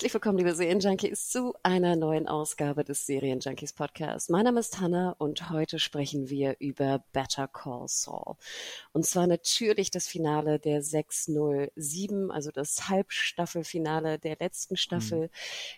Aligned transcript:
Herzlich 0.00 0.14
willkommen, 0.14 0.38
liebe 0.38 0.54
Serienjunkies, 0.54 1.28
zu 1.28 1.52
einer 1.62 1.94
neuen 1.94 2.26
Ausgabe 2.26 2.84
des 2.84 3.04
Serienjunkies 3.04 3.74
Podcast. 3.74 4.30
Mein 4.30 4.44
Name 4.44 4.60
ist 4.60 4.80
Hannah 4.80 5.14
und 5.18 5.50
heute 5.50 5.78
sprechen 5.78 6.30
wir 6.30 6.56
über 6.58 7.04
Better 7.12 7.46
Call 7.46 7.86
Saul. 7.86 8.36
Und 8.92 9.04
zwar 9.04 9.26
natürlich 9.26 9.90
das 9.90 10.08
Finale 10.08 10.58
der 10.58 10.82
607, 10.82 12.30
also 12.30 12.50
das 12.50 12.88
Halbstaffelfinale 12.88 14.18
der 14.18 14.38
letzten 14.40 14.78
Staffel. 14.78 15.24
Mhm. 15.24 15.30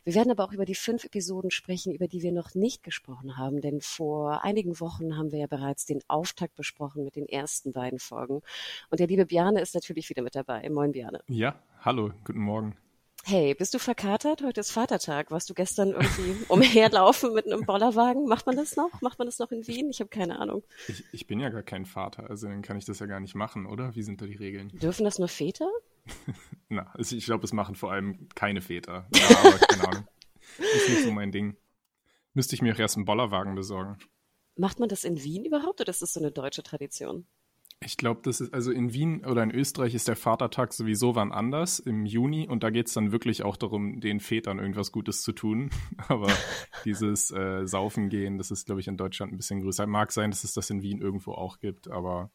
Wir 0.04 0.14
werden 0.14 0.30
aber 0.30 0.44
auch 0.44 0.52
über 0.52 0.66
die 0.66 0.77
fünf 0.77 1.02
Episoden 1.02 1.50
sprechen, 1.50 1.92
über 1.92 2.06
die 2.06 2.22
wir 2.22 2.30
noch 2.30 2.54
nicht 2.54 2.84
gesprochen 2.84 3.36
haben, 3.38 3.60
denn 3.60 3.80
vor 3.80 4.44
einigen 4.44 4.78
Wochen 4.78 5.16
haben 5.16 5.32
wir 5.32 5.41
ja 5.41 5.48
bereits 5.48 5.84
den 5.84 6.00
Auftakt 6.06 6.54
besprochen 6.54 7.02
mit 7.02 7.16
den 7.16 7.28
ersten 7.28 7.72
beiden 7.72 7.98
Folgen. 7.98 8.41
Und 8.88 9.00
der 9.00 9.08
liebe 9.08 9.27
Bjarne 9.27 9.60
ist 9.60 9.74
natürlich 9.74 10.10
wieder 10.10 10.22
mit 10.22 10.36
dabei. 10.36 10.70
Moin, 10.70 10.92
Bjarne. 10.92 11.24
Ja, 11.27 11.60
hallo, 11.80 12.12
guten 12.25 12.38
Morgen. 12.38 12.77
Hey, 13.25 13.55
bist 13.55 13.73
du 13.73 13.78
verkatert? 13.78 14.42
Heute 14.42 14.61
ist 14.61 14.73
Vatertag. 14.73 15.31
Warst 15.31 15.48
du 15.48 15.55
gestern 15.55 15.91
irgendwie 15.91 16.45
umherlaufen 16.48 17.33
mit 17.33 17.47
einem 17.47 17.65
Bollerwagen? 17.65 18.27
Macht 18.27 18.47
man 18.47 18.56
das 18.56 18.75
noch? 18.75 19.01
Macht 19.01 19.19
man 19.19 19.27
das 19.27 19.39
noch 19.39 19.53
in 19.53 19.67
Wien? 19.69 19.91
Ich 19.91 20.01
habe 20.01 20.11
keine 20.11 20.41
Ahnung. 20.41 20.65
Ich, 20.89 21.05
ich, 21.12 21.27
bin 21.28 21.39
ja 21.39 21.48
gar 21.48 21.62
kein 21.62 21.87
Vater, 21.87 22.28
also 22.28 22.48
dann 22.48 22.62
kann 22.62 22.77
ich 22.77 22.84
das 22.84 22.98
ja 22.98 23.06
gar 23.06 23.20
nicht 23.20 23.37
machen, 23.37 23.67
oder? 23.67 23.95
Wie 23.95 24.03
sind 24.03 24.20
da 24.20 24.27
die 24.27 24.34
Regeln? 24.34 24.70
Dürfen 24.70 25.05
das 25.05 25.20
nur 25.20 25.28
Väter? 25.28 25.70
Na, 26.69 26.91
also 26.95 27.15
ich 27.15 27.25
glaube, 27.25 27.45
es 27.45 27.53
machen 27.53 27.77
vor 27.77 27.93
allem 27.93 28.28
keine 28.34 28.61
Väter. 28.61 29.06
Ja, 29.15 29.39
aber 29.39 29.59
keine 29.59 29.89
Ahnung. 29.89 30.09
Ist 30.59 30.89
nicht 30.89 31.05
so 31.05 31.12
mein 31.12 31.31
Ding. 31.31 31.56
Müsste 32.34 32.56
ich 32.56 32.62
mir 32.62 32.75
auch 32.75 32.78
erst 32.78 32.97
einen 32.97 33.05
Bollerwagen 33.05 33.55
besorgen. 33.55 33.98
Macht 34.56 34.81
man 34.81 34.89
das 34.89 35.05
in 35.05 35.23
Wien 35.23 35.45
überhaupt 35.45 35.81
oder 35.81 35.91
ist 35.91 36.03
das 36.03 36.12
so 36.12 36.20
eine 36.20 36.33
deutsche 36.33 36.62
Tradition? 36.62 37.27
Ich 37.84 37.97
glaube, 37.97 38.20
das 38.22 38.41
ist, 38.41 38.55
also 38.55 38.70
in 38.70 38.92
Wien 38.92 39.25
oder 39.25 39.42
in 39.42 39.50
Österreich 39.50 39.94
ist 39.94 40.08
der 40.08 40.16
Vatertag 40.16 40.72
sowieso 40.72 41.14
wann 41.14 41.33
anders, 41.33 41.78
im 41.78 42.06
Juni. 42.06 42.48
Und 42.48 42.62
da 42.62 42.70
geht 42.70 42.88
es 42.88 42.94
dann 42.94 43.12
wirklich 43.12 43.42
auch 43.42 43.56
darum, 43.56 44.00
den 44.00 44.20
Vätern 44.20 44.58
irgendwas 44.58 44.92
Gutes 44.92 45.22
zu 45.22 45.33
tun. 45.33 45.70
Aber 46.08 46.33
dieses 46.84 47.30
äh, 47.30 47.66
Saufen 47.66 48.08
gehen, 48.08 48.38
das 48.38 48.50
ist, 48.50 48.66
glaube 48.66 48.80
ich, 48.80 48.88
in 48.88 48.97
Deutschland 48.97 49.33
ein 49.33 49.36
bisschen 49.36 49.60
größer. 49.60 49.86
Mag 49.86 50.12
sein, 50.12 50.30
dass 50.30 50.44
es 50.44 50.55
das 50.55 50.70
in 50.70 50.83
Wien 50.83 51.00
irgendwo 51.00 51.33
auch 51.33 51.58
gibt, 51.58 51.88
aber 51.88 52.30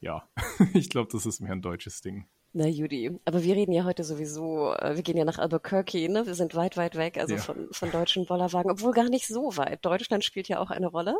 ja, 0.00 0.28
ich 0.74 0.88
glaube, 0.88 1.08
das 1.12 1.26
ist 1.26 1.40
mehr 1.40 1.52
ein 1.52 1.62
deutsches 1.62 2.00
Ding. 2.00 2.26
Na 2.52 2.66
Judy, 2.66 3.16
aber 3.24 3.44
wir 3.44 3.54
reden 3.54 3.72
ja 3.72 3.84
heute 3.84 4.02
sowieso, 4.02 4.74
äh, 4.74 4.96
wir 4.96 5.02
gehen 5.02 5.16
ja 5.16 5.24
nach 5.24 5.38
Albuquerque, 5.38 6.08
ne? 6.08 6.26
Wir 6.26 6.34
sind 6.34 6.56
weit, 6.56 6.76
weit 6.76 6.96
weg, 6.96 7.16
also 7.16 7.34
ja. 7.34 7.40
von, 7.40 7.68
von 7.70 7.92
deutschen 7.92 8.26
Bollerwagen, 8.26 8.72
obwohl 8.72 8.92
gar 8.92 9.08
nicht 9.08 9.28
so 9.28 9.56
weit. 9.56 9.84
Deutschland 9.84 10.24
spielt 10.24 10.48
ja 10.48 10.58
auch 10.58 10.70
eine 10.70 10.88
Rolle. 10.88 11.16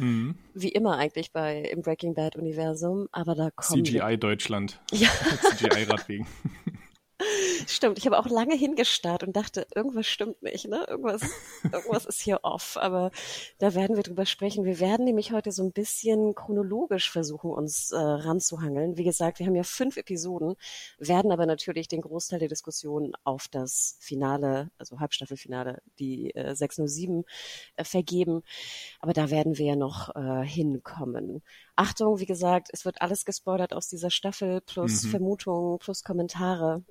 Mhm. 0.00 0.34
Wie 0.54 0.70
immer 0.70 0.96
eigentlich 0.96 1.30
bei 1.32 1.60
im 1.60 1.82
Breaking 1.82 2.14
Bad 2.14 2.36
Universum, 2.36 3.08
aber 3.12 3.34
da 3.34 3.50
kommt 3.50 3.86
CGI 3.86 4.16
Deutschland. 4.18 4.80
Ja. 4.92 5.08
CGI 5.56 5.84
Radwegen. 5.84 6.26
Stimmt, 7.66 7.98
ich 7.98 8.06
habe 8.06 8.18
auch 8.18 8.26
lange 8.26 8.54
hingestarrt 8.54 9.22
und 9.22 9.36
dachte, 9.36 9.66
irgendwas 9.74 10.06
stimmt 10.06 10.42
nicht, 10.42 10.68
ne? 10.68 10.84
Irgendwas, 10.88 11.22
irgendwas 11.64 12.06
ist 12.06 12.20
hier 12.20 12.40
off. 12.42 12.76
Aber 12.76 13.10
da 13.58 13.74
werden 13.74 13.96
wir 13.96 14.02
drüber 14.02 14.26
sprechen. 14.26 14.64
Wir 14.64 14.80
werden 14.80 15.04
nämlich 15.04 15.32
heute 15.32 15.52
so 15.52 15.62
ein 15.62 15.72
bisschen 15.72 16.34
chronologisch 16.34 17.10
versuchen, 17.10 17.50
uns 17.50 17.90
äh, 17.90 17.96
ranzuhangeln. 17.98 18.96
Wie 18.96 19.04
gesagt, 19.04 19.38
wir 19.38 19.46
haben 19.46 19.54
ja 19.54 19.62
fünf 19.62 19.96
Episoden, 19.96 20.56
werden 20.98 21.32
aber 21.32 21.46
natürlich 21.46 21.88
den 21.88 22.00
Großteil 22.00 22.38
der 22.38 22.48
Diskussion 22.48 23.12
auf 23.24 23.48
das 23.48 23.96
Finale, 24.00 24.70
also 24.78 25.00
Halbstaffelfinale, 25.00 25.82
die 25.98 26.34
äh, 26.34 26.54
607, 26.54 27.24
äh, 27.76 27.84
vergeben. 27.84 28.42
Aber 29.00 29.12
da 29.12 29.30
werden 29.30 29.58
wir 29.58 29.66
ja 29.66 29.76
noch 29.76 30.14
äh, 30.14 30.44
hinkommen. 30.44 31.42
Achtung, 31.76 32.18
wie 32.18 32.26
gesagt, 32.26 32.68
es 32.72 32.84
wird 32.84 33.00
alles 33.00 33.24
gespoilert 33.24 33.72
aus 33.72 33.88
dieser 33.88 34.10
Staffel, 34.10 34.60
plus 34.60 35.04
mhm. 35.04 35.08
Vermutungen, 35.08 35.78
plus 35.78 36.04
Kommentare. 36.04 36.84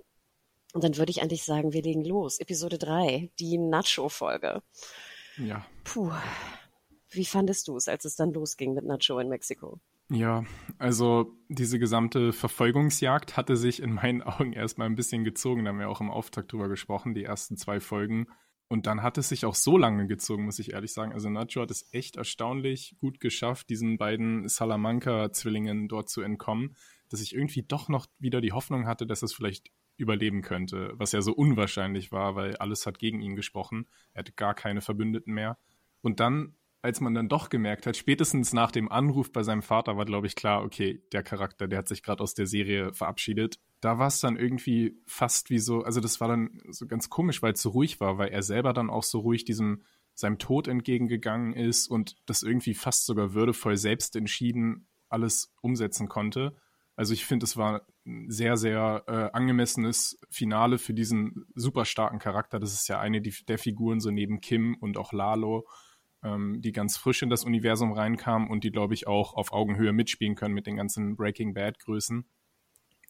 Und 0.73 0.83
dann 0.83 0.97
würde 0.97 1.09
ich 1.09 1.21
eigentlich 1.21 1.43
sagen, 1.43 1.73
wir 1.73 1.81
legen 1.81 2.05
los. 2.05 2.39
Episode 2.39 2.77
3, 2.77 3.31
die 3.39 3.57
Nacho-Folge. 3.57 4.61
Ja. 5.37 5.65
Puh. 5.83 6.11
Wie 7.11 7.25
fandest 7.25 7.67
du 7.67 7.75
es, 7.75 7.87
als 7.87 8.05
es 8.05 8.15
dann 8.15 8.33
losging 8.33 8.73
mit 8.73 8.85
Nacho 8.85 9.17
in 9.19 9.29
Mexiko? 9.29 9.79
Ja, 10.11 10.43
also 10.79 11.35
diese 11.49 11.77
gesamte 11.77 12.33
Verfolgungsjagd 12.33 13.37
hatte 13.37 13.55
sich 13.55 13.81
in 13.81 13.93
meinen 13.93 14.21
Augen 14.23 14.53
erstmal 14.53 14.87
ein 14.87 14.95
bisschen 14.95 15.23
gezogen. 15.23 15.65
Da 15.65 15.69
haben 15.69 15.79
wir 15.79 15.89
auch 15.89 16.01
im 16.01 16.11
Auftakt 16.11 16.51
drüber 16.51 16.67
gesprochen, 16.67 17.13
die 17.13 17.23
ersten 17.23 17.57
zwei 17.57 17.79
Folgen. 17.79 18.27
Und 18.67 18.85
dann 18.85 19.01
hat 19.01 19.17
es 19.17 19.29
sich 19.29 19.45
auch 19.45 19.55
so 19.55 19.77
lange 19.77 20.05
gezogen, 20.05 20.45
muss 20.45 20.59
ich 20.59 20.73
ehrlich 20.73 20.93
sagen. 20.93 21.13
Also 21.13 21.29
Nacho 21.29 21.61
hat 21.61 21.71
es 21.71 21.87
echt 21.91 22.17
erstaunlich 22.17 22.95
gut 22.99 23.19
geschafft, 23.19 23.69
diesen 23.69 23.97
beiden 23.97 24.47
Salamanca-Zwillingen 24.47 25.87
dort 25.87 26.09
zu 26.09 26.21
entkommen, 26.21 26.75
dass 27.09 27.21
ich 27.21 27.33
irgendwie 27.33 27.63
doch 27.63 27.89
noch 27.89 28.05
wieder 28.19 28.41
die 28.41 28.51
Hoffnung 28.51 28.85
hatte, 28.85 29.07
dass 29.07 29.23
es 29.23 29.33
vielleicht 29.33 29.71
überleben 29.99 30.41
könnte, 30.41 30.93
was 30.95 31.11
ja 31.11 31.21
so 31.21 31.33
unwahrscheinlich 31.33 32.11
war, 32.11 32.35
weil 32.35 32.55
alles 32.57 32.85
hat 32.85 32.99
gegen 32.99 33.21
ihn 33.21 33.35
gesprochen. 33.35 33.87
Er 34.13 34.19
hatte 34.19 34.33
gar 34.33 34.53
keine 34.53 34.81
Verbündeten 34.81 35.33
mehr. 35.33 35.57
Und 36.01 36.19
dann, 36.19 36.55
als 36.81 37.01
man 37.01 37.13
dann 37.13 37.29
doch 37.29 37.49
gemerkt 37.49 37.85
hat, 37.85 37.97
spätestens 37.97 38.53
nach 38.53 38.71
dem 38.71 38.91
Anruf 38.91 39.31
bei 39.31 39.43
seinem 39.43 39.61
Vater 39.61 39.97
war, 39.97 40.05
glaube 40.05 40.27
ich, 40.27 40.35
klar, 40.35 40.63
okay, 40.63 41.03
der 41.11 41.23
Charakter, 41.23 41.67
der 41.67 41.79
hat 41.79 41.87
sich 41.87 42.03
gerade 42.03 42.23
aus 42.23 42.33
der 42.33 42.47
Serie 42.47 42.93
verabschiedet. 42.93 43.59
Da 43.81 43.99
war 43.99 44.07
es 44.07 44.19
dann 44.19 44.37
irgendwie 44.37 44.97
fast 45.05 45.49
wie 45.49 45.59
so, 45.59 45.83
also 45.83 45.99
das 45.99 46.21
war 46.21 46.27
dann 46.27 46.61
so 46.69 46.87
ganz 46.87 47.09
komisch, 47.09 47.41
weil 47.41 47.53
es 47.53 47.61
so 47.61 47.69
ruhig 47.69 47.99
war, 47.99 48.17
weil 48.17 48.29
er 48.29 48.43
selber 48.43 48.73
dann 48.73 48.89
auch 48.89 49.03
so 49.03 49.19
ruhig 49.19 49.45
diesem 49.45 49.83
seinem 50.19 50.37
Tod 50.37 50.67
entgegengegangen 50.67 51.53
ist 51.53 51.87
und 51.87 52.17
das 52.25 52.43
irgendwie 52.43 52.73
fast 52.73 53.05
sogar 53.05 53.33
würdevoll 53.33 53.77
selbst 53.77 54.15
entschieden 54.17 54.85
alles 55.07 55.53
umsetzen 55.61 56.07
konnte. 56.07 56.55
Also 56.99 57.13
ich 57.13 57.25
finde, 57.25 57.45
es 57.45 57.55
war 57.55 57.87
ein 58.05 58.29
sehr, 58.29 58.57
sehr 58.57 59.05
äh, 59.07 59.31
angemessenes 59.31 60.19
Finale 60.29 60.77
für 60.77 60.93
diesen 60.93 61.45
super 61.55 61.85
starken 61.85 62.19
Charakter. 62.19 62.59
Das 62.59 62.73
ist 62.73 62.89
ja 62.89 62.99
eine 62.99 63.21
der 63.21 63.57
Figuren 63.57 64.01
so 64.01 64.11
neben 64.11 64.41
Kim 64.41 64.75
und 64.81 64.97
auch 64.97 65.13
Lalo, 65.13 65.65
ähm, 66.25 66.61
die 66.61 66.73
ganz 66.73 66.97
frisch 66.97 67.21
in 67.21 67.29
das 67.29 67.45
Universum 67.45 67.93
reinkamen 67.93 68.49
und 68.49 68.65
die, 68.65 68.71
glaube 68.71 68.95
ich, 68.95 69.07
auch 69.07 69.33
auf 69.33 69.53
Augenhöhe 69.53 69.93
mitspielen 69.93 70.35
können 70.35 70.53
mit 70.53 70.67
den 70.67 70.75
ganzen 70.75 71.15
Breaking 71.15 71.53
Bad 71.53 71.79
Größen. 71.79 72.29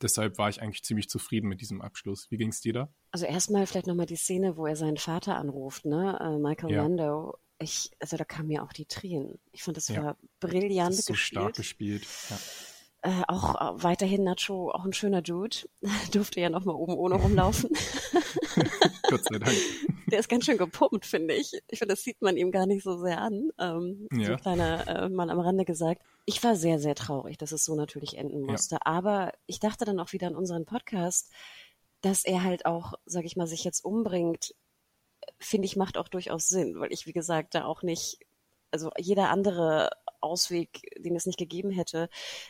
Deshalb 0.04 0.38
war 0.38 0.50
ich 0.50 0.62
eigentlich 0.62 0.84
ziemlich 0.84 1.10
zufrieden 1.10 1.50
mit 1.50 1.60
diesem 1.60 1.82
Abschluss. 1.82 2.30
Wie 2.30 2.38
ging 2.38 2.50
es 2.50 2.62
dir 2.62 2.74
da? 2.74 2.94
Also 3.10 3.26
erstmal 3.26 3.66
vielleicht 3.66 3.88
nochmal 3.88 4.06
die 4.06 4.18
Szene, 4.18 4.56
wo 4.56 4.68
er 4.68 4.76
seinen 4.76 4.98
Vater 4.98 5.36
anruft, 5.36 5.86
ne? 5.86 6.16
Äh, 6.22 6.38
Michael 6.38 6.76
ja. 6.76 6.84
Lando. 6.84 7.40
Ich, 7.58 7.90
also 8.00 8.18
da 8.18 8.24
kamen 8.24 8.50
mir 8.50 8.62
auch 8.62 8.72
die 8.72 8.86
Tränen. 8.86 9.40
Ich 9.52 9.64
fand, 9.64 9.78
das 9.78 9.88
ja. 9.88 10.04
war 10.04 10.18
brillant 10.40 10.92
das 10.92 11.00
ist 11.00 11.06
so 11.08 11.14
gespielt. 11.14 11.42
stark 11.42 11.56
gespielt. 11.56 12.08
Ja. 12.30 12.38
Äh, 13.02 13.22
auch 13.30 13.56
äh, 13.56 13.84
weiterhin 13.84 14.26
Nacho, 14.26 14.72
auch 14.72 14.84
ein 14.84 14.92
schöner 14.92 15.22
Dude. 15.22 15.58
Durfte 16.12 16.42
ja 16.42 16.50
noch 16.50 16.66
mal 16.66 16.74
oben 16.74 16.96
ohne 16.96 17.16
rumlaufen. 17.16 17.70
Gott 19.10 19.24
sei 19.24 19.40
Dank. 19.40 19.56
Der 20.12 20.20
ist 20.20 20.28
ganz 20.28 20.46
schön 20.46 20.58
gepumpt, 20.58 21.06
finde 21.06 21.34
ich. 21.34 21.54
Ich 21.70 21.80
finde, 21.80 21.94
das 21.94 22.04
sieht 22.04 22.22
man 22.22 22.36
ihm 22.36 22.52
gar 22.52 22.66
nicht 22.66 22.84
so 22.84 22.98
sehr 22.98 23.22
an. 23.22 23.52
Ähm, 23.58 24.08
ja. 24.12 24.26
So 24.26 24.32
ein 24.34 24.40
kleiner 24.40 24.88
äh, 24.88 25.10
Mal 25.10 25.30
am 25.30 25.40
Rande 25.40 25.66
gesagt. 25.66 26.02
Ich 26.26 26.44
war 26.44 26.56
sehr, 26.56 26.80
sehr 26.80 26.96
traurig, 26.96 27.38
dass 27.38 27.52
es 27.52 27.64
so 27.64 27.76
natürlich 27.76 28.18
enden 28.18 28.42
musste. 28.42 28.76
Ja. 28.76 28.82
Aber 28.84 29.32
ich 29.46 29.60
dachte 29.60 29.86
dann 29.86 30.00
auch 30.00 30.12
wieder 30.12 30.28
an 30.28 30.36
unseren 30.36 30.66
Podcast, 30.66 31.32
dass 32.02 32.26
er 32.26 32.44
halt 32.44 32.66
auch, 32.66 32.96
sag 33.06 33.24
ich 33.24 33.38
mal, 33.38 33.48
sich 33.48 33.64
jetzt 33.64 33.86
umbringt, 33.86 34.56
finde 35.38 35.68
ich, 35.68 35.76
macht 35.76 35.98
auch 35.98 36.08
durchaus 36.08 36.50
Sinn, 36.50 36.80
weil 36.80 36.92
ich, 36.92 37.06
wie 37.06 37.14
gesagt, 37.14 37.56
da 37.56 37.66
auch 37.66 37.84
nicht 37.84 38.20
also 38.72 38.92
jeder 38.98 39.30
andere 39.30 39.90
Ausweg, 40.22 40.82
den 40.98 41.16
es 41.16 41.26
nicht 41.26 41.40
gegeben 41.40 41.72
hätte, 41.72 42.10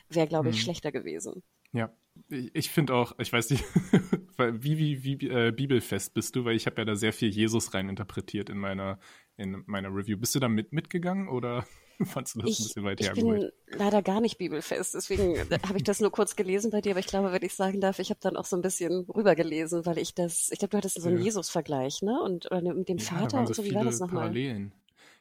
wäre, 0.10 0.28
glaube 0.28 0.50
ich, 0.50 0.58
hm. 0.58 0.64
schlechter 0.64 0.92
gewesen. 0.92 1.44
Ja, 1.72 1.94
ich 2.28 2.70
finde 2.70 2.94
auch, 2.96 3.14
ich 3.20 3.32
weiß 3.32 3.52
nicht, 3.52 3.64
wie, 4.38 4.78
wie, 4.78 5.04
wie 5.04 5.28
äh, 5.28 5.52
bibelfest 5.52 6.14
bist 6.14 6.36
du, 6.36 6.46
weil 6.46 6.56
ich 6.56 6.66
habe 6.66 6.82
ja 6.82 6.86
da 6.86 6.96
sehr 6.96 7.14
viel 7.14 7.30
Jesus 7.30 7.74
rein 7.74 7.90
interpretiert 7.90 8.50
in 8.50 8.58
meiner, 8.58 9.00
in 9.38 9.64
meiner 9.68 9.90
Review. 9.90 10.18
Bist 10.18 10.36
du 10.36 10.40
da 10.40 10.50
mit 10.50 10.74
mitgegangen 10.74 11.30
oder 11.30 11.66
fandst 12.04 12.36
du 12.36 12.40
das 12.40 12.50
ich, 12.50 12.60
ein 12.60 12.64
bisschen 12.64 12.84
weit 12.84 13.02
Ich 13.02 13.12
bin 13.14 13.52
leider 13.68 14.02
gar 14.02 14.22
nicht 14.22 14.38
bibelfest, 14.38 14.96
deswegen 14.96 15.40
habe 15.40 15.78
ich 15.78 15.84
das 15.84 16.00
nur 16.00 16.12
kurz 16.12 16.36
gelesen 16.36 16.72
bei 16.72 16.82
dir, 16.82 16.92
aber 16.92 17.00
ich 17.00 17.08
glaube, 17.08 17.32
wenn 17.32 17.44
ich 17.44 17.54
sagen 17.54 17.80
darf, 17.80 18.00
ich 18.00 18.10
habe 18.10 18.20
dann 18.22 18.36
auch 18.36 18.46
so 18.46 18.56
ein 18.56 18.62
bisschen 18.62 19.06
rübergelesen, 19.06 19.86
weil 19.86 19.98
ich 19.98 20.14
das, 20.14 20.50
ich 20.52 20.60
glaube, 20.60 20.72
du 20.72 20.78
hattest 20.78 21.02
so 21.02 21.08
einen 21.08 21.20
ja. 21.20 21.26
Jesus-Vergleich, 21.26 22.02
ne? 22.02 22.22
Und 22.22 22.48
oder 22.48 22.62
mit 22.74 22.90
dem 22.90 22.98
ja, 22.98 23.06
Vater 23.06 23.40
und 23.40 23.54
so, 23.54 23.64
wie 23.64 23.76
war 23.76 23.86
das 23.86 24.00
nochmal? 24.00 24.24
Parallelen. 24.24 24.74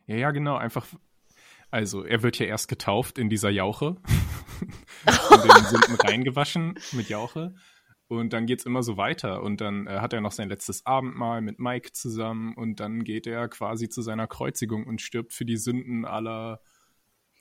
Ja, 0.08 0.16
ja, 0.16 0.31
genau, 0.31 0.56
einfach 0.56 0.87
Also, 1.70 2.02
er 2.02 2.22
wird 2.22 2.38
ja 2.38 2.46
erst 2.46 2.69
getauft 2.69 3.19
in 3.19 3.28
dieser 3.28 3.50
Jauche. 3.50 3.96
in 5.06 5.49
den 5.49 5.64
Sünden 5.66 5.94
reingewaschen 5.96 6.78
mit 6.93 7.08
Jauche. 7.08 7.55
Und 8.08 8.32
dann 8.32 8.46
geht's 8.46 8.64
immer 8.64 8.82
so 8.82 8.96
weiter. 8.96 9.43
Und 9.43 9.60
dann 9.60 9.87
äh, 9.87 9.99
hat 10.00 10.14
er 10.14 10.22
noch 10.22 10.32
sein 10.32 10.49
letztes 10.49 10.87
Abendmahl 10.87 11.43
mit 11.43 11.58
Mike 11.58 11.93
zusammen. 11.93 12.55
Und 12.55 12.81
dann 12.81 13.05
geht 13.05 13.26
er 13.26 13.49
quasi 13.49 13.90
zu 13.90 14.00
seiner 14.00 14.26
Kreuzigung 14.26 14.87
und 14.87 15.02
stirbt 15.02 15.34
für 15.34 15.44
die 15.44 15.58
Sünden 15.58 16.06
aller. 16.06 16.61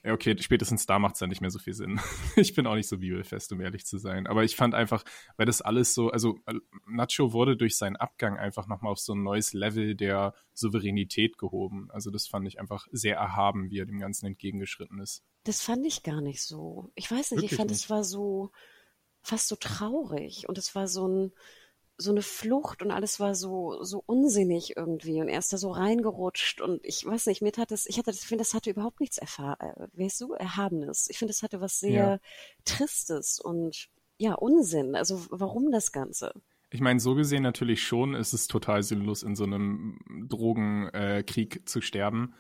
Ja, 0.07 0.13
okay, 0.13 0.37
spätestens 0.39 0.85
da 0.85 0.99
macht's 0.99 1.19
dann 1.19 1.27
nicht 1.27 1.41
mehr 1.41 1.49
so 1.49 1.59
viel 1.59 1.73
Sinn. 1.73 1.99
ich 2.37 2.55
bin 2.55 2.65
auch 2.65 2.75
nicht 2.75 2.87
so 2.87 2.99
bibelfest, 2.99 3.51
um 3.51 3.59
ehrlich 3.59 3.85
zu 3.85 3.97
sein. 3.97 4.25
Aber 4.25 4.45
ich 4.45 4.55
fand 4.55 4.73
einfach, 4.73 5.03
weil 5.35 5.45
das 5.45 5.61
alles 5.61 5.93
so, 5.93 6.11
also 6.11 6.39
äh, 6.45 6.53
Nacho 6.85 7.33
wurde 7.33 7.57
durch 7.57 7.75
seinen 7.75 7.97
Abgang 7.97 8.37
einfach 8.37 8.67
nochmal 8.67 8.93
auf 8.93 8.99
so 8.99 9.13
ein 9.13 9.21
neues 9.21 9.51
Level 9.51 9.95
der 9.95 10.33
Souveränität 10.53 11.37
gehoben. 11.37 11.89
Also 11.91 12.09
das 12.09 12.25
fand 12.25 12.47
ich 12.47 12.57
einfach 12.57 12.87
sehr 12.93 13.17
erhaben, 13.17 13.69
wie 13.69 13.79
er 13.79 13.85
dem 13.85 13.99
Ganzen 13.99 14.27
entgegengeschritten 14.27 14.97
ist. 14.99 15.25
Das 15.43 15.61
fand 15.61 15.85
ich 15.85 16.03
gar 16.03 16.21
nicht 16.21 16.41
so. 16.41 16.89
Ich 16.95 17.11
weiß 17.11 17.31
nicht, 17.31 17.41
Wirklich 17.41 17.51
ich 17.51 17.57
fand, 17.57 17.71
es 17.71 17.89
war 17.89 18.05
so 18.05 18.51
fast 19.21 19.49
so 19.49 19.57
traurig 19.57 20.47
und 20.47 20.57
es 20.57 20.73
war 20.73 20.87
so 20.87 21.05
ein 21.05 21.33
so 21.97 22.11
eine 22.11 22.21
Flucht 22.21 22.83
und 22.83 22.91
alles 22.91 23.19
war 23.19 23.33
so 23.33 23.83
so 23.83 24.03
unsinnig 24.05 24.77
irgendwie 24.77 25.19
und 25.21 25.29
er 25.29 25.39
ist 25.39 25.51
da 25.51 25.57
so 25.57 25.71
reingerutscht 25.71 26.61
und 26.61 26.79
ich 26.85 27.05
weiß 27.05 27.25
nicht, 27.27 27.41
mir 27.41 27.51
tat 27.51 27.71
das, 27.71 27.87
ich 27.87 27.97
hatte, 27.97 28.11
ich 28.11 28.19
finde, 28.19 28.43
das 28.43 28.53
hatte 28.53 28.69
überhaupt 28.69 28.99
nichts 28.99 29.17
erfahr, 29.17 29.57
äh, 29.59 29.87
weißt 29.93 30.21
du, 30.21 30.33
Erhabenes. 30.33 31.07
Ich 31.09 31.17
finde, 31.17 31.31
es 31.31 31.41
hatte 31.43 31.59
was 31.59 31.79
sehr 31.79 31.91
Ja. 31.91 32.19
Tristes 32.65 33.39
und 33.39 33.89
ja, 34.19 34.33
Unsinn. 34.33 34.95
Also 34.95 35.25
warum 35.29 35.71
das 35.71 35.91
Ganze? 35.91 36.33
Ich 36.69 36.81
meine, 36.81 36.99
so 36.99 37.15
gesehen 37.15 37.43
natürlich 37.43 37.83
schon 37.83 38.13
ist 38.13 38.33
es 38.33 38.47
total 38.47 38.83
sinnlos, 38.83 39.23
in 39.23 39.35
so 39.35 39.45
einem 39.45 39.99
Drogenkrieg 40.27 41.55
äh, 41.55 41.65
zu 41.65 41.81
sterben. 41.81 42.33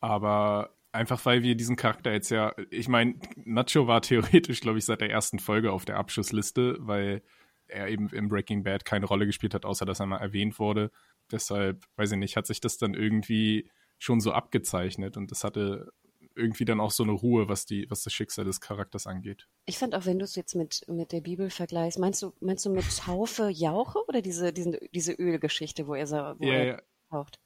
Aber 0.00 0.76
einfach 0.92 1.24
weil 1.24 1.42
wir 1.42 1.54
diesen 1.54 1.76
Charakter 1.76 2.12
jetzt 2.12 2.30
ja, 2.30 2.54
ich 2.70 2.88
meine, 2.88 3.14
Nacho 3.36 3.86
war 3.86 4.02
theoretisch, 4.02 4.60
glaube 4.60 4.78
ich, 4.78 4.84
seit 4.84 5.00
der 5.00 5.10
ersten 5.10 5.38
Folge 5.38 5.72
auf 5.72 5.84
der 5.84 5.96
Abschussliste, 5.96 6.76
weil 6.80 7.22
er 7.72 7.88
eben 7.88 8.08
im 8.10 8.28
Breaking 8.28 8.62
Bad 8.62 8.84
keine 8.84 9.06
Rolle 9.06 9.26
gespielt 9.26 9.54
hat, 9.54 9.64
außer 9.64 9.84
dass 9.86 10.00
er 10.00 10.06
mal 10.06 10.18
erwähnt 10.18 10.58
wurde. 10.58 10.90
Deshalb, 11.30 11.84
weiß 11.96 12.12
ich 12.12 12.18
nicht, 12.18 12.36
hat 12.36 12.46
sich 12.46 12.60
das 12.60 12.78
dann 12.78 12.94
irgendwie 12.94 13.70
schon 13.98 14.20
so 14.20 14.32
abgezeichnet 14.32 15.16
und 15.16 15.30
das 15.30 15.44
hatte 15.44 15.90
irgendwie 16.36 16.64
dann 16.64 16.80
auch 16.80 16.90
so 16.90 17.02
eine 17.02 17.12
Ruhe, 17.12 17.48
was 17.48 17.66
die, 17.66 17.86
was 17.90 18.02
das 18.02 18.12
Schicksal 18.12 18.44
des 18.44 18.60
Charakters 18.60 19.06
angeht. 19.06 19.46
Ich 19.66 19.78
fand 19.78 19.94
auch, 19.94 20.06
wenn 20.06 20.18
du 20.18 20.24
es 20.24 20.36
jetzt 20.36 20.54
mit, 20.54 20.82
mit 20.88 21.12
der 21.12 21.20
Bibel 21.20 21.50
vergleichst, 21.50 21.98
meinst 21.98 22.22
du, 22.22 22.32
meinst 22.40 22.64
du 22.64 22.70
mit 22.70 22.84
Taufe 22.98 23.48
Jauche 23.50 23.98
oder 24.08 24.22
diese, 24.22 24.52
diesen, 24.52 24.76
diese 24.94 25.12
Ölgeschichte, 25.12 25.86
wo 25.86 25.94
er, 25.94 26.06
sa- 26.06 26.36
wo 26.38 26.46
Ja, 26.46 26.54
er 26.54 26.64
ja. 26.66 26.78
taucht? 27.10 27.38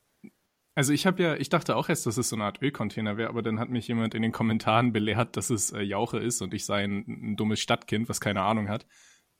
Also 0.76 0.92
ich 0.92 1.06
habe 1.06 1.22
ja, 1.22 1.36
ich 1.36 1.48
dachte 1.50 1.76
auch 1.76 1.88
erst, 1.88 2.04
dass 2.06 2.16
es 2.16 2.28
so 2.28 2.36
eine 2.36 2.44
Art 2.44 2.60
Ölcontainer 2.60 3.16
wäre, 3.16 3.28
aber 3.28 3.42
dann 3.42 3.60
hat 3.60 3.70
mich 3.70 3.86
jemand 3.86 4.14
in 4.14 4.22
den 4.22 4.32
Kommentaren 4.32 4.92
belehrt, 4.92 5.36
dass 5.36 5.50
es 5.50 5.72
äh, 5.72 5.80
Jauche 5.82 6.18
ist 6.18 6.42
und 6.42 6.52
ich 6.52 6.64
sei 6.64 6.82
ein, 6.84 7.04
ein 7.06 7.36
dummes 7.36 7.60
Stadtkind, 7.60 8.08
was 8.08 8.20
keine 8.20 8.42
Ahnung 8.42 8.68
hat. 8.68 8.84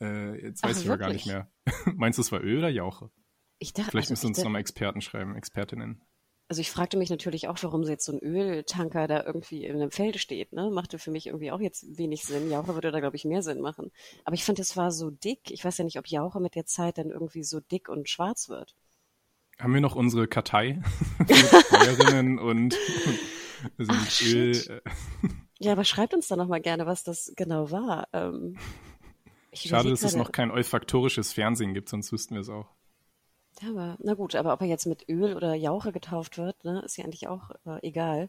Äh, 0.00 0.40
jetzt 0.42 0.62
Ach, 0.64 0.68
weiß 0.70 0.80
ich 0.80 0.88
aber 0.88 0.98
gar 0.98 1.12
nicht 1.12 1.26
mehr. 1.26 1.50
Meinst 1.94 2.18
du, 2.18 2.22
es 2.22 2.32
war 2.32 2.40
Öl 2.42 2.58
oder 2.58 2.68
Jauche? 2.68 3.10
Ich 3.58 3.72
dachte, 3.72 3.90
Vielleicht 3.92 4.10
also, 4.10 4.26
müssen 4.26 4.26
uns 4.36 4.44
nochmal 4.44 4.60
Experten 4.60 5.00
schreiben, 5.00 5.36
Expertinnen. 5.36 6.02
also 6.48 6.60
ich 6.60 6.70
fragte 6.70 6.96
mich 6.98 7.08
natürlich 7.10 7.48
auch, 7.48 7.56
warum 7.62 7.84
so 7.84 7.90
jetzt 7.90 8.04
so 8.04 8.12
ein 8.12 8.18
Öltanker 8.18 9.06
da 9.06 9.22
irgendwie 9.24 9.64
in 9.64 9.76
einem 9.76 9.90
Feld 9.90 10.18
steht. 10.18 10.52
Ne? 10.52 10.70
Machte 10.70 10.98
für 10.98 11.10
mich 11.10 11.26
irgendwie 11.28 11.52
auch 11.52 11.60
jetzt 11.60 11.96
wenig 11.96 12.24
Sinn. 12.24 12.50
Jauche 12.50 12.74
würde 12.74 12.90
da, 12.92 13.00
glaube 13.00 13.16
ich, 13.16 13.24
mehr 13.24 13.42
Sinn 13.42 13.60
machen. 13.60 13.90
Aber 14.24 14.34
ich 14.34 14.44
fand, 14.44 14.58
es 14.58 14.76
war 14.76 14.90
so 14.90 15.10
dick. 15.10 15.50
Ich 15.50 15.64
weiß 15.64 15.78
ja 15.78 15.84
nicht, 15.84 15.98
ob 15.98 16.08
Jauche 16.08 16.40
mit 16.40 16.54
der 16.56 16.66
Zeit 16.66 16.98
dann 16.98 17.10
irgendwie 17.10 17.44
so 17.44 17.60
dick 17.60 17.88
und 17.88 18.08
schwarz 18.08 18.48
wird. 18.48 18.74
Haben 19.58 19.72
wir 19.72 19.80
noch 19.80 19.94
unsere 19.94 20.26
Kartei 20.26 20.82
mit 21.18 21.30
Feuerinnen 21.36 22.38
und, 22.40 22.76
und 23.78 23.88
Ach, 23.88 24.20
Öl? 24.20 24.54
shit. 24.54 24.68
äh, 24.68 24.80
Ja, 25.60 25.72
aber 25.72 25.84
schreibt 25.84 26.12
uns 26.12 26.26
dann 26.28 26.38
nochmal 26.40 26.60
gerne, 26.60 26.84
was 26.86 27.04
das 27.04 27.32
genau 27.36 27.70
war. 27.70 28.08
Ähm, 28.12 28.58
Schade, 29.54 29.90
dass 29.90 30.02
es 30.02 30.16
noch 30.16 30.32
kein 30.32 30.50
olfaktorisches 30.50 31.32
Fernsehen 31.32 31.74
gibt, 31.74 31.88
sonst 31.88 32.12
wüssten 32.12 32.34
wir 32.34 32.40
es 32.40 32.48
auch. 32.48 32.66
Ja, 33.60 33.70
aber, 33.70 33.96
na 34.00 34.14
gut, 34.14 34.34
aber 34.34 34.52
ob 34.52 34.60
er 34.60 34.66
jetzt 34.66 34.86
mit 34.86 35.08
Öl 35.08 35.36
oder 35.36 35.54
Jauche 35.54 35.92
getauft 35.92 36.38
wird, 36.38 36.64
ne, 36.64 36.82
ist 36.84 36.96
ja 36.96 37.04
eigentlich 37.04 37.28
auch 37.28 37.50
äh, 37.66 37.78
egal. 37.86 38.28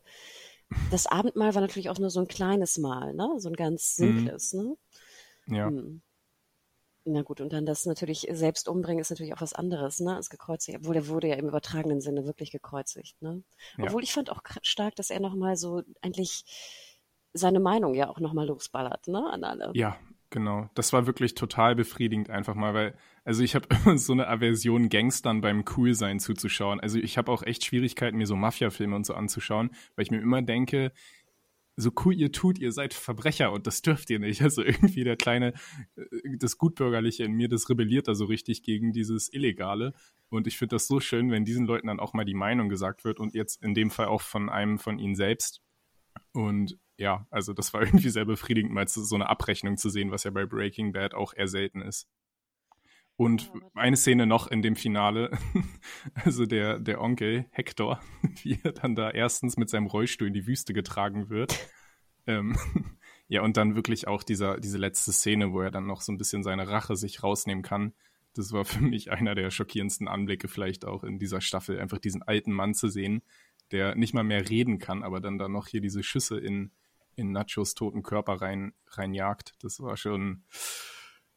Das 0.91 1.07
Abendmahl 1.07 1.53
war 1.55 1.61
natürlich 1.61 1.89
auch 1.89 1.99
nur 1.99 2.09
so 2.09 2.19
ein 2.19 2.27
kleines 2.27 2.77
Mahl, 2.77 3.13
ne? 3.13 3.29
So 3.37 3.49
ein 3.49 3.55
ganz 3.55 3.95
simples, 3.95 4.53
ne? 4.53 4.77
Ja. 5.47 5.67
Hm. 5.67 6.01
Na 7.07 7.21
gut, 7.21 7.39
und 7.39 7.53
dann 7.53 7.67
das 7.67 7.85
natürlich 7.85 8.27
selbst 8.31 8.67
umbringen 8.67 8.99
ist 8.99 9.11
natürlich 9.11 9.35
auch 9.35 9.41
was 9.41 9.53
anderes, 9.53 9.99
ne? 9.99 10.15
Als 10.15 10.29
gekreuzigt, 10.29 10.79
obwohl 10.79 10.95
er 10.95 11.07
wurde 11.07 11.27
ja 11.27 11.35
im 11.35 11.47
übertragenen 11.47 12.01
Sinne 12.01 12.25
wirklich 12.25 12.51
gekreuzigt, 12.51 13.21
ne? 13.21 13.43
Ja. 13.77 13.85
Obwohl 13.85 14.03
ich 14.03 14.11
fand 14.11 14.31
auch 14.31 14.41
stark, 14.63 14.95
dass 14.95 15.11
er 15.11 15.19
nochmal 15.19 15.55
so 15.55 15.83
eigentlich 16.01 16.45
seine 17.33 17.59
Meinung 17.59 17.93
ja 17.93 18.09
auch 18.09 18.19
nochmal 18.19 18.47
losballert, 18.47 19.07
ne? 19.07 19.29
An 19.29 19.43
alle. 19.43 19.71
Ja, 19.75 19.99
genau. 20.35 20.69
Das 20.75 20.91
war 20.91 21.07
wirklich 21.07 21.33
total 21.33 21.75
befriedigend 21.75 22.29
einfach 22.29 22.55
mal, 22.55 22.73
weil, 22.73 22.97
also 23.23 23.41
ich 23.41 23.55
habe 23.55 23.69
immer 23.85 23.97
so 23.97 24.11
eine 24.11 24.27
Aversion, 24.27 24.89
Gangstern 24.89 25.39
beim 25.39 25.63
Coolsein 25.63 26.19
zuzuschauen. 26.19 26.81
Also 26.81 26.99
ich 26.99 27.17
habe 27.17 27.31
auch 27.31 27.41
echt 27.41 27.63
Schwierigkeiten, 27.63 28.17
mir 28.17 28.27
so 28.27 28.35
Mafia-Filme 28.35 28.97
und 28.97 29.05
so 29.05 29.13
anzuschauen, 29.13 29.71
weil 29.95 30.03
ich 30.03 30.11
mir 30.11 30.19
immer 30.19 30.41
denke, 30.41 30.91
so 31.77 31.91
cool 32.03 32.13
ihr 32.13 32.33
tut, 32.33 32.59
ihr 32.59 32.73
seid 32.73 32.93
Verbrecher 32.93 33.51
und 33.53 33.65
das 33.65 33.81
dürft 33.81 34.09
ihr 34.09 34.19
nicht. 34.19 34.41
Also 34.45 34.61
irgendwie 34.61 35.05
der 35.05 35.15
kleine, 35.15 35.53
äh, 35.95 36.37
das 36.37 36.57
Gutbürgerliche 36.57 37.23
in 37.23 37.31
mir, 37.31 37.47
das 37.47 37.69
rebelliert 37.69 38.09
da 38.09 38.13
so 38.13 38.25
richtig 38.25 38.61
gegen 38.61 38.91
dieses 38.91 39.31
Illegale. 39.31 39.93
Und 40.27 40.47
ich 40.47 40.57
finde 40.57 40.75
das 40.75 40.87
so 40.87 40.99
schön, 40.99 41.31
wenn 41.31 41.45
diesen 41.45 41.65
Leuten 41.65 41.87
dann 41.87 42.01
auch 42.01 42.13
mal 42.13 42.25
die 42.25 42.33
Meinung 42.33 42.67
gesagt 42.67 43.05
wird 43.05 43.21
und 43.21 43.33
jetzt 43.33 43.63
in 43.63 43.73
dem 43.73 43.89
Fall 43.89 44.07
auch 44.07 44.21
von 44.21 44.49
einem 44.49 44.79
von 44.79 44.99
ihnen 44.99 45.15
selbst. 45.15 45.61
Und 46.33 46.77
ja, 46.97 47.27
also 47.29 47.53
das 47.53 47.73
war 47.73 47.81
irgendwie 47.83 48.09
sehr 48.09 48.25
befriedigend, 48.25 48.73
mal 48.73 48.87
so 48.87 49.15
eine 49.15 49.29
Abrechnung 49.29 49.77
zu 49.77 49.89
sehen, 49.89 50.11
was 50.11 50.23
ja 50.23 50.31
bei 50.31 50.45
Breaking 50.45 50.91
Bad 50.91 51.13
auch 51.13 51.33
eher 51.33 51.47
selten 51.47 51.81
ist. 51.81 52.07
Und 53.17 53.49
eine 53.75 53.95
Szene 53.95 54.27
noch 54.27 54.47
in 54.47 54.61
dem 54.61 54.75
Finale, 54.75 55.31
also 56.25 56.45
der, 56.45 56.79
der 56.79 56.99
Onkel 56.99 57.45
Hector, 57.51 58.01
wie 58.43 58.59
er 58.63 58.73
dann 58.73 58.95
da 58.95 59.09
erstens 59.09 59.55
mit 59.55 59.69
seinem 59.69 59.87
Rollstuhl 59.87 60.27
in 60.27 60.33
die 60.33 60.47
Wüste 60.47 60.73
getragen 60.73 61.29
wird. 61.29 61.57
Ähm, 62.27 62.57
ja, 63.27 63.41
und 63.41 63.55
dann 63.55 63.75
wirklich 63.75 64.07
auch 64.07 64.23
dieser, 64.23 64.59
diese 64.59 64.77
letzte 64.77 65.13
Szene, 65.13 65.53
wo 65.53 65.61
er 65.61 65.71
dann 65.71 65.87
noch 65.87 66.01
so 66.01 66.11
ein 66.11 66.17
bisschen 66.17 66.43
seine 66.43 66.67
Rache 66.67 66.95
sich 66.95 67.23
rausnehmen 67.23 67.63
kann. 67.63 67.93
Das 68.33 68.51
war 68.51 68.65
für 68.65 68.81
mich 68.81 69.11
einer 69.11 69.33
der 69.33 69.49
schockierendsten 69.49 70.09
Anblicke 70.09 70.49
vielleicht 70.49 70.83
auch 70.83 71.05
in 71.05 71.17
dieser 71.17 71.39
Staffel, 71.39 71.79
einfach 71.79 71.99
diesen 71.99 72.21
alten 72.21 72.51
Mann 72.51 72.73
zu 72.73 72.89
sehen, 72.89 73.21
der 73.71 73.95
nicht 73.95 74.13
mal 74.13 74.23
mehr 74.23 74.49
reden 74.49 74.77
kann, 74.77 75.03
aber 75.03 75.21
dann 75.21 75.37
da 75.37 75.47
noch 75.47 75.67
hier 75.67 75.79
diese 75.79 76.03
Schüsse 76.03 76.37
in, 76.37 76.71
in 77.15 77.31
Nachos 77.31 77.73
toten 77.73 78.03
Körper 78.03 78.41
rein, 78.41 78.73
reinjagt. 78.87 79.53
Das 79.61 79.79
war 79.81 79.97
schon 79.97 80.43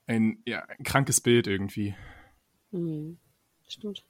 ein, 0.07 0.43
ja, 0.47 0.65
ein 0.65 0.85
krankes 0.85 1.21
Bild 1.21 1.47
irgendwie. 1.47 1.95
Hm, 2.73 3.19
stimmt. 3.67 4.05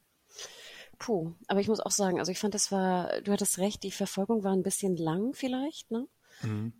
Puh, 0.98 1.32
aber 1.46 1.60
ich 1.60 1.68
muss 1.68 1.80
auch 1.80 1.92
sagen, 1.92 2.18
also 2.18 2.32
ich 2.32 2.38
fand, 2.38 2.54
das 2.54 2.72
war, 2.72 3.20
du 3.22 3.32
hattest 3.32 3.58
recht, 3.58 3.82
die 3.84 3.92
Verfolgung 3.92 4.42
war 4.42 4.52
ein 4.52 4.64
bisschen 4.64 4.96
lang 4.96 5.32
vielleicht, 5.32 5.90
ne? 5.90 6.08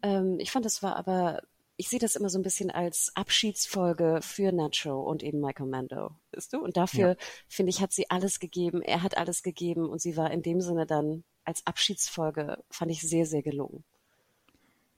Ähm, 0.03 0.39
ich 0.41 0.51
fand, 0.51 0.65
das 0.65 0.83
war 0.83 0.97
aber, 0.97 1.43
ich 1.77 1.89
sehe 1.89 2.01
das 2.01 2.17
immer 2.17 2.29
so 2.29 2.39
ein 2.39 2.43
bisschen 2.43 2.71
als 2.71 3.13
Abschiedsfolge 3.15 4.21
für 4.23 4.51
Nacho 4.53 5.01
und 5.01 5.23
eben 5.23 5.41
Michael 5.41 5.67
Mando, 5.67 6.11
weißt 6.33 6.53
du? 6.53 6.59
Und 6.59 6.77
dafür, 6.77 7.17
finde 7.47 7.71
ich, 7.71 7.81
hat 7.81 7.93
sie 7.93 8.11
alles 8.11 8.41
gegeben, 8.41 8.83
er 8.83 9.03
hat 9.03 9.17
alles 9.17 9.43
gegeben 9.43 9.89
und 9.89 10.01
sie 10.01 10.17
war 10.17 10.33
in 10.33 10.43
dem 10.43 10.61
Sinne 10.61 10.87
dann 10.87 11.23
als 11.45 11.65
Abschiedsfolge, 11.67 12.63
fand 12.71 12.91
ich 12.91 13.01
sehr, 13.03 13.25
sehr 13.25 13.43
gelungen. 13.43 13.85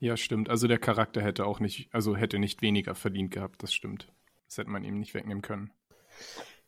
Ja, 0.01 0.17
stimmt. 0.17 0.49
Also 0.49 0.67
der 0.67 0.79
Charakter 0.79 1.21
hätte 1.21 1.45
auch 1.45 1.59
nicht, 1.59 1.93
also 1.93 2.15
hätte 2.17 2.39
nicht 2.39 2.63
weniger 2.63 2.95
verdient 2.95 3.29
gehabt, 3.29 3.61
das 3.61 3.71
stimmt. 3.71 4.11
Das 4.47 4.57
hätte 4.57 4.71
man 4.71 4.83
ihm 4.83 4.99
nicht 4.99 5.13
wegnehmen 5.13 5.43
können. 5.43 5.71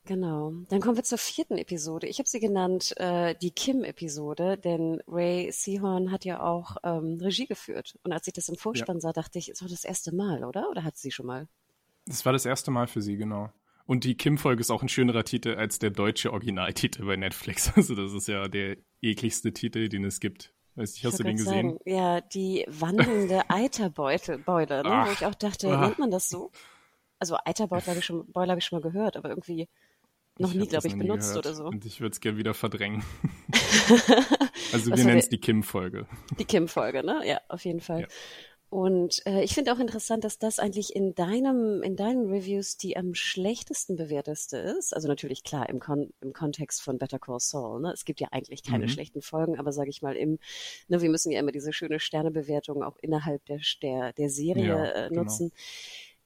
Genau. 0.05 0.53
Dann 0.69 0.81
kommen 0.81 0.97
wir 0.97 1.03
zur 1.03 1.17
vierten 1.17 1.57
Episode. 1.57 2.05
Ich 2.05 2.19
habe 2.19 2.29
sie 2.29 2.39
genannt 2.39 2.93
äh, 2.97 3.33
die 3.41 3.49
Kim-Episode, 3.49 4.57
denn 4.57 5.01
Ray 5.07 5.51
Seahorn 5.51 6.11
hat 6.11 6.25
ja 6.25 6.43
auch 6.43 6.77
ähm, 6.83 7.17
Regie 7.19 7.47
geführt. 7.47 7.97
Und 8.03 8.13
als 8.13 8.27
ich 8.27 8.33
das 8.33 8.49
im 8.49 8.55
Vorspann 8.55 8.99
sah, 8.99 9.13
dachte 9.13 9.39
ich, 9.39 9.49
ist 9.49 9.63
doch 9.63 9.69
das 9.69 9.83
erste 9.83 10.13
Mal, 10.13 10.43
oder? 10.43 10.69
Oder 10.69 10.83
hat 10.83 10.97
sie 10.97 11.09
schon 11.09 11.25
mal? 11.25 11.47
Das 12.05 12.25
war 12.25 12.33
das 12.33 12.45
erste 12.45 12.69
Mal 12.69 12.85
für 12.85 13.01
sie, 13.01 13.17
genau. 13.17 13.51
Und 13.87 14.03
die 14.03 14.15
Kim-Folge 14.15 14.61
ist 14.61 14.69
auch 14.69 14.83
ein 14.83 14.89
schönerer 14.89 15.23
Titel 15.23 15.55
als 15.55 15.79
der 15.79 15.89
deutsche 15.89 16.31
Originaltitel 16.33 17.03
bei 17.05 17.15
Netflix. 17.15 17.71
Also 17.75 17.95
das 17.95 18.13
ist 18.13 18.27
ja 18.27 18.47
der 18.47 18.77
ekligste 19.01 19.53
Titel, 19.53 19.89
den 19.89 20.05
es 20.05 20.19
gibt. 20.19 20.53
Weiß 20.75 20.93
nicht, 20.93 21.05
hast 21.05 21.19
du 21.19 21.23
den 21.23 21.37
gesehen? 21.37 21.77
Sagen, 21.77 21.79
ja, 21.85 22.21
die 22.21 22.65
wandelnde 22.67 23.41
Eiterbeute, 23.49 24.39
Beule, 24.39 24.83
ne? 24.83 24.89
Ach, 24.91 25.07
wo 25.07 25.11
ich 25.11 25.25
auch 25.25 25.35
dachte, 25.35 25.69
ah. 25.69 25.81
nennt 25.81 25.99
man 25.99 26.11
das 26.11 26.29
so? 26.29 26.51
Also 27.19 27.37
Eiterbeule 27.45 27.85
habe 27.85 27.99
ich 27.99 28.05
schon, 28.05 28.31
Beule 28.31 28.49
habe 28.49 28.59
ich 28.59 28.65
schon 28.65 28.79
mal 28.79 28.89
gehört, 28.89 29.15
aber 29.15 29.29
irgendwie 29.29 29.69
noch 30.37 30.49
Ich 30.49 30.55
nie, 30.55 30.61
hab 30.63 30.69
glaube 30.69 30.87
ich, 30.87 30.97
benutzt 30.97 31.29
gehört 31.29 31.45
oder 31.45 31.55
so. 31.55 31.65
Und 31.65 31.85
ich 31.85 32.01
würde 32.01 32.13
es 32.13 32.19
gerne 32.19 32.37
wieder 32.37 32.53
verdrängen. 32.53 33.03
also 34.73 34.89
wir 34.95 35.05
nennen 35.05 35.19
es 35.19 35.29
die 35.29 35.39
Kim-Folge. 35.39 36.07
Die 36.39 36.45
Kim-Folge, 36.45 37.05
ne? 37.05 37.21
Ja, 37.23 37.39
auf 37.49 37.63
jeden 37.65 37.81
Fall. 37.81 38.01
Ja. 38.01 38.07
Und 38.73 39.21
äh, 39.27 39.43
ich 39.43 39.53
finde 39.53 39.71
auch 39.71 39.77
interessant, 39.77 40.23
dass 40.23 40.39
das 40.39 40.57
eigentlich 40.57 40.95
in 40.95 41.13
deinem, 41.13 41.83
in 41.83 41.95
deinen 41.95 42.27
Reviews 42.31 42.75
die 42.75 42.97
am 42.97 43.13
schlechtesten 43.13 43.97
bewerteste 43.97 44.57
ist. 44.57 44.95
Also 44.95 45.07
natürlich 45.07 45.43
klar 45.43 45.69
im, 45.69 45.79
Kon 45.79 46.11
im 46.21 46.33
Kontext 46.33 46.81
von 46.81 46.97
Better 46.97 47.19
Call 47.19 47.39
Saul. 47.39 47.81
Ne? 47.81 47.91
Es 47.93 48.03
gibt 48.03 48.19
ja 48.19 48.29
eigentlich 48.31 48.63
keine 48.63 48.85
mhm. 48.85 48.89
schlechten 48.89 49.21
Folgen, 49.21 49.59
aber 49.59 49.71
sage 49.73 49.91
ich 49.91 50.01
mal 50.01 50.15
im, 50.15 50.39
ne, 50.87 51.03
wir 51.03 51.09
müssen 51.11 51.31
ja 51.31 51.39
immer 51.39 51.51
diese 51.51 51.71
schöne 51.71 51.99
Sternebewertung 51.99 52.81
auch 52.81 52.97
innerhalb 52.97 53.45
der 53.45 53.59
der, 53.83 54.11
der 54.13 54.29
Serie 54.31 54.65
ja, 54.65 55.05
äh, 55.05 55.09
genau. 55.09 55.21
nutzen. 55.21 55.51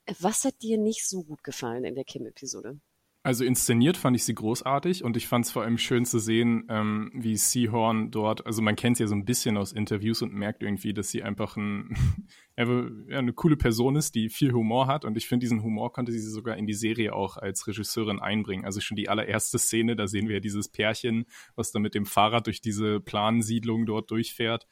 Genau. 0.05 0.17
Was 0.21 0.45
hat 0.45 0.61
dir 0.61 0.77
nicht 0.77 1.05
so 1.05 1.23
gut 1.23 1.43
gefallen 1.43 1.83
in 1.83 1.95
der 1.95 2.05
Kim-Episode? 2.05 2.79
Also 3.27 3.43
inszeniert 3.43 3.97
fand 3.97 4.15
ich 4.15 4.23
sie 4.23 4.35
großartig 4.35 5.03
und 5.03 5.17
ich 5.17 5.27
fand 5.27 5.43
es 5.43 5.51
vor 5.51 5.63
allem 5.63 5.77
schön 5.77 6.05
zu 6.05 6.17
sehen, 6.17 6.65
ähm, 6.69 7.11
wie 7.13 7.35
Seahorn 7.35 8.09
dort, 8.09 8.45
also 8.45 8.61
man 8.61 8.77
kennt 8.77 8.95
sie 8.95 9.03
ja 9.03 9.07
so 9.09 9.15
ein 9.15 9.25
bisschen 9.25 9.57
aus 9.57 9.73
Interviews 9.73 10.21
und 10.21 10.33
merkt 10.33 10.63
irgendwie, 10.63 10.93
dass 10.93 11.09
sie 11.09 11.23
einfach 11.23 11.57
ein, 11.57 11.93
eine 12.55 13.33
coole 13.33 13.57
Person 13.57 13.97
ist, 13.97 14.15
die 14.15 14.29
viel 14.29 14.53
Humor 14.53 14.87
hat 14.87 15.03
und 15.03 15.17
ich 15.17 15.27
finde, 15.27 15.43
diesen 15.43 15.61
Humor 15.61 15.91
konnte 15.91 16.13
sie 16.13 16.21
sogar 16.21 16.55
in 16.55 16.67
die 16.67 16.73
Serie 16.73 17.11
auch 17.11 17.35
als 17.35 17.67
Regisseurin 17.67 18.21
einbringen. 18.21 18.63
Also 18.63 18.79
schon 18.79 18.95
die 18.95 19.09
allererste 19.09 19.59
Szene, 19.59 19.97
da 19.97 20.07
sehen 20.07 20.29
wir 20.29 20.35
ja 20.35 20.39
dieses 20.39 20.69
Pärchen, 20.69 21.25
was 21.53 21.73
da 21.73 21.79
mit 21.79 21.95
dem 21.95 22.05
Fahrrad 22.05 22.47
durch 22.47 22.61
diese 22.61 23.01
Plansiedlung 23.01 23.85
dort 23.85 24.09
durchfährt 24.09 24.67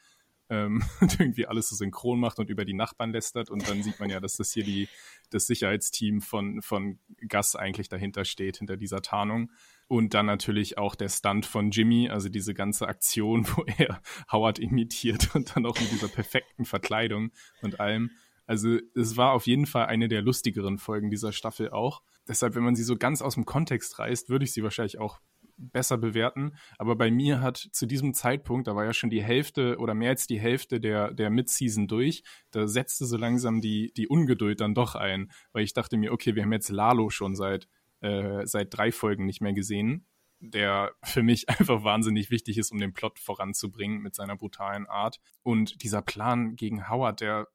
ähm, 0.48 0.82
irgendwie 1.18 1.46
alles 1.46 1.68
so 1.68 1.76
synchron 1.76 2.20
macht 2.20 2.38
und 2.38 2.50
über 2.50 2.64
die 2.64 2.74
Nachbarn 2.74 3.12
lästert. 3.12 3.50
Und 3.50 3.68
dann 3.68 3.82
sieht 3.82 4.00
man 4.00 4.10
ja, 4.10 4.20
dass 4.20 4.36
das 4.36 4.52
hier 4.52 4.64
die, 4.64 4.88
das 5.30 5.46
Sicherheitsteam 5.46 6.20
von, 6.20 6.62
von 6.62 6.98
Gus 7.28 7.56
eigentlich 7.56 7.88
dahinter 7.88 8.24
steht, 8.24 8.58
hinter 8.58 8.76
dieser 8.76 9.02
Tarnung. 9.02 9.50
Und 9.88 10.14
dann 10.14 10.26
natürlich 10.26 10.78
auch 10.78 10.94
der 10.94 11.08
Stunt 11.08 11.46
von 11.46 11.70
Jimmy, 11.70 12.08
also 12.08 12.28
diese 12.28 12.54
ganze 12.54 12.88
Aktion, 12.88 13.46
wo 13.56 13.64
er 13.78 14.00
Howard 14.30 14.58
imitiert 14.58 15.34
und 15.34 15.54
dann 15.54 15.66
auch 15.66 15.78
mit 15.78 15.90
dieser 15.90 16.08
perfekten 16.08 16.64
Verkleidung 16.64 17.30
und 17.62 17.80
allem. 17.80 18.10
Also 18.46 18.78
es 18.94 19.16
war 19.16 19.32
auf 19.32 19.46
jeden 19.46 19.66
Fall 19.66 19.86
eine 19.86 20.08
der 20.08 20.22
lustigeren 20.22 20.78
Folgen 20.78 21.10
dieser 21.10 21.32
Staffel 21.32 21.70
auch. 21.70 22.02
Deshalb, 22.28 22.54
wenn 22.54 22.62
man 22.62 22.76
sie 22.76 22.84
so 22.84 22.96
ganz 22.96 23.22
aus 23.22 23.34
dem 23.34 23.44
Kontext 23.44 23.98
reißt, 23.98 24.28
würde 24.28 24.44
ich 24.44 24.52
sie 24.52 24.62
wahrscheinlich 24.62 24.98
auch 24.98 25.20
besser 25.56 25.98
bewerten. 25.98 26.56
Aber 26.78 26.96
bei 26.96 27.10
mir 27.10 27.40
hat 27.40 27.56
zu 27.56 27.86
diesem 27.86 28.14
Zeitpunkt, 28.14 28.66
da 28.66 28.76
war 28.76 28.84
ja 28.84 28.92
schon 28.92 29.10
die 29.10 29.22
Hälfte 29.22 29.78
oder 29.78 29.94
mehr 29.94 30.10
als 30.10 30.26
die 30.26 30.40
Hälfte 30.40 30.80
der, 30.80 31.12
der 31.12 31.30
Mid-Season 31.30 31.88
durch, 31.88 32.22
da 32.50 32.66
setzte 32.66 33.06
so 33.06 33.16
langsam 33.16 33.60
die, 33.60 33.92
die 33.96 34.08
Ungeduld 34.08 34.60
dann 34.60 34.74
doch 34.74 34.94
ein, 34.94 35.30
weil 35.52 35.64
ich 35.64 35.72
dachte 35.72 35.96
mir, 35.96 36.12
okay, 36.12 36.34
wir 36.34 36.42
haben 36.42 36.52
jetzt 36.52 36.70
Lalo 36.70 37.10
schon 37.10 37.34
seit, 37.34 37.68
äh, 38.00 38.46
seit 38.46 38.76
drei 38.76 38.92
Folgen 38.92 39.26
nicht 39.26 39.40
mehr 39.40 39.52
gesehen, 39.52 40.06
der 40.40 40.92
für 41.02 41.22
mich 41.22 41.48
einfach 41.48 41.84
wahnsinnig 41.84 42.30
wichtig 42.30 42.58
ist, 42.58 42.70
um 42.72 42.78
den 42.78 42.92
Plot 42.92 43.18
voranzubringen 43.18 44.00
mit 44.00 44.14
seiner 44.14 44.36
brutalen 44.36 44.86
Art. 44.86 45.20
Und 45.42 45.82
dieser 45.82 46.02
Plan 46.02 46.56
gegen 46.56 46.88
Howard, 46.88 47.20
der 47.20 47.48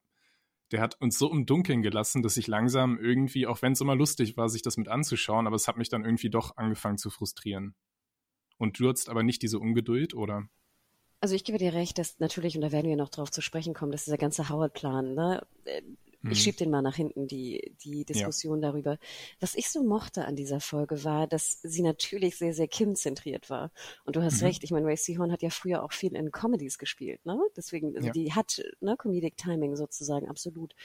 der 0.71 0.81
hat 0.81 0.99
uns 1.01 1.19
so 1.19 1.29
im 1.31 1.45
Dunkeln 1.45 1.81
gelassen, 1.81 2.21
dass 2.21 2.37
ich 2.37 2.47
langsam 2.47 2.97
irgendwie, 2.97 3.45
auch 3.45 3.61
wenn 3.61 3.73
es 3.73 3.81
immer 3.81 3.95
lustig 3.95 4.37
war, 4.37 4.47
sich 4.49 4.61
das 4.61 4.77
mit 4.77 4.87
anzuschauen, 4.87 5.45
aber 5.47 5.55
es 5.55 5.67
hat 5.67 5.77
mich 5.77 5.89
dann 5.89 6.05
irgendwie 6.05 6.29
doch 6.29 6.55
angefangen 6.57 6.97
zu 6.97 7.09
frustrieren. 7.09 7.75
Und 8.61 8.79
du 8.79 8.89
hattest 8.89 9.09
aber 9.09 9.23
nicht 9.23 9.41
diese 9.41 9.57
Ungeduld, 9.57 10.13
oder? 10.13 10.47
Also 11.19 11.33
ich 11.33 11.43
gebe 11.43 11.57
dir 11.57 11.73
recht, 11.73 11.97
dass 11.97 12.19
natürlich, 12.19 12.55
und 12.55 12.61
da 12.61 12.71
werden 12.71 12.87
wir 12.87 12.95
noch 12.95 13.09
drauf 13.09 13.31
zu 13.31 13.41
sprechen 13.41 13.73
kommen, 13.73 13.91
dass 13.91 14.05
dieser 14.05 14.19
ganze 14.19 14.49
Howard-Plan, 14.49 15.15
ne, 15.15 15.47
äh, 15.65 15.81
ich 16.23 16.29
mhm. 16.29 16.35
schieb 16.35 16.57
den 16.57 16.69
mal 16.69 16.83
nach 16.83 16.95
hinten, 16.95 17.25
die, 17.25 17.75
die 17.83 18.05
Diskussion 18.05 18.61
ja. 18.61 18.69
darüber. 18.69 18.99
Was 19.39 19.55
ich 19.55 19.71
so 19.71 19.83
mochte 19.83 20.25
an 20.25 20.35
dieser 20.35 20.59
Folge 20.59 21.03
war, 21.03 21.25
dass 21.25 21.59
sie 21.63 21.81
natürlich 21.81 22.37
sehr, 22.37 22.53
sehr 22.53 22.67
Kim-zentriert 22.67 23.49
war. 23.49 23.71
Und 24.05 24.15
du 24.15 24.21
hast 24.21 24.41
mhm. 24.41 24.47
recht, 24.49 24.63
ich 24.63 24.69
meine, 24.69 24.85
Ray 24.85 24.97
Seahorn 24.97 25.31
hat 25.31 25.41
ja 25.41 25.49
früher 25.49 25.81
auch 25.81 25.91
viel 25.91 26.15
in 26.15 26.31
Comedies 26.31 26.77
gespielt, 26.77 27.25
ne? 27.25 27.41
Deswegen, 27.57 27.95
also 27.95 28.09
ja. 28.09 28.13
die 28.13 28.33
hat, 28.33 28.61
ne, 28.79 28.95
Comedic 28.95 29.37
Timing 29.37 29.75
sozusagen, 29.75 30.29
absolut. 30.29 30.75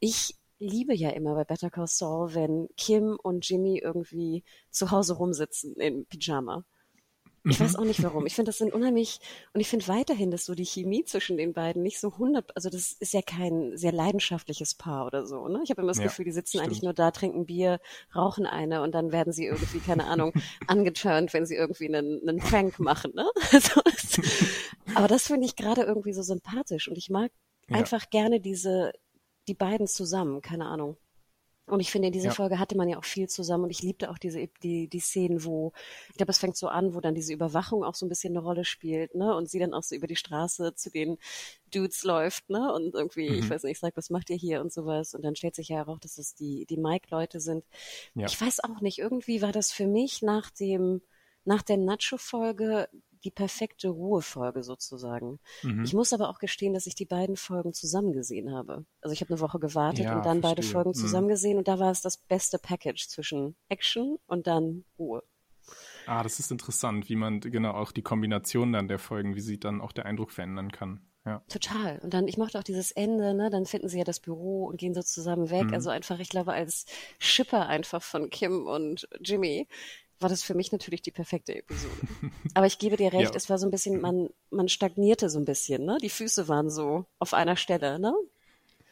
Ich 0.00 0.34
liebe 0.58 0.94
ja 0.94 1.10
immer 1.10 1.34
bei 1.34 1.44
Better 1.44 1.68
Call 1.68 1.88
Saul, 1.88 2.34
wenn 2.34 2.68
Kim 2.78 3.18
und 3.22 3.46
Jimmy 3.46 3.80
irgendwie 3.84 4.44
zu 4.70 4.90
Hause 4.90 5.12
rumsitzen 5.12 5.74
in 5.76 6.06
Pyjama. 6.06 6.64
Ich 7.48 7.60
weiß 7.60 7.74
mhm. 7.74 7.78
auch 7.78 7.84
nicht 7.84 8.02
warum. 8.02 8.26
Ich 8.26 8.34
finde, 8.34 8.50
das 8.50 8.58
sind 8.58 8.72
unheimlich, 8.72 9.20
und 9.52 9.60
ich 9.60 9.68
finde 9.68 9.88
weiterhin, 9.88 10.30
dass 10.30 10.44
so 10.44 10.54
die 10.54 10.64
Chemie 10.64 11.04
zwischen 11.04 11.36
den 11.36 11.52
beiden 11.52 11.82
nicht 11.82 12.00
so 12.00 12.16
hundert, 12.18 12.54
also 12.56 12.70
das 12.70 12.92
ist 12.92 13.12
ja 13.12 13.22
kein 13.22 13.76
sehr 13.76 13.92
leidenschaftliches 13.92 14.74
Paar 14.74 15.06
oder 15.06 15.26
so, 15.26 15.48
ne? 15.48 15.60
Ich 15.64 15.70
habe 15.70 15.82
immer 15.82 15.90
das 15.90 15.98
ja, 15.98 16.04
Gefühl, 16.04 16.24
die 16.24 16.32
sitzen 16.32 16.58
stimmt. 16.58 16.64
eigentlich 16.64 16.82
nur 16.82 16.94
da, 16.94 17.10
trinken 17.10 17.46
Bier, 17.46 17.80
rauchen 18.14 18.46
eine 18.46 18.82
und 18.82 18.92
dann 18.92 19.12
werden 19.12 19.32
sie 19.32 19.46
irgendwie, 19.46 19.80
keine 19.80 20.06
Ahnung, 20.06 20.32
angeturnt, 20.66 21.32
wenn 21.32 21.46
sie 21.46 21.56
irgendwie 21.56 21.88
einen, 21.88 22.26
einen 22.28 22.38
Prank 22.38 22.78
machen, 22.78 23.12
ne? 23.14 23.28
Also, 23.50 23.80
aber 24.94 25.08
das 25.08 25.26
finde 25.26 25.46
ich 25.46 25.56
gerade 25.56 25.82
irgendwie 25.82 26.12
so 26.12 26.22
sympathisch 26.22 26.88
und 26.88 26.96
ich 26.96 27.08
mag 27.10 27.30
ja. 27.68 27.76
einfach 27.76 28.10
gerne 28.10 28.40
diese, 28.40 28.92
die 29.48 29.54
beiden 29.54 29.86
zusammen, 29.86 30.42
keine 30.42 30.66
Ahnung. 30.66 30.96
Und 31.70 31.80
ich 31.80 31.90
finde, 31.90 32.08
in 32.08 32.12
dieser 32.12 32.28
ja. 32.28 32.34
Folge 32.34 32.58
hatte 32.58 32.76
man 32.76 32.88
ja 32.88 32.98
auch 32.98 33.04
viel 33.04 33.28
zusammen 33.28 33.64
und 33.64 33.70
ich 33.70 33.82
liebte 33.82 34.10
auch 34.10 34.18
diese, 34.18 34.48
die, 34.62 34.88
die 34.88 35.00
Szenen, 35.00 35.44
wo, 35.44 35.72
ich 36.10 36.16
glaube, 36.16 36.30
es 36.30 36.38
fängt 36.38 36.56
so 36.56 36.68
an, 36.68 36.94
wo 36.94 37.00
dann 37.00 37.14
diese 37.14 37.32
Überwachung 37.32 37.84
auch 37.84 37.94
so 37.94 38.06
ein 38.06 38.08
bisschen 38.08 38.36
eine 38.36 38.44
Rolle 38.44 38.64
spielt, 38.64 39.14
ne? 39.14 39.34
Und 39.34 39.48
sie 39.48 39.58
dann 39.58 39.74
auch 39.74 39.82
so 39.82 39.94
über 39.94 40.06
die 40.06 40.16
Straße 40.16 40.74
zu 40.74 40.90
den 40.90 41.18
Dudes 41.72 42.04
läuft, 42.04 42.50
ne? 42.50 42.72
Und 42.72 42.94
irgendwie, 42.94 43.30
mhm. 43.30 43.38
ich 43.38 43.50
weiß 43.50 43.62
nicht, 43.64 43.80
sagt, 43.80 43.96
was 43.96 44.10
macht 44.10 44.30
ihr 44.30 44.36
hier 44.36 44.60
und 44.60 44.72
sowas. 44.72 45.14
Und 45.14 45.24
dann 45.24 45.36
stellt 45.36 45.54
sich 45.54 45.68
ja 45.68 45.86
auch, 45.86 45.98
dass 45.98 46.18
es 46.18 46.34
die, 46.34 46.66
die 46.66 46.76
Mike-Leute 46.76 47.40
sind. 47.40 47.64
Ja. 48.14 48.26
Ich 48.26 48.40
weiß 48.40 48.64
auch 48.64 48.80
nicht, 48.80 48.98
irgendwie 48.98 49.42
war 49.42 49.52
das 49.52 49.72
für 49.72 49.86
mich 49.86 50.22
nach 50.22 50.50
dem, 50.50 51.02
nach 51.44 51.62
der 51.62 51.76
Nacho-Folge 51.76 52.88
die 53.24 53.30
perfekte 53.30 53.88
Ruhefolge 53.88 54.62
sozusagen. 54.62 55.38
Mhm. 55.62 55.84
Ich 55.84 55.94
muss 55.94 56.12
aber 56.12 56.28
auch 56.28 56.38
gestehen, 56.38 56.74
dass 56.74 56.86
ich 56.86 56.94
die 56.94 57.04
beiden 57.04 57.36
Folgen 57.36 57.72
zusammen 57.72 58.12
gesehen 58.12 58.52
habe. 58.52 58.84
Also 59.00 59.12
ich 59.12 59.20
habe 59.20 59.32
eine 59.32 59.40
Woche 59.40 59.58
gewartet 59.58 60.04
ja, 60.04 60.16
und 60.16 60.24
dann 60.24 60.40
verstehe. 60.40 60.50
beide 60.50 60.62
Folgen 60.62 60.90
mhm. 60.90 60.94
zusammen 60.94 61.28
gesehen 61.28 61.58
und 61.58 61.68
da 61.68 61.78
war 61.78 61.90
es 61.90 62.00
das 62.00 62.16
beste 62.16 62.58
Package 62.58 63.08
zwischen 63.08 63.56
Action 63.68 64.18
und 64.26 64.46
dann 64.46 64.84
Ruhe. 64.98 65.22
Ah, 66.06 66.22
das 66.22 66.38
ist 66.38 66.50
interessant, 66.50 67.08
wie 67.10 67.16
man 67.16 67.40
genau 67.40 67.72
auch 67.72 67.92
die 67.92 68.02
Kombination 68.02 68.72
dann 68.72 68.88
der 68.88 68.98
Folgen, 68.98 69.34
wie 69.34 69.40
sie 69.40 69.60
dann 69.60 69.80
auch 69.80 69.92
der 69.92 70.06
Eindruck 70.06 70.32
verändern 70.32 70.72
kann. 70.72 71.00
Ja. 71.26 71.42
Total. 71.48 71.98
Und 71.98 72.14
dann, 72.14 72.26
ich 72.26 72.38
mochte 72.38 72.58
auch 72.58 72.62
dieses 72.62 72.90
Ende, 72.90 73.34
ne? 73.34 73.50
Dann 73.50 73.66
finden 73.66 73.90
sie 73.90 73.98
ja 73.98 74.04
das 74.04 74.18
Büro 74.18 74.64
und 74.64 74.78
gehen 74.78 74.94
so 74.94 75.02
zusammen 75.02 75.50
weg. 75.50 75.64
Mhm. 75.64 75.74
Also 75.74 75.90
einfach, 75.90 76.18
ich 76.20 76.30
glaube, 76.30 76.54
als 76.54 76.86
Schipper 77.18 77.66
einfach 77.66 78.02
von 78.02 78.30
Kim 78.30 78.66
und 78.66 79.06
Jimmy 79.20 79.68
war 80.20 80.28
das 80.28 80.42
für 80.42 80.54
mich 80.54 80.72
natürlich 80.72 81.02
die 81.02 81.10
perfekte 81.10 81.54
Episode. 81.54 81.94
Aber 82.54 82.66
ich 82.66 82.78
gebe 82.78 82.96
dir 82.96 83.12
recht, 83.12 83.30
ja. 83.30 83.36
es 83.36 83.48
war 83.48 83.58
so 83.58 83.66
ein 83.66 83.70
bisschen, 83.70 84.00
man, 84.00 84.28
man 84.50 84.68
stagnierte 84.68 85.30
so 85.30 85.38
ein 85.38 85.44
bisschen, 85.44 85.84
ne? 85.84 85.98
Die 86.02 86.10
Füße 86.10 86.48
waren 86.48 86.70
so 86.70 87.06
auf 87.18 87.34
einer 87.34 87.56
Stelle, 87.56 87.98
ne? 87.98 88.14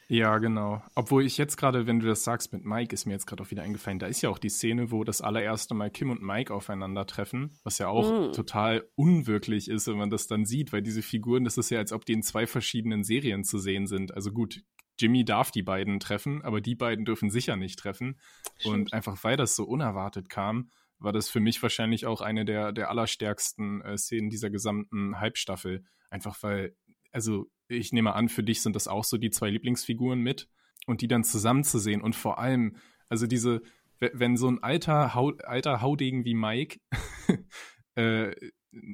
Ja, 0.09 0.39
genau. 0.39 0.83
Obwohl 0.95 1.27
ich 1.27 1.37
jetzt 1.37 1.57
gerade, 1.57 1.89
wenn 1.89 1.99
du 1.99 2.07
das 2.07 2.23
sagst 2.23 2.53
mit 2.53 2.65
Mike, 2.65 2.95
ist 2.95 3.07
mir 3.07 3.13
jetzt 3.13 3.27
gerade 3.27 3.43
auch 3.43 3.51
wieder 3.51 3.65
eingefallen, 3.65 3.99
da 3.99 4.07
ist 4.07 4.23
ja 4.23 4.31
auch 4.31 4.39
die 4.39 4.51
Szene, 4.51 4.93
wo 4.93 5.03
das 5.03 5.21
allererste 5.21 5.75
Mal 5.75 5.91
Kim 5.91 6.11
und 6.11 6.23
Mike 6.23 6.55
aufeinandertreffen, 6.55 7.59
was 7.65 7.79
ja 7.79 7.89
auch 7.89 8.29
mm. 8.29 8.33
total 8.33 8.89
unwirklich 8.95 9.69
ist, 9.69 9.89
wenn 9.89 9.97
man 9.97 10.11
das 10.11 10.29
dann 10.29 10.45
sieht, 10.45 10.73
weil 10.73 10.83
diese 10.83 11.03
Figuren, 11.03 11.43
das 11.43 11.59
ist 11.59 11.71
ja, 11.71 11.79
als 11.79 11.93
ob 11.93 12.05
die 12.05 12.13
in 12.13 12.23
zwei 12.23 12.47
verschiedenen 12.47 13.03
Serien 13.03 13.43
zu 13.43 13.59
sehen 13.59 13.89
sind. 13.89 14.15
Also 14.15 14.31
gut, 14.31 14.63
Jimmy 14.99 15.25
darf 15.25 15.51
die 15.51 15.63
beiden 15.63 15.99
treffen, 15.99 16.43
aber 16.43 16.61
die 16.61 16.77
beiden 16.77 17.05
dürfen 17.05 17.29
sicher 17.29 17.57
nicht 17.57 17.79
treffen. 17.79 18.19
Stimmt. 18.59 18.75
Und 18.75 18.93
einfach 18.93 19.25
weil 19.25 19.37
das 19.37 19.57
so 19.57 19.65
unerwartet 19.65 20.29
kam, 20.29 20.71
war 20.99 21.13
das 21.13 21.29
für 21.29 21.41
mich 21.41 21.63
wahrscheinlich 21.63 22.07
auch 22.07 22.21
eine 22.21 22.45
der, 22.45 22.73
der 22.73 22.91
allerstärksten 22.91 23.83
äh, 23.83 23.99
Szenen 23.99 24.31
dieser 24.31 24.51
gesamten 24.51 25.21
Halbstaffel. 25.21 25.85
Einfach 26.11 26.43
weil, 26.43 26.77
also 27.13 27.47
ich 27.69 27.93
nehme 27.93 28.15
an, 28.15 28.29
für 28.29 28.43
dich 28.43 28.63
sind 28.63 28.77
das 28.77 28.89
auch 28.89 29.05
so 29.05 29.19
die 29.19 29.31
zwei 29.31 29.51
Lieblingsfiguren 29.51 30.21
mit 30.21 30.49
und 30.87 31.01
die 31.01 31.09
dann 31.09 31.25
zusammenzusehen 31.25 32.01
und 32.01 32.15
vor 32.15 32.39
allem, 32.39 32.77
also 33.09 33.27
diese, 33.27 33.63
wenn 33.99 34.37
so 34.37 34.49
ein 34.49 34.63
alter, 34.63 35.17
alter 35.17 35.81
Haudegen 35.81 36.25
wie 36.25 36.35
Mike 36.35 36.79
äh, 37.97 38.35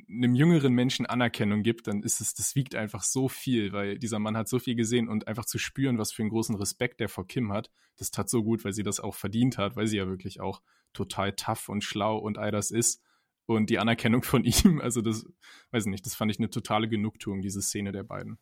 einem 0.09 0.35
jüngeren 0.35 0.73
Menschen 0.73 1.07
Anerkennung 1.07 1.63
gibt, 1.63 1.87
dann 1.87 2.03
ist 2.03 2.21
es, 2.21 2.35
das 2.35 2.55
wiegt 2.55 2.75
einfach 2.75 3.03
so 3.03 3.29
viel, 3.29 3.73
weil 3.73 3.99
dieser 3.99 4.19
Mann 4.19 4.37
hat 4.37 4.49
so 4.49 4.59
viel 4.59 4.75
gesehen 4.75 5.09
und 5.09 5.29
einfach 5.29 5.45
zu 5.45 5.59
spüren, 5.59 5.99
was 5.99 6.13
für 6.13 6.23
einen 6.23 6.31
großen 6.31 6.55
Respekt 6.57 7.01
der 7.01 7.09
vor 7.09 7.27
Kim 7.27 7.53
hat, 7.53 7.71
das 7.97 8.11
tat 8.11 8.29
so 8.29 8.43
gut, 8.43 8.65
weil 8.65 8.73
sie 8.73 8.83
das 8.83 9.01
auch 9.01 9.15
verdient 9.15 9.59
hat, 9.59 9.77
weil 9.77 9.87
sie 9.87 9.97
ja 9.97 10.07
wirklich 10.07 10.41
auch 10.41 10.63
total 10.93 11.33
tough 11.33 11.69
und 11.69 11.85
schlau 11.85 12.19
und 12.19 12.39
all 12.39 12.51
das 12.51 12.71
ist. 12.71 13.03
Und 13.47 13.71
die 13.71 13.79
Anerkennung 13.79 14.23
von 14.23 14.45
ihm, 14.65 14.81
also 14.81 15.01
das, 15.01 15.27
weiß 15.71 15.87
nicht, 15.87 16.07
das 16.07 16.15
fand 16.15 16.31
ich 16.31 16.39
eine 16.39 16.51
totale 16.51 16.89
Genugtuung, 16.89 17.41
diese 17.41 17.63
Szene 17.63 17.93
der 17.93 18.05
beiden. 18.05 18.39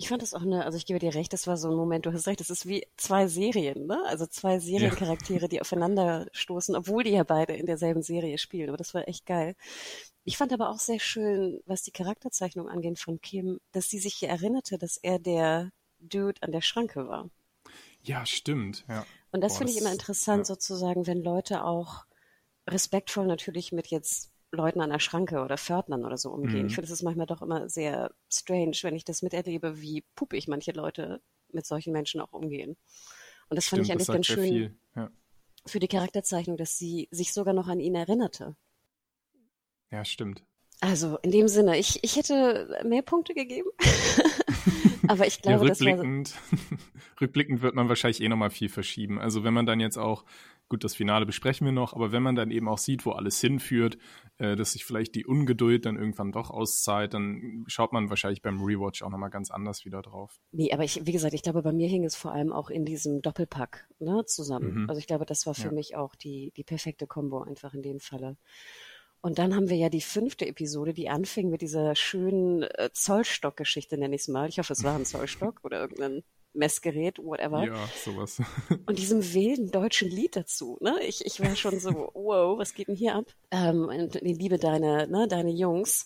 Ich 0.00 0.08
fand 0.08 0.22
das 0.22 0.32
auch 0.32 0.42
eine, 0.42 0.64
also 0.64 0.78
ich 0.78 0.86
gebe 0.86 1.00
dir 1.00 1.12
recht, 1.14 1.32
das 1.32 1.48
war 1.48 1.56
so 1.56 1.68
ein 1.68 1.76
Moment, 1.76 2.06
du 2.06 2.12
hast 2.12 2.28
recht, 2.28 2.38
das 2.38 2.50
ist 2.50 2.66
wie 2.66 2.86
zwei 2.96 3.26
Serien, 3.26 3.86
ne? 3.86 4.00
Also 4.06 4.26
zwei 4.26 4.60
Seriencharaktere, 4.60 5.42
ja. 5.42 5.48
die 5.48 5.60
aufeinander 5.60 6.28
stoßen, 6.30 6.76
obwohl 6.76 7.02
die 7.02 7.10
ja 7.10 7.24
beide 7.24 7.54
in 7.54 7.66
derselben 7.66 8.02
Serie 8.02 8.38
spielen. 8.38 8.68
Aber 8.68 8.76
das 8.76 8.94
war 8.94 9.08
echt 9.08 9.26
geil. 9.26 9.56
Ich 10.22 10.36
fand 10.36 10.52
aber 10.52 10.70
auch 10.70 10.78
sehr 10.78 11.00
schön, 11.00 11.60
was 11.66 11.82
die 11.82 11.90
Charakterzeichnung 11.90 12.68
angeht 12.68 13.00
von 13.00 13.20
Kim, 13.20 13.58
dass 13.72 13.90
sie 13.90 13.98
sich 13.98 14.14
hier 14.14 14.28
erinnerte, 14.28 14.78
dass 14.78 14.98
er 14.98 15.18
der 15.18 15.72
Dude 15.98 16.40
an 16.42 16.52
der 16.52 16.62
Schranke 16.62 17.08
war. 17.08 17.28
Ja, 18.02 18.24
stimmt, 18.24 18.84
ja. 18.88 19.04
Und 19.32 19.40
das 19.42 19.58
finde 19.58 19.72
ich 19.72 19.78
immer 19.78 19.92
interessant, 19.92 20.40
ja. 20.40 20.44
sozusagen, 20.44 21.08
wenn 21.08 21.22
Leute 21.22 21.64
auch 21.64 22.04
respektvoll 22.68 23.26
natürlich 23.26 23.72
mit 23.72 23.88
jetzt 23.88 24.30
Leuten 24.50 24.80
an 24.80 24.90
der 24.90 24.98
Schranke 24.98 25.40
oder 25.42 25.58
Pförtnern 25.58 26.04
oder 26.04 26.16
so 26.16 26.30
umgehen. 26.30 26.62
Mhm. 26.62 26.66
Ich 26.68 26.74
finde, 26.74 26.86
es 26.86 26.92
ist 26.92 27.02
manchmal 27.02 27.26
doch 27.26 27.42
immer 27.42 27.68
sehr 27.68 28.12
strange, 28.32 28.76
wenn 28.82 28.94
ich 28.94 29.04
das 29.04 29.22
miterlebe, 29.22 29.80
wie 29.80 30.04
puppig 30.14 30.48
manche 30.48 30.72
Leute 30.72 31.20
mit 31.52 31.66
solchen 31.66 31.92
Menschen 31.92 32.20
auch 32.20 32.32
umgehen. 32.32 32.76
Und 33.48 33.56
das 33.56 33.66
Stimmt, 33.66 33.80
fand 33.80 33.86
ich 33.86 33.92
eigentlich 33.92 34.08
ganz 34.08 34.26
schön 34.26 34.78
ja. 34.94 35.10
für 35.66 35.78
die 35.78 35.88
Charakterzeichnung, 35.88 36.56
dass 36.56 36.78
sie 36.78 37.08
sich 37.10 37.32
sogar 37.32 37.54
noch 37.54 37.68
an 37.68 37.80
ihn 37.80 37.94
erinnerte. 37.94 38.56
Ja, 39.90 40.04
stimmt. 40.04 40.44
Also 40.80 41.18
in 41.22 41.30
dem 41.30 41.48
Sinne, 41.48 41.76
ich, 41.78 42.04
ich 42.04 42.16
hätte 42.16 42.80
mehr 42.84 43.02
Punkte 43.02 43.34
gegeben. 43.34 43.68
Aber 45.08 45.26
ich 45.26 45.40
glaube, 45.40 45.64
ja, 45.64 45.72
rückblickend, 45.72 46.34
das 46.34 46.70
war 46.70 46.78
rückblickend 47.20 47.62
wird 47.62 47.74
man 47.74 47.88
wahrscheinlich 47.88 48.20
eh 48.20 48.28
nochmal 48.28 48.50
viel 48.50 48.68
verschieben. 48.68 49.18
Also 49.18 49.42
wenn 49.42 49.54
man 49.54 49.66
dann 49.66 49.80
jetzt 49.80 49.96
auch, 49.96 50.24
gut, 50.68 50.84
das 50.84 50.94
Finale 50.94 51.26
besprechen 51.26 51.64
wir 51.66 51.72
noch, 51.72 51.94
aber 51.94 52.12
wenn 52.12 52.22
man 52.22 52.34
dann 52.34 52.50
eben 52.50 52.68
auch 52.68 52.78
sieht, 52.78 53.06
wo 53.06 53.12
alles 53.12 53.40
hinführt, 53.40 53.98
äh, 54.38 54.56
dass 54.56 54.72
sich 54.72 54.84
vielleicht 54.84 55.14
die 55.14 55.26
Ungeduld 55.26 55.86
dann 55.86 55.96
irgendwann 55.96 56.32
doch 56.32 56.50
auszahlt, 56.50 57.14
dann 57.14 57.64
schaut 57.66 57.92
man 57.92 58.10
wahrscheinlich 58.10 58.42
beim 58.42 58.62
Rewatch 58.62 59.02
auch 59.02 59.10
nochmal 59.10 59.30
ganz 59.30 59.50
anders 59.50 59.84
wieder 59.84 60.02
drauf. 60.02 60.40
Nee, 60.52 60.72
aber 60.72 60.84
ich, 60.84 61.06
wie 61.06 61.12
gesagt, 61.12 61.34
ich 61.34 61.42
glaube, 61.42 61.62
bei 61.62 61.72
mir 61.72 61.88
hing 61.88 62.04
es 62.04 62.16
vor 62.16 62.32
allem 62.32 62.52
auch 62.52 62.70
in 62.70 62.84
diesem 62.84 63.22
Doppelpack 63.22 63.88
ne, 63.98 64.24
zusammen. 64.26 64.82
Mhm. 64.82 64.88
Also 64.88 64.98
ich 64.98 65.06
glaube, 65.06 65.26
das 65.26 65.46
war 65.46 65.54
für 65.54 65.68
ja. 65.68 65.72
mich 65.72 65.96
auch 65.96 66.14
die, 66.14 66.52
die 66.56 66.64
perfekte 66.64 67.06
Kombo 67.06 67.42
einfach 67.42 67.74
in 67.74 67.82
dem 67.82 68.00
Falle. 68.00 68.36
Und 69.20 69.38
dann 69.38 69.54
haben 69.54 69.68
wir 69.68 69.76
ja 69.76 69.88
die 69.88 70.00
fünfte 70.00 70.46
Episode, 70.46 70.94
die 70.94 71.08
anfing 71.08 71.50
mit 71.50 71.60
dieser 71.60 71.96
schönen 71.96 72.62
äh, 72.62 72.90
Zollstock-Geschichte, 72.92 73.98
nenne 73.98 74.14
ich 74.14 74.22
es 74.22 74.28
mal. 74.28 74.48
Ich 74.48 74.58
hoffe, 74.58 74.72
es 74.72 74.84
war 74.84 74.94
ein 74.94 75.04
Zollstock 75.04 75.60
oder 75.64 75.80
irgendein 75.80 76.22
Messgerät, 76.52 77.18
whatever. 77.18 77.64
Ja, 77.64 77.88
sowas. 78.04 78.40
und 78.86 78.98
diesem 78.98 79.34
wilden 79.34 79.70
deutschen 79.70 80.08
Lied 80.10 80.36
dazu. 80.36 80.78
Ne? 80.80 80.98
Ich, 81.06 81.24
ich 81.24 81.40
war 81.40 81.54
schon 81.56 81.78
so, 81.78 82.10
wow, 82.14 82.58
was 82.58 82.74
geht 82.74 82.88
denn 82.88 82.96
hier 82.96 83.14
ab? 83.14 83.26
Ähm, 83.50 83.88
und 83.88 84.16
ich 84.16 84.38
liebe 84.38 84.58
deine, 84.58 85.06
ne, 85.08 85.28
deine 85.28 85.50
Jungs. 85.50 86.04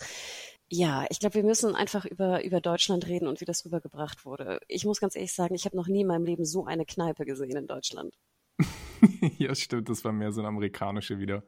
Ja, 0.68 1.04
ich 1.10 1.20
glaube, 1.20 1.34
wir 1.34 1.44
müssen 1.44 1.74
einfach 1.74 2.06
über, 2.06 2.44
über 2.44 2.60
Deutschland 2.60 3.06
reden 3.06 3.28
und 3.28 3.40
wie 3.40 3.44
das 3.44 3.64
rübergebracht 3.64 4.24
wurde. 4.24 4.58
Ich 4.68 4.84
muss 4.86 5.00
ganz 5.00 5.16
ehrlich 5.16 5.34
sagen, 5.34 5.54
ich 5.54 5.66
habe 5.66 5.76
noch 5.76 5.86
nie 5.86 6.00
in 6.00 6.06
meinem 6.06 6.24
Leben 6.24 6.46
so 6.46 6.64
eine 6.64 6.86
Kneipe 6.86 7.26
gesehen 7.26 7.56
in 7.56 7.66
Deutschland. 7.66 8.18
ja, 9.38 9.54
stimmt, 9.54 9.88
das 9.88 10.04
war 10.04 10.12
mehr 10.12 10.32
so 10.32 10.40
ein 10.40 10.46
amerikanische 10.46 11.18
wieder. 11.18 11.42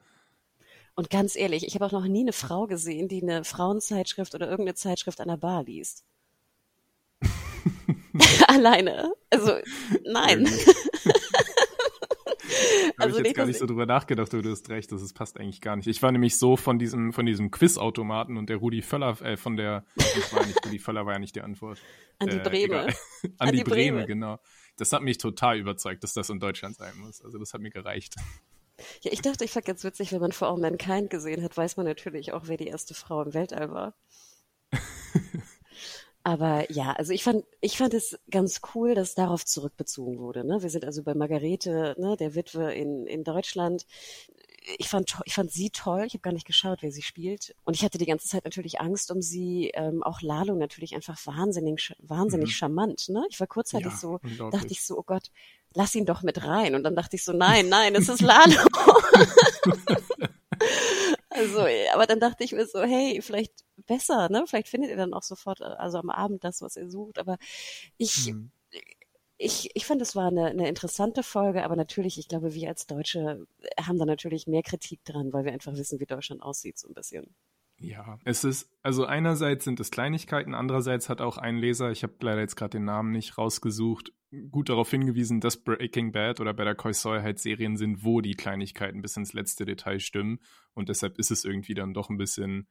Und 0.95 1.11
ganz 1.11 1.37
ehrlich, 1.37 1.67
ich 1.67 1.75
habe 1.75 1.87
auch 1.87 1.93
noch 1.93 2.07
nie 2.07 2.21
eine 2.21 2.33
Frau 2.33 2.67
gesehen, 2.67 3.09
die 3.09 3.23
eine 3.23 3.45
Frauenzeitschrift 3.45 4.35
oder 4.35 4.49
irgendeine 4.49 4.75
Zeitschrift 4.75 5.21
an 5.21 5.29
der 5.29 5.37
Bar 5.37 5.65
liest. 5.65 6.05
Alleine. 8.49 9.13
Also, 9.31 9.53
nein. 10.05 10.45
Da 10.45 10.53
also, 12.99 12.99
habe 12.99 13.11
ich 13.11 13.27
jetzt 13.27 13.37
gar 13.37 13.47
nicht 13.47 13.59
so 13.59 13.67
drüber 13.67 13.87
nachgedacht, 13.87 14.33
du 14.33 14.43
hast 14.51 14.69
recht, 14.69 14.93
das 14.93 15.03
ist, 15.03 15.15
passt 15.15 15.39
eigentlich 15.39 15.61
gar 15.61 15.77
nicht. 15.77 15.89
Ich 15.89 16.03
war 16.03 16.13
nämlich 16.13 16.39
so 16.39 16.57
von 16.57 16.79
diesem, 16.79 17.13
von 17.13 17.27
diesem 17.27 17.51
Quizautomaten 17.51 18.37
und 18.37 18.49
der 18.49 18.59
Rudi 18.59 18.83
Völler, 18.83 19.21
äh, 19.23 19.37
von 19.37 19.57
der, 19.57 19.85
ich 19.97 20.33
war 20.33 20.47
nicht, 20.47 20.65
Rudi 20.65 20.79
Völler 20.79 21.07
war 21.07 21.15
ja 21.15 21.19
nicht 21.19 21.35
die 21.35 21.43
Antwort. 21.43 21.79
An 22.19 22.29
die 22.29 22.37
äh, 22.37 22.43
Breme. 22.43 22.87
An, 22.87 22.95
An 23.39 23.51
die, 23.51 23.59
die 23.59 23.65
Breme, 23.65 23.99
Breme, 23.99 24.07
genau. 24.07 24.39
Das 24.77 24.93
hat 24.93 25.03
mich 25.03 25.19
total 25.19 25.59
überzeugt, 25.59 26.03
dass 26.03 26.15
das 26.15 26.31
in 26.31 26.41
Deutschland 26.41 26.77
sein 26.77 26.97
muss. 26.99 27.25
Also 27.25 27.39
das 27.39 27.55
hat 27.55 27.61
mir 27.61 27.71
gereicht. 27.71 28.17
Ja, 29.03 29.13
ich 29.13 29.23
dachte, 29.23 29.45
ich 29.45 29.53
fand 29.53 29.67
ganz 29.67 29.85
witzig, 29.85 30.13
wenn 30.13 30.21
man 30.21 30.33
For 30.33 30.49
All 30.49 30.59
Mankind 30.59 31.11
gesehen 31.11 31.43
hat, 31.43 31.57
weiß 31.57 31.77
man 31.77 31.87
natürlich 31.87 32.33
auch, 32.33 32.43
wer 32.47 32.57
die 32.57 32.67
erste 32.67 32.95
Frau 32.95 33.23
im 33.23 33.33
Weltall 33.33 33.71
war. 33.71 33.95
Aber 36.27 36.73
ja, 36.73 36.93
also 36.95 37.13
ich 37.13 37.23
fand, 37.23 37.45
ich 37.61 37.77
fand 37.77 37.93
es 37.93 38.19
ganz 38.31 38.63
cool, 38.75 38.95
dass 38.95 39.15
darauf 39.15 39.45
zurückbezogen 39.45 40.19
wurde. 40.19 40.43
Ne? 40.43 40.63
Wir 40.63 40.71
sind 40.71 40.87
also 40.87 41.03
bei 41.03 41.15
Margarete, 41.15 41.95
ne, 41.99 42.17
der 42.17 42.35
Witwe 42.35 42.73
in, 42.73 43.07
in 43.07 43.25
Deutschland. 43.25 43.87
Ich 44.79 44.89
fand, 44.89 45.19
ich 45.27 45.35
fand 45.35 45.53
sie 45.53 45.69
toll. 45.69 46.05
Ich 46.07 46.15
habe 46.15 46.23
gar 46.23 46.33
nicht 46.33 46.47
geschaut, 46.47 46.79
wer 46.81 46.91
sie 46.91 47.03
spielt. 47.03 47.55
Und 47.65 47.77
ich 47.77 47.85
hatte 47.85 47.99
die 47.99 48.07
ganze 48.07 48.27
Zeit 48.27 48.47
natürlich 48.47 48.81
Angst 48.81 49.11
um 49.11 49.21
sie. 49.21 49.71
Ähm, 49.75 50.03
auch 50.03 50.23
Lalo 50.23 50.55
natürlich 50.55 50.95
einfach 50.95 51.19
wahnsinnig, 51.27 51.95
wahnsinnig 51.99 52.49
mhm. 52.49 52.53
charmant. 52.53 53.09
Ne? 53.11 53.27
Ich 53.29 53.39
war 53.39 53.47
kurzzeitig 53.47 53.93
ja, 53.93 53.99
so, 53.99 54.19
dachte 54.51 54.69
ich 54.71 54.83
so, 54.83 54.97
oh 54.97 55.05
Gott, 55.05 55.31
lass 55.75 55.95
ihn 55.95 56.07
doch 56.07 56.23
mit 56.23 56.43
rein. 56.43 56.75
Und 56.75 56.85
dann 56.85 56.97
dachte 56.97 57.17
ich 57.17 57.25
so, 57.25 57.35
nein, 57.35 57.69
nein, 57.69 57.95
es 57.95 58.09
ist 58.09 58.23
Lalo. 58.23 58.57
also, 61.35 61.67
aber 61.93 62.07
dann 62.07 62.21
dachte 62.21 62.45
ich 62.45 62.53
mir 62.53 62.65
so, 62.65 62.81
hey, 62.83 63.21
vielleicht 63.21 63.65
besser, 63.87 64.29
ne? 64.29 64.45
Vielleicht 64.47 64.69
findet 64.69 64.91
ihr 64.91 64.97
dann 64.97 65.13
auch 65.13 65.25
sofort, 65.25 65.61
also 65.61 65.99
am 65.99 66.11
Abend 66.11 66.45
das, 66.45 66.63
was 66.63 66.77
ihr 66.77 66.89
sucht. 66.89 67.19
Aber 67.19 67.39
ich, 67.97 68.33
mhm. 68.33 68.53
ich, 69.37 69.71
ich 69.75 69.85
fand, 69.85 70.01
es 70.01 70.15
war 70.15 70.29
eine, 70.29 70.47
eine 70.47 70.69
interessante 70.69 71.25
Folge, 71.25 71.65
aber 71.65 71.75
natürlich, 71.75 72.19
ich 72.19 72.29
glaube, 72.29 72.55
wir 72.55 72.69
als 72.69 72.87
Deutsche 72.87 73.47
haben 73.81 73.99
da 73.99 74.07
natürlich 74.07 74.47
mehr 74.47 74.63
Kritik 74.63 75.05
dran, 75.05 75.33
weil 75.33 75.45
wir 75.45 75.53
einfach 75.53 75.75
wissen, 75.75 75.99
wie 75.99 76.07
Deutschland 76.07 76.41
aussieht, 76.41 76.79
so 76.79 76.87
ein 76.87 76.95
bisschen. 76.95 77.35
Ja, 77.79 78.21
es 78.25 78.45
ist, 78.45 78.71
also 78.83 79.05
einerseits 79.05 79.65
sind 79.65 79.81
es 79.81 79.91
Kleinigkeiten, 79.91 80.55
andererseits 80.55 81.09
hat 81.09 81.21
auch 81.21 81.37
ein 81.37 81.57
Leser, 81.57 81.91
ich 81.91 82.05
habe 82.05 82.15
leider 82.21 82.41
jetzt 82.41 82.55
gerade 82.55 82.79
den 82.79 82.85
Namen 82.85 83.11
nicht 83.11 83.37
rausgesucht, 83.37 84.13
gut 84.51 84.69
darauf 84.69 84.91
hingewiesen, 84.91 85.41
dass 85.41 85.63
Breaking 85.63 86.13
Bad 86.13 86.41
oder 86.41 86.55
Better 86.55 86.75
Call 86.75 86.95
Saul 86.95 87.23
halt 87.23 87.39
Serien 87.39 87.77
sind, 87.77 88.05
wo 88.05 88.21
die 88.21 88.35
Kleinigkeiten 88.35 89.03
bis 89.03 89.17
ins 89.17 89.33
letzte 89.33 89.65
Detail 89.65 90.01
stimmen 90.01 90.41
und 90.75 90.89
deshalb 90.89 91.19
ist 91.19 91.31
es 91.31 91.45
irgendwie 91.45 91.75
dann 91.75 91.95
doch 91.95 92.11
ein 92.11 92.19
bisschen 92.19 92.69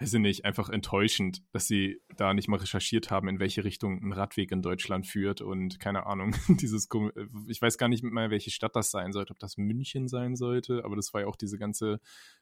weiß 0.00 0.14
ich 0.14 0.20
nicht, 0.20 0.44
einfach 0.44 0.70
enttäuschend, 0.70 1.42
dass 1.52 1.68
sie 1.68 2.00
da 2.16 2.34
nicht 2.34 2.48
mal 2.48 2.58
recherchiert 2.58 3.10
haben, 3.10 3.28
in 3.28 3.38
welche 3.38 3.62
Richtung 3.62 4.02
ein 4.02 4.12
Radweg 4.12 4.50
in 4.50 4.60
Deutschland 4.60 5.06
führt 5.06 5.40
und 5.40 5.78
keine 5.78 6.06
Ahnung, 6.06 6.34
dieses, 6.48 6.88
ich 7.46 7.62
weiß 7.62 7.78
gar 7.78 7.88
nicht 7.88 8.02
mehr, 8.02 8.30
welche 8.30 8.50
Stadt 8.50 8.74
das 8.74 8.90
sein 8.90 9.12
sollte, 9.12 9.32
ob 9.32 9.38
das 9.38 9.56
München 9.56 10.08
sein 10.08 10.34
sollte, 10.34 10.84
aber 10.84 10.96
das 10.96 11.14
war 11.14 11.22
ja 11.22 11.26
auch 11.28 11.36
diese 11.36 11.58
ganze 11.58 12.00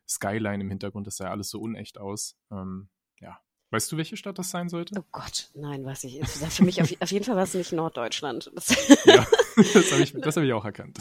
Skyline 0.09 0.62
im 0.62 0.71
Hintergrund, 0.71 1.07
das 1.07 1.17
sah 1.17 1.27
ja 1.27 1.31
alles 1.31 1.51
so 1.51 1.61
unecht 1.61 1.99
aus. 1.99 2.37
Ähm, 2.51 2.88
ja, 3.21 3.38
Weißt 3.73 3.91
du, 3.91 3.97
welche 3.97 4.19
Stadt 4.19 4.39
das 4.39 4.51
sein 4.51 4.69
sollte? 4.69 4.95
Oh 4.99 5.05
Gott, 5.13 5.49
nein, 5.55 5.83
weiß 5.83 6.05
ich. 6.05 6.23
Für 6.29 6.63
mich 6.63 6.83
auf, 6.83 6.93
auf 7.01 7.11
jeden 7.11 7.25
Fall 7.25 7.37
war 7.37 7.45
es 7.45 7.55
nicht 7.55 7.73
Norddeutschland. 7.73 8.51
Das 8.55 8.69
ja, 9.07 9.27
das 9.57 9.93
habe 9.93 10.03
ich, 10.03 10.15
hab 10.15 10.37
ich 10.37 10.53
auch 10.53 10.65
erkannt. 10.67 10.99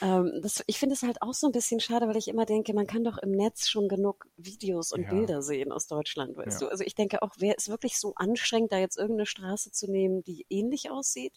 Ähm, 0.00 0.38
das, 0.40 0.62
ich 0.68 0.78
finde 0.78 0.94
es 0.94 1.02
halt 1.02 1.20
auch 1.20 1.34
so 1.34 1.48
ein 1.48 1.52
bisschen 1.52 1.80
schade, 1.80 2.06
weil 2.06 2.16
ich 2.16 2.28
immer 2.28 2.46
denke, 2.46 2.74
man 2.74 2.86
kann 2.86 3.02
doch 3.02 3.18
im 3.18 3.32
Netz 3.32 3.68
schon 3.68 3.88
genug 3.88 4.28
Videos 4.36 4.92
und 4.92 5.02
ja. 5.02 5.10
Bilder 5.10 5.42
sehen 5.42 5.72
aus 5.72 5.88
Deutschland, 5.88 6.36
weißt 6.36 6.60
ja. 6.60 6.68
du? 6.68 6.70
Also 6.70 6.84
ich 6.84 6.94
denke 6.94 7.22
auch, 7.22 7.40
wäre 7.40 7.56
es 7.58 7.68
wirklich 7.68 7.98
so 7.98 8.14
anstrengend, 8.14 8.70
da 8.70 8.78
jetzt 8.78 8.96
irgendeine 8.96 9.26
Straße 9.26 9.72
zu 9.72 9.90
nehmen, 9.90 10.22
die 10.22 10.46
ähnlich 10.48 10.92
aussieht? 10.92 11.34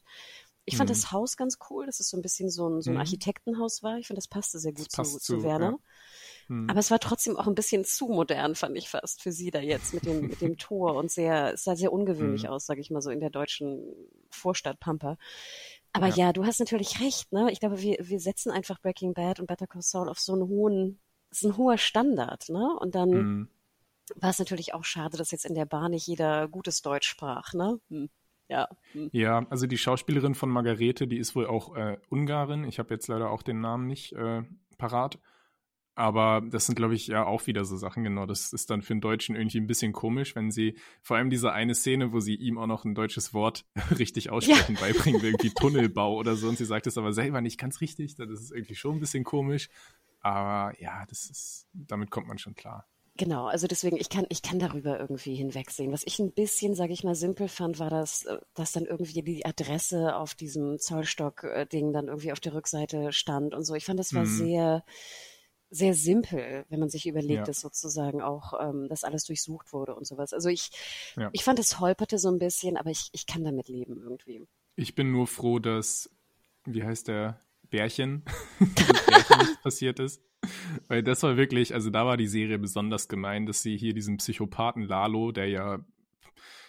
Ich 0.65 0.77
fand 0.77 0.91
mhm. 0.91 0.93
das 0.93 1.11
Haus 1.11 1.35
ganz 1.35 1.57
cool, 1.71 1.87
dass 1.87 1.99
es 1.99 2.09
so 2.09 2.17
ein 2.17 2.21
bisschen 2.21 2.51
so 2.51 2.69
ein, 2.69 2.83
so 2.83 2.91
ein 2.91 2.93
mhm. 2.93 2.99
Architektenhaus 2.99 3.81
war. 3.81 3.97
Ich 3.97 4.05
finde, 4.05 4.19
das 4.19 4.27
passte 4.27 4.59
sehr 4.59 4.73
gut 4.73 4.91
zu, 4.91 5.01
zu, 5.01 5.17
zu 5.17 5.41
Werner. 5.41 5.71
Ja. 5.71 5.77
Hm. 6.49 6.69
Aber 6.69 6.79
es 6.79 6.91
war 6.91 6.99
trotzdem 6.99 7.37
auch 7.37 7.47
ein 7.47 7.55
bisschen 7.55 7.85
zu 7.85 8.07
modern, 8.07 8.55
fand 8.55 8.75
ich 8.75 8.89
fast, 8.89 9.21
für 9.21 9.31
sie 9.31 9.51
da 9.51 9.59
jetzt 9.59 9.93
mit 9.93 10.05
dem, 10.05 10.27
mit 10.27 10.41
dem 10.41 10.57
Tor 10.57 10.95
und 10.95 11.11
sehr, 11.11 11.53
es 11.53 11.63
sah 11.63 11.75
sehr 11.75 11.93
ungewöhnlich 11.93 12.43
hm. 12.43 12.49
aus, 12.49 12.65
sage 12.65 12.81
ich 12.81 12.89
mal 12.89 13.01
so, 13.01 13.11
in 13.11 13.19
der 13.19 13.29
deutschen 13.29 13.81
Vorstadt 14.29 14.79
Pampa. 14.79 15.17
Aber 15.93 16.07
ja. 16.07 16.15
ja. 16.15 16.33
du 16.33 16.45
hast 16.45 16.59
natürlich 16.59 16.99
recht, 17.01 17.31
ne? 17.31 17.51
Ich 17.51 17.59
glaube, 17.59 17.81
wir, 17.81 17.97
wir 18.01 18.19
setzen 18.19 18.51
einfach 18.51 18.81
Breaking 18.81 19.13
Bad 19.13 19.39
und 19.39 19.47
Better 19.47 19.67
Call 19.67 19.81
Saul 19.81 20.09
auf 20.09 20.19
so 20.19 20.33
einen 20.33 20.47
hohen, 20.47 20.99
ist 21.31 21.45
ein 21.45 21.55
hoher 21.55 21.77
Standard, 21.77 22.49
ne? 22.49 22.75
Und 22.79 22.95
dann 22.95 23.11
hm. 23.11 23.49
war 24.15 24.31
es 24.31 24.39
natürlich 24.39 24.73
auch 24.73 24.83
schade, 24.83 25.17
dass 25.17 25.31
jetzt 25.31 25.45
in 25.45 25.55
der 25.55 25.65
Bar 25.65 25.89
nicht 25.89 26.07
jeder 26.07 26.47
gutes 26.47 26.81
Deutsch 26.81 27.07
sprach, 27.07 27.53
ne? 27.53 27.79
Hm. 27.89 28.09
Ja. 28.47 28.67
Hm. 28.93 29.09
ja, 29.13 29.45
also 29.51 29.67
die 29.67 29.77
Schauspielerin 29.77 30.33
von 30.33 30.49
Margarete, 30.49 31.07
die 31.07 31.19
ist 31.19 31.35
wohl 31.35 31.45
auch 31.45 31.75
äh, 31.75 31.97
Ungarin. 32.09 32.63
Ich 32.63 32.79
habe 32.79 32.91
jetzt 32.91 33.07
leider 33.07 33.29
auch 33.29 33.43
den 33.43 33.61
Namen 33.61 33.85
nicht 33.85 34.13
äh, 34.13 34.41
parat. 34.79 35.19
Aber 35.99 36.41
das 36.49 36.65
sind, 36.65 36.75
glaube 36.75 36.95
ich, 36.95 37.07
ja 37.07 37.25
auch 37.25 37.45
wieder 37.45 37.65
so 37.65 37.75
Sachen, 37.75 38.05
genau. 38.05 38.25
Das 38.25 38.53
ist 38.53 38.69
dann 38.69 38.81
für 38.81 38.93
einen 38.93 39.01
Deutschen 39.01 39.35
irgendwie 39.35 39.59
ein 39.59 39.67
bisschen 39.67 39.91
komisch, 39.91 40.33
wenn 40.33 40.49
sie, 40.49 40.77
vor 41.01 41.17
allem 41.17 41.29
diese 41.29 41.51
eine 41.51 41.75
Szene, 41.75 42.13
wo 42.13 42.21
sie 42.21 42.35
ihm 42.35 42.57
auch 42.57 42.67
noch 42.67 42.85
ein 42.85 42.95
deutsches 42.95 43.33
Wort 43.33 43.65
richtig 43.99 44.29
aussprechen 44.29 44.75
ja. 44.75 44.79
beibringen, 44.79 45.21
irgendwie 45.21 45.49
Tunnelbau 45.49 46.15
oder 46.15 46.37
so, 46.37 46.47
und 46.47 46.57
sie 46.57 46.63
sagt 46.63 46.87
es 46.87 46.97
aber 46.97 47.11
selber 47.11 47.41
nicht 47.41 47.59
ganz 47.59 47.81
richtig, 47.81 48.15
das 48.15 48.29
ist 48.29 48.53
irgendwie 48.53 48.75
schon 48.75 48.95
ein 48.95 48.99
bisschen 49.01 49.25
komisch. 49.25 49.67
Aber 50.21 50.73
ja, 50.79 51.05
das 51.09 51.29
ist, 51.29 51.67
damit 51.73 52.11
kommt 52.11 52.29
man 52.29 52.37
schon 52.37 52.55
klar. 52.55 52.87
Genau, 53.17 53.47
also 53.47 53.67
deswegen, 53.67 53.97
ich 53.97 54.07
kann, 54.07 54.25
ich 54.29 54.41
kann 54.41 54.59
darüber 54.59 54.97
irgendwie 54.97 55.35
hinwegsehen. 55.35 55.91
Was 55.91 56.03
ich 56.05 56.17
ein 56.19 56.31
bisschen, 56.31 56.75
sage 56.75 56.93
ich 56.93 57.03
mal, 57.03 57.15
simpel 57.15 57.49
fand, 57.49 57.77
war, 57.77 57.89
dass, 57.89 58.25
dass 58.53 58.71
dann 58.71 58.85
irgendwie 58.85 59.21
die 59.21 59.45
Adresse 59.45 60.15
auf 60.15 60.33
diesem 60.33 60.79
Zollstock-Ding 60.79 61.91
dann 61.91 62.07
irgendwie 62.07 62.31
auf 62.31 62.39
der 62.39 62.53
Rückseite 62.53 63.11
stand 63.11 63.53
und 63.53 63.65
so. 63.65 63.75
Ich 63.75 63.83
fand, 63.83 63.99
das 63.99 64.13
war 64.13 64.23
mhm. 64.23 64.37
sehr, 64.37 64.85
sehr 65.69 65.93
simpel, 65.93 66.65
wenn 66.69 66.79
man 66.79 66.89
sich 66.89 67.07
überlegt, 67.07 67.39
ja. 67.39 67.43
dass 67.43 67.61
sozusagen 67.61 68.21
auch 68.21 68.53
ähm, 68.59 68.87
das 68.89 69.03
alles 69.03 69.25
durchsucht 69.25 69.71
wurde 69.71 69.95
und 69.95 70.05
sowas. 70.07 70.33
Also 70.33 70.49
ich, 70.49 70.71
ja. 71.15 71.29
ich 71.31 71.43
fand, 71.43 71.59
es 71.59 71.79
holperte 71.79 72.17
so 72.17 72.29
ein 72.29 72.39
bisschen, 72.39 72.77
aber 72.77 72.89
ich, 72.89 73.09
ich 73.11 73.27
kann 73.27 73.43
damit 73.43 73.67
leben 73.67 74.01
irgendwie. 74.01 74.47
Ich 74.75 74.95
bin 74.95 75.11
nur 75.11 75.27
froh, 75.27 75.59
dass, 75.59 76.09
wie 76.65 76.83
heißt 76.83 77.07
der, 77.07 77.41
Bärchen, 77.69 78.23
Bärchen 78.59 79.57
passiert 79.61 79.99
ist. 79.99 80.23
Weil 80.87 81.03
das 81.03 81.21
war 81.21 81.37
wirklich, 81.37 81.73
also 81.73 81.89
da 81.89 82.05
war 82.05 82.17
die 82.17 82.27
Serie 82.27 82.57
besonders 82.57 83.07
gemein, 83.07 83.45
dass 83.45 83.61
sie 83.61 83.77
hier 83.77 83.93
diesen 83.93 84.17
Psychopathen 84.17 84.83
Lalo, 84.83 85.31
der 85.31 85.49
ja 85.49 85.85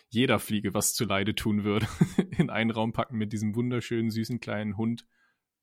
jeder 0.08 0.38
Fliege 0.40 0.74
was 0.74 0.92
zu 0.92 1.04
Leide 1.04 1.34
tun 1.34 1.64
würde, 1.64 1.86
in 2.36 2.50
einen 2.50 2.70
Raum 2.70 2.92
packen 2.92 3.16
mit 3.16 3.32
diesem 3.32 3.54
wunderschönen, 3.54 4.10
süßen 4.10 4.40
kleinen 4.40 4.76
Hund 4.76 5.06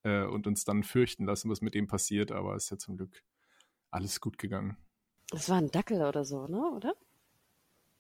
äh, 0.08 0.26
und 0.26 0.48
uns 0.48 0.64
dann 0.64 0.84
fürchten 0.84 1.26
lassen, 1.26 1.50
was 1.50 1.62
mit 1.62 1.74
dem 1.74 1.88
passiert. 1.88 2.32
Aber 2.32 2.56
es 2.56 2.66
ist 2.66 2.70
ja 2.72 2.78
zum 2.78 2.98
Glück 2.98 3.24
alles 3.92 4.22
gut 4.22 4.38
gegangen. 4.38 4.78
Das 5.30 5.50
war 5.50 5.58
ein 5.58 5.72
Dackel 5.72 6.02
oder 6.04 6.24
so, 6.24 6.48
ne? 6.48 6.72
Oder? 6.76 6.96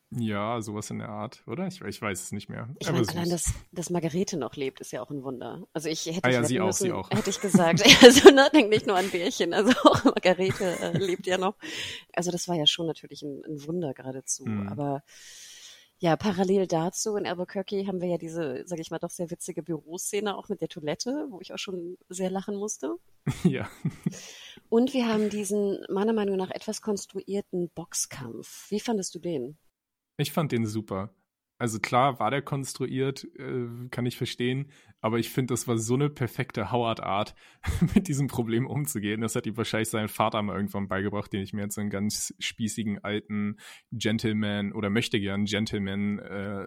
Ja, 0.10 0.62
sowas 0.62 0.89
in 0.89 1.00
der 1.00 1.10
Art, 1.10 1.43
oder? 1.48 1.67
Ich, 1.67 1.82
ich 1.82 2.02
weiß 2.02 2.22
es 2.22 2.32
nicht 2.32 2.48
mehr. 2.48 2.70
Ich 2.80 2.89
meine, 2.89 3.06
allein, 3.10 3.30
dass, 3.30 3.54
dass 3.74 3.89
Margarete 3.89 4.38
noch 4.38 4.56
lebt, 4.56 4.80
ist 4.80 4.93
ja 4.93 5.02
auch 5.02 5.10
ein 5.10 5.22
Wunder. 5.22 5.67
Also 5.74 5.89
ich 5.89 6.06
hätte 6.06 6.24
ah, 6.24 6.30
ja, 6.30 6.43
sie 6.46 6.62
auch, 6.62 6.67
müssen, 6.67 6.84
sie 6.84 6.91
auch. 6.93 7.12
hätte 7.12 7.30
ich 7.30 7.41
gesagt. 7.41 7.84
also 8.02 8.30
ne, 8.30 8.50
denk 8.54 8.70
nicht 8.70 8.88
nur 8.88 8.96
an 8.96 9.10
Bärchen, 9.10 9.54
also 9.54 9.72
auch 9.84 10.06
Margarete 10.06 10.80
äh, 10.80 10.98
lebt 10.98 11.28
ja 11.28 11.38
noch. 11.38 11.56
Also 12.13 12.32
das 12.32 12.48
war 12.48 12.56
ja 12.56 12.65
schon 12.65 12.88
natürlich 12.88 13.22
ein, 13.22 13.43
ein 13.46 13.65
Wunder 13.67 13.93
geradezu. 13.93 14.46
Mhm. 14.46 14.70
Aber 14.70 15.04
ja, 15.99 16.15
parallel 16.15 16.67
dazu 16.67 17.15
in 17.15 17.25
Albuquerque 17.25 17.88
haben 17.88 18.01
wir 18.01 18.07
ja 18.07 18.17
diese, 18.17 18.63
sage 18.67 18.81
ich 18.81 18.91
mal, 18.91 18.99
doch 18.99 19.10
sehr 19.10 19.31
witzige 19.31 19.63
Büroszene 19.63 20.38
auch 20.38 20.47
mit 20.47 20.62
der 20.62 20.67
Toilette, 20.67 21.27
wo 21.29 21.41
ich 21.41 21.53
auch 21.53 21.57
schon 21.57 21.97
sehr 22.10 22.29
lachen 22.29 22.55
musste. 22.55 22.95
Ja. 23.43 23.69
Und 24.69 24.93
wir 24.93 25.07
haben 25.07 25.29
diesen 25.29 25.79
meiner 25.89 26.13
Meinung 26.13 26.38
nach 26.38 26.49
etwas 26.49 26.81
konstruierten 26.81 27.69
Boxkampf. 27.69 28.69
Wie 28.69 28.79
fandest 28.79 29.15
du 29.15 29.19
den? 29.19 29.57
Ich 30.17 30.31
fand 30.31 30.51
den 30.51 30.65
super. 30.65 31.13
Also 31.60 31.80
klar 31.80 32.20
war 32.20 32.30
der 32.30 32.43
konstruiert, 32.43 33.24
äh, 33.36 33.67
kann 33.89 34.06
ich 34.06 34.15
verstehen, 34.15 34.72
aber 35.02 35.17
ich 35.17 35.30
finde, 35.30 35.54
das 35.54 35.67
war 35.67 35.78
so 35.78 35.96
eine 35.96 36.10
perfekte 36.10 36.72
Howard-Art, 36.72 37.34
mit 37.96 38.08
diesem 38.08 38.28
Problem 38.28 38.67
umzugehen. 38.67 39.22
Das 39.22 39.36
hat 39.36 39.48
ihm 39.48 39.58
wahrscheinlich 39.58 39.89
sein 39.89 40.08
Vater 40.08 40.41
mal 40.41 40.56
irgendwann 40.56 40.88
beigebracht, 40.88 41.34
den 41.34 41.41
ich 41.41 41.54
mir 41.54 41.63
jetzt 41.63 41.76
so 41.76 41.82
einen 41.82 41.89
ganz 41.89 42.34
spießigen 42.39 43.04
alten 43.04 43.58
Gentleman 43.91 44.72
oder 44.72 44.89
möchte 44.89 45.20
gern 45.20 45.46
Gentleman 45.46 46.20
äh, 46.20 46.65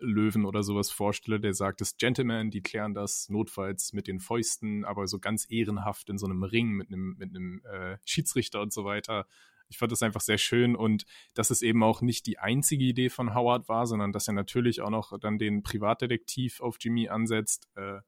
Löwen 0.00 0.44
oder 0.44 0.62
sowas 0.62 0.90
vorstelle, 0.90 1.40
der 1.40 1.54
sagt, 1.54 1.80
das 1.80 1.96
Gentleman, 1.96 2.50
die 2.50 2.62
klären 2.62 2.94
das 2.94 3.28
notfalls 3.28 3.92
mit 3.92 4.08
den 4.08 4.18
Fäusten, 4.18 4.84
aber 4.84 5.06
so 5.06 5.18
ganz 5.18 5.46
ehrenhaft 5.48 6.10
in 6.10 6.18
so 6.18 6.26
einem 6.26 6.42
Ring 6.42 6.72
mit 6.72 6.88
einem, 6.88 7.16
mit 7.16 7.30
einem 7.30 7.62
äh, 7.64 7.96
Schiedsrichter 8.04 8.60
und 8.60 8.72
so 8.72 8.84
weiter. 8.84 9.26
Ich 9.74 9.78
fand 9.78 9.90
das 9.90 10.02
einfach 10.04 10.20
sehr 10.20 10.38
schön 10.38 10.76
und 10.76 11.04
dass 11.34 11.50
es 11.50 11.60
eben 11.60 11.82
auch 11.82 12.00
nicht 12.00 12.26
die 12.26 12.38
einzige 12.38 12.84
Idee 12.84 13.08
von 13.10 13.34
Howard 13.34 13.68
war, 13.68 13.88
sondern 13.88 14.12
dass 14.12 14.28
er 14.28 14.34
natürlich 14.34 14.80
auch 14.80 14.90
noch 14.90 15.18
dann 15.18 15.36
den 15.36 15.64
Privatdetektiv 15.64 16.60
auf 16.60 16.76
Jimmy 16.78 17.08
ansetzt. 17.08 17.68
Äh, 17.74 17.98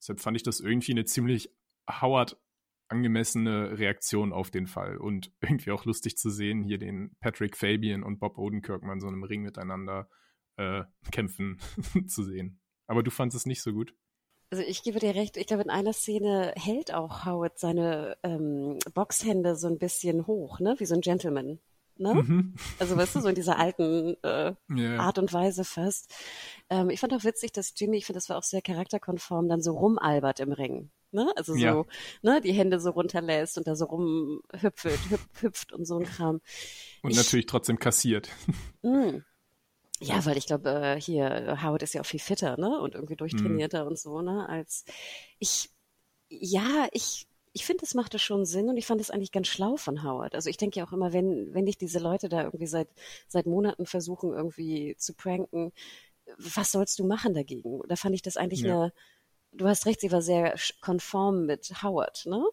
deshalb 0.00 0.20
fand 0.20 0.36
ich 0.36 0.44
das 0.44 0.60
irgendwie 0.60 0.92
eine 0.92 1.04
ziemlich 1.04 1.50
Howard 2.00 2.40
angemessene 2.86 3.76
Reaktion 3.76 4.32
auf 4.32 4.52
den 4.52 4.68
Fall 4.68 4.98
und 4.98 5.32
irgendwie 5.40 5.72
auch 5.72 5.84
lustig 5.84 6.16
zu 6.16 6.30
sehen, 6.30 6.62
hier 6.62 6.78
den 6.78 7.16
Patrick 7.18 7.56
Fabian 7.56 8.04
und 8.04 8.20
Bob 8.20 8.38
Odenkirk 8.38 8.84
mal 8.84 8.92
in 8.92 9.00
so 9.00 9.08
einem 9.08 9.24
Ring 9.24 9.42
miteinander 9.42 10.08
äh, 10.58 10.84
kämpfen 11.10 11.58
zu 12.06 12.22
sehen. 12.22 12.60
Aber 12.86 13.02
du 13.02 13.10
fandest 13.10 13.38
es 13.38 13.46
nicht 13.46 13.62
so 13.62 13.72
gut? 13.72 13.96
Also 14.50 14.62
ich 14.62 14.82
gebe 14.82 15.00
dir 15.00 15.14
recht, 15.14 15.36
ich 15.36 15.46
glaube, 15.46 15.64
in 15.64 15.70
einer 15.70 15.92
Szene 15.92 16.52
hält 16.56 16.94
auch 16.94 17.24
Howard 17.24 17.58
seine 17.58 18.16
ähm, 18.22 18.78
Boxhände 18.94 19.56
so 19.56 19.66
ein 19.66 19.78
bisschen 19.78 20.26
hoch, 20.26 20.60
ne? 20.60 20.76
Wie 20.78 20.86
so 20.86 20.94
ein 20.94 21.00
Gentleman. 21.00 21.58
Ne? 21.98 22.14
Mhm. 22.14 22.54
Also 22.78 22.96
weißt 22.96 23.16
du, 23.16 23.20
so 23.20 23.28
in 23.28 23.34
dieser 23.34 23.58
alten 23.58 24.16
äh, 24.22 24.54
yeah. 24.70 25.00
Art 25.00 25.18
und 25.18 25.32
Weise 25.32 25.64
fast. 25.64 26.14
Ähm, 26.68 26.90
ich 26.90 27.00
fand 27.00 27.14
auch 27.14 27.24
witzig, 27.24 27.52
dass 27.52 27.72
Jimmy, 27.74 27.96
ich 27.96 28.04
finde, 28.04 28.18
das 28.18 28.28
war 28.28 28.36
auch 28.36 28.42
sehr 28.42 28.60
charakterkonform, 28.60 29.48
dann 29.48 29.62
so 29.62 29.72
rumalbert 29.72 30.40
im 30.40 30.52
Ring. 30.52 30.90
Ne? 31.10 31.32
Also 31.36 31.54
so, 31.54 31.58
ja. 31.58 31.84
ne, 32.20 32.40
die 32.42 32.52
Hände 32.52 32.80
so 32.80 32.90
runterlässt 32.90 33.56
und 33.56 33.66
da 33.66 33.74
so 33.74 33.86
rumhüpft, 33.86 34.86
hüpft 35.40 35.72
und 35.72 35.86
so 35.86 35.98
ein 35.98 36.04
Kram. 36.04 36.40
Und 37.02 37.12
ich, 37.12 37.16
natürlich 37.16 37.46
trotzdem 37.46 37.78
kassiert. 37.78 38.28
Mh. 38.82 39.22
Ja, 40.00 40.24
weil 40.26 40.36
ich 40.36 40.46
glaube, 40.46 40.70
äh, 40.70 41.00
hier, 41.00 41.58
Howard 41.62 41.82
ist 41.82 41.94
ja 41.94 42.02
auch 42.02 42.06
viel 42.06 42.20
fitter, 42.20 42.58
ne? 42.58 42.80
Und 42.80 42.94
irgendwie 42.94 43.16
durchtrainierter 43.16 43.82
mhm. 43.82 43.90
und 43.90 43.98
so, 43.98 44.20
ne? 44.20 44.48
Als 44.48 44.84
ich, 45.38 45.70
ja, 46.28 46.88
ich, 46.92 47.26
ich 47.52 47.64
finde, 47.64 47.84
es 47.84 47.94
machte 47.94 48.18
schon 48.18 48.44
Sinn 48.44 48.68
und 48.68 48.76
ich 48.76 48.86
fand 48.86 49.00
es 49.00 49.10
eigentlich 49.10 49.32
ganz 49.32 49.46
schlau 49.46 49.76
von 49.76 50.02
Howard. 50.02 50.34
Also 50.34 50.50
ich 50.50 50.58
denke 50.58 50.78
ja 50.78 50.86
auch 50.86 50.92
immer, 50.92 51.14
wenn, 51.14 51.54
wenn 51.54 51.64
dich 51.64 51.78
diese 51.78 51.98
Leute 51.98 52.28
da 52.28 52.42
irgendwie 52.42 52.66
seit, 52.66 52.88
seit 53.28 53.46
Monaten 53.46 53.86
versuchen, 53.86 54.34
irgendwie 54.34 54.94
zu 54.98 55.14
pranken, 55.14 55.72
was 56.36 56.72
sollst 56.72 56.98
du 56.98 57.06
machen 57.06 57.32
dagegen? 57.32 57.80
Da 57.88 57.96
fand 57.96 58.14
ich 58.14 58.22
das 58.22 58.36
eigentlich 58.36 58.60
ja. 58.60 58.74
eine, 58.74 58.92
du 59.52 59.66
hast 59.66 59.86
recht, 59.86 60.00
sie 60.00 60.12
war 60.12 60.20
sehr 60.20 60.54
konform 60.82 61.46
mit 61.46 61.82
Howard, 61.82 62.26
ne? 62.26 62.44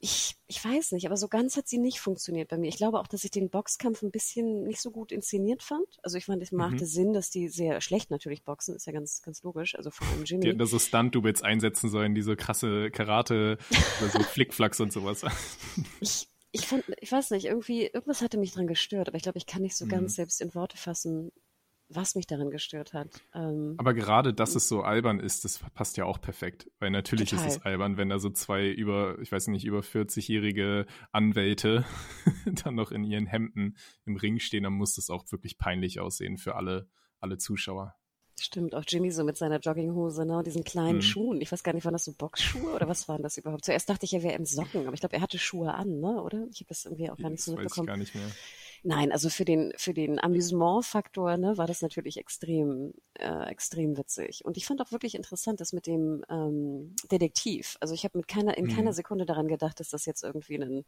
Ich, 0.00 0.36
ich 0.46 0.64
weiß 0.64 0.92
nicht, 0.92 1.06
aber 1.06 1.16
so 1.16 1.26
ganz 1.26 1.56
hat 1.56 1.66
sie 1.66 1.78
nicht 1.78 1.98
funktioniert 1.98 2.48
bei 2.48 2.56
mir. 2.56 2.68
Ich 2.68 2.76
glaube 2.76 3.00
auch, 3.00 3.08
dass 3.08 3.24
ich 3.24 3.32
den 3.32 3.50
Boxkampf 3.50 4.02
ein 4.02 4.12
bisschen 4.12 4.62
nicht 4.62 4.80
so 4.80 4.92
gut 4.92 5.10
inszeniert 5.10 5.62
fand. 5.62 5.86
Also 6.02 6.16
ich 6.16 6.26
fand, 6.26 6.40
es 6.42 6.52
machte 6.52 6.84
mhm. 6.84 6.88
Sinn, 6.88 7.12
dass 7.12 7.30
die 7.30 7.48
sehr 7.48 7.80
schlecht 7.80 8.10
natürlich 8.10 8.44
boxen, 8.44 8.76
ist 8.76 8.86
ja 8.86 8.92
ganz, 8.92 9.22
ganz 9.22 9.42
logisch. 9.42 9.74
Also 9.74 9.90
vor 9.90 10.06
allem 10.06 10.24
Jimmy. 10.24 10.42
Die 10.42 10.48
hätten 10.48 10.58
da 10.58 10.66
so 10.66 10.78
Stunt-Doubles 10.78 11.42
einsetzen 11.42 11.90
sollen, 11.90 12.14
diese 12.14 12.36
krasse 12.36 12.90
Karate, 12.92 13.58
so 14.12 14.18
Flickflacks 14.22 14.78
und 14.78 14.92
sowas. 14.92 15.24
Ich, 16.00 16.28
ich 16.52 16.66
fand, 16.66 16.84
ich 17.00 17.10
weiß 17.10 17.32
nicht, 17.32 17.46
irgendwie, 17.46 17.86
irgendwas 17.86 18.22
hatte 18.22 18.38
mich 18.38 18.52
dran 18.52 18.68
gestört, 18.68 19.08
aber 19.08 19.16
ich 19.16 19.24
glaube, 19.24 19.38
ich 19.38 19.46
kann 19.46 19.62
nicht 19.62 19.76
so 19.76 19.84
mhm. 19.84 19.90
ganz 19.90 20.14
selbst 20.14 20.40
in 20.40 20.54
Worte 20.54 20.76
fassen, 20.76 21.32
was 21.88 22.14
mich 22.14 22.26
darin 22.26 22.50
gestört 22.50 22.92
hat. 22.92 23.22
Ähm, 23.34 23.74
Aber 23.78 23.94
gerade, 23.94 24.34
dass 24.34 24.54
es 24.54 24.68
so 24.68 24.82
albern 24.82 25.20
ist, 25.20 25.44
das 25.44 25.58
passt 25.74 25.96
ja 25.96 26.04
auch 26.04 26.20
perfekt. 26.20 26.70
Weil 26.78 26.90
natürlich 26.90 27.30
total. 27.30 27.46
ist 27.46 27.56
es 27.56 27.62
albern, 27.62 27.96
wenn 27.96 28.10
da 28.10 28.18
so 28.18 28.30
zwei 28.30 28.68
über, 28.68 29.18
ich 29.20 29.32
weiß 29.32 29.48
nicht, 29.48 29.64
über 29.64 29.80
40-jährige 29.80 30.86
Anwälte 31.12 31.84
dann 32.64 32.74
noch 32.74 32.90
in 32.90 33.04
ihren 33.04 33.26
Hemden 33.26 33.76
im 34.04 34.16
Ring 34.16 34.38
stehen, 34.38 34.64
dann 34.64 34.74
muss 34.74 34.94
das 34.94 35.10
auch 35.10 35.24
wirklich 35.30 35.58
peinlich 35.58 36.00
aussehen 36.00 36.36
für 36.36 36.56
alle, 36.56 36.88
alle 37.20 37.38
Zuschauer. 37.38 37.94
Stimmt, 38.40 38.74
auch 38.74 38.84
Jimmy 38.86 39.10
so 39.10 39.24
mit 39.24 39.36
seiner 39.36 39.58
Jogginghose, 39.58 40.24
ne, 40.24 40.38
und 40.38 40.46
diesen 40.46 40.62
kleinen 40.62 40.96
mhm. 40.96 41.02
Schuhen. 41.02 41.40
Ich 41.40 41.50
weiß 41.50 41.64
gar 41.64 41.74
nicht, 41.74 41.84
waren 41.84 41.92
das 41.92 42.04
so 42.04 42.12
Boxschuhe 42.12 42.72
oder 42.72 42.86
was 42.86 43.08
waren 43.08 43.22
das 43.22 43.36
überhaupt? 43.36 43.64
Zuerst 43.64 43.88
dachte 43.88 44.04
ich, 44.04 44.14
er 44.14 44.22
wäre 44.22 44.36
in 44.36 44.46
Socken, 44.46 44.86
aber 44.86 44.94
ich 44.94 45.00
glaube, 45.00 45.16
er 45.16 45.22
hatte 45.22 45.38
Schuhe 45.38 45.74
an, 45.74 46.00
ne, 46.00 46.22
oder? 46.22 46.46
Ich 46.52 46.60
habe 46.60 46.68
das 46.68 46.84
irgendwie 46.84 47.10
auch 47.10 47.16
gar 47.16 47.30
nicht 47.30 47.42
so 47.42 47.56
mitbekommen. 47.56 47.68
Weiß 47.68 47.82
ich 47.82 47.86
gar 47.86 47.96
nicht 47.96 48.14
mehr. 48.14 48.30
Nein, 48.82 49.12
also 49.12 49.28
für 49.28 49.44
den, 49.44 49.72
für 49.76 49.92
den 49.92 50.18
Amüsement-Faktor 50.18 51.36
ne, 51.36 51.56
war 51.56 51.66
das 51.66 51.82
natürlich 51.82 52.16
extrem, 52.16 52.94
äh, 53.14 53.48
extrem 53.48 53.96
witzig. 53.96 54.44
Und 54.44 54.56
ich 54.56 54.66
fand 54.66 54.80
auch 54.80 54.92
wirklich 54.92 55.14
interessant, 55.14 55.60
das 55.60 55.72
mit 55.72 55.86
dem 55.86 56.24
ähm, 56.28 56.94
Detektiv. 57.10 57.76
Also 57.80 57.94
ich 57.94 58.04
habe 58.04 58.18
mit 58.18 58.28
keiner, 58.28 58.56
in 58.56 58.68
hm. 58.68 58.76
keiner 58.76 58.92
Sekunde 58.92 59.26
daran 59.26 59.48
gedacht, 59.48 59.80
dass 59.80 59.90
das 59.90 60.06
jetzt 60.06 60.22
irgendwie 60.22 60.56
ein, 60.56 60.84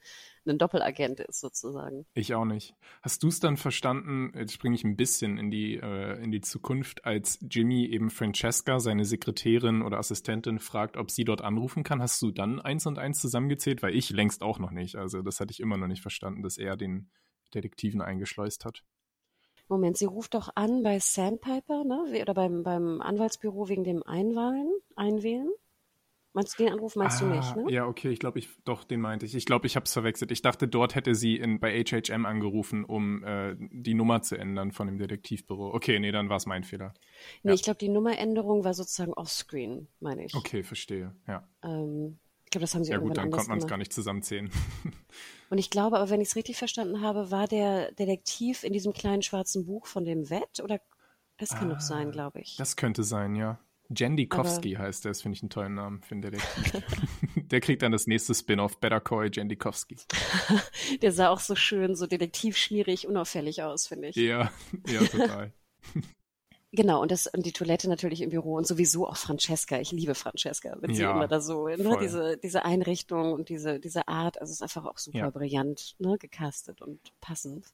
ein 0.47 0.59
Doppelagent 0.59 1.21
ist, 1.21 1.41
sozusagen. 1.41 2.07
Ich 2.15 2.35
auch 2.35 2.45
nicht. 2.45 2.75
Hast 3.03 3.23
du 3.23 3.29
es 3.29 3.41
dann 3.41 3.57
verstanden, 3.57 4.33
jetzt 4.37 4.53
springe 4.53 4.75
ich 4.75 4.85
ein 4.85 4.97
bisschen 4.97 5.39
in 5.39 5.51
die, 5.51 5.77
äh, 5.77 6.23
in 6.23 6.31
die 6.31 6.41
Zukunft, 6.41 7.05
als 7.05 7.39
Jimmy 7.49 7.87
eben 7.87 8.11
Francesca, 8.11 8.81
seine 8.81 9.05
Sekretärin 9.05 9.83
oder 9.83 9.99
Assistentin, 9.99 10.59
fragt, 10.59 10.97
ob 10.97 11.11
sie 11.11 11.25
dort 11.25 11.43
anrufen 11.43 11.83
kann? 11.83 12.03
Hast 12.03 12.21
du 12.23 12.31
dann 12.31 12.61
eins 12.61 12.87
und 12.87 12.99
eins 12.99 13.21
zusammengezählt? 13.21 13.83
Weil 13.83 13.95
ich 13.95 14.11
längst 14.11 14.43
auch 14.43 14.59
noch 14.59 14.71
nicht. 14.71 14.97
Also 14.97 15.23
das 15.23 15.41
hatte 15.41 15.53
ich 15.53 15.61
immer 15.61 15.77
noch 15.77 15.89
nicht 15.89 16.03
verstanden, 16.03 16.43
dass 16.43 16.59
er 16.59 16.77
den 16.77 17.11
Detektiven 17.55 18.01
eingeschleust 18.01 18.65
hat. 18.65 18.85
Moment, 19.69 19.97
sie 19.97 20.07
ruft 20.07 20.35
doch 20.35 20.51
an 20.57 20.83
bei 20.83 20.99
Sandpiper, 20.99 21.85
ne? 21.85 22.21
Oder 22.21 22.35
beim, 22.35 22.65
beim 22.65 23.01
Anwaltsbüro 23.01 23.69
wegen 23.69 23.85
dem 23.85 24.03
Einwahlen, 24.03 24.69
Einwählen? 24.97 25.49
Meinst 26.33 26.59
du 26.59 26.63
den 26.63 26.73
Anruf 26.73 26.95
meinst 26.95 27.23
ah, 27.23 27.25
du 27.25 27.35
nicht, 27.35 27.57
ne? 27.57 27.65
Ja, 27.73 27.87
okay, 27.87 28.11
ich 28.11 28.21
glaube, 28.21 28.39
ich 28.39 28.49
doch, 28.65 28.85
den 28.85 29.01
meinte 29.01 29.27
ich. 29.27 29.35
Ich 29.35 29.47
glaube, 29.47 29.67
ich 29.67 29.75
habe 29.75 29.85
es 29.85 29.93
verwechselt. 29.93 30.31
Ich 30.31 30.43
dachte, 30.43 30.69
dort 30.69 30.95
hätte 30.95 31.17
sie 31.17 31.37
in, 31.37 31.59
bei 31.59 31.83
HHM 31.83 32.25
angerufen, 32.25 32.85
um 32.85 33.25
äh, 33.25 33.57
die 33.59 33.95
Nummer 33.95 34.23
zu 34.23 34.37
ändern 34.37 34.71
von 34.71 34.87
dem 34.87 34.99
Detektivbüro. 34.99 35.75
Okay, 35.75 35.99
nee, 35.99 36.13
dann 36.13 36.29
war 36.29 36.37
es 36.37 36.47
mein 36.47 36.63
Fehler. 36.63 36.95
Nee, 37.43 37.51
ja. 37.51 37.55
ich 37.55 37.63
glaube, 37.63 37.79
die 37.79 37.89
Nummeränderung 37.89 38.63
war 38.63 38.75
sozusagen 38.75 39.13
offscreen, 39.13 39.89
meine 39.99 40.25
ich. 40.25 40.35
Okay, 40.35 40.63
verstehe, 40.63 41.17
ja. 41.27 41.49
Ähm, 41.65 42.19
ich 42.45 42.51
glaube, 42.51 42.63
das 42.63 42.75
haben 42.77 42.85
sie 42.85 42.93
Ja 42.93 42.99
gut, 42.99 43.17
dann 43.17 43.31
konnte 43.31 43.49
man 43.49 43.59
es 43.59 43.67
gar 43.67 43.79
nicht 43.79 43.93
zusammenzählen. 43.93 44.51
Und 45.51 45.59
ich 45.59 45.69
glaube, 45.69 45.99
aber 45.99 46.09
wenn 46.11 46.21
ich 46.21 46.29
es 46.29 46.37
richtig 46.37 46.57
verstanden 46.57 47.03
habe, 47.03 47.31
war 47.31 47.49
der 47.49 47.93
Detektiv 47.93 48.63
in 48.65 48.73
diesem 48.73 48.93
kleinen 48.93 49.21
schwarzen 49.21 49.67
Buch 49.67 49.87
von 49.87 50.05
dem 50.05 50.31
Wett 50.31 50.61
oder 50.63 50.81
das 51.39 51.51
kann 51.51 51.71
ah, 51.71 51.75
doch 51.75 51.81
sein, 51.81 52.13
glaube 52.13 52.41
ich. 52.41 52.57
Das 52.57 52.77
könnte 52.77 53.03
sein, 53.03 53.35
ja. 53.35 53.59
Jendikowski 53.89 54.75
heißt 54.75 55.05
der, 55.05 55.11
das 55.11 55.23
finde 55.23 55.37
ich 55.37 55.43
einen 55.43 55.51
tollen 55.51 55.75
Namen 55.75 56.03
für 56.03 56.13
einen 56.13 56.23
Detektiv. 56.23 56.85
der 57.35 57.61
kriegt 57.61 57.83
dann 57.83 57.91
das 57.91 58.07
nächste 58.07 58.35
Spin-off, 58.35 58.79
Better 58.79 59.01
Call 59.01 59.31
Jendikowski. 59.33 59.97
der 61.03 61.11
sah 61.11 61.31
auch 61.31 61.41
so 61.41 61.57
schön, 61.57 61.97
so 61.97 62.07
detektivschmierig, 62.07 63.09
unauffällig 63.09 63.65
aus, 63.65 63.89
finde 63.89 64.09
ich. 64.09 64.17
Ja, 64.17 64.53
ja, 64.87 65.01
total. 65.01 65.53
Genau, 66.73 67.03
und 67.03 67.11
das 67.11 67.27
und 67.27 67.45
die 67.45 67.53
Toilette 67.53 67.89
natürlich 67.89 68.23
im 68.23 68.31
Büro 68.31 68.55
und 68.55 68.67
sowieso 68.67 69.09
auch 69.09 69.17
Francesca. 69.17 69.81
Ich 69.81 69.91
liebe 69.91 70.15
Francesca, 70.15 70.77
wenn 70.81 70.95
sie 70.95 71.03
ja, 71.03 71.11
immer 71.11 71.27
da 71.27 71.41
so, 71.41 71.67
ne, 71.67 71.99
diese, 72.01 72.37
diese 72.37 72.65
Einrichtung 72.65 73.33
und 73.33 73.49
diese, 73.49 73.81
diese 73.81 74.07
Art, 74.07 74.41
also 74.41 74.53
es 74.53 74.61
ist 74.61 74.63
einfach 74.63 74.85
auch 74.85 74.99
super 74.99 75.19
ja. 75.19 75.31
brillant, 75.31 75.97
ne, 75.99 76.17
gecastet 76.19 76.81
und 76.81 77.01
passend. 77.21 77.67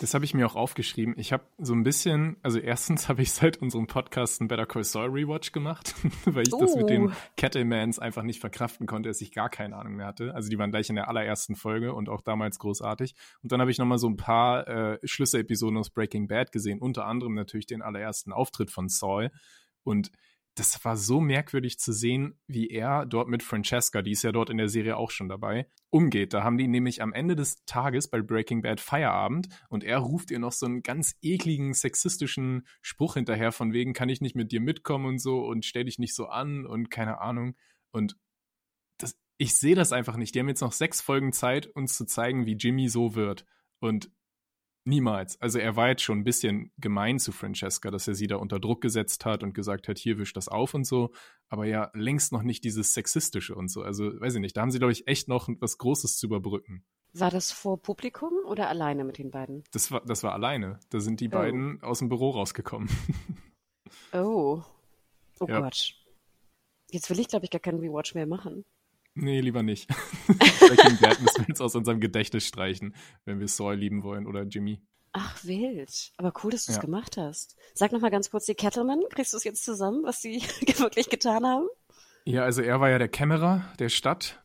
Das 0.00 0.14
habe 0.14 0.24
ich 0.24 0.32
mir 0.32 0.46
auch 0.46 0.56
aufgeschrieben. 0.56 1.14
Ich 1.18 1.32
habe 1.32 1.44
so 1.58 1.74
ein 1.74 1.82
bisschen, 1.82 2.36
also 2.42 2.58
erstens 2.58 3.08
habe 3.08 3.20
ich 3.20 3.32
seit 3.32 3.58
unserem 3.58 3.86
Podcast 3.86 4.40
einen 4.40 4.48
Better 4.48 4.66
Call 4.66 4.84
Saul 4.84 5.10
Rewatch 5.10 5.52
gemacht, 5.52 5.94
weil 6.24 6.46
ich 6.46 6.54
oh. 6.54 6.60
das 6.60 6.74
mit 6.74 6.88
den. 6.88 7.12
Kettlemans 7.36 7.98
einfach 7.98 8.22
nicht 8.22 8.40
verkraften 8.40 8.86
konnte, 8.86 9.08
dass 9.08 9.20
ich 9.20 9.32
gar 9.32 9.48
keine 9.50 9.76
Ahnung 9.76 9.94
mehr 9.94 10.06
hatte. 10.06 10.34
Also 10.34 10.48
die 10.48 10.58
waren 10.58 10.70
gleich 10.70 10.88
in 10.88 10.96
der 10.96 11.08
allerersten 11.08 11.56
Folge 11.56 11.92
und 11.94 12.08
auch 12.08 12.20
damals 12.20 12.58
großartig. 12.58 13.14
Und 13.42 13.52
dann 13.52 13.60
habe 13.60 13.70
ich 13.70 13.78
nochmal 13.78 13.98
so 13.98 14.08
ein 14.08 14.16
paar 14.16 14.66
äh, 14.68 14.98
Schlüsselepisoden 15.02 15.76
aus 15.76 15.90
Breaking 15.90 16.28
Bad 16.28 16.52
gesehen, 16.52 16.78
unter 16.78 17.06
anderem 17.06 17.34
natürlich 17.34 17.66
den 17.66 17.82
allerersten 17.82 18.21
Auftritt 18.30 18.70
von 18.70 18.88
Saul. 18.88 19.32
Und 19.82 20.12
das 20.54 20.84
war 20.84 20.96
so 20.96 21.20
merkwürdig 21.20 21.78
zu 21.78 21.92
sehen, 21.92 22.38
wie 22.46 22.68
er 22.68 23.06
dort 23.06 23.28
mit 23.28 23.42
Francesca, 23.42 24.02
die 24.02 24.10
ist 24.10 24.22
ja 24.22 24.32
dort 24.32 24.50
in 24.50 24.58
der 24.58 24.68
Serie 24.68 24.98
auch 24.98 25.10
schon 25.10 25.28
dabei, 25.28 25.66
umgeht. 25.88 26.34
Da 26.34 26.44
haben 26.44 26.58
die 26.58 26.68
nämlich 26.68 27.00
am 27.00 27.14
Ende 27.14 27.36
des 27.36 27.64
Tages 27.64 28.08
bei 28.08 28.20
Breaking 28.20 28.60
Bad 28.60 28.78
Feierabend 28.78 29.48
und 29.70 29.82
er 29.82 29.98
ruft 29.98 30.30
ihr 30.30 30.38
noch 30.38 30.52
so 30.52 30.66
einen 30.66 30.82
ganz 30.82 31.14
ekligen, 31.22 31.72
sexistischen 31.72 32.66
Spruch 32.82 33.14
hinterher 33.14 33.50
von 33.50 33.72
wegen, 33.72 33.94
kann 33.94 34.10
ich 34.10 34.20
nicht 34.20 34.36
mit 34.36 34.52
dir 34.52 34.60
mitkommen 34.60 35.06
und 35.06 35.18
so 35.18 35.40
und 35.40 35.64
stell 35.64 35.84
dich 35.84 35.98
nicht 35.98 36.14
so 36.14 36.26
an 36.26 36.66
und 36.66 36.90
keine 36.90 37.20
Ahnung. 37.20 37.56
Und 37.90 38.16
das, 38.98 39.16
ich 39.38 39.56
sehe 39.56 39.74
das 39.74 39.92
einfach 39.92 40.18
nicht. 40.18 40.34
Die 40.34 40.40
haben 40.40 40.48
jetzt 40.48 40.60
noch 40.60 40.72
sechs 40.72 41.00
Folgen 41.00 41.32
Zeit, 41.32 41.66
uns 41.66 41.96
zu 41.96 42.04
zeigen, 42.04 42.44
wie 42.44 42.56
Jimmy 42.56 42.90
so 42.90 43.14
wird. 43.14 43.46
Und 43.80 44.10
Niemals. 44.84 45.40
Also 45.40 45.58
er 45.58 45.76
war 45.76 45.88
jetzt 45.88 46.02
schon 46.02 46.18
ein 46.18 46.24
bisschen 46.24 46.72
gemein 46.78 47.20
zu 47.20 47.30
Francesca, 47.30 47.90
dass 47.90 48.08
er 48.08 48.14
sie 48.14 48.26
da 48.26 48.36
unter 48.36 48.58
Druck 48.58 48.80
gesetzt 48.80 49.24
hat 49.24 49.44
und 49.44 49.54
gesagt 49.54 49.86
hat, 49.86 49.98
hier 49.98 50.18
wisch 50.18 50.32
das 50.32 50.48
auf 50.48 50.74
und 50.74 50.84
so. 50.84 51.12
Aber 51.48 51.66
ja, 51.66 51.90
längst 51.94 52.32
noch 52.32 52.42
nicht 52.42 52.64
dieses 52.64 52.92
Sexistische 52.92 53.54
und 53.54 53.68
so. 53.68 53.82
Also 53.82 54.20
weiß 54.20 54.34
ich 54.34 54.40
nicht, 54.40 54.56
da 54.56 54.62
haben 54.62 54.72
sie, 54.72 54.78
glaube 54.78 54.92
ich, 54.92 55.06
echt 55.06 55.28
noch 55.28 55.48
was 55.60 55.78
Großes 55.78 56.16
zu 56.16 56.26
überbrücken. 56.26 56.84
War 57.12 57.30
das 57.30 57.52
vor 57.52 57.80
Publikum 57.80 58.32
oder 58.46 58.68
alleine 58.68 59.04
mit 59.04 59.18
den 59.18 59.30
beiden? 59.30 59.62
Das 59.70 59.92
war, 59.92 60.00
das 60.04 60.24
war 60.24 60.32
alleine. 60.32 60.80
Da 60.90 60.98
sind 60.98 61.20
die 61.20 61.28
oh. 61.28 61.32
beiden 61.32 61.80
aus 61.82 62.00
dem 62.00 62.08
Büro 62.08 62.30
rausgekommen. 62.30 62.88
oh. 64.12 64.62
Oh 65.38 65.46
ja. 65.46 65.60
Gott. 65.60 65.94
Jetzt 66.90 67.08
will 67.08 67.20
ich, 67.20 67.28
glaube 67.28 67.44
ich, 67.44 67.50
gar 67.50 67.60
keinen 67.60 67.80
Rewatch 67.80 68.14
mehr 68.14 68.26
machen. 68.26 68.64
Nee, 69.14 69.40
lieber 69.40 69.62
nicht. 69.62 69.88
Breaking 70.26 70.98
Bad 71.00 71.20
müssen 71.20 71.42
wir 71.42 71.48
jetzt 71.48 71.60
aus 71.60 71.74
unserem 71.74 72.00
Gedächtnis 72.00 72.46
streichen, 72.46 72.94
wenn 73.24 73.40
wir 73.40 73.48
Saul 73.48 73.74
lieben 73.74 74.02
wollen 74.02 74.26
oder 74.26 74.42
Jimmy. 74.44 74.80
Ach, 75.12 75.44
wild. 75.44 76.12
Aber 76.16 76.32
cool, 76.42 76.50
dass 76.50 76.64
du 76.64 76.72
es 76.72 76.76
ja. 76.76 76.82
gemacht 76.82 77.18
hast. 77.18 77.56
Sag 77.74 77.92
noch 77.92 78.00
mal 78.00 78.10
ganz 78.10 78.30
kurz, 78.30 78.46
die 78.46 78.54
Kettleman, 78.54 79.00
kriegst 79.10 79.34
du 79.34 79.36
es 79.36 79.44
jetzt 79.44 79.64
zusammen, 79.64 80.02
was 80.04 80.22
sie 80.22 80.36
wirklich 80.78 81.10
getan 81.10 81.44
haben? 81.44 81.68
Ja, 82.24 82.44
also 82.44 82.62
er 82.62 82.80
war 82.80 82.88
ja 82.88 82.98
der 82.98 83.08
Kämmerer 83.08 83.64
der 83.78 83.90
Stadt 83.90 84.41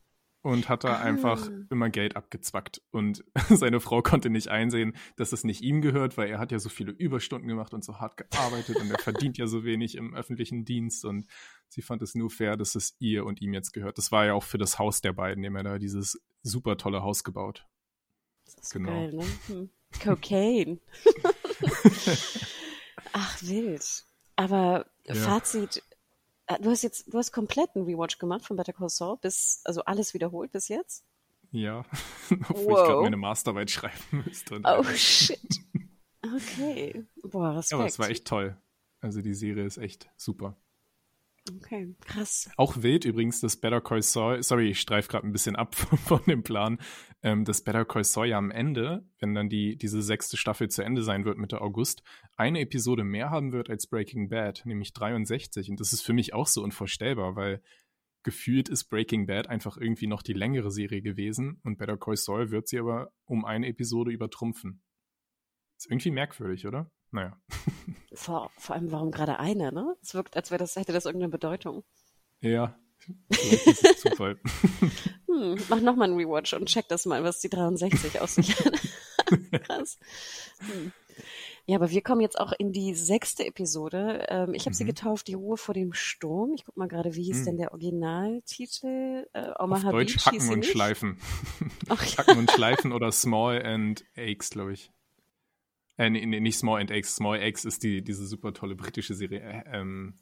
und 0.48 0.70
hat 0.70 0.82
da 0.82 0.94
ah. 0.94 1.00
einfach 1.00 1.50
immer 1.68 1.90
Geld 1.90 2.16
abgezwackt. 2.16 2.80
Und 2.90 3.22
seine 3.50 3.80
Frau 3.80 4.00
konnte 4.00 4.30
nicht 4.30 4.48
einsehen, 4.48 4.96
dass 5.16 5.32
es 5.32 5.44
nicht 5.44 5.60
ihm 5.60 5.82
gehört, 5.82 6.16
weil 6.16 6.30
er 6.30 6.38
hat 6.38 6.52
ja 6.52 6.58
so 6.58 6.70
viele 6.70 6.90
Überstunden 6.90 7.48
gemacht 7.48 7.74
und 7.74 7.84
so 7.84 8.00
hart 8.00 8.16
gearbeitet 8.16 8.76
und 8.76 8.90
er 8.90 8.98
verdient 8.98 9.36
ja 9.36 9.46
so 9.46 9.62
wenig 9.64 9.94
im 9.94 10.14
öffentlichen 10.14 10.64
Dienst. 10.64 11.04
Und 11.04 11.26
sie 11.68 11.82
fand 11.82 12.00
es 12.00 12.14
nur 12.14 12.30
fair, 12.30 12.56
dass 12.56 12.76
es 12.76 12.96
ihr 12.98 13.26
und 13.26 13.42
ihm 13.42 13.52
jetzt 13.52 13.72
gehört. 13.72 13.98
Das 13.98 14.10
war 14.10 14.24
ja 14.24 14.32
auch 14.32 14.42
für 14.42 14.56
das 14.56 14.78
Haus 14.78 15.02
der 15.02 15.12
beiden, 15.12 15.42
dem 15.42 15.54
er 15.54 15.64
da 15.64 15.78
dieses 15.78 16.18
super 16.42 16.78
tolle 16.78 17.02
Haus 17.02 17.24
gebaut. 17.24 17.66
Das 18.46 18.54
ist 18.54 18.72
genau. 18.72 18.90
geil, 18.90 19.12
ne? 19.12 19.24
Hm. 19.48 19.70
Cocaine. 20.02 20.78
Ach, 23.12 23.42
wild. 23.42 24.04
Aber 24.36 24.86
ja. 25.04 25.14
Fazit, 25.14 25.82
du 26.56 26.70
hast 26.70 26.82
jetzt, 26.82 27.12
du 27.12 27.18
hast 27.18 27.32
komplett 27.32 27.74
einen 27.74 27.84
Rewatch 27.84 28.18
gemacht 28.18 28.44
von 28.44 28.56
Better 28.56 28.72
Call 28.72 28.88
Saul, 28.88 29.18
bis, 29.18 29.60
also 29.64 29.82
alles 29.84 30.14
wiederholt 30.14 30.52
bis 30.52 30.68
jetzt? 30.68 31.04
Ja, 31.50 31.84
obwohl 32.48 32.66
wow. 32.66 32.80
ich 32.80 32.86
gerade 32.86 33.02
meine 33.02 33.16
Masterarbeit 33.16 33.70
schreiben 33.70 34.24
müsste. 34.24 34.60
Oh 34.64 34.84
shit. 34.94 35.40
Okay. 36.20 37.06
Boah, 37.22 37.56
Respekt. 37.56 37.70
Ja, 37.70 37.76
aber 37.78 37.86
es 37.86 37.98
war 38.00 38.10
echt 38.10 38.26
toll. 38.26 38.60
Also 39.00 39.22
die 39.22 39.34
Serie 39.34 39.64
ist 39.64 39.78
echt 39.78 40.10
super. 40.16 40.56
Okay, 41.56 41.94
krass. 42.04 42.50
Auch 42.56 42.82
wild 42.82 43.04
übrigens, 43.04 43.40
dass 43.40 43.56
Better 43.56 43.80
Call 43.80 44.02
Saul, 44.02 44.42
sorry, 44.42 44.70
ich 44.70 44.80
streife 44.80 45.08
gerade 45.08 45.26
ein 45.26 45.32
bisschen 45.32 45.56
ab 45.56 45.74
von 46.06 46.20
dem 46.26 46.42
Plan, 46.42 46.78
ähm, 47.22 47.44
dass 47.44 47.62
Better 47.62 47.84
Call 47.84 48.04
Saul 48.04 48.26
ja 48.28 48.38
am 48.38 48.50
Ende, 48.50 49.06
wenn 49.18 49.34
dann 49.34 49.48
die, 49.48 49.76
diese 49.76 50.02
sechste 50.02 50.36
Staffel 50.36 50.68
zu 50.68 50.82
Ende 50.82 51.02
sein 51.02 51.24
wird 51.24 51.38
Mitte 51.38 51.60
August, 51.60 52.02
eine 52.36 52.60
Episode 52.60 53.04
mehr 53.04 53.30
haben 53.30 53.52
wird 53.52 53.70
als 53.70 53.86
Breaking 53.86 54.28
Bad, 54.28 54.62
nämlich 54.64 54.92
63. 54.92 55.70
Und 55.70 55.80
das 55.80 55.92
ist 55.92 56.02
für 56.02 56.12
mich 56.12 56.34
auch 56.34 56.46
so 56.46 56.62
unvorstellbar, 56.62 57.36
weil 57.36 57.62
gefühlt 58.22 58.68
ist 58.68 58.84
Breaking 58.84 59.26
Bad 59.26 59.48
einfach 59.48 59.76
irgendwie 59.76 60.06
noch 60.06 60.22
die 60.22 60.34
längere 60.34 60.70
Serie 60.70 61.02
gewesen 61.02 61.60
und 61.64 61.78
Better 61.78 61.96
Call 61.96 62.16
Saul 62.16 62.50
wird 62.50 62.68
sie 62.68 62.78
aber 62.78 63.12
um 63.24 63.44
eine 63.44 63.68
Episode 63.68 64.10
übertrumpfen. 64.10 64.82
Ist 65.78 65.90
irgendwie 65.90 66.10
merkwürdig, 66.10 66.66
oder? 66.66 66.90
Naja. 67.10 67.36
Vor, 68.14 68.50
vor 68.56 68.74
allem, 68.74 68.90
warum 68.90 69.12
gerade 69.12 69.38
eine, 69.38 69.70
ne? 69.70 69.96
Es 70.02 70.12
wirkt, 70.14 70.34
als 70.36 70.50
wäre 70.50 70.58
das, 70.58 70.74
hätte 70.74 70.92
das 70.92 71.04
irgendeine 71.04 71.30
Bedeutung. 71.30 71.84
Ja. 72.40 72.76
Vielleicht 73.30 73.66
ist 73.66 73.84
es 73.84 74.00
Zufall. 74.00 74.40
hm, 75.26 75.56
mach 75.68 75.80
nochmal 75.80 76.08
einen 76.08 76.18
Rewatch 76.18 76.52
und 76.54 76.66
check 76.66 76.88
das 76.88 77.06
mal, 77.06 77.22
was 77.22 77.38
die 77.40 77.48
63 77.48 78.20
aus 78.20 78.34
sich 78.34 78.58
hat. 78.58 78.72
Krass. 79.62 79.98
Hm. 80.58 80.92
Ja, 81.66 81.76
aber 81.76 81.90
wir 81.90 82.00
kommen 82.00 82.22
jetzt 82.22 82.40
auch 82.40 82.52
in 82.58 82.72
die 82.72 82.94
sechste 82.94 83.44
Episode. 83.44 84.24
Ähm, 84.28 84.54
ich 84.54 84.62
habe 84.62 84.70
mhm. 84.70 84.78
sie 84.78 84.84
getauft, 84.86 85.28
Die 85.28 85.34
Ruhe 85.34 85.58
vor 85.58 85.74
dem 85.74 85.92
Sturm. 85.92 86.54
Ich 86.54 86.64
guck 86.64 86.78
mal 86.78 86.88
gerade, 86.88 87.14
wie 87.14 87.24
hieß 87.24 87.40
mhm. 87.40 87.44
denn 87.44 87.56
der 87.58 87.72
Originaltitel? 87.72 89.26
Äh, 89.34 89.50
Auf 89.50 89.82
Deutsch 89.82 90.24
Hacken 90.24 90.48
und 90.48 90.64
Schleifen. 90.64 91.18
Ach, 91.90 92.02
ja. 92.04 92.18
Hacken 92.18 92.38
und 92.38 92.50
Schleifen 92.50 92.92
oder 92.92 93.12
Small 93.12 93.62
and 93.62 94.02
Aches, 94.16 94.48
glaube 94.48 94.72
ich. 94.72 94.90
Äh, 95.98 96.10
nee, 96.10 96.24
nee, 96.24 96.40
nicht 96.40 96.56
Small 96.56 96.80
and 96.80 96.90
Eggs. 96.90 97.16
Small 97.16 97.40
Eggs 97.40 97.64
ist 97.64 97.82
die, 97.82 98.02
diese 98.02 98.26
super 98.26 98.54
tolle 98.54 98.76
britische 98.76 99.14
Serie. 99.14 99.40
Äh, 99.40 99.78
ähm, 99.78 100.14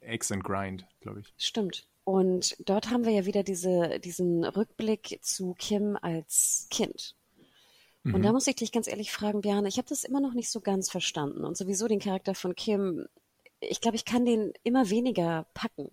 Eggs 0.00 0.30
and 0.30 0.44
Grind, 0.44 0.86
glaube 1.00 1.20
ich. 1.20 1.32
Stimmt. 1.38 1.88
Und 2.04 2.56
dort 2.68 2.90
haben 2.90 3.04
wir 3.04 3.12
ja 3.12 3.24
wieder 3.24 3.42
diese, 3.42 3.98
diesen 4.00 4.44
Rückblick 4.44 5.18
zu 5.22 5.54
Kim 5.58 5.96
als 6.00 6.66
Kind. 6.70 7.16
Und 8.04 8.18
mhm. 8.18 8.22
da 8.22 8.32
muss 8.32 8.46
ich 8.46 8.56
dich 8.56 8.72
ganz 8.72 8.88
ehrlich 8.88 9.12
fragen, 9.12 9.40
Björn, 9.40 9.64
ich 9.64 9.78
habe 9.78 9.88
das 9.88 10.04
immer 10.04 10.20
noch 10.20 10.34
nicht 10.34 10.50
so 10.50 10.60
ganz 10.60 10.90
verstanden. 10.90 11.44
Und 11.44 11.56
sowieso 11.56 11.86
den 11.86 12.00
Charakter 12.00 12.34
von 12.34 12.54
Kim, 12.54 13.06
ich 13.60 13.80
glaube, 13.80 13.96
ich 13.96 14.04
kann 14.04 14.24
den 14.24 14.52
immer 14.64 14.90
weniger 14.90 15.46
packen. 15.54 15.88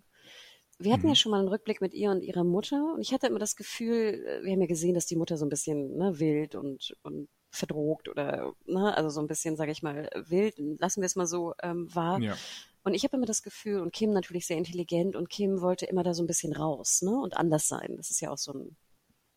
Wir 0.80 0.92
hatten 0.92 1.04
mhm. 1.04 1.10
ja 1.10 1.16
schon 1.16 1.32
mal 1.32 1.40
einen 1.40 1.50
Rückblick 1.50 1.82
mit 1.82 1.94
ihr 1.94 2.10
und 2.10 2.24
ihrer 2.24 2.44
Mutter 2.44 2.94
und 2.96 3.02
ich 3.02 3.14
hatte 3.14 3.28
immer 3.28 3.40
das 3.40 3.56
Gefühl, 3.56 4.26
äh, 4.26 4.44
wir 4.44 4.54
haben 4.54 4.62
ja 4.62 4.68
gesehen, 4.68 4.96
dass 4.96 5.06
die 5.06 5.18
Mutter 5.18 5.38
so 5.38 5.46
ein 5.46 5.50
bisschen 5.50 5.98
ne, 5.98 6.20
wild 6.20 6.56
und, 6.56 6.96
und 7.04 7.28
verdrogt 7.52 8.08
oder, 8.10 8.54
ne, 8.66 8.96
also 8.96 9.10
so 9.10 9.22
ein 9.22 9.28
bisschen, 9.28 9.56
sage 9.56 9.72
ich 9.72 9.82
mal, 9.82 10.10
wild, 10.16 10.56
lassen 10.58 11.02
wir 11.02 11.08
es 11.08 11.16
mal 11.16 11.28
so, 11.28 11.54
ähm, 11.62 11.94
war. 11.94 12.20
Ja. 12.20 12.38
Und 12.84 12.94
ich 12.94 13.04
habe 13.04 13.18
immer 13.18 13.26
das 13.26 13.44
Gefühl, 13.44 13.82
und 13.82 13.94
Kim 13.94 14.14
natürlich 14.14 14.48
sehr 14.48 14.58
intelligent, 14.58 15.16
und 15.16 15.30
Kim 15.30 15.62
wollte 15.62 15.86
immer 15.86 16.04
da 16.04 16.14
so 16.14 16.24
ein 16.24 16.28
bisschen 16.28 16.54
raus, 16.54 17.02
ne, 17.02 17.12
und 17.12 17.36
anders 17.36 17.68
sein. 17.68 17.96
Das 17.98 18.10
ist 18.10 18.22
ja 18.22 18.32
auch 18.32 18.38
so 18.38 18.54
ein 18.54 18.78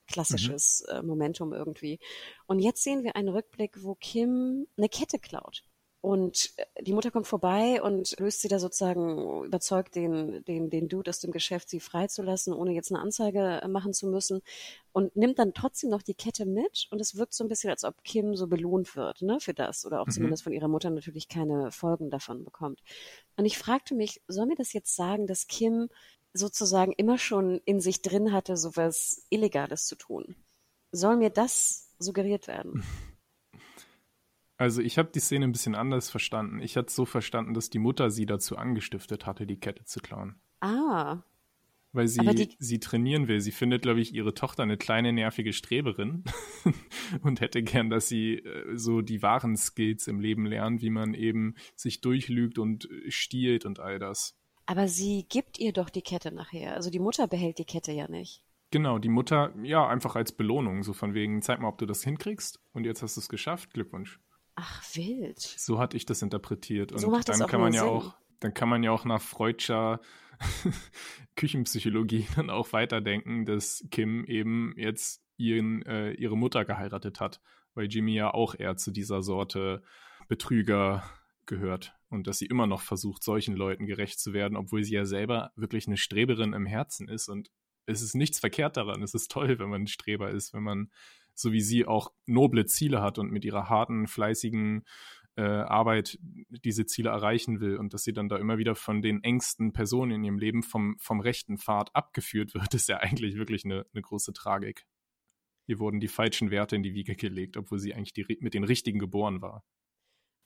klassisches 0.06 0.84
mhm. 0.88 0.96
äh, 0.96 1.02
Momentum 1.02 1.52
irgendwie. 1.52 1.98
Und 2.46 2.58
jetzt 2.58 2.82
sehen 2.82 3.02
wir 3.02 3.16
einen 3.16 3.28
Rückblick, 3.28 3.82
wo 3.82 3.94
Kim 3.94 4.66
eine 4.76 4.88
Kette 4.88 5.18
klaut. 5.18 5.64
Und 6.02 6.52
äh, 6.56 6.82
die 6.82 6.92
Mutter 6.92 7.12
kommt 7.12 7.28
vorbei 7.28 7.80
und 7.80 8.18
löst 8.18 8.42
sie 8.42 8.48
da 8.48 8.58
sozusagen, 8.58 9.44
überzeugt 9.44 9.94
den, 9.94 10.44
den, 10.44 10.68
den 10.68 10.88
Dude 10.88 11.08
aus 11.08 11.20
dem 11.20 11.30
Geschäft, 11.30 11.70
sie 11.70 11.78
freizulassen, 11.78 12.52
ohne 12.52 12.72
jetzt 12.72 12.90
eine 12.90 13.00
Anzeige 13.00 13.60
äh, 13.62 13.68
machen 13.68 13.94
zu 13.94 14.08
müssen. 14.08 14.42
Und 14.90 15.14
nimmt 15.14 15.38
dann 15.38 15.54
trotzdem 15.54 15.90
noch 15.90 16.02
die 16.02 16.14
Kette 16.14 16.44
mit. 16.44 16.88
Und 16.90 17.00
es 17.00 17.16
wirkt 17.16 17.34
so 17.34 17.44
ein 17.44 17.48
bisschen, 17.48 17.70
als 17.70 17.84
ob 17.84 18.02
Kim 18.02 18.34
so 18.34 18.48
belohnt 18.48 18.96
wird, 18.96 19.22
ne, 19.22 19.38
für 19.38 19.54
das. 19.54 19.86
Oder 19.86 20.00
auch 20.00 20.08
mhm. 20.08 20.10
zumindest 20.10 20.42
von 20.42 20.52
ihrer 20.52 20.66
Mutter 20.66 20.90
natürlich 20.90 21.28
keine 21.28 21.70
Folgen 21.70 22.10
davon 22.10 22.44
bekommt. 22.44 22.80
Und 23.36 23.44
ich 23.44 23.56
fragte 23.56 23.94
mich, 23.94 24.20
soll 24.26 24.46
mir 24.46 24.56
das 24.56 24.72
jetzt 24.72 24.96
sagen, 24.96 25.28
dass 25.28 25.46
Kim 25.46 25.88
sozusagen 26.34 26.92
immer 26.92 27.16
schon 27.16 27.60
in 27.64 27.80
sich 27.80 28.02
drin 28.02 28.32
hatte, 28.32 28.56
sowas 28.56 29.24
Illegales 29.30 29.86
zu 29.86 29.94
tun? 29.94 30.34
Soll 30.90 31.16
mir 31.16 31.30
das 31.30 31.90
suggeriert 32.00 32.48
werden? 32.48 32.82
Also 34.62 34.80
ich 34.80 34.96
habe 34.96 35.10
die 35.12 35.18
Szene 35.18 35.44
ein 35.46 35.50
bisschen 35.50 35.74
anders 35.74 36.08
verstanden. 36.08 36.60
Ich 36.60 36.76
hatte 36.76 36.86
es 36.86 36.94
so 36.94 37.04
verstanden, 37.04 37.52
dass 37.52 37.68
die 37.68 37.80
Mutter 37.80 38.10
sie 38.10 38.26
dazu 38.26 38.56
angestiftet 38.56 39.26
hatte, 39.26 39.44
die 39.44 39.58
Kette 39.58 39.84
zu 39.86 39.98
klauen. 39.98 40.36
Ah. 40.60 41.24
Weil 41.90 42.06
sie 42.06 42.48
sie 42.60 42.78
trainieren 42.78 43.26
will. 43.26 43.40
Sie 43.40 43.50
findet, 43.50 43.82
glaube 43.82 44.00
ich, 44.00 44.14
ihre 44.14 44.34
Tochter 44.34 44.62
eine 44.62 44.76
kleine 44.76 45.12
nervige 45.12 45.52
Streberin 45.52 46.22
und 47.22 47.40
hätte 47.40 47.64
gern, 47.64 47.90
dass 47.90 48.06
sie 48.06 48.34
äh, 48.34 48.76
so 48.76 49.00
die 49.00 49.20
wahren 49.20 49.56
Skills 49.56 50.06
im 50.06 50.20
Leben 50.20 50.46
lernt, 50.46 50.80
wie 50.80 50.90
man 50.90 51.14
eben 51.14 51.56
sich 51.74 52.00
durchlügt 52.00 52.56
und 52.56 52.88
äh, 52.88 53.10
stiehlt 53.10 53.66
und 53.66 53.80
all 53.80 53.98
das. 53.98 54.38
Aber 54.66 54.86
sie 54.86 55.26
gibt 55.28 55.58
ihr 55.58 55.72
doch 55.72 55.90
die 55.90 56.02
Kette 56.02 56.30
nachher. 56.30 56.76
Also 56.76 56.88
die 56.88 57.00
Mutter 57.00 57.26
behält 57.26 57.58
die 57.58 57.64
Kette 57.64 57.90
ja 57.90 58.08
nicht. 58.08 58.44
Genau, 58.70 59.00
die 59.00 59.08
Mutter, 59.08 59.52
ja, 59.64 59.88
einfach 59.88 60.14
als 60.14 60.30
Belohnung, 60.30 60.84
so 60.84 60.92
von 60.92 61.14
wegen, 61.14 61.42
zeig 61.42 61.58
mal, 61.58 61.68
ob 61.68 61.78
du 61.78 61.84
das 61.84 62.04
hinkriegst 62.04 62.60
und 62.72 62.84
jetzt 62.84 63.02
hast 63.02 63.16
du 63.16 63.20
es 63.20 63.28
geschafft, 63.28 63.74
Glückwunsch. 63.74 64.20
Ach, 64.64 64.82
wild. 64.94 65.40
So 65.40 65.80
hatte 65.80 65.96
ich 65.96 66.06
das 66.06 66.22
interpretiert. 66.22 66.92
Und 66.92 66.98
so 66.98 67.10
macht 67.10 67.28
dann 67.28 67.34
das 67.34 67.42
auch 67.42 67.48
kann 67.48 67.60
man 67.60 67.72
ja 67.72 67.80
Sinn. 67.80 67.90
auch, 67.90 68.14
dann 68.38 68.54
kann 68.54 68.68
man 68.68 68.84
ja 68.84 68.92
auch 68.92 69.04
nach 69.04 69.20
Freudscher 69.20 70.00
Küchenpsychologie 71.36 72.26
dann 72.36 72.48
auch 72.48 72.72
weiterdenken, 72.72 73.44
dass 73.44 73.84
Kim 73.90 74.24
eben 74.24 74.74
jetzt 74.76 75.24
ihren, 75.36 75.82
äh, 75.82 76.12
ihre 76.12 76.36
Mutter 76.36 76.64
geheiratet 76.64 77.18
hat, 77.18 77.40
weil 77.74 77.86
Jimmy 77.86 78.14
ja 78.14 78.32
auch 78.32 78.54
eher 78.54 78.76
zu 78.76 78.92
dieser 78.92 79.22
Sorte 79.22 79.82
Betrüger 80.28 81.02
gehört 81.46 81.94
und 82.08 82.28
dass 82.28 82.38
sie 82.38 82.46
immer 82.46 82.68
noch 82.68 82.82
versucht, 82.82 83.24
solchen 83.24 83.56
Leuten 83.56 83.86
gerecht 83.86 84.20
zu 84.20 84.32
werden, 84.32 84.56
obwohl 84.56 84.84
sie 84.84 84.94
ja 84.94 85.04
selber 85.04 85.50
wirklich 85.56 85.88
eine 85.88 85.96
Streberin 85.96 86.52
im 86.52 86.66
Herzen 86.66 87.08
ist 87.08 87.28
und 87.28 87.50
es 87.86 88.00
ist 88.00 88.14
nichts 88.14 88.38
verkehrt 88.38 88.76
daran. 88.76 89.02
Es 89.02 89.12
ist 89.12 89.28
toll, 89.32 89.58
wenn 89.58 89.68
man 89.68 89.82
ein 89.82 89.86
Streber 89.88 90.30
ist, 90.30 90.54
wenn 90.54 90.62
man 90.62 90.92
so 91.34 91.52
wie 91.52 91.60
sie 91.60 91.86
auch 91.86 92.12
noble 92.26 92.66
Ziele 92.66 93.02
hat 93.02 93.18
und 93.18 93.30
mit 93.30 93.44
ihrer 93.44 93.68
harten, 93.68 94.06
fleißigen 94.06 94.84
äh, 95.36 95.42
Arbeit 95.42 96.18
diese 96.48 96.86
Ziele 96.86 97.10
erreichen 97.10 97.60
will 97.60 97.76
und 97.76 97.94
dass 97.94 98.04
sie 98.04 98.12
dann 98.12 98.28
da 98.28 98.36
immer 98.36 98.58
wieder 98.58 98.74
von 98.74 99.00
den 99.00 99.22
engsten 99.22 99.72
Personen 99.72 100.12
in 100.12 100.24
ihrem 100.24 100.38
Leben 100.38 100.62
vom, 100.62 100.96
vom 100.98 101.20
rechten 101.20 101.58
Pfad 101.58 101.94
abgeführt 101.94 102.54
wird, 102.54 102.74
ist 102.74 102.88
ja 102.88 102.98
eigentlich 102.98 103.36
wirklich 103.36 103.64
eine, 103.64 103.86
eine 103.92 104.02
große 104.02 104.32
Tragik. 104.32 104.86
Ihr 105.66 105.78
wurden 105.78 106.00
die 106.00 106.08
falschen 106.08 106.50
Werte 106.50 106.76
in 106.76 106.82
die 106.82 106.94
Wiege 106.94 107.14
gelegt, 107.14 107.56
obwohl 107.56 107.78
sie 107.78 107.94
eigentlich 107.94 108.12
die, 108.12 108.26
mit 108.40 108.52
den 108.52 108.64
richtigen 108.64 108.98
geboren 108.98 109.40
war. 109.40 109.64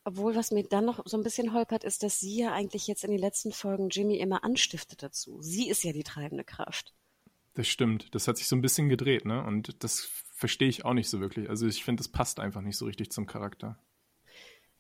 Obwohl, 0.05 0.37
was 0.37 0.53
mir 0.53 0.63
dann 0.63 0.85
noch 0.85 1.03
so 1.05 1.17
ein 1.17 1.25
bisschen 1.25 1.53
holpert, 1.53 1.83
ist, 1.83 2.05
dass 2.05 2.21
sie 2.21 2.39
ja 2.39 2.53
eigentlich 2.53 2.87
jetzt 2.87 3.03
in 3.03 3.11
den 3.11 3.19
letzten 3.19 3.51
Folgen 3.51 3.89
Jimmy 3.89 4.19
immer 4.19 4.45
anstiftet 4.45 5.03
dazu. 5.03 5.43
Sie 5.43 5.69
ist 5.69 5.83
ja 5.83 5.93
die 5.93 6.05
treibende 6.05 6.45
Kraft. 6.45 6.95
Das 7.55 7.67
stimmt. 7.67 8.15
Das 8.15 8.29
hat 8.29 8.37
sich 8.37 8.47
so 8.47 8.55
ein 8.55 8.61
bisschen 8.61 8.89
gedreht, 8.89 9.25
ne? 9.25 9.43
Und 9.43 9.83
das 9.83 10.25
verstehe 10.37 10.69
ich 10.69 10.85
auch 10.85 10.93
nicht 10.93 11.09
so 11.09 11.19
wirklich. 11.19 11.49
Also 11.49 11.67
ich 11.67 11.83
finde, 11.83 12.01
das 12.01 12.09
passt 12.09 12.39
einfach 12.41 12.61
nicht 12.61 12.77
so 12.77 12.85
richtig 12.85 13.11
zum 13.11 13.27
Charakter. 13.27 13.79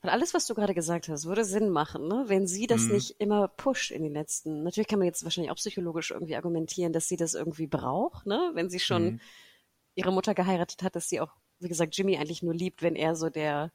Weil 0.03 0.11
alles, 0.11 0.35
was 0.35 0.47
du 0.47 0.55
gerade 0.55 0.75
gesagt 0.75 1.09
hast, 1.09 1.25
würde 1.25 1.47
Sinn 1.47 1.71
machen, 1.71 2.07
ne? 2.07 2.25
wenn 2.27 2.47
sie 2.47 2.66
das 2.66 2.83
mhm. 2.83 2.92
nicht 2.92 3.16
immer 3.19 3.49
pusht 3.49 3.90
in 3.90 4.03
den 4.03 4.12
letzten. 4.12 4.62
Natürlich 4.62 4.87
kann 4.87 4.99
man 4.99 5.07
jetzt 5.07 5.25
wahrscheinlich 5.25 5.51
auch 5.51 5.57
psychologisch 5.57 6.11
irgendwie 6.11 6.37
argumentieren, 6.37 6.92
dass 6.92 7.09
sie 7.09 7.16
das 7.16 7.33
irgendwie 7.33 7.66
braucht, 7.66 8.27
ne? 8.27 8.51
wenn 8.53 8.69
sie 8.69 8.79
schon 8.79 9.05
mhm. 9.05 9.21
ihre 9.95 10.12
Mutter 10.12 10.35
geheiratet 10.35 10.83
hat, 10.83 10.95
dass 10.95 11.09
sie 11.09 11.21
auch, 11.21 11.35
wie 11.59 11.69
gesagt, 11.69 11.97
Jimmy 11.97 12.19
eigentlich 12.19 12.42
nur 12.42 12.55
liebt, 12.55 12.83
wenn 12.83 12.95
er 12.95 13.16
so 13.16 13.31
der, 13.31 13.73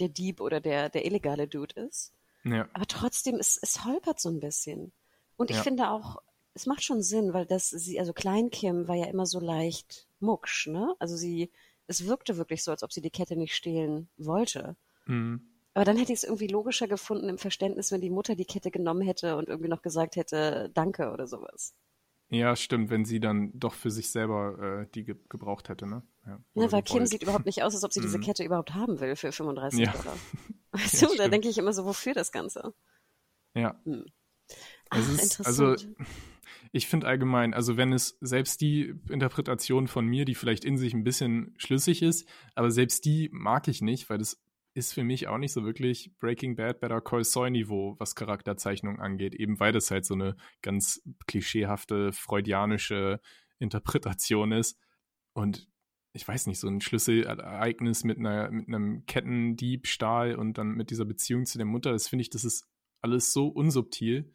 der 0.00 0.08
Dieb 0.08 0.40
oder 0.40 0.60
der, 0.60 0.88
der 0.88 1.04
illegale 1.04 1.46
Dude 1.46 1.78
ist. 1.78 2.14
Ja. 2.42 2.66
Aber 2.72 2.86
trotzdem, 2.86 3.36
es, 3.36 3.58
es 3.60 3.84
holpert 3.84 4.18
so 4.18 4.30
ein 4.30 4.40
bisschen. 4.40 4.92
Und 5.36 5.50
ich 5.50 5.56
ja. 5.56 5.62
finde 5.62 5.90
auch, 5.90 6.22
es 6.54 6.66
macht 6.66 6.84
schon 6.84 7.02
Sinn, 7.02 7.32
weil 7.32 7.46
das 7.46 7.68
sie, 7.68 7.98
also 7.98 8.12
Klein 8.12 8.50
Kim 8.50 8.86
war 8.88 8.94
ja 8.94 9.06
immer 9.06 9.26
so 9.26 9.40
leicht 9.40 10.08
mucksch, 10.20 10.68
ne? 10.68 10.94
Also 11.00 11.16
sie, 11.16 11.50
es 11.86 12.06
wirkte 12.06 12.36
wirklich 12.36 12.62
so, 12.62 12.70
als 12.70 12.82
ob 12.82 12.92
sie 12.92 13.00
die 13.00 13.10
Kette 13.10 13.36
nicht 13.36 13.54
stehlen 13.54 14.08
wollte. 14.16 14.76
Mhm. 15.06 15.50
Aber 15.74 15.84
dann 15.84 15.96
hätte 15.96 16.12
ich 16.12 16.18
es 16.18 16.24
irgendwie 16.24 16.46
logischer 16.46 16.86
gefunden 16.86 17.28
im 17.28 17.38
Verständnis, 17.38 17.90
wenn 17.90 18.00
die 18.00 18.10
Mutter 18.10 18.36
die 18.36 18.44
Kette 18.44 18.70
genommen 18.70 19.02
hätte 19.02 19.36
und 19.36 19.48
irgendwie 19.48 19.68
noch 19.68 19.82
gesagt 19.82 20.14
hätte, 20.14 20.70
danke 20.72 21.10
oder 21.10 21.26
sowas. 21.26 21.74
Ja, 22.28 22.54
stimmt, 22.54 22.90
wenn 22.90 23.04
sie 23.04 23.18
dann 23.18 23.50
doch 23.58 23.74
für 23.74 23.90
sich 23.90 24.10
selber 24.10 24.82
äh, 24.82 24.86
die 24.94 25.04
ge 25.04 25.16
gebraucht 25.28 25.68
hätte, 25.68 25.86
ne? 25.86 26.02
Ja, 26.24 26.40
ja 26.54 26.72
weil 26.72 26.82
Kim 26.82 27.04
sieht 27.06 27.22
überhaupt 27.22 27.46
nicht 27.46 27.62
aus, 27.64 27.74
als 27.74 27.84
ob 27.84 27.92
sie 27.92 28.00
diese 28.00 28.18
mhm. 28.18 28.22
Kette 28.22 28.44
überhaupt 28.44 28.74
haben 28.74 29.00
will 29.00 29.16
für 29.16 29.32
35 29.32 29.80
ja. 29.80 29.92
Dollar. 29.92 30.16
Weißt 30.72 31.02
ja, 31.02 31.08
du, 31.08 31.16
da 31.16 31.28
denke 31.28 31.48
ich 31.48 31.58
immer 31.58 31.72
so, 31.72 31.84
wofür 31.84 32.14
das 32.14 32.32
Ganze? 32.32 32.72
Ja. 33.54 33.78
Hm. 33.84 34.06
Ach, 34.90 34.98
ist, 34.98 35.44
also 35.44 35.76
ich 36.74 36.88
finde 36.88 37.06
allgemein, 37.06 37.54
also 37.54 37.76
wenn 37.76 37.92
es 37.92 38.18
selbst 38.20 38.60
die 38.60 38.94
Interpretation 39.08 39.86
von 39.86 40.06
mir, 40.06 40.24
die 40.24 40.34
vielleicht 40.34 40.64
in 40.64 40.76
sich 40.76 40.92
ein 40.92 41.04
bisschen 41.04 41.54
schlüssig 41.56 42.02
ist, 42.02 42.28
aber 42.56 42.72
selbst 42.72 43.04
die 43.04 43.30
mag 43.32 43.68
ich 43.68 43.80
nicht, 43.80 44.10
weil 44.10 44.18
das 44.18 44.42
ist 44.74 44.92
für 44.92 45.04
mich 45.04 45.28
auch 45.28 45.38
nicht 45.38 45.52
so 45.52 45.64
wirklich 45.64 46.10
Breaking 46.18 46.56
Bad, 46.56 46.80
Better 46.80 47.00
Call 47.00 47.22
Saul 47.22 47.52
Niveau, 47.52 47.94
was 48.00 48.16
Charakterzeichnung 48.16 48.98
angeht, 48.98 49.36
eben 49.36 49.60
weil 49.60 49.70
das 49.70 49.92
halt 49.92 50.04
so 50.04 50.14
eine 50.14 50.34
ganz 50.62 51.00
klischeehafte, 51.28 52.10
freudianische 52.12 53.20
Interpretation 53.60 54.50
ist. 54.50 54.76
Und 55.32 55.68
ich 56.12 56.26
weiß 56.26 56.48
nicht, 56.48 56.58
so 56.58 56.66
ein 56.66 56.80
Schlüsselereignis 56.80 58.02
mit 58.02 58.18
einer, 58.18 58.50
mit 58.50 58.66
einem 58.66 59.06
Kettendiebstahl 59.06 60.34
und 60.34 60.58
dann 60.58 60.72
mit 60.72 60.90
dieser 60.90 61.04
Beziehung 61.04 61.46
zu 61.46 61.56
der 61.56 61.68
Mutter, 61.68 61.92
das 61.92 62.08
finde 62.08 62.22
ich, 62.22 62.30
das 62.30 62.42
ist 62.44 62.66
alles 63.00 63.32
so 63.32 63.46
unsubtil, 63.46 64.34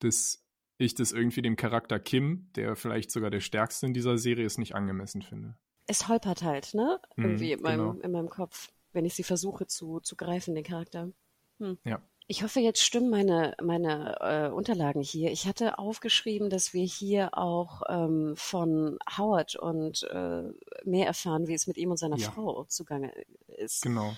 dass 0.00 0.44
ich 0.78 0.94
das 0.94 1.12
irgendwie 1.12 1.42
dem 1.42 1.56
Charakter 1.56 1.98
Kim, 1.98 2.50
der 2.54 2.76
vielleicht 2.76 3.10
sogar 3.10 3.30
der 3.30 3.40
stärkste 3.40 3.86
in 3.86 3.94
dieser 3.94 4.16
Serie 4.16 4.46
ist, 4.46 4.58
nicht 4.58 4.74
angemessen 4.74 5.22
finde. 5.22 5.56
Es 5.86 6.08
holpert 6.08 6.42
halt, 6.42 6.74
ne? 6.74 7.00
Hm, 7.16 7.24
irgendwie 7.24 7.52
hm, 7.52 7.58
in, 7.58 7.62
meinem, 7.62 7.92
genau. 7.92 8.04
in 8.04 8.12
meinem 8.12 8.28
Kopf, 8.28 8.70
wenn 8.92 9.04
ich 9.04 9.14
sie 9.14 9.24
versuche 9.24 9.66
zu, 9.66 10.00
zu 10.00 10.16
greifen, 10.16 10.54
den 10.54 10.64
Charakter. 10.64 11.10
Hm. 11.58 11.78
Ja. 11.84 12.00
Ich 12.30 12.42
hoffe, 12.42 12.60
jetzt 12.60 12.82
stimmen 12.82 13.08
meine, 13.08 13.54
meine 13.62 14.16
äh, 14.20 14.48
Unterlagen 14.50 15.00
hier. 15.00 15.32
Ich 15.32 15.46
hatte 15.46 15.78
aufgeschrieben, 15.78 16.50
dass 16.50 16.74
wir 16.74 16.84
hier 16.84 17.36
auch 17.36 17.82
ähm, 17.88 18.34
von 18.36 18.98
Howard 19.16 19.56
und 19.56 20.02
äh, 20.02 20.42
mehr 20.84 21.06
erfahren, 21.06 21.48
wie 21.48 21.54
es 21.54 21.66
mit 21.66 21.78
ihm 21.78 21.90
und 21.90 21.96
seiner 21.96 22.18
ja. 22.18 22.30
Frau 22.30 22.64
zugange 22.64 23.12
ist. 23.56 23.80
Genau. 23.80 24.14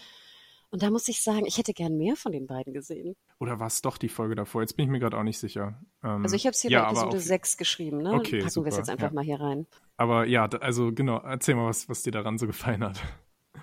Und 0.71 0.83
da 0.83 0.91
muss 0.91 1.09
ich 1.09 1.23
sagen, 1.23 1.47
ich 1.47 1.59
hätte 1.59 1.75
gern 1.75 1.97
mehr 1.97 2.15
von 2.15 2.31
den 2.31 2.47
beiden 2.47 2.73
gesehen. 2.73 3.17
Oder 3.41 3.59
war 3.59 3.67
es 3.67 3.83
doch 3.83 3.99
die 3.99 4.09
Folge 4.09 4.37
davor? 4.37 4.63
Jetzt 4.63 4.77
bin 4.77 4.85
ich 4.85 4.91
mir 4.91 5.01
gerade 5.01 5.19
auch 5.19 5.25
nicht 5.25 5.39
sicher. 5.39 5.81
Ähm, 6.05 6.23
also 6.23 6.37
ich 6.37 6.47
habe 6.47 6.53
es 6.53 6.61
hier 6.61 6.71
ja, 6.71 6.85
bei 6.85 6.91
Episode 6.91 7.19
6 7.19 7.57
geschrieben, 7.57 7.99
ne? 7.99 8.13
Okay, 8.13 8.41
Packen 8.41 8.65
wir 8.65 8.69
es 8.69 8.77
jetzt 8.77 8.89
einfach 8.89 9.09
ja. 9.09 9.13
mal 9.13 9.25
hier 9.25 9.41
rein. 9.41 9.67
Aber 9.97 10.27
ja, 10.27 10.47
also 10.47 10.93
genau, 10.93 11.19
erzähl 11.19 11.57
mal, 11.57 11.67
was, 11.67 11.89
was 11.89 12.03
dir 12.05 12.13
daran 12.13 12.39
so 12.39 12.47
gefallen 12.47 12.85
hat. 12.85 13.03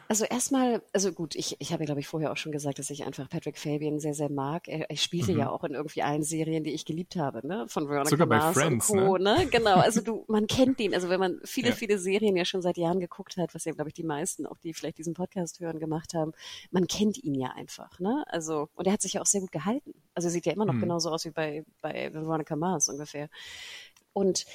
Also 0.10 0.24
erstmal, 0.26 0.82
also 0.94 1.12
gut, 1.12 1.36
ich, 1.36 1.58
ich 1.60 1.74
habe 1.74 1.84
ja, 1.84 1.86
glaube 1.86 2.00
ich, 2.00 2.08
vorher 2.08 2.32
auch 2.32 2.38
schon 2.38 2.52
gesagt, 2.52 2.80
dass 2.80 2.90
ich 2.90 3.04
einfach 3.04 3.30
Patrick 3.30 3.58
Fabian 3.58 4.00
sehr, 4.00 4.14
sehr 4.14 4.30
mag. 4.30 4.68
Er, 4.68 4.90
er 4.90 4.96
spielte 4.96 5.34
mhm. 5.34 5.40
ja 5.40 5.50
auch 5.50 5.64
in 5.64 5.74
irgendwie 5.74 6.02
allen 6.02 6.24
Serien, 6.24 6.64
die 6.64 6.72
ich 6.72 6.86
geliebt 6.86 7.18
habe, 7.18 7.46
ne? 7.46 7.66
Von 7.68 7.90
Veronica 7.90 8.10
Sogar 8.10 8.28
Mars 8.28 8.56
bei 8.56 8.62
Friends, 8.62 8.90
und 8.90 9.00
Co. 9.00 9.18
Ne? 9.18 9.38
ne? 9.38 9.48
Genau, 9.48 9.76
also 9.76 10.02
du, 10.02 10.24
man 10.28 10.48
kennt 10.48 10.80
ihn. 10.80 10.94
Also 10.94 11.10
wenn 11.10 11.20
man 11.20 11.40
viele, 11.44 11.70
ja. 11.70 11.76
viele 11.76 12.00
Serien 12.00 12.38
ja 12.38 12.46
schon 12.46 12.62
seit 12.62 12.78
Jahren 12.78 13.00
geguckt 13.00 13.36
hat, 13.38 13.54
was 13.54 13.66
ja, 13.66 13.74
glaube 13.74 13.90
ich, 13.90 13.94
die 13.94 14.04
meisten, 14.04 14.46
auch 14.46 14.58
die 14.60 14.74
vielleicht 14.74 14.98
diesen 14.98 15.14
Podcast 15.14 15.60
hören, 15.60 15.80
gemacht 15.80 16.14
haben, 16.14 16.32
man 16.72 16.88
kennt 16.88 17.22
ihn 17.24 17.36
ja 17.36 17.52
einfach, 17.52 18.00
ne? 18.00 18.24
Also, 18.28 18.70
und 18.76 18.88
er 18.88 18.94
hat 18.94 19.02
sich 19.02 19.14
ja 19.14 19.22
auch 19.22 19.26
sehr 19.26 19.42
gut 19.42 19.52
gehalten. 19.52 19.94
Also 20.14 20.30
er 20.30 20.32
sieht 20.32 20.46
ja 20.46 20.54
immer 20.54 20.66
noch 20.66 20.74
mhm. 20.74 20.82
genauso 20.82 21.12
aus 21.12 21.26
wie 21.26 21.32
bei, 21.32 21.66
bei 21.82 22.14
Veronica 22.14 22.56
Mars 22.56 22.88
ungefähr. 22.88 23.30
Und 24.14 24.46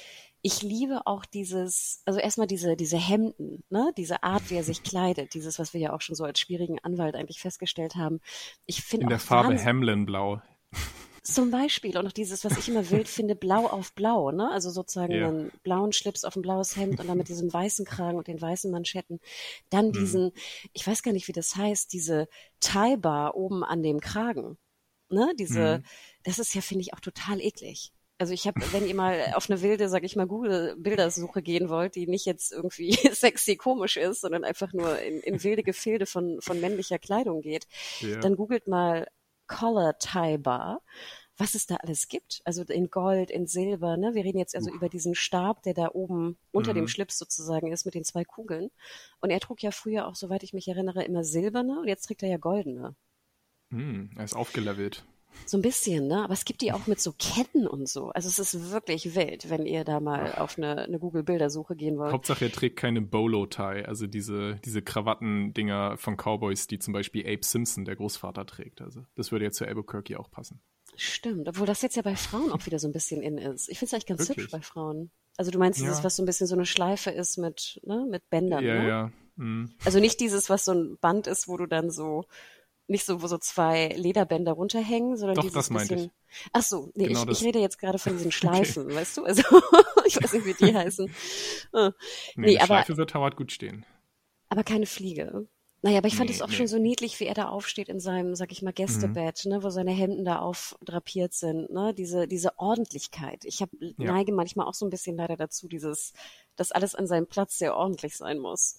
ich 0.45 0.61
liebe 0.61 1.07
auch 1.07 1.25
dieses, 1.25 2.03
also 2.05 2.19
erstmal 2.19 2.47
diese, 2.47 2.75
diese 2.75 2.97
Hemden, 2.97 3.63
ne, 3.69 3.93
diese 3.97 4.23
Art, 4.23 4.49
wie 4.49 4.55
er 4.55 4.65
sich 4.65 4.83
kleidet, 4.83 5.33
dieses, 5.33 5.57
was 5.57 5.73
wir 5.73 5.79
ja 5.79 5.93
auch 5.93 6.01
schon 6.01 6.15
so 6.15 6.25
als 6.25 6.37
schwierigen 6.37 6.79
Anwalt 6.79 7.15
eigentlich 7.15 7.39
festgestellt 7.39 7.95
haben. 7.95 8.19
Ich 8.65 8.83
finde 8.83 9.05
In 9.05 9.09
der 9.09 9.19
Farbe 9.19 9.57
Hamlin-Blau. 9.57 10.41
Zum 11.23 11.49
Beispiel 11.49 11.97
und 11.97 12.05
auch 12.05 12.11
dieses, 12.11 12.43
was 12.43 12.57
ich 12.57 12.67
immer 12.67 12.89
wild 12.89 13.07
finde, 13.07 13.33
blau 13.35 13.67
auf 13.67 13.93
blau, 13.93 14.31
ne? 14.31 14.51
Also 14.51 14.69
sozusagen 14.69 15.13
ja. 15.13 15.29
einen 15.29 15.51
blauen 15.63 15.93
Schlips 15.93 16.25
auf 16.25 16.35
ein 16.35 16.41
blaues 16.41 16.75
Hemd 16.75 16.99
und 16.99 17.07
dann 17.07 17.17
mit 17.17 17.29
diesem 17.29 17.53
weißen 17.53 17.85
Kragen 17.85 18.17
und 18.17 18.27
den 18.27 18.41
weißen 18.41 18.69
Manschetten. 18.69 19.21
Dann 19.69 19.87
mhm. 19.87 19.93
diesen, 19.93 20.31
ich 20.73 20.85
weiß 20.85 21.03
gar 21.03 21.13
nicht, 21.13 21.29
wie 21.29 21.33
das 21.33 21.55
heißt, 21.55 21.93
diese 21.93 22.27
Tie-Bar 22.59 23.35
oben 23.35 23.63
an 23.63 23.81
dem 23.81 24.01
Kragen. 24.01 24.57
Ne? 25.07 25.31
Diese, 25.39 25.77
mhm. 25.77 25.83
das 26.23 26.39
ist 26.39 26.53
ja, 26.53 26.59
finde 26.59 26.81
ich, 26.81 26.93
auch 26.93 26.99
total 26.99 27.39
eklig. 27.39 27.93
Also 28.23 28.33
ich 28.33 28.47
habe, 28.47 28.61
wenn 28.71 28.87
ihr 28.87 28.95
mal 28.95 29.33
auf 29.33 29.49
eine 29.49 29.61
wilde, 29.61 29.89
sag 29.89 30.05
ich 30.05 30.15
mal, 30.15 30.25
Google-Bildersuche 30.25 31.41
gehen 31.41 31.67
wollt, 31.67 31.95
die 31.95 32.07
nicht 32.07 32.25
jetzt 32.25 32.53
irgendwie 32.53 32.93
sexy 33.11 33.57
komisch 33.57 33.97
ist, 33.97 34.21
sondern 34.21 34.45
einfach 34.45 34.71
nur 34.71 34.97
in, 34.97 35.19
in 35.19 35.43
wilde 35.43 35.61
Gefilde 35.61 36.05
von, 36.05 36.39
von 36.39 36.61
männlicher 36.61 36.99
Kleidung 36.99 37.41
geht, 37.41 37.67
ja. 37.99 38.21
dann 38.21 38.37
googelt 38.37 38.69
mal 38.69 39.07
Collar 39.47 39.97
Tie 39.97 40.37
Bar 40.37 40.79
was 41.35 41.55
es 41.55 41.65
da 41.65 41.77
alles 41.77 42.07
gibt. 42.07 42.41
Also 42.45 42.63
in 42.63 42.91
Gold, 42.91 43.29
in 43.29 43.45
Silber. 43.47 43.97
Ne? 43.97 44.13
Wir 44.13 44.23
reden 44.23 44.37
jetzt 44.37 44.55
also 44.55 44.71
uh. 44.71 44.75
über 44.75 44.87
diesen 44.87 45.15
Stab, 45.15 45.63
der 45.63 45.73
da 45.73 45.89
oben 45.91 46.37
unter 46.51 46.71
mhm. 46.71 46.77
dem 46.77 46.87
Schlips 46.87 47.17
sozusagen 47.17 47.73
ist 47.73 47.85
mit 47.85 47.95
den 47.95 48.05
zwei 48.05 48.23
Kugeln. 48.23 48.69
Und 49.19 49.31
er 49.31 49.39
trug 49.39 49.61
ja 49.63 49.71
früher 49.71 50.07
auch, 50.07 50.15
soweit 50.15 50.43
ich 50.43 50.53
mich 50.53 50.67
erinnere, 50.67 51.03
immer 51.03 51.25
silberne 51.25 51.79
und 51.79 51.87
jetzt 51.87 52.05
trägt 52.05 52.23
er 52.23 52.29
ja 52.29 52.37
goldene. 52.37 52.95
Mm, 53.71 54.15
er 54.15 54.23
ist 54.23 54.35
aufgelevelt. 54.35 55.03
So 55.45 55.57
ein 55.57 55.61
bisschen, 55.61 56.07
ne? 56.07 56.23
Aber 56.23 56.33
es 56.33 56.45
gibt 56.45 56.61
die 56.61 56.71
auch 56.71 56.87
mit 56.87 56.99
so 56.99 57.13
Ketten 57.13 57.67
und 57.67 57.87
so. 57.87 58.09
Also 58.09 58.29
es 58.29 58.39
ist 58.39 58.71
wirklich 58.71 59.15
wild, 59.15 59.49
wenn 59.49 59.65
ihr 59.65 59.83
da 59.83 59.99
mal 59.99 60.33
auf 60.35 60.57
eine, 60.57 60.83
eine 60.83 60.99
Google-Bildersuche 60.99 61.75
gehen 61.75 61.97
wollt. 61.97 62.13
Hauptsache 62.13 62.45
er 62.45 62.51
trägt 62.51 62.77
keine 62.77 63.01
Bolo-Tie, 63.01 63.85
also 63.85 64.07
diese, 64.07 64.55
diese 64.65 64.81
Krawattendinger 64.81 65.97
von 65.97 66.17
Cowboys, 66.17 66.67
die 66.67 66.79
zum 66.79 66.93
Beispiel 66.93 67.25
Abe 67.25 67.43
Simpson, 67.43 67.85
der 67.85 67.95
Großvater, 67.95 68.45
trägt. 68.45 68.81
Also 68.81 69.05
das 69.15 69.31
würde 69.31 69.45
jetzt 69.45 69.57
zu 69.57 69.65
Albuquerque 69.65 70.19
auch 70.19 70.29
passen. 70.29 70.61
Stimmt, 70.95 71.47
obwohl 71.47 71.65
das 71.65 71.81
jetzt 71.81 71.95
ja 71.95 72.01
bei 72.01 72.15
Frauen 72.15 72.51
auch 72.51 72.65
wieder 72.65 72.77
so 72.79 72.87
ein 72.87 72.93
bisschen 72.93 73.21
in 73.21 73.37
ist. 73.37 73.69
Ich 73.69 73.79
finde 73.79 73.87
es 73.87 73.93
eigentlich 73.93 74.05
ganz 74.05 74.21
wirklich? 74.21 74.45
hübsch 74.45 74.51
bei 74.51 74.61
Frauen. 74.61 75.11
Also 75.37 75.49
du 75.49 75.57
meinst 75.57 75.79
dieses, 75.79 75.99
ja. 75.99 76.03
was 76.03 76.15
so 76.15 76.23
ein 76.23 76.25
bisschen 76.27 76.47
so 76.47 76.55
eine 76.55 76.65
Schleife 76.65 77.09
ist 77.09 77.37
mit, 77.37 77.81
ne, 77.83 78.05
mit 78.07 78.29
Bändern, 78.29 78.63
ja, 78.63 78.81
ne? 78.81 78.87
Ja, 78.87 79.11
mhm. 79.35 79.71
Also 79.83 79.99
nicht 79.99 80.19
dieses, 80.19 80.49
was 80.49 80.65
so 80.65 80.73
ein 80.73 80.97
Band 80.99 81.27
ist, 81.27 81.47
wo 81.47 81.57
du 81.57 81.65
dann 81.65 81.89
so 81.89 82.25
nicht 82.87 83.05
so, 83.05 83.21
wo 83.21 83.27
so 83.27 83.37
zwei 83.37 83.89
Lederbänder 83.89 84.51
runterhängen, 84.53 85.17
sondern 85.17 85.35
Doch, 85.35 85.43
dieses 85.43 85.55
das 85.55 85.69
meinte 85.69 85.95
bisschen. 85.95 86.11
Ich. 86.29 86.49
Ach 86.51 86.61
so, 86.61 86.91
nee, 86.95 87.07
genau 87.07 87.23
ich, 87.23 87.39
ich 87.39 87.43
rede 87.43 87.59
jetzt 87.59 87.79
gerade 87.79 87.97
von 87.97 88.13
diesen 88.13 88.31
Schleifen, 88.33 88.85
okay. 88.85 88.95
weißt 88.95 89.17
du? 89.17 89.23
Also 89.25 89.43
ich 90.05 90.21
weiß 90.21 90.33
nicht, 90.33 90.45
wie 90.45 90.53
die 90.53 90.75
heißen. 90.75 91.09
Ah. 91.73 91.91
Nee, 92.35 92.45
nee 92.45 92.57
aber, 92.57 92.65
Schleife 92.65 92.97
wird 92.97 93.13
Howard 93.13 93.35
gut 93.35 93.51
stehen. 93.51 93.85
Aber 94.49 94.63
keine 94.63 94.85
Fliege. 94.85 95.47
Naja, 95.81 95.97
aber 95.97 96.07
ich 96.07 96.15
fand 96.15 96.29
es 96.29 96.37
nee, 96.37 96.43
auch 96.43 96.47
nee. 96.47 96.55
schon 96.55 96.67
so 96.67 96.77
niedlich, 96.77 97.19
wie 97.19 97.25
er 97.25 97.33
da 97.33 97.49
aufsteht 97.49 97.89
in 97.89 97.99
seinem, 97.99 98.35
sag 98.35 98.53
ich 98.53 98.61
mal, 98.61 98.71
Gästebett, 98.71 99.43
mhm. 99.43 99.51
ne, 99.51 99.63
wo 99.63 99.69
seine 99.69 99.91
Hemden 99.91 100.23
da 100.23 100.39
aufdrapiert 100.39 101.33
sind, 101.33 101.69
ne, 101.71 101.93
diese, 101.93 102.25
diese 102.25 102.57
Ordentlichkeit. 102.57 103.43
Ich 103.43 103.61
hab, 103.61 103.69
ja. 103.79 103.93
neige 103.97 104.31
manchmal 104.31 104.65
auch 104.65 104.75
so 104.75 104.85
ein 104.85 104.89
bisschen 104.89 105.17
leider 105.17 105.35
dazu, 105.35 105.67
dieses, 105.67 106.13
dass 106.55 106.71
alles 106.71 106.95
an 106.95 107.05
seinem 107.05 107.27
Platz 107.27 107.57
sehr 107.57 107.75
ordentlich 107.75 108.15
sein 108.15 108.39
muss 108.39 108.77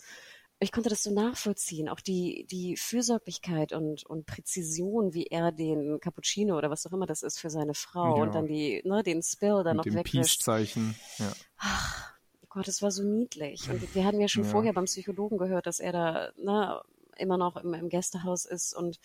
ich 0.60 0.72
konnte 0.72 0.88
das 0.88 1.02
so 1.02 1.12
nachvollziehen, 1.12 1.88
auch 1.88 2.00
die, 2.00 2.46
die 2.50 2.76
Fürsorglichkeit 2.76 3.72
und, 3.72 4.04
und 4.06 4.26
Präzision, 4.26 5.12
wie 5.12 5.26
er 5.26 5.52
den 5.52 5.98
Cappuccino 6.00 6.56
oder 6.56 6.70
was 6.70 6.86
auch 6.86 6.92
immer 6.92 7.06
das 7.06 7.22
ist 7.22 7.38
für 7.38 7.50
seine 7.50 7.74
Frau 7.74 8.16
ja. 8.16 8.22
und 8.22 8.34
dann 8.34 8.46
die, 8.46 8.80
ne, 8.84 9.02
den 9.02 9.22
Spill 9.22 9.62
dann 9.64 9.76
noch 9.76 9.84
wegwischt. 9.84 10.12
Peace-Zeichen, 10.12 10.94
ja. 11.18 11.32
Ach, 11.58 12.14
Gott, 12.48 12.68
es 12.68 12.82
war 12.82 12.90
so 12.90 13.02
niedlich. 13.02 13.68
Und 13.68 13.94
wir 13.94 14.04
hatten 14.04 14.20
ja 14.20 14.28
schon 14.28 14.44
ja. 14.44 14.50
vorher 14.50 14.72
beim 14.72 14.84
Psychologen 14.84 15.38
gehört, 15.38 15.66
dass 15.66 15.80
er 15.80 15.92
da, 15.92 16.32
ne, 16.36 16.80
immer 17.18 17.36
noch 17.36 17.56
im, 17.56 17.74
im 17.74 17.88
Gästehaus 17.88 18.44
ist 18.44 18.74
und 18.74 18.98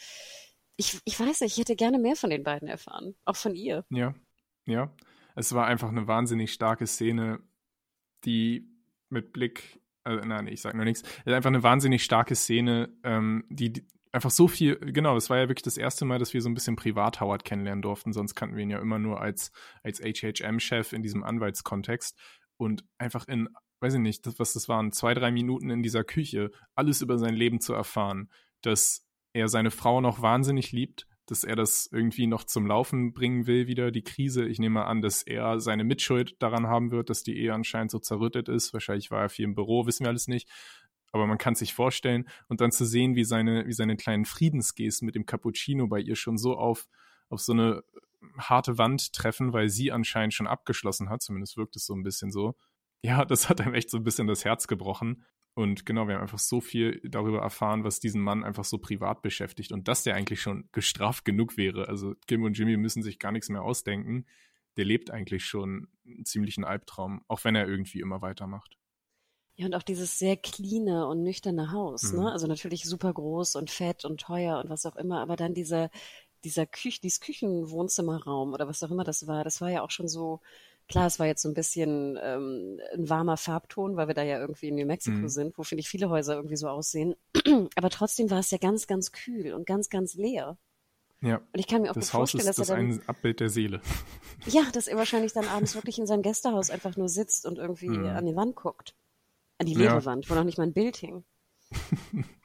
ich, 0.80 0.98
ich 1.04 1.20
weiß 1.20 1.42
nicht, 1.42 1.54
ich 1.54 1.58
hätte 1.60 1.76
gerne 1.76 2.00
mehr 2.00 2.16
von 2.16 2.30
den 2.30 2.44
beiden 2.44 2.70
erfahren, 2.70 3.14
auch 3.26 3.36
von 3.36 3.54
ihr. 3.54 3.84
Ja, 3.90 4.16
ja. 4.66 4.90
Es 5.36 5.54
war 5.54 5.66
einfach 5.66 5.90
eine 5.90 6.08
wahnsinnig 6.08 6.54
starke 6.54 6.88
Szene, 6.88 7.42
die 8.24 8.66
mit 9.10 9.34
Blick, 9.34 9.82
äh, 10.06 10.16
nein, 10.26 10.48
ich 10.48 10.62
sag 10.62 10.76
nur 10.76 10.86
nichts, 10.86 11.04
einfach 11.26 11.50
eine 11.50 11.64
wahnsinnig 11.64 12.04
starke 12.04 12.36
Szene, 12.36 12.90
ähm, 13.04 13.46
die 13.50 13.86
einfach 14.12 14.32
so 14.32 14.48
viel, 14.48 14.78
genau, 14.78 15.16
es 15.18 15.30
war 15.30 15.38
ja 15.38 15.50
wirklich 15.50 15.64
das 15.64 15.78
erste 15.78 16.06
Mal, 16.06 16.20
dass 16.20 16.34
wir 16.34 16.42
so 16.42 16.50
ein 16.50 16.54
bisschen 16.54 16.76
privat 16.76 17.22
Howard 17.22 17.44
kennenlernen 17.44 17.82
durften, 17.82 18.14
sonst 18.14 18.36
kannten 18.36 18.56
wir 18.56 18.64
ihn 18.64 18.70
ja 18.70 18.80
immer 18.80 19.00
nur 19.00 19.22
als, 19.22 19.52
als 19.84 20.02
HHM-Chef 20.02 20.94
in 20.94 21.04
diesem 21.04 21.24
Anwaltskontext. 21.24 22.18
Und 22.58 22.84
einfach 22.98 23.28
in, 23.28 23.50
weiß 23.82 23.96
ich 23.96 24.00
nicht, 24.00 24.26
das, 24.26 24.40
was 24.40 24.54
das 24.54 24.68
waren, 24.68 24.92
zwei, 24.92 25.14
drei 25.14 25.32
Minuten 25.32 25.70
in 25.70 25.84
dieser 25.84 26.04
Küche, 26.04 26.52
alles 26.76 27.02
über 27.02 27.18
sein 27.18 27.36
Leben 27.36 27.62
zu 27.62 27.74
erfahren, 27.74 28.30
dass 28.62 29.08
er 29.34 29.48
seine 29.48 29.72
Frau 29.72 30.02
noch 30.02 30.22
wahnsinnig 30.22 30.72
liebt, 30.72 31.08
dass 31.32 31.44
er 31.44 31.56
das 31.56 31.88
irgendwie 31.92 32.28
noch 32.28 32.44
zum 32.44 32.66
Laufen 32.66 33.14
bringen 33.14 33.48
will, 33.48 33.68
wieder 33.68 33.92
die 33.92 34.04
Krise. 34.04 34.46
Ich 34.46 34.60
nehme 34.60 34.86
an, 34.86 35.02
dass 35.02 35.24
er 35.24 35.60
seine 35.60 35.84
Mitschuld 35.84 36.42
daran 36.42 36.68
haben 36.68 36.92
wird, 36.92 37.10
dass 37.10 37.24
die 37.24 37.38
Ehe 37.38 37.54
anscheinend 37.54 37.92
so 37.92 38.00
zerrüttet 38.00 38.50
ist. 38.50 38.74
Wahrscheinlich 38.74 39.12
war 39.12 39.22
er 39.22 39.30
viel 39.30 39.46
im 39.46 39.56
Büro, 39.56 39.86
wissen 39.86 40.06
wir 40.06 40.10
alles 40.10 40.28
nicht. 40.28 40.50
Aber 41.12 41.28
man 41.28 41.38
kann 41.38 41.56
sich 41.56 41.74
vorstellen 41.74 42.28
und 42.48 42.62
dann 42.62 42.72
zu 42.72 42.86
sehen, 42.86 43.16
wie 43.16 43.24
seine, 43.24 43.66
wie 43.68 43.74
seine 43.74 43.98
kleinen 43.98 44.26
Friedensgesten 44.26 45.06
mit 45.06 45.16
dem 45.16 45.26
Cappuccino 45.26 45.88
bei 45.88 46.00
ihr 46.00 46.16
schon 46.16 46.38
so 46.38 46.56
auf, 46.56 46.88
auf 47.30 47.42
so 47.42 47.54
eine 47.54 47.84
harte 48.38 48.78
Wand 48.78 49.14
treffen, 49.14 49.54
weil 49.54 49.70
sie 49.70 49.92
anscheinend 49.92 50.34
schon 50.34 50.48
abgeschlossen 50.48 51.10
hat. 51.10 51.22
Zumindest 51.22 51.58
wirkt 51.58 51.76
es 51.76 51.86
so 51.86 51.94
ein 51.94 52.04
bisschen 52.04 52.32
so. 52.32 52.56
Ja, 53.02 53.26
das 53.26 53.50
hat 53.50 53.62
einem 53.62 53.74
echt 53.74 53.90
so 53.90 53.98
ein 53.98 54.04
bisschen 54.04 54.28
das 54.28 54.46
Herz 54.46 54.68
gebrochen. 54.68 55.24
Und 55.60 55.86
genau, 55.86 56.08
wir 56.08 56.16
haben 56.16 56.22
einfach 56.22 56.40
so 56.40 56.62
viel 56.62 57.02
darüber 57.04 57.42
erfahren, 57.42 57.84
was 57.84 58.00
diesen 58.00 58.22
Mann 58.22 58.46
einfach 58.46 58.64
so 58.64 58.78
privat 58.78 59.22
beschäftigt 59.22 59.74
und 59.74 59.90
dass 59.90 60.04
der 60.04 60.16
eigentlich 60.16 60.42
schon 60.42 60.70
gestraft 60.72 61.26
genug 61.26 61.58
wäre. 61.58 61.90
Also 61.90 62.16
Kim 62.28 62.44
und 62.44 62.58
Jimmy 62.58 62.78
müssen 62.78 63.04
sich 63.04 63.20
gar 63.20 63.34
nichts 63.34 63.50
mehr 63.50 63.62
ausdenken. 63.62 64.26
Der 64.78 64.86
lebt 64.86 65.12
eigentlich 65.12 65.44
schon 65.44 65.90
einen 66.06 66.24
ziemlichen 66.24 66.64
Albtraum, 66.64 67.26
auch 67.28 67.44
wenn 67.44 67.56
er 67.56 67.68
irgendwie 67.68 68.00
immer 68.00 68.22
weitermacht. 68.22 68.78
Ja, 69.58 69.66
und 69.66 69.76
auch 69.76 69.84
dieses 69.84 70.18
sehr 70.18 70.38
cleane 70.38 71.06
und 71.08 71.24
nüchterne 71.24 71.74
Haus, 71.74 72.14
ne? 72.14 72.20
mhm. 72.20 72.24
ne? 72.24 72.32
Also 72.32 72.48
natürlich 72.48 72.86
super 72.86 73.12
groß 73.12 73.58
und 73.58 73.70
fett 73.70 74.06
und 74.06 74.22
teuer 74.22 74.62
und 74.64 74.70
was 74.70 74.86
auch 74.86 74.96
immer, 74.96 75.20
aber 75.20 75.36
dann 75.36 75.54
dieser, 75.54 75.90
dieser 76.46 76.68
Küch, 76.68 77.02
dieses 77.02 77.20
Küchenwohnzimmerraum 77.20 78.54
oder 78.54 78.70
was 78.70 78.82
auch 78.82 78.92
immer 78.92 79.04
das 79.04 79.28
war, 79.28 79.44
das 79.44 79.60
war 79.60 79.70
ja 79.70 79.82
auch 79.82 79.92
schon 79.92 80.08
so, 80.08 80.40
Klar, 80.90 81.06
es 81.06 81.20
war 81.20 81.28
jetzt 81.28 81.44
so 81.44 81.50
ein 81.50 81.54
bisschen 81.54 82.18
ähm, 82.22 82.80
ein 82.96 83.08
warmer 83.10 83.38
Farbton, 83.38 83.96
weil 83.96 84.08
wir 84.08 84.16
da 84.16 84.24
ja 84.24 84.40
irgendwie 84.40 84.70
in 84.70 84.76
New 84.76 84.88
Mexico 84.88 85.18
mhm. 85.18 85.30
sind, 85.30 85.58
wo 85.58 85.64
finde 85.64 85.82
ich 85.82 85.90
viele 85.90 86.10
Häuser 86.10 86.36
irgendwie 86.36 86.58
so 86.58 86.68
aussehen. 86.68 87.16
Aber 87.76 87.92
trotzdem 87.92 88.32
war 88.32 88.40
es 88.40 88.50
ja 88.50 88.58
ganz, 88.58 88.88
ganz 88.88 89.12
kühl 89.12 89.54
und 89.54 89.68
ganz, 89.68 89.90
ganz 89.90 90.16
leer. 90.16 90.58
Ja. 91.22 91.38
Und 91.38 91.60
ich 91.60 91.68
kann 91.68 91.84
mir 91.84 91.92
auch 91.92 91.96
das 91.96 92.14
Haus 92.14 92.32
vorstellen, 92.32 92.42
ist, 92.42 92.48
dass 92.48 92.56
das 92.56 92.70
er 92.70 92.78
dann, 92.78 92.90
ein 92.92 93.02
Abbild 93.08 93.40
der 93.40 93.50
Seele. 93.50 93.82
Ja, 94.46 94.64
dass 94.72 94.88
er 94.88 94.96
wahrscheinlich 94.96 95.34
dann 95.34 95.50
abends 95.50 95.76
wirklich 95.76 96.00
in 96.00 96.08
seinem 96.08 96.22
Gästehaus 96.22 96.70
einfach 96.70 96.96
nur 96.96 97.10
sitzt 97.10 97.46
und 97.46 97.58
irgendwie 97.58 97.90
mhm. 97.90 98.06
an 98.06 98.26
die 98.26 98.38
Wand 98.38 98.56
guckt. 98.56 98.96
An 99.58 99.66
die 99.66 99.74
leere 99.74 99.96
ja. 99.96 100.06
Wand, 100.06 100.30
wo 100.30 100.34
noch 100.34 100.46
nicht 100.46 100.58
mal 100.58 100.64
ein 100.64 100.72
Bild 100.72 100.96
hing. 100.96 101.26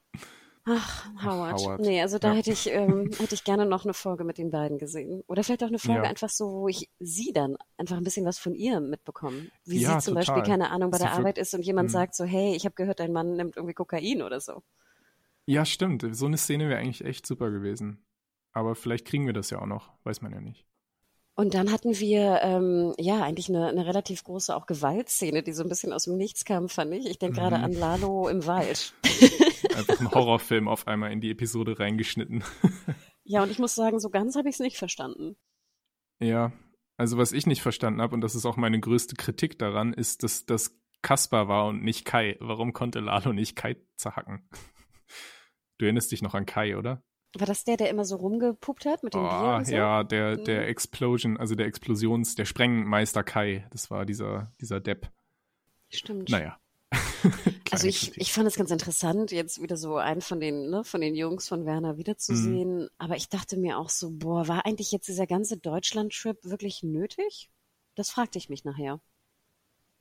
Ach, 0.67 1.05
Howard. 1.23 1.61
Howard. 1.61 1.81
Nee, 1.81 2.01
also 2.01 2.19
da 2.19 2.29
ja. 2.29 2.35
hätte 2.35 2.53
ich, 2.53 2.71
ähm, 2.71 3.11
hätte 3.19 3.35
ich 3.35 3.45
gerne 3.45 3.67
noch 3.67 3.85
eine 3.85 3.93
Folge 3.93 4.25
mit 4.25 4.39
den 4.39 4.51
beiden 4.51 4.79
gesehen. 4.79 5.23
Oder 5.27 5.45
vielleicht 5.45 5.63
auch 5.63 5.69
eine 5.69 5.79
Folge 5.79 6.05
ja. 6.05 6.09
einfach 6.09 6.31
so, 6.31 6.51
wo 6.51 6.69
ich 6.69 6.89
sie 6.99 7.33
dann 7.33 7.57
einfach 7.77 7.97
ein 7.97 8.05
bisschen 8.05 8.25
was 8.25 8.39
von 8.39 8.55
ihr 8.55 8.81
mitbekomme. 8.81 9.49
Wie 9.65 9.81
ja, 9.81 10.01
sie 10.01 10.07
zum 10.07 10.15
total. 10.15 10.35
Beispiel, 10.37 10.51
keine 10.51 10.71
Ahnung, 10.71 10.91
bei 10.91 10.99
der 10.99 11.13
Arbeit 11.13 11.37
ist 11.37 11.53
und 11.55 11.63
jemand 11.63 11.91
mhm. 11.91 11.93
sagt 11.93 12.15
so, 12.15 12.25
hey, 12.25 12.55
ich 12.57 12.65
habe 12.65 12.75
gehört, 12.75 13.01
dein 13.01 13.13
Mann 13.13 13.37
nimmt 13.37 13.57
irgendwie 13.57 13.75
Kokain 13.75 14.23
oder 14.23 14.41
so. 14.41 14.63
Ja, 15.47 15.67
stimmt. 15.67 16.07
So 16.13 16.27
eine 16.27 16.39
Szene 16.39 16.69
wäre 16.71 16.81
eigentlich 16.81 17.05
echt 17.05 17.27
super 17.27 17.51
gewesen. 17.51 18.07
Aber 18.53 18.75
vielleicht 18.75 19.07
kriegen 19.07 19.27
wir 19.27 19.35
das 19.35 19.51
ja 19.51 19.61
auch 19.61 19.67
noch, 19.67 19.93
weiß 20.05 20.23
man 20.23 20.33
ja 20.33 20.41
nicht. 20.41 20.67
Und 21.37 21.55
dann 21.55 21.73
hatten 21.73 21.99
wir 21.99 22.41
ähm, 22.43 22.95
ja 22.97 23.23
eigentlich 23.23 23.49
eine, 23.49 23.67
eine 23.67 23.87
relativ 23.87 24.23
große 24.23 24.55
auch 24.55 24.67
Gewaltszene, 24.67 25.43
die 25.43 25.53
so 25.53 25.65
ein 25.65 25.69
bisschen 25.69 25.93
aus 25.93 26.05
dem 26.05 26.17
Nichts 26.17 26.45
kam, 26.45 26.69
fand 26.69 26.95
ich. 26.95 27.07
Ich 27.07 27.19
denke 27.19 27.41
mhm. 27.41 27.43
gerade 27.43 27.57
an 27.57 27.73
Lalo 27.73 28.29
im 28.29 28.47
Wald. 28.47 28.95
Einfach 29.75 30.01
ein 30.01 30.11
Horrorfilm 30.13 30.69
auf 30.69 30.87
einmal 30.87 31.11
in 31.11 31.21
die 31.21 31.31
Episode 31.31 31.79
reingeschnitten. 31.79 32.45
ja, 33.25 33.43
und 33.43 33.51
ich 33.51 33.59
muss 33.59 33.75
sagen, 33.75 33.99
so 33.99 34.11
ganz 34.11 34.37
habe 34.37 34.49
ich 34.49 34.55
es 34.55 34.61
nicht 34.61 34.77
verstanden. 34.77 35.37
Ja, 36.21 36.53
also 36.97 37.19
was 37.19 37.33
ich 37.33 37.47
nicht 37.47 37.63
verstanden 37.63 38.01
habe, 38.01 38.15
und 38.15 38.21
das 38.21 38.37
ist 38.37 38.47
auch 38.47 38.57
meine 38.57 38.79
größte 38.79 39.17
Kritik 39.17 39.59
daran, 39.59 39.93
ist, 39.93 40.23
dass 40.23 40.47
das 40.47 40.79
Kaspar 41.03 41.49
war 41.49 41.67
und 41.67 41.83
nicht 41.83 42.05
Kai. 42.05 42.37
Warum 42.39 42.73
konnte 42.73 43.01
Lalo 43.01 43.33
nicht 43.33 43.57
Kai 43.57 43.77
zerhacken? 43.97 44.49
Du 45.79 45.87
erinnerst 45.87 46.13
dich 46.13 46.23
noch 46.23 46.35
an 46.35 46.47
Kai, 46.47 46.77
oder? 46.77 47.03
War 47.37 47.47
das 47.47 47.65
der, 47.65 47.77
der 47.77 47.91
immer 47.91 48.05
so 48.05 48.17
rumgepuppt 48.17 48.87
hat 48.87 49.03
mit 49.03 49.15
dem 49.15 49.25
oh, 49.25 49.29
Bier 49.29 49.55
und 49.57 49.67
so? 49.67 49.75
Ja, 49.75 50.05
der, 50.05 50.37
der 50.37 50.63
mhm. 50.63 50.69
Explosion, 50.69 51.37
also 51.37 51.55
der 51.55 51.67
Explosions, 51.67 52.35
der 52.35 52.45
Sprengmeister 52.45 53.25
Kai. 53.25 53.67
Das 53.71 53.91
war 53.91 54.07
dieser, 54.07 54.53
dieser 54.61 54.81
Depp. 54.81 55.11
Stimmt. 55.91 56.31
Naja. 56.31 56.59
also 57.73 57.89
ich, 57.89 58.17
ich 58.17 58.33
fand 58.33 58.47
es 58.47 58.57
ganz 58.57 58.71
interessant, 58.71 59.33
jetzt 59.33 59.61
wieder 59.61 59.77
so 59.77 59.97
einen 59.97 60.21
von 60.21 60.39
den, 60.39 60.71
ne, 60.71 60.85
von 60.85 61.01
den 61.01 61.15
Jungs 61.15 61.49
von 61.49 61.67
Werner 61.67 61.97
wiederzusehen. 61.97 62.83
Mhm. 62.83 62.89
Aber 62.99 63.17
ich 63.17 63.29
dachte 63.29 63.57
mir 63.57 63.79
auch 63.79 63.89
so, 63.89 64.11
boah, 64.13 64.47
war 64.47 64.65
eigentlich 64.65 64.93
jetzt 64.93 65.09
dieser 65.09 65.27
ganze 65.27 65.57
Deutschland-Trip 65.57 66.39
wirklich 66.45 66.83
nötig? 66.83 67.51
Das 67.97 68.11
fragte 68.11 68.39
ich 68.39 68.49
mich 68.49 68.65
nachher. 68.65 69.01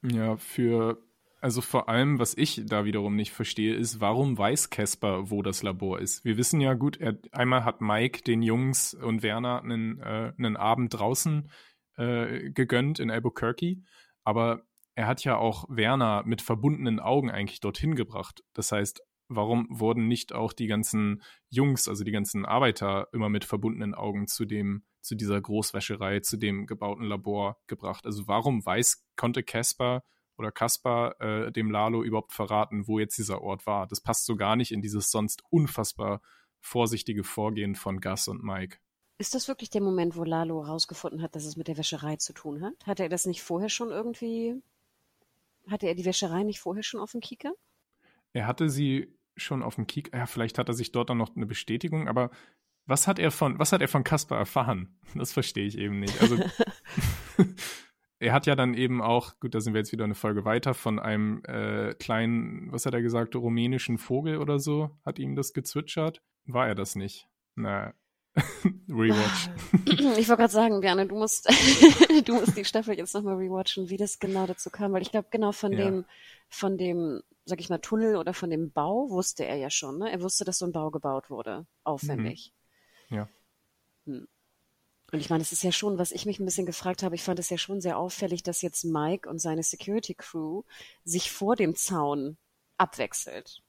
Ja, 0.03 0.38
für 0.38 1.01
also 1.44 1.60
vor 1.60 1.89
allem, 1.89 2.20
was 2.20 2.38
ich 2.38 2.62
da 2.66 2.86
wiederum 2.86 3.18
nicht 3.18 3.34
verstehe, 3.34 3.76
ist, 3.76 4.00
warum 4.00 4.38
weiß 4.38 4.70
Casper, 4.70 5.30
wo 5.30 5.41
das 5.41 5.62
Labor 5.62 6.00
ist? 6.00 6.24
Wir 6.24 6.38
wissen 6.38 6.62
ja 6.62 6.74
gut, 6.74 6.96
er, 7.02 7.18
einmal 7.34 7.66
hat 7.66 7.82
Mike 7.82 8.22
den 8.22 8.41
Jungs 8.41 8.94
und 8.94 9.24
Werner 9.24 9.62
einen, 9.62 10.00
äh, 10.00 10.32
einen 10.38 10.56
Abend 10.56 10.94
draußen 10.94 11.52
äh, 11.98 12.50
gegönnt 12.52 13.00
in 13.00 13.12
Albuquerque, 13.12 13.84
aber 14.24 14.64
er 14.96 15.06
hat 15.06 15.26
ja 15.26 15.36
auch 15.36 15.66
Werner 15.68 16.24
mit 16.26 16.41
verbundenen 16.41 17.02
Augen 17.02 17.30
eigentlich 17.30 17.60
dorthin 17.60 17.96
gebracht. 17.96 18.41
Das 18.54 18.72
heißt, 18.72 19.02
warum 19.28 19.68
wurden 19.70 20.08
nicht 20.08 20.32
auch 20.32 20.54
die 20.54 20.68
ganzen 20.68 21.24
Jungs, 21.50 21.89
also 21.89 22.06
die 22.06 22.12
ganzen 22.12 22.46
Arbeiter, 22.46 23.10
immer 23.12 23.28
mit 23.28 23.44
verbundenen 23.44 23.94
Augen 23.94 24.28
zu 24.28 24.46
dem, 24.46 24.86
zu 25.02 25.16
dieser 25.16 25.41
Großwäscherei, 25.41 26.22
zu 26.22 26.38
dem 26.38 26.68
gebauten 26.68 27.04
Labor 27.04 27.58
gebracht? 27.68 28.06
Also 28.06 28.30
warum 28.30 28.66
weiß, 28.66 29.04
konnte 29.18 29.44
Casper 29.44 30.04
oder 30.38 30.51
Kaspar 30.51 31.19
äh, 31.21 31.51
dem 31.51 31.71
Lalo 31.71 32.03
überhaupt 32.03 32.34
verraten, 32.34 32.88
wo 32.88 32.99
jetzt 32.99 33.17
dieser 33.17 33.41
Ort 33.41 33.65
war. 33.65 33.88
Das 33.88 34.01
passt 34.01 34.25
so 34.25 34.36
gar 34.36 34.55
nicht 34.55 34.71
in 34.71 34.81
dieses 34.81 35.11
sonst 35.11 35.43
unfassbar 35.49 36.21
vorsichtige 36.59 37.23
Vorgehen 37.23 37.75
von 37.75 37.99
Gus 37.99 38.27
und 38.27 38.43
Mike. 38.43 38.77
Ist 39.17 39.36
das 39.36 39.47
wirklich 39.47 39.69
der 39.69 39.81
Moment, 39.81 40.15
wo 40.15 40.23
Lalo 40.23 40.65
herausgefunden 40.65 41.21
hat, 41.21 41.36
dass 41.36 41.45
es 41.45 41.55
mit 41.55 41.67
der 41.67 41.77
Wäscherei 41.77 42.15
zu 42.15 42.34
tun 42.34 42.63
hat? 42.63 42.73
Hatte 42.86 43.03
er 43.03 43.09
das 43.09 43.25
nicht 43.25 43.43
vorher 43.43 43.69
schon 43.69 43.91
irgendwie? 43.91 44.61
Hatte 45.69 45.88
er 45.88 45.95
die 45.95 46.05
Wäscherei 46.05 46.43
nicht 46.43 46.59
vorher 46.59 46.84
schon 46.84 46.99
auf 46.99 47.11
dem 47.11 47.21
Kieker? 47.21 47.53
Er 48.34 48.47
hatte 48.47 48.69
sie 48.69 49.15
schon 49.36 49.61
auf 49.61 49.75
dem 49.75 49.88
Kieker. 49.88 50.17
Ja, 50.17 50.25
vielleicht 50.25 50.57
hat 50.57 50.67
er 50.67 50.73
sich 50.73 50.91
dort 50.91 51.09
dann 51.09 51.17
noch 51.17 51.36
eine 51.36 51.45
Bestätigung, 51.45 52.07
aber 52.07 52.31
was 52.86 53.07
hat 53.07 53.19
er 53.19 53.31
von, 53.31 53.59
was 53.59 53.71
hat 53.71 53.81
er 53.81 53.88
von 53.88 54.03
Kaspar 54.03 54.38
erfahren? 54.38 54.99
Das 55.15 55.31
verstehe 55.31 55.65
ich 55.65 55.77
eben 55.77 55.99
nicht. 55.99 56.19
Also 56.21 56.38
er 58.24 58.34
hat 58.34 58.45
ja 58.45 58.55
dann 58.55 58.74
eben 58.74 59.01
auch, 59.01 59.39
gut, 59.39 59.53
da 59.53 59.59
sind 59.59 59.74
wir 59.74 59.80
jetzt 59.80 59.91
wieder 59.91 60.05
eine 60.05 60.15
Folge 60.15 60.45
weiter, 60.45 60.74
von 60.74 60.97
einem 60.97 61.43
äh, 61.45 61.93
kleinen, 61.95 62.71
was 62.71 62.86
hat 62.86 62.93
er 62.93 63.01
gesagt, 63.01 63.36
rumänischen 63.36 63.97
Vogel 63.97 64.38
oder 64.38 64.59
so, 64.59 64.91
hat 65.05 65.19
ihm 65.19 65.36
das 65.36 65.53
gezwitschert. 65.53 66.21
War 66.45 66.67
er 66.67 66.76
das 66.76 66.95
nicht? 66.95 67.28
Na, 67.55 67.93
Rewatch. 68.89 69.49
Ich 69.86 70.28
wollte 70.28 70.41
gerade 70.41 70.51
sagen, 70.53 70.82
Bjarne, 70.82 71.05
du 71.05 71.15
musst, 71.15 71.47
du 72.26 72.34
musst 72.34 72.57
die 72.57 72.65
Staffel 72.65 72.97
jetzt 72.97 73.13
nochmal 73.13 73.36
rewatchen, 73.36 73.89
wie 73.89 73.97
das 73.97 74.19
genau 74.19 74.47
dazu 74.47 74.69
kam, 74.69 74.93
weil 74.93 75.01
ich 75.01 75.11
glaube, 75.11 75.28
genau 75.30 75.51
von 75.51 75.74
ja. 75.74 75.86
dem, 75.86 76.05
von 76.49 76.78
dem, 76.78 77.21
sag 77.45 77.59
ich 77.59 77.69
mal, 77.69 77.80
Tunnel 77.80 78.15
oder 78.15 78.34
von 78.34 78.49
dem 78.49 78.71
Bau 78.71 79.09
wusste 79.09 79.45
er 79.45 79.57
ja 79.57 79.69
schon, 79.69 79.99
ne? 79.99 80.11
Er 80.11 80.21
wusste, 80.21 80.45
dass 80.45 80.57
so 80.57 80.65
ein 80.65 80.71
Bau 80.71 80.89
gebaut 80.89 81.30
wurde. 81.30 81.67
Aufwendig. 81.84 82.53
Mhm. 83.09 83.17
Ja. 83.17 83.30
Hm. 84.05 84.28
Und 85.14 85.20
ich 85.20 85.30
meine, 85.30 85.43
es 85.43 85.51
ist 85.51 85.61
ja 85.61 85.72
schon, 85.72 85.99
was 85.99 86.11
ich 86.11 86.26
mich 86.26 86.39
ein 86.39 86.45
bisschen 86.45 86.66
gefragt 86.66 87.03
habe, 87.03 87.14
ich 87.14 87.22
fand 87.22 87.38
es 87.38 87.51
ja 87.51 87.59
schon 87.59 87.80
sehr 87.82 87.99
auffällig, 87.99 88.41
dass 88.41 88.64
jetzt 88.64 88.84
Mike 88.84 89.30
und 89.30 89.38
seine 89.38 89.61
Security 89.61 90.16
Crew 90.16 90.64
sich 91.03 91.32
vor 91.32 91.55
dem 91.55 91.76
Zaun 91.76 92.38
abwechselt. 92.78 93.61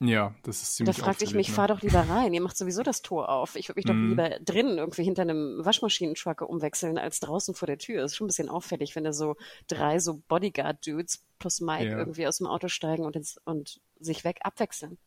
Ja, 0.00 0.34
das 0.42 0.62
ist 0.62 0.74
ziemlich 0.74 0.96
Da 0.96 1.04
fragte 1.04 1.24
ich 1.24 1.32
mich, 1.32 1.48
ne? 1.48 1.54
fahr 1.54 1.68
doch 1.68 1.82
lieber 1.82 2.00
rein, 2.00 2.34
ihr 2.34 2.40
macht 2.40 2.56
sowieso 2.56 2.82
das 2.82 3.02
Tor 3.02 3.28
auf. 3.28 3.54
Ich 3.54 3.68
würde 3.68 3.78
mich 3.78 3.84
doch 3.84 3.94
mm. 3.94 4.08
lieber 4.08 4.30
drinnen 4.40 4.78
irgendwie 4.78 5.04
hinter 5.04 5.22
einem 5.22 5.64
Waschmaschinentruck 5.64 6.40
umwechseln, 6.40 6.98
als 6.98 7.20
draußen 7.20 7.54
vor 7.54 7.66
der 7.66 7.78
Tür. 7.78 8.02
Das 8.02 8.10
ist 8.10 8.16
schon 8.16 8.24
ein 8.24 8.28
bisschen 8.28 8.48
auffällig, 8.48 8.96
wenn 8.96 9.04
da 9.04 9.12
so 9.12 9.36
drei 9.68 10.00
so 10.00 10.22
Bodyguard-Dudes 10.26 11.24
plus 11.38 11.60
Mike 11.60 11.90
ja. 11.90 11.98
irgendwie 11.98 12.26
aus 12.26 12.38
dem 12.38 12.48
Auto 12.48 12.66
steigen 12.66 13.04
und, 13.04 13.14
ins, 13.14 13.38
und 13.44 13.80
sich 14.00 14.24
weg 14.24 14.40
abwechseln. 14.42 14.98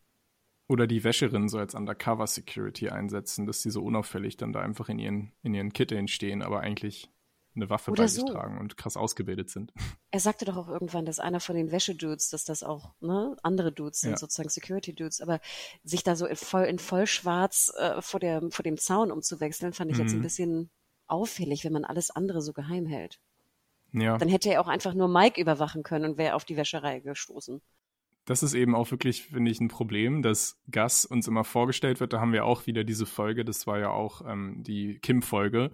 Oder 0.68 0.88
die 0.88 1.04
Wäscherin 1.04 1.50
so 1.50 1.58
als 1.58 1.76
Undercover-Security 1.76 2.90
einsetzen, 2.90 3.46
dass 3.46 3.62
sie 3.62 3.70
so 3.70 3.84
unauffällig 3.84 4.38
dann 4.38 4.54
da 4.54 4.62
einfach 4.62 4.90
in 4.90 4.98
ihren, 4.98 5.34
in 5.44 5.54
ihren 5.54 5.74
Kitteln 5.74 6.08
stehen, 6.08 6.42
aber 6.42 6.62
eigentlich 6.62 7.10
eine 7.56 7.70
Waffe 7.70 7.92
Oder 7.92 8.04
bei 8.04 8.08
sich 8.08 8.26
tragen 8.26 8.58
und 8.58 8.78
krass 8.78 8.98
ausgebildet 8.98 9.50
sind. 9.50 9.74
Er 10.12 10.20
sagte 10.20 10.46
doch 10.46 10.58
auch 10.58 10.68
irgendwann, 10.68 11.06
dass 11.06 11.20
einer 11.20 11.40
von 11.40 11.56
den 11.56 11.72
Wäschedudes, 11.72 12.30
dass 12.30 12.46
das 12.46 12.62
auch 12.62 12.94
ne, 13.00 13.36
andere 13.42 13.72
Dudes 13.72 14.02
sind, 14.02 14.12
ja. 14.12 14.18
sozusagen 14.18 14.50
Security-Dudes, 14.50 15.22
aber 15.22 15.40
sich 15.84 16.04
da 16.04 16.16
so 16.16 16.28
in 16.28 16.36
voll, 16.36 16.66
in 16.66 16.78
Vollschwarz 16.78 17.74
äh, 17.80 18.00
vor, 18.00 18.20
der, 18.20 18.44
vor 18.52 18.62
dem 18.62 18.78
Zaun 18.78 19.12
umzuwechseln, 19.12 19.74
fand 19.74 19.90
ich 19.90 19.98
mhm. 19.98 20.04
jetzt 20.04 20.14
ein 20.14 20.20
mhm. 20.20 20.24
bisschen 20.24 20.70
auffällig, 21.08 21.66
wenn 21.66 21.74
man 21.74 21.84
alles 21.84 22.12
andere 22.12 22.44
so 22.44 22.54
geheim 22.54 22.86
hält. 22.86 23.20
Ja. 23.92 24.20
Dann 24.20 24.30
hätte 24.30 24.52
er 24.52 24.62
auch 24.62 24.68
einfach 24.68 24.94
nur 24.94 25.08
Mike 25.08 25.42
überwachen 25.42 25.82
können 25.82 26.12
und 26.12 26.18
wäre 26.20 26.36
auf 26.36 26.46
die 26.46 26.58
Wäscherei 26.58 27.00
gestoßen. 27.00 27.60
Das 28.26 28.42
ist 28.42 28.54
eben 28.54 28.74
auch 28.74 28.90
wirklich, 28.92 29.24
finde 29.24 29.52
ich, 29.52 29.60
ein 29.60 29.68
Problem, 29.68 30.22
dass 30.22 30.62
Gus 30.72 31.06
uns 31.06 31.28
immer 31.28 31.44
vorgestellt 31.44 32.00
wird. 32.00 32.14
Da 32.14 32.22
haben 32.22 32.34
wir 32.34 32.46
auch 32.46 32.68
wieder 32.68 32.84
diese 32.84 33.06
Folge, 33.06 33.44
das 33.44 33.68
war 33.68 33.80
ja 33.80 33.90
auch 33.90 34.22
ähm, 34.26 34.64
die 34.64 35.00
Kim-Folge, 35.00 35.72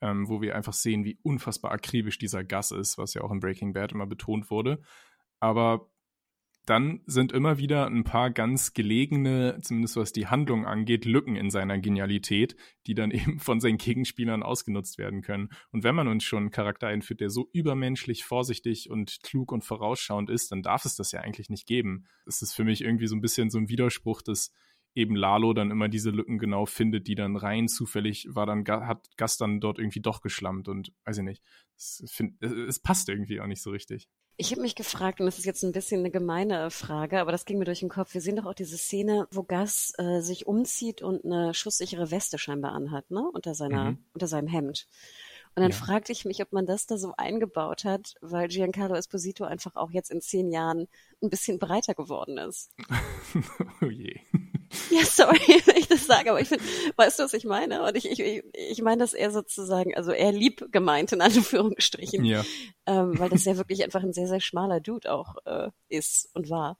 ähm, 0.00 0.28
wo 0.28 0.40
wir 0.40 0.54
einfach 0.54 0.72
sehen, 0.72 1.04
wie 1.04 1.18
unfassbar 1.22 1.72
akribisch 1.72 2.18
dieser 2.18 2.44
Gus 2.44 2.70
ist, 2.70 2.98
was 2.98 3.14
ja 3.14 3.22
auch 3.22 3.32
in 3.32 3.40
Breaking 3.40 3.72
Bad 3.72 3.92
immer 3.92 4.06
betont 4.06 4.50
wurde. 4.50 4.80
Aber 5.40 5.90
dann 6.68 7.00
sind 7.06 7.32
immer 7.32 7.58
wieder 7.58 7.86
ein 7.86 8.04
paar 8.04 8.30
ganz 8.30 8.74
gelegene, 8.74 9.58
zumindest 9.62 9.96
was 9.96 10.12
die 10.12 10.26
Handlung 10.26 10.66
angeht, 10.66 11.06
Lücken 11.06 11.34
in 11.34 11.50
seiner 11.50 11.78
Genialität, 11.78 12.56
die 12.86 12.94
dann 12.94 13.10
eben 13.10 13.38
von 13.38 13.60
seinen 13.60 13.78
Gegenspielern 13.78 14.42
ausgenutzt 14.42 14.98
werden 14.98 15.22
können. 15.22 15.48
Und 15.72 15.84
wenn 15.84 15.94
man 15.94 16.08
uns 16.08 16.24
schon 16.24 16.44
einen 16.44 16.50
Charakter 16.50 16.88
einführt, 16.88 17.20
der 17.20 17.30
so 17.30 17.48
übermenschlich 17.52 18.24
vorsichtig 18.24 18.90
und 18.90 19.20
klug 19.22 19.52
und 19.52 19.64
vorausschauend 19.64 20.28
ist, 20.28 20.52
dann 20.52 20.62
darf 20.62 20.84
es 20.84 20.94
das 20.94 21.12
ja 21.12 21.20
eigentlich 21.20 21.48
nicht 21.48 21.66
geben. 21.66 22.06
Es 22.26 22.42
ist 22.42 22.52
für 22.52 22.64
mich 22.64 22.82
irgendwie 22.82 23.06
so 23.06 23.16
ein 23.16 23.22
bisschen 23.22 23.50
so 23.50 23.58
ein 23.58 23.68
Widerspruch, 23.68 24.20
dass 24.20 24.52
eben 24.94 25.16
Lalo 25.16 25.52
dann 25.52 25.70
immer 25.70 25.88
diese 25.88 26.10
Lücken 26.10 26.38
genau 26.38 26.66
findet, 26.66 27.06
die 27.06 27.14
dann 27.14 27.36
rein 27.36 27.68
zufällig 27.68 28.26
war 28.30 28.46
dann, 28.46 28.66
hat 28.66 29.06
Gast 29.16 29.40
dann 29.40 29.60
dort 29.60 29.78
irgendwie 29.78 30.00
doch 30.00 30.20
geschlammt 30.20 30.68
und 30.68 30.92
weiß 31.04 31.18
ich 31.18 31.24
nicht. 31.24 31.42
Es, 31.76 32.04
find, 32.08 32.42
es 32.42 32.80
passt 32.80 33.08
irgendwie 33.08 33.40
auch 33.40 33.46
nicht 33.46 33.62
so 33.62 33.70
richtig. 33.70 34.08
Ich 34.40 34.52
habe 34.52 34.62
mich 34.62 34.76
gefragt, 34.76 35.18
und 35.18 35.26
das 35.26 35.36
ist 35.38 35.46
jetzt 35.46 35.64
ein 35.64 35.72
bisschen 35.72 35.98
eine 35.98 36.12
gemeine 36.12 36.70
Frage, 36.70 37.20
aber 37.20 37.32
das 37.32 37.44
ging 37.44 37.58
mir 37.58 37.64
durch 37.64 37.80
den 37.80 37.88
Kopf. 37.88 38.14
Wir 38.14 38.20
sehen 38.20 38.36
doch 38.36 38.46
auch 38.46 38.54
diese 38.54 38.78
Szene, 38.78 39.26
wo 39.32 39.42
Gas 39.42 39.92
äh, 39.98 40.20
sich 40.20 40.46
umzieht 40.46 41.02
und 41.02 41.24
eine 41.24 41.54
schusssichere 41.54 42.12
Weste 42.12 42.38
scheinbar 42.38 42.70
anhat, 42.70 43.10
ne? 43.10 43.28
Unter 43.32 43.56
seiner, 43.56 43.90
mhm. 43.90 44.04
unter 44.14 44.28
seinem 44.28 44.46
Hemd. 44.46 44.86
Und 45.56 45.62
dann 45.62 45.72
ja. 45.72 45.76
fragte 45.76 46.12
ich 46.12 46.24
mich, 46.24 46.40
ob 46.40 46.52
man 46.52 46.66
das 46.66 46.86
da 46.86 46.98
so 46.98 47.14
eingebaut 47.16 47.84
hat, 47.84 48.14
weil 48.20 48.46
Giancarlo 48.46 48.94
Esposito 48.94 49.42
einfach 49.42 49.74
auch 49.74 49.90
jetzt 49.90 50.12
in 50.12 50.20
zehn 50.20 50.52
Jahren 50.52 50.86
ein 51.20 51.30
bisschen 51.30 51.58
breiter 51.58 51.94
geworden 51.94 52.38
ist. 52.38 52.70
oh 53.82 53.86
je. 53.86 54.20
Ja, 54.90 55.04
sorry, 55.04 55.38
wenn 55.66 55.76
ich 55.76 55.88
das 55.88 56.06
sage, 56.06 56.30
aber 56.30 56.40
ich 56.40 56.48
finde, 56.48 56.64
weißt 56.96 57.18
du, 57.18 57.24
was 57.24 57.34
ich 57.34 57.44
meine? 57.44 57.82
Und 57.82 57.96
ich, 57.96 58.10
ich, 58.10 58.44
ich 58.52 58.82
meine 58.82 58.98
das 58.98 59.12
eher 59.12 59.30
sozusagen, 59.30 59.94
also 59.94 60.12
eher 60.12 60.32
lieb 60.32 60.70
gemeint 60.72 61.12
in 61.12 61.20
Anführungsstrichen. 61.20 62.24
Ja. 62.24 62.44
Ähm, 62.86 63.18
weil 63.18 63.30
das 63.30 63.44
ja 63.44 63.56
wirklich 63.58 63.84
einfach 63.84 64.02
ein 64.02 64.12
sehr, 64.12 64.28
sehr 64.28 64.40
schmaler 64.40 64.80
Dude 64.80 65.12
auch 65.12 65.36
äh, 65.46 65.70
ist 65.88 66.28
und 66.34 66.50
war. 66.50 66.78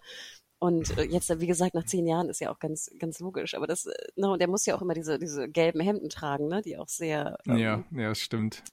Und 0.61 0.99
äh, 0.99 1.05
jetzt, 1.05 1.31
wie 1.41 1.47
gesagt, 1.47 1.75
nach 1.75 1.85
zehn 1.85 2.05
Jahren 2.07 2.29
ist 2.29 2.41
ja 2.41 2.51
auch 2.51 2.59
ganz, 2.59 2.91
ganz 2.99 3.21
logisch. 3.21 3.55
Aber 3.55 3.69
das, 3.69 3.89
no, 4.17 4.33
ne, 4.33 4.39
der 4.39 4.49
muss 4.49 4.67
ja 4.67 4.75
auch 4.75 4.83
immer 4.83 4.95
diese, 4.95 5.19
diese 5.19 5.49
gelben 5.49 5.79
Hemden 5.79 6.09
tragen, 6.09 6.49
ne, 6.49 6.63
die 6.63 6.77
auch 6.77 6.89
sehr. 6.89 7.39
Ähm, 7.47 7.59
ja, 7.59 7.85
ja, 7.93 8.15
stimmt. 8.15 8.65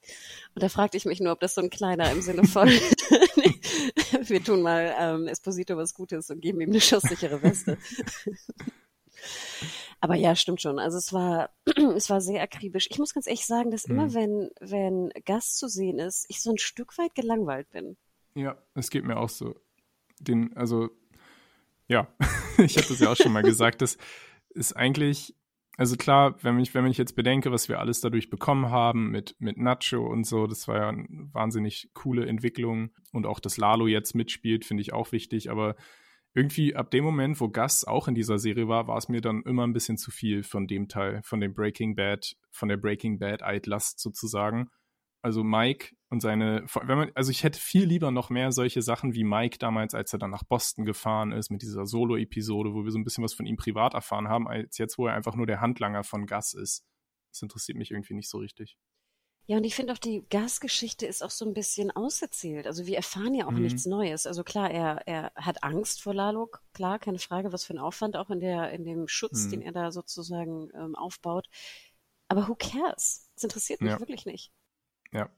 Und 0.54 0.62
da 0.62 0.68
fragte 0.68 0.96
ich 0.96 1.04
mich 1.04 1.20
nur, 1.20 1.32
ob 1.32 1.40
das 1.40 1.54
so 1.54 1.60
ein 1.60 1.70
kleiner 1.70 2.10
im 2.10 2.22
Sinne 2.22 2.42
von, 2.44 2.68
wir 2.68 4.42
tun 4.42 4.62
mal 4.62 4.94
ähm, 4.98 5.28
Esposito 5.28 5.76
was 5.76 5.94
Gutes 5.94 6.28
und 6.30 6.40
geben 6.40 6.60
ihm 6.60 6.70
eine 6.70 6.80
schusssichere 6.80 7.40
Weste. 7.42 7.78
Aber 10.06 10.14
ja, 10.14 10.36
stimmt 10.36 10.62
schon. 10.62 10.78
Also 10.78 10.98
es 10.98 11.12
war, 11.12 11.50
es 11.96 12.08
war 12.10 12.20
sehr 12.20 12.40
akribisch. 12.40 12.86
Ich 12.88 13.00
muss 13.00 13.12
ganz 13.12 13.26
ehrlich 13.26 13.44
sagen, 13.44 13.72
dass 13.72 13.88
mhm. 13.88 13.94
immer 13.94 14.14
wenn, 14.14 14.50
wenn 14.60 15.10
Gast 15.24 15.58
zu 15.58 15.66
sehen 15.66 15.98
ist, 15.98 16.26
ich 16.28 16.40
so 16.40 16.52
ein 16.52 16.58
Stück 16.58 16.96
weit 16.96 17.16
gelangweilt 17.16 17.68
bin. 17.70 17.96
Ja, 18.36 18.56
es 18.74 18.90
geht 18.90 19.04
mir 19.04 19.16
auch 19.16 19.28
so. 19.28 19.56
Den, 20.20 20.56
also, 20.56 20.90
ja, 21.88 22.06
ich 22.58 22.76
habe 22.76 22.86
das 22.86 23.00
ja 23.00 23.10
auch 23.10 23.16
schon 23.16 23.32
mal 23.32 23.42
gesagt, 23.42 23.82
das 23.82 23.98
ist 24.50 24.74
eigentlich, 24.74 25.34
also 25.76 25.96
klar, 25.96 26.36
wenn 26.40 26.60
ich, 26.60 26.72
wenn 26.72 26.86
ich 26.86 26.98
jetzt 26.98 27.16
bedenke, 27.16 27.50
was 27.50 27.68
wir 27.68 27.80
alles 27.80 28.00
dadurch 28.00 28.30
bekommen 28.30 28.70
haben 28.70 29.10
mit, 29.10 29.34
mit 29.40 29.58
Nacho 29.58 30.06
und 30.06 30.24
so, 30.24 30.46
das 30.46 30.68
war 30.68 30.76
ja 30.76 30.88
eine 30.90 31.28
wahnsinnig 31.32 31.90
coole 31.94 32.26
Entwicklung 32.26 32.90
und 33.12 33.26
auch, 33.26 33.40
dass 33.40 33.56
Lalo 33.56 33.88
jetzt 33.88 34.14
mitspielt, 34.14 34.64
finde 34.64 34.82
ich 34.82 34.92
auch 34.92 35.10
wichtig, 35.10 35.50
aber 35.50 35.74
irgendwie 36.36 36.76
ab 36.76 36.90
dem 36.90 37.02
Moment, 37.02 37.40
wo 37.40 37.48
Gus 37.48 37.84
auch 37.84 38.08
in 38.08 38.14
dieser 38.14 38.38
Serie 38.38 38.68
war, 38.68 38.86
war 38.86 38.98
es 38.98 39.08
mir 39.08 39.22
dann 39.22 39.42
immer 39.44 39.66
ein 39.66 39.72
bisschen 39.72 39.96
zu 39.96 40.10
viel 40.10 40.42
von 40.42 40.66
dem 40.66 40.86
Teil, 40.86 41.22
von 41.24 41.40
dem 41.40 41.54
Breaking 41.54 41.96
Bad, 41.96 42.36
von 42.50 42.68
der 42.68 42.76
Breaking 42.76 43.18
Bad 43.18 43.42
Eitlast 43.42 44.00
sozusagen. 44.00 44.68
Also 45.22 45.42
Mike 45.42 45.96
und 46.10 46.20
seine, 46.20 46.66
wenn 46.82 46.98
man, 46.98 47.10
also 47.14 47.30
ich 47.30 47.42
hätte 47.42 47.58
viel 47.58 47.84
lieber 47.84 48.10
noch 48.10 48.28
mehr 48.28 48.52
solche 48.52 48.82
Sachen 48.82 49.14
wie 49.14 49.24
Mike 49.24 49.56
damals, 49.58 49.94
als 49.94 50.12
er 50.12 50.18
dann 50.18 50.30
nach 50.30 50.44
Boston 50.44 50.84
gefahren 50.84 51.32
ist 51.32 51.50
mit 51.50 51.62
dieser 51.62 51.86
Solo-Episode, 51.86 52.74
wo 52.74 52.84
wir 52.84 52.90
so 52.92 52.98
ein 52.98 53.04
bisschen 53.04 53.24
was 53.24 53.32
von 53.32 53.46
ihm 53.46 53.56
privat 53.56 53.94
erfahren 53.94 54.28
haben, 54.28 54.46
als 54.46 54.76
jetzt, 54.76 54.98
wo 54.98 55.06
er 55.06 55.14
einfach 55.14 55.36
nur 55.36 55.46
der 55.46 55.62
Handlanger 55.62 56.04
von 56.04 56.26
Gus 56.26 56.52
ist. 56.52 56.84
Das 57.32 57.40
interessiert 57.40 57.78
mich 57.78 57.92
irgendwie 57.92 58.14
nicht 58.14 58.28
so 58.28 58.38
richtig. 58.38 58.76
Ja, 59.48 59.58
und 59.58 59.64
ich 59.64 59.76
finde 59.76 59.92
auch, 59.92 59.98
die 59.98 60.26
Gasgeschichte 60.28 61.06
ist 61.06 61.22
auch 61.22 61.30
so 61.30 61.44
ein 61.44 61.54
bisschen 61.54 61.92
auserzählt. 61.92 62.66
Also 62.66 62.86
wir 62.86 62.96
erfahren 62.96 63.32
ja 63.32 63.46
auch 63.46 63.52
mhm. 63.52 63.62
nichts 63.62 63.86
Neues. 63.86 64.26
Also 64.26 64.42
klar, 64.42 64.70
er, 64.70 65.06
er 65.06 65.32
hat 65.36 65.62
Angst 65.62 66.02
vor 66.02 66.14
Lalo, 66.14 66.50
klar, 66.74 66.98
keine 66.98 67.20
Frage, 67.20 67.52
was 67.52 67.64
für 67.64 67.74
ein 67.74 67.78
Aufwand 67.78 68.16
auch 68.16 68.30
in 68.30 68.40
der, 68.40 68.72
in 68.72 68.84
dem 68.84 69.06
Schutz, 69.06 69.46
mhm. 69.46 69.50
den 69.50 69.62
er 69.62 69.72
da 69.72 69.92
sozusagen 69.92 70.70
ähm, 70.74 70.96
aufbaut. 70.96 71.48
Aber 72.26 72.48
who 72.48 72.56
cares? 72.56 73.30
Das 73.36 73.44
interessiert 73.44 73.80
mich 73.80 73.92
ja. 73.92 74.00
wirklich 74.00 74.26
nicht. 74.26 74.52
Ja. 75.12 75.30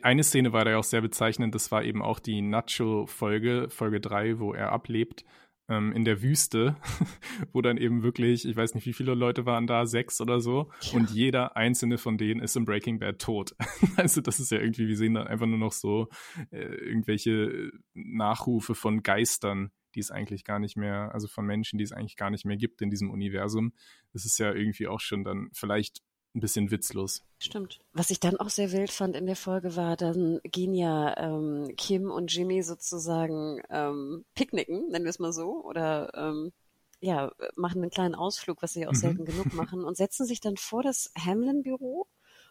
Eine 0.00 0.24
Szene 0.24 0.54
war 0.54 0.64
da 0.64 0.70
ja 0.70 0.78
auch 0.78 0.84
sehr 0.84 1.02
bezeichnend, 1.02 1.54
das 1.54 1.70
war 1.70 1.84
eben 1.84 2.00
auch 2.00 2.18
die 2.18 2.40
Nacho-Folge, 2.40 3.68
Folge 3.68 4.00
3, 4.00 4.38
wo 4.38 4.54
er 4.54 4.72
ablebt 4.72 5.24
ähm, 5.68 5.92
in 5.92 6.04
der 6.04 6.22
Wüste, 6.22 6.76
wo 7.52 7.62
dann 7.62 7.76
eben 7.76 8.02
wirklich, 8.02 8.46
ich 8.46 8.56
weiß 8.56 8.74
nicht, 8.74 8.86
wie 8.86 8.92
viele 8.92 9.14
Leute 9.14 9.46
waren 9.46 9.66
da, 9.66 9.86
sechs 9.86 10.20
oder 10.20 10.40
so, 10.40 10.70
ja. 10.80 10.98
und 10.98 11.10
jeder 11.10 11.56
einzelne 11.56 11.98
von 11.98 12.18
denen 12.18 12.40
ist 12.40 12.56
im 12.56 12.64
Breaking 12.64 12.98
Bad 12.98 13.18
tot. 13.18 13.54
also 13.96 14.20
das 14.20 14.40
ist 14.40 14.50
ja 14.50 14.58
irgendwie, 14.58 14.88
wir 14.88 14.96
sehen 14.96 15.14
dann 15.14 15.26
einfach 15.26 15.46
nur 15.46 15.58
noch 15.58 15.72
so 15.72 16.08
äh, 16.50 16.58
irgendwelche 16.58 17.70
Nachrufe 17.94 18.74
von 18.74 19.02
Geistern, 19.02 19.70
die 19.94 20.00
es 20.00 20.10
eigentlich 20.10 20.44
gar 20.44 20.58
nicht 20.58 20.76
mehr, 20.76 21.12
also 21.12 21.28
von 21.28 21.46
Menschen, 21.46 21.78
die 21.78 21.84
es 21.84 21.92
eigentlich 21.92 22.16
gar 22.16 22.30
nicht 22.30 22.44
mehr 22.44 22.56
gibt 22.56 22.80
in 22.82 22.90
diesem 22.90 23.10
Universum. 23.10 23.72
Das 24.12 24.24
ist 24.24 24.38
ja 24.38 24.52
irgendwie 24.52 24.88
auch 24.88 25.00
schon 25.00 25.24
dann 25.24 25.50
vielleicht 25.52 26.02
ein 26.34 26.40
bisschen 26.40 26.70
witzlos. 26.70 27.22
Stimmt. 27.38 27.80
Was 27.92 28.10
ich 28.10 28.20
dann 28.20 28.36
auch 28.38 28.48
sehr 28.48 28.72
wild 28.72 28.90
fand 28.90 29.16
in 29.16 29.26
der 29.26 29.36
Folge 29.36 29.76
war, 29.76 29.96
dann 29.96 30.40
gehen 30.44 30.74
ja 30.74 31.16
ähm, 31.18 31.74
Kim 31.76 32.10
und 32.10 32.32
Jimmy 32.32 32.62
sozusagen 32.62 33.60
ähm, 33.68 34.24
picknicken, 34.34 34.88
nennen 34.88 35.04
wir 35.04 35.10
es 35.10 35.18
mal 35.18 35.32
so, 35.32 35.62
oder 35.64 36.10
ähm, 36.14 36.52
ja, 37.00 37.32
machen 37.56 37.82
einen 37.82 37.90
kleinen 37.90 38.14
Ausflug, 38.14 38.62
was 38.62 38.72
sie 38.72 38.82
ja 38.82 38.88
auch 38.88 38.92
mhm. 38.92 38.96
selten 38.96 39.24
genug 39.24 39.52
machen, 39.54 39.84
und 39.84 39.96
setzen 39.96 40.24
sich 40.24 40.40
dann 40.40 40.56
vor 40.56 40.82
das 40.82 41.10
Hamlin-Büro 41.18 42.06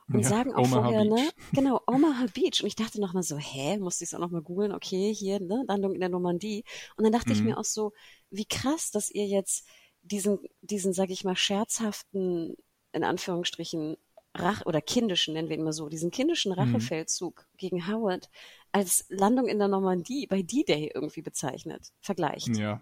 und 0.10 0.22
ja, 0.22 0.30
sagen 0.30 0.54
auch 0.54 0.66
Omaha 0.66 0.84
vorher, 0.84 1.06
ne, 1.06 1.16
Beach. 1.16 1.26
ne? 1.26 1.32
Genau, 1.54 1.82
Omaha 1.88 2.26
Beach. 2.34 2.62
Und 2.62 2.68
ich 2.68 2.76
dachte 2.76 3.00
nochmal 3.00 3.24
so, 3.24 3.38
hä, 3.38 3.78
musste 3.78 4.04
ich 4.04 4.10
es 4.10 4.14
auch 4.14 4.20
nochmal 4.20 4.42
googeln, 4.42 4.74
okay, 4.74 5.14
hier, 5.14 5.40
ne, 5.40 5.64
Landung 5.68 5.94
in 5.94 6.02
der 6.02 6.10
Normandie. 6.10 6.66
Und 6.98 7.06
dann 7.06 7.14
dachte 7.14 7.30
mhm. 7.30 7.36
ich 7.36 7.42
mir 7.44 7.58
auch 7.58 7.66
so, 7.66 7.94
wie 8.30 8.46
krass, 8.46 8.92
dass 8.92 9.10
ihr 9.10 9.26
jetzt 9.26 9.66
diesen, 10.02 10.40
diesen, 10.62 10.94
sag 10.94 11.10
ich 11.10 11.24
mal, 11.24 11.36
scherzhaften 11.36 12.56
in 12.94 13.04
Anführungsstrichen 13.04 13.98
Rach 14.34 14.66
oder 14.66 14.82
kindischen, 14.82 15.34
nennen 15.34 15.50
wir 15.50 15.58
ihn 15.58 15.64
mal 15.64 15.74
so, 15.74 15.90
diesen 15.90 16.10
kindischen 16.10 16.54
mhm. 16.54 16.60
Rachefeldzug 16.60 17.48
mhm. 17.52 17.58
gegen 17.58 17.88
Howard 17.88 18.30
als 18.72 19.06
Landung 19.10 19.48
in 19.48 19.60
der 19.60 19.68
Normandie 19.68 20.28
bei 20.28 20.42
D-Day 20.42 20.92
irgendwie 20.94 21.22
bezeichnet, 21.22 21.92
vergleicht. 22.00 22.56
Ja. 22.58 22.80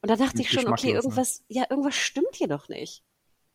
Und 0.00 0.10
da 0.10 0.16
dachte 0.16 0.40
ich 0.40 0.50
schon, 0.50 0.66
okay, 0.68 0.88
ne? 0.88 0.94
irgendwas, 0.94 1.40
ne? 1.40 1.56
ja, 1.56 1.64
irgendwas 1.68 1.94
stimmt 1.94 2.34
hier 2.34 2.48
doch 2.48 2.68
nicht. 2.68 3.04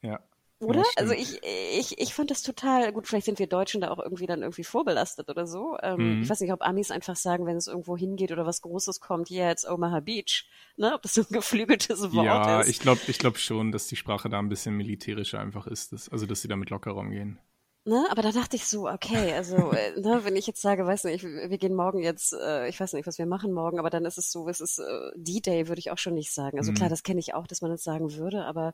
Ja. 0.04 0.20
Oder? 0.66 0.80
Ja, 0.80 0.86
also 0.98 1.14
ich, 1.14 1.42
ich, 1.44 2.00
ich 2.00 2.14
fand 2.14 2.32
das 2.32 2.42
total 2.42 2.92
gut. 2.92 3.08
Vielleicht 3.08 3.26
sind 3.26 3.40
wir 3.40 3.48
Deutschen 3.48 3.82
da 3.82 3.92
auch 3.92 4.00
irgendwie 4.00 4.26
dann 4.26 4.42
irgendwie 4.42 4.64
vorbelastet 4.64 5.30
oder 5.30 5.48
so. 5.48 5.78
Ähm, 5.82 6.18
mhm. 6.18 6.24
Ich 6.24 6.30
weiß 6.30 6.42
nicht, 6.42 6.52
ob 6.52 6.62
Amis 6.62 6.92
einfach 6.92 7.16
sagen, 7.16 7.46
wenn 7.46 7.58
es 7.58 7.68
irgendwo 7.68 7.96
hingeht 7.96 8.32
oder 8.32 8.46
was 8.46 8.62
Großes 8.62 9.00
kommt, 9.00 9.30
yeah, 9.30 9.52
it's 9.52 9.68
Omaha 9.68 10.00
Beach. 10.00 10.48
Ne? 10.78 10.94
Ob 10.94 11.02
das 11.02 11.14
so 11.14 11.22
ein 11.22 11.28
geflügeltes 11.30 12.02
Wort 12.14 12.26
ja, 12.26 12.60
ist. 12.62 12.68
Ja, 12.68 12.72
ich 12.72 12.80
glaube 12.80 13.02
ich 13.08 13.18
glaub 13.20 13.38
schon, 13.38 13.72
dass 13.72 13.88
die 13.88 13.96
Sprache 13.96 14.30
da 14.30 14.40
ein 14.40 14.50
bisschen 14.50 14.76
militärischer 14.76 15.40
einfach 15.40 15.68
ist. 15.68 15.94
Dass, 15.94 16.10
also, 16.10 16.26
dass 16.26 16.42
sie 16.42 16.48
damit 16.48 16.70
locker 16.70 16.96
umgehen. 16.96 17.40
Ne, 17.88 18.04
aber 18.10 18.24
da 18.24 18.32
dachte 18.32 18.56
ich 18.56 18.66
so, 18.66 18.90
okay, 18.90 19.34
also 19.34 19.72
äh, 19.72 20.00
ne, 20.00 20.22
wenn 20.24 20.36
ich 20.36 20.48
jetzt 20.48 20.60
sage, 20.60 20.88
weiß 20.88 21.04
nicht, 21.04 21.24
wir 21.24 21.58
gehen 21.60 21.76
morgen 21.76 22.00
jetzt, 22.00 22.34
äh, 22.34 22.68
ich 22.68 22.80
weiß 22.80 22.94
nicht, 22.94 23.06
was 23.06 23.20
wir 23.20 23.28
machen 23.28 23.54
morgen, 23.54 23.78
aber 23.78 23.92
dann 23.92 24.06
ist 24.06 24.18
es 24.18 24.32
so, 24.32 24.50
es 24.50 24.60
ist 24.60 24.80
äh, 24.80 25.12
D-Day, 25.16 25.68
würde 25.68 25.78
ich 25.78 25.92
auch 25.92 26.00
schon 26.00 26.16
nicht 26.16 26.34
sagen. 26.34 26.58
Also 26.58 26.72
mhm. 26.72 26.78
klar, 26.78 26.90
das 26.90 27.04
kenne 27.04 27.20
ich 27.20 27.36
auch, 27.36 27.46
dass 27.46 27.62
man 27.62 27.70
das 27.70 27.84
sagen 27.84 28.16
würde, 28.16 28.44
aber 28.46 28.74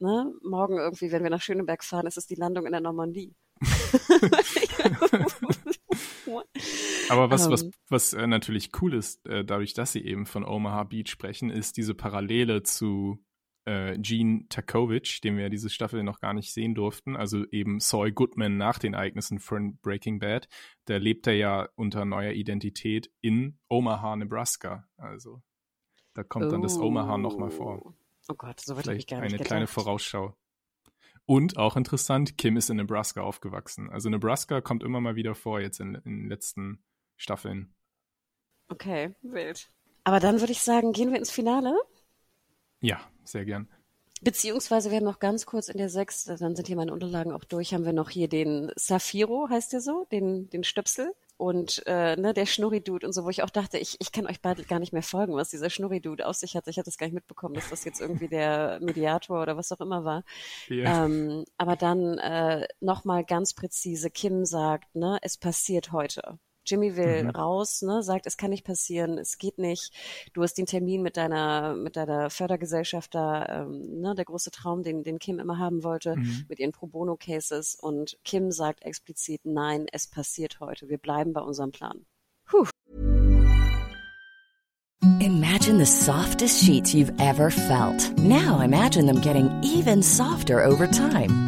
ne, 0.00 0.32
morgen 0.42 0.78
irgendwie, 0.78 1.12
wenn 1.12 1.22
wir 1.22 1.30
nach 1.30 1.42
Schöneberg 1.42 1.84
fahren, 1.84 2.06
ist 2.06 2.18
es 2.18 2.26
die 2.26 2.34
Landung 2.34 2.66
in 2.66 2.72
der 2.72 2.80
Normandie. 2.80 3.34
Aber 7.10 7.30
was, 7.30 7.46
um, 7.46 7.52
was, 7.52 7.62
ähm. 7.62 7.72
was 7.88 8.12
äh, 8.12 8.26
natürlich 8.26 8.70
cool 8.80 8.94
ist, 8.94 9.26
äh, 9.26 9.44
dadurch, 9.44 9.74
dass 9.74 9.92
sie 9.92 10.04
eben 10.04 10.26
von 10.26 10.44
Omaha 10.44 10.84
Beach 10.84 11.08
sprechen, 11.10 11.50
ist 11.50 11.76
diese 11.76 11.94
Parallele 11.94 12.62
zu 12.62 13.18
äh, 13.64 13.98
Gene 13.98 14.46
Takovich, 14.48 15.20
den 15.20 15.36
wir 15.36 15.44
ja 15.44 15.48
diese 15.48 15.70
Staffel 15.70 16.02
noch 16.02 16.20
gar 16.20 16.34
nicht 16.34 16.52
sehen 16.52 16.74
durften, 16.74 17.16
also 17.16 17.44
eben 17.50 17.80
Saul 17.80 18.12
Goodman 18.12 18.56
nach 18.56 18.78
den 18.78 18.94
Ereignissen 18.94 19.38
von 19.38 19.78
Breaking 19.78 20.18
Bad, 20.18 20.48
der 20.86 21.00
lebt 21.00 21.26
er 21.26 21.34
ja 21.34 21.68
unter 21.74 22.04
neuer 22.04 22.32
Identität 22.32 23.10
in 23.20 23.58
Omaha, 23.68 24.16
Nebraska. 24.16 24.88
Also 24.96 25.42
da 26.14 26.24
kommt 26.24 26.46
oh. 26.46 26.50
dann 26.50 26.62
das 26.62 26.78
Omaha 26.78 27.18
nochmal 27.18 27.50
vor. 27.50 27.94
Oh 28.28 28.34
Gott, 28.34 28.60
so 28.60 28.76
wird 28.76 28.86
ich 28.88 29.06
gar 29.06 29.20
nicht 29.20 29.34
Eine 29.34 29.42
kleine 29.42 29.66
Vorausschau. 29.66 30.36
Und 31.24 31.56
auch 31.56 31.76
interessant, 31.76 32.38
Kim 32.38 32.56
ist 32.56 32.70
in 32.70 32.76
Nebraska 32.76 33.22
aufgewachsen. 33.22 33.90
Also 33.90 34.08
Nebraska 34.08 34.60
kommt 34.60 34.82
immer 34.82 35.00
mal 35.00 35.16
wieder 35.16 35.34
vor 35.34 35.60
jetzt 35.60 35.80
in, 35.80 35.94
in 35.94 36.20
den 36.20 36.28
letzten 36.28 36.82
Staffeln. 37.16 37.74
Okay, 38.68 39.14
wild. 39.22 39.70
Aber 40.04 40.20
dann 40.20 40.40
würde 40.40 40.52
ich 40.52 40.62
sagen, 40.62 40.92
gehen 40.92 41.10
wir 41.10 41.18
ins 41.18 41.30
Finale? 41.30 41.74
Ja, 42.80 43.00
sehr 43.24 43.44
gern. 43.44 43.68
Beziehungsweise 44.22 44.90
wir 44.90 44.98
haben 44.98 45.04
noch 45.04 45.20
ganz 45.20 45.46
kurz 45.46 45.68
in 45.68 45.78
der 45.78 45.90
sechs, 45.90 46.24
dann 46.24 46.56
sind 46.56 46.66
hier 46.66 46.76
meine 46.76 46.92
Unterlagen 46.92 47.32
auch 47.32 47.44
durch, 47.44 47.72
haben 47.72 47.84
wir 47.84 47.92
noch 47.92 48.10
hier 48.10 48.28
den 48.28 48.72
Safiro, 48.74 49.48
heißt 49.48 49.72
der 49.72 49.80
so, 49.80 50.06
den, 50.10 50.50
den 50.50 50.64
Stöpsel 50.64 51.14
und 51.38 51.84
äh, 51.86 52.16
ne, 52.16 52.34
der 52.34 52.46
Schnurri-Dude 52.46 53.06
und 53.06 53.12
so, 53.12 53.24
wo 53.24 53.30
ich 53.30 53.42
auch 53.44 53.50
dachte, 53.50 53.78
ich, 53.78 53.96
ich 54.00 54.10
kann 54.10 54.26
euch 54.26 54.42
beide 54.42 54.64
gar 54.64 54.80
nicht 54.80 54.92
mehr 54.92 55.04
folgen, 55.04 55.34
was 55.34 55.50
dieser 55.50 55.70
Schnurri-Dude 55.70 56.26
auf 56.26 56.34
sich 56.34 56.56
hat. 56.56 56.66
Ich 56.66 56.78
hatte 56.78 56.90
es 56.90 56.98
gar 56.98 57.06
nicht 57.06 57.14
mitbekommen, 57.14 57.54
dass 57.54 57.70
das 57.70 57.84
jetzt 57.84 58.00
irgendwie 58.00 58.28
der 58.28 58.80
Mediator 58.82 59.40
oder 59.40 59.56
was 59.56 59.70
auch 59.70 59.80
immer 59.80 60.04
war. 60.04 60.24
Yeah. 60.68 61.06
Ähm, 61.06 61.44
aber 61.56 61.76
dann 61.76 62.18
äh, 62.18 62.66
nochmal 62.80 63.24
ganz 63.24 63.54
präzise, 63.54 64.10
Kim 64.10 64.44
sagt, 64.44 64.94
ne, 64.96 65.18
es 65.22 65.36
passiert 65.38 65.92
heute. 65.92 66.38
Jimmy 66.68 66.96
will 66.96 67.24
mhm. 67.24 67.30
raus, 67.30 67.82
ne, 67.82 68.02
sagt, 68.02 68.26
es 68.26 68.36
kann 68.36 68.50
nicht 68.50 68.64
passieren, 68.64 69.18
es 69.18 69.38
geht 69.38 69.58
nicht. 69.58 69.92
Du 70.32 70.42
hast 70.42 70.54
den 70.54 70.66
Termin 70.66 71.02
mit 71.02 71.16
deiner, 71.16 71.74
mit 71.74 71.96
deiner 71.96 72.30
Fördergesellschaft 72.30 73.14
da, 73.14 73.62
ähm, 73.62 74.00
ne, 74.00 74.14
der 74.14 74.24
große 74.24 74.50
Traum, 74.50 74.82
den, 74.82 75.02
den 75.02 75.18
Kim 75.18 75.38
immer 75.38 75.58
haben 75.58 75.82
wollte, 75.82 76.16
mhm. 76.16 76.44
mit 76.48 76.58
ihren 76.58 76.72
Pro 76.72 76.86
Bono 76.86 77.16
Cases. 77.16 77.74
Und 77.74 78.18
Kim 78.24 78.50
sagt 78.50 78.82
explizit, 78.82 79.40
nein, 79.44 79.86
es 79.92 80.06
passiert 80.06 80.60
heute. 80.60 80.88
Wir 80.88 80.98
bleiben 80.98 81.32
bei 81.32 81.40
unserem 81.40 81.70
Plan. 81.70 82.04
Puh. 82.46 82.66
Imagine 85.20 85.78
the 85.78 85.86
softest 85.86 86.64
sheets 86.64 86.94
you've 86.94 87.12
ever 87.20 87.50
felt. 87.50 88.18
Now 88.18 88.60
imagine 88.60 89.06
them 89.06 89.20
getting 89.20 89.48
even 89.62 90.02
softer 90.02 90.64
over 90.64 90.86
time. 90.86 91.47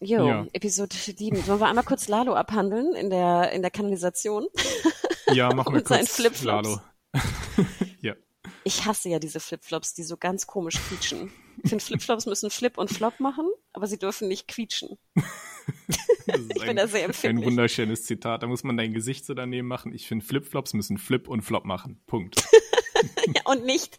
Jo, 0.00 0.28
ja. 0.28 0.46
Episode 0.52 0.94
7. 0.94 1.42
Sollen 1.42 1.60
wir 1.60 1.68
einmal 1.68 1.84
kurz 1.84 2.08
Lalo 2.08 2.34
abhandeln 2.34 2.94
in 2.94 3.10
der, 3.10 3.52
in 3.52 3.62
der 3.62 3.70
Kanalisation? 3.70 4.46
Ja, 5.32 5.52
machen 5.54 5.74
wir 5.74 5.82
kurz 5.84 6.42
Lalo. 6.42 6.80
ja. 8.02 8.14
Ich 8.64 8.84
hasse 8.84 9.08
ja 9.08 9.18
diese 9.18 9.40
Flipflops, 9.40 9.94
die 9.94 10.02
so 10.02 10.16
ganz 10.16 10.46
komisch 10.46 10.76
quietschen. 10.88 11.32
Ich 11.62 11.70
finde, 11.70 11.84
Flipflops 11.84 12.26
müssen 12.26 12.50
Flip 12.50 12.76
und 12.76 12.90
Flop 12.90 13.18
machen, 13.20 13.48
aber 13.72 13.86
sie 13.86 13.98
dürfen 13.98 14.28
nicht 14.28 14.46
quietschen. 14.48 14.98
ich 16.26 16.62
bin 16.64 16.76
da 16.76 16.86
sehr 16.86 17.04
empfindlich. 17.04 17.44
Ein 17.44 17.50
wunderschönes 17.50 18.04
Zitat. 18.04 18.42
Da 18.42 18.46
muss 18.46 18.62
man 18.62 18.76
dein 18.76 18.92
Gesicht 18.92 19.24
so 19.24 19.34
daneben 19.34 19.66
machen. 19.66 19.94
Ich 19.94 20.06
finde, 20.06 20.24
Flipflops 20.24 20.74
müssen 20.74 20.98
Flip 20.98 21.26
und 21.26 21.42
Flop 21.42 21.64
machen. 21.64 22.02
Punkt. 22.06 22.36
ja, 23.34 23.42
und 23.46 23.64
nicht. 23.64 23.98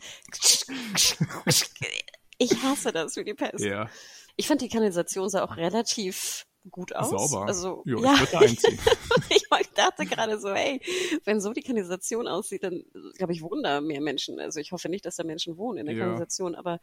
Ich 2.37 2.63
hasse 2.63 2.91
das 2.91 3.15
wie 3.15 3.23
die 3.23 3.33
Pest. 3.33 3.65
Ja. 3.65 3.89
Ich 4.38 4.47
fand 4.47 4.61
die 4.61 4.69
Kanalisation 4.69 5.29
sah 5.29 5.43
auch 5.43 5.57
relativ 5.57 6.45
gut 6.69 6.95
aus. 6.95 7.09
Sauber. 7.09 7.47
Also, 7.47 7.81
jo, 7.85 7.99
ja, 8.01 8.13
ich 8.13 8.19
würde 8.19 8.38
einziehen. 8.39 8.79
ich 9.29 9.73
dachte 9.73 10.05
gerade 10.05 10.39
so, 10.39 10.53
hey, 10.53 10.81
wenn 11.25 11.39
so 11.39 11.53
die 11.53 11.61
Kanalisation 11.61 12.27
aussieht, 12.27 12.63
dann 12.63 12.83
glaube 13.15 13.33
ich, 13.33 13.41
wohnen 13.41 13.63
da 13.63 13.81
mehr 13.81 14.01
Menschen. 14.01 14.39
Also 14.39 14.59
ich 14.59 14.71
hoffe 14.71 14.89
nicht, 14.89 15.05
dass 15.05 15.15
da 15.15 15.23
Menschen 15.23 15.57
wohnen 15.57 15.79
in 15.79 15.85
der 15.85 15.95
ja. 15.95 16.03
Kanalisation, 16.03 16.55
aber 16.55 16.79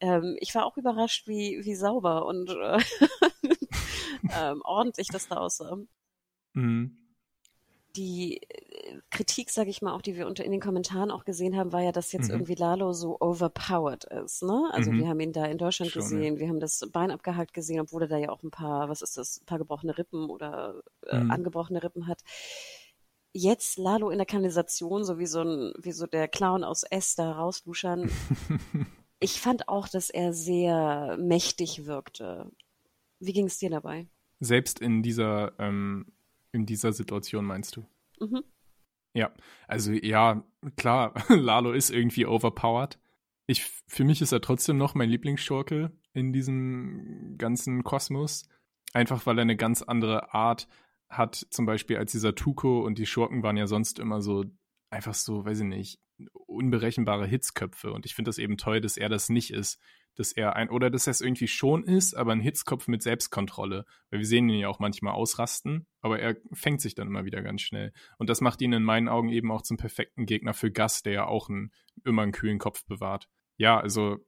ähm, 0.00 0.36
ich 0.40 0.54
war 0.54 0.66
auch 0.66 0.76
überrascht, 0.76 1.26
wie, 1.26 1.60
wie 1.64 1.74
sauber 1.74 2.26
und 2.26 2.50
äh, 2.50 2.78
ähm, 4.36 4.60
ordentlich 4.64 5.08
das 5.08 5.28
da 5.28 5.36
aussah. 5.36 5.78
Mhm 6.52 7.03
die 7.96 8.42
äh, 8.42 9.00
Kritik, 9.10 9.50
sage 9.50 9.70
ich 9.70 9.82
mal, 9.82 9.94
auch 9.94 10.02
die 10.02 10.16
wir 10.16 10.26
unter 10.26 10.44
in 10.44 10.52
den 10.52 10.60
Kommentaren 10.60 11.10
auch 11.10 11.24
gesehen 11.24 11.56
haben, 11.56 11.72
war 11.72 11.82
ja, 11.82 11.92
dass 11.92 12.12
jetzt 12.12 12.28
mhm. 12.28 12.34
irgendwie 12.34 12.54
Lalo 12.54 12.92
so 12.92 13.16
overpowered 13.20 14.04
ist. 14.04 14.42
Ne? 14.42 14.68
Also 14.72 14.92
mhm. 14.92 14.98
wir 14.98 15.08
haben 15.08 15.20
ihn 15.20 15.32
da 15.32 15.46
in 15.46 15.58
Deutschland 15.58 15.92
Schon, 15.92 16.02
gesehen, 16.02 16.34
ja. 16.34 16.40
wir 16.40 16.48
haben 16.48 16.60
das 16.60 16.88
Bein 16.92 17.10
abgehakt 17.10 17.54
gesehen, 17.54 17.80
obwohl 17.80 18.02
er 18.02 18.08
da 18.08 18.18
ja 18.18 18.30
auch 18.30 18.42
ein 18.42 18.50
paar, 18.50 18.88
was 18.88 19.02
ist 19.02 19.16
das, 19.16 19.40
ein 19.40 19.46
paar 19.46 19.58
gebrochene 19.58 19.96
Rippen 19.96 20.28
oder 20.30 20.82
äh, 21.06 21.18
mhm. 21.18 21.30
angebrochene 21.30 21.82
Rippen 21.82 22.06
hat. 22.06 22.22
Jetzt 23.32 23.78
Lalo 23.78 24.10
in 24.10 24.18
der 24.18 24.26
Kanalisation, 24.26 25.04
so 25.04 25.18
wie 25.18 25.26
so 25.26 25.42
ein, 25.42 25.72
wie 25.78 25.92
so 25.92 26.06
der 26.06 26.28
Clown 26.28 26.62
aus 26.62 26.84
S 26.84 27.16
da 27.16 27.32
rausluschern. 27.32 28.10
ich 29.18 29.40
fand 29.40 29.68
auch, 29.68 29.88
dass 29.88 30.10
er 30.10 30.32
sehr 30.32 31.16
mächtig 31.18 31.86
wirkte. 31.86 32.50
Wie 33.18 33.32
ging 33.32 33.46
es 33.46 33.58
dir 33.58 33.70
dabei? 33.70 34.06
Selbst 34.38 34.78
in 34.80 35.02
dieser 35.02 35.52
ähm, 35.58 36.06
in 36.54 36.66
dieser 36.66 36.92
Situation 36.92 37.44
meinst 37.44 37.76
du? 37.76 37.84
Mhm. 38.20 38.44
Ja, 39.14 39.32
also 39.68 39.92
ja, 39.92 40.44
klar, 40.76 41.14
Lalo 41.28 41.72
ist 41.72 41.90
irgendwie 41.90 42.26
overpowered. 42.26 42.98
Ich, 43.46 43.64
für 43.86 44.04
mich 44.04 44.22
ist 44.22 44.32
er 44.32 44.40
trotzdem 44.40 44.78
noch 44.78 44.94
mein 44.94 45.10
Lieblingsschurke 45.10 45.92
in 46.14 46.32
diesem 46.32 47.36
ganzen 47.36 47.84
Kosmos. 47.84 48.48
Einfach 48.92 49.26
weil 49.26 49.38
er 49.38 49.42
eine 49.42 49.56
ganz 49.56 49.82
andere 49.82 50.32
Art 50.32 50.68
hat, 51.08 51.34
zum 51.50 51.66
Beispiel 51.66 51.96
als 51.96 52.12
dieser 52.12 52.34
Tuko 52.34 52.80
und 52.80 52.98
die 52.98 53.06
Schurken 53.06 53.42
waren 53.42 53.56
ja 53.56 53.66
sonst 53.66 53.98
immer 53.98 54.22
so, 54.22 54.44
einfach 54.90 55.14
so, 55.14 55.44
weiß 55.44 55.60
ich 55.60 55.66
nicht, 55.66 56.00
unberechenbare 56.32 57.26
Hitzköpfe. 57.26 57.92
Und 57.92 58.06
ich 58.06 58.14
finde 58.14 58.28
das 58.28 58.38
eben 58.38 58.56
toll, 58.56 58.80
dass 58.80 58.96
er 58.96 59.08
das 59.08 59.28
nicht 59.28 59.50
ist 59.50 59.80
dass 60.16 60.32
er 60.32 60.56
ein, 60.56 60.70
oder 60.70 60.90
dass 60.90 61.06
er 61.06 61.12
es 61.12 61.20
irgendwie 61.20 61.48
schon 61.48 61.84
ist, 61.84 62.14
aber 62.14 62.32
ein 62.32 62.40
Hitzkopf 62.40 62.88
mit 62.88 63.02
Selbstkontrolle. 63.02 63.84
Weil 64.10 64.20
wir 64.20 64.26
sehen 64.26 64.48
ihn 64.48 64.60
ja 64.60 64.68
auch 64.68 64.78
manchmal 64.78 65.14
ausrasten, 65.14 65.86
aber 66.00 66.20
er 66.20 66.36
fängt 66.52 66.80
sich 66.80 66.94
dann 66.94 67.08
immer 67.08 67.24
wieder 67.24 67.42
ganz 67.42 67.62
schnell. 67.62 67.92
Und 68.18 68.30
das 68.30 68.40
macht 68.40 68.62
ihn 68.62 68.72
in 68.72 68.84
meinen 68.84 69.08
Augen 69.08 69.28
eben 69.30 69.50
auch 69.50 69.62
zum 69.62 69.76
perfekten 69.76 70.26
Gegner 70.26 70.54
für 70.54 70.70
Gus, 70.70 71.02
der 71.02 71.12
ja 71.12 71.26
auch 71.26 71.48
einen, 71.48 71.72
immer 72.04 72.22
einen 72.22 72.32
kühlen 72.32 72.58
Kopf 72.58 72.84
bewahrt. 72.86 73.28
Ja, 73.56 73.78
also 73.78 74.18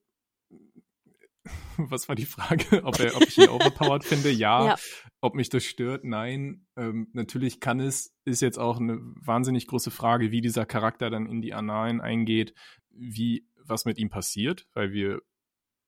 was 1.76 2.09
war 2.09 2.14
die 2.16 2.26
Frage? 2.26 2.64
Ob, 2.84 2.99
er, 3.01 3.16
ob 3.16 3.22
ich 3.22 3.38
ihn 3.38 3.49
overpowered 3.49 4.05
finde? 4.05 4.30
Ja. 4.30 4.66
ja. 4.66 4.76
Ob 5.20 5.34
mich 5.34 5.49
das 5.49 5.64
stört? 5.64 6.05
Nein. 6.05 6.66
Ähm, 6.76 7.09
natürlich 7.12 7.61
kann 7.61 7.80
es, 7.80 8.14
ist 8.24 8.42
jetzt 8.42 8.59
auch 8.59 8.78
eine 8.78 8.99
wahnsinnig 9.01 9.66
große 9.66 9.90
Frage, 9.90 10.30
wie 10.30 10.40
dieser 10.40 10.66
Charakter 10.66 11.11
dann 11.11 11.26
in 11.26 11.42
die 11.42 11.55
Annalen 11.55 12.01
eingeht, 12.01 12.55
wie 12.90 13.47
was 13.64 13.84
mit 13.84 13.99
ihm 13.99 14.11
passiert, 14.11 14.66
weil 14.74 14.92
wir 14.92 15.20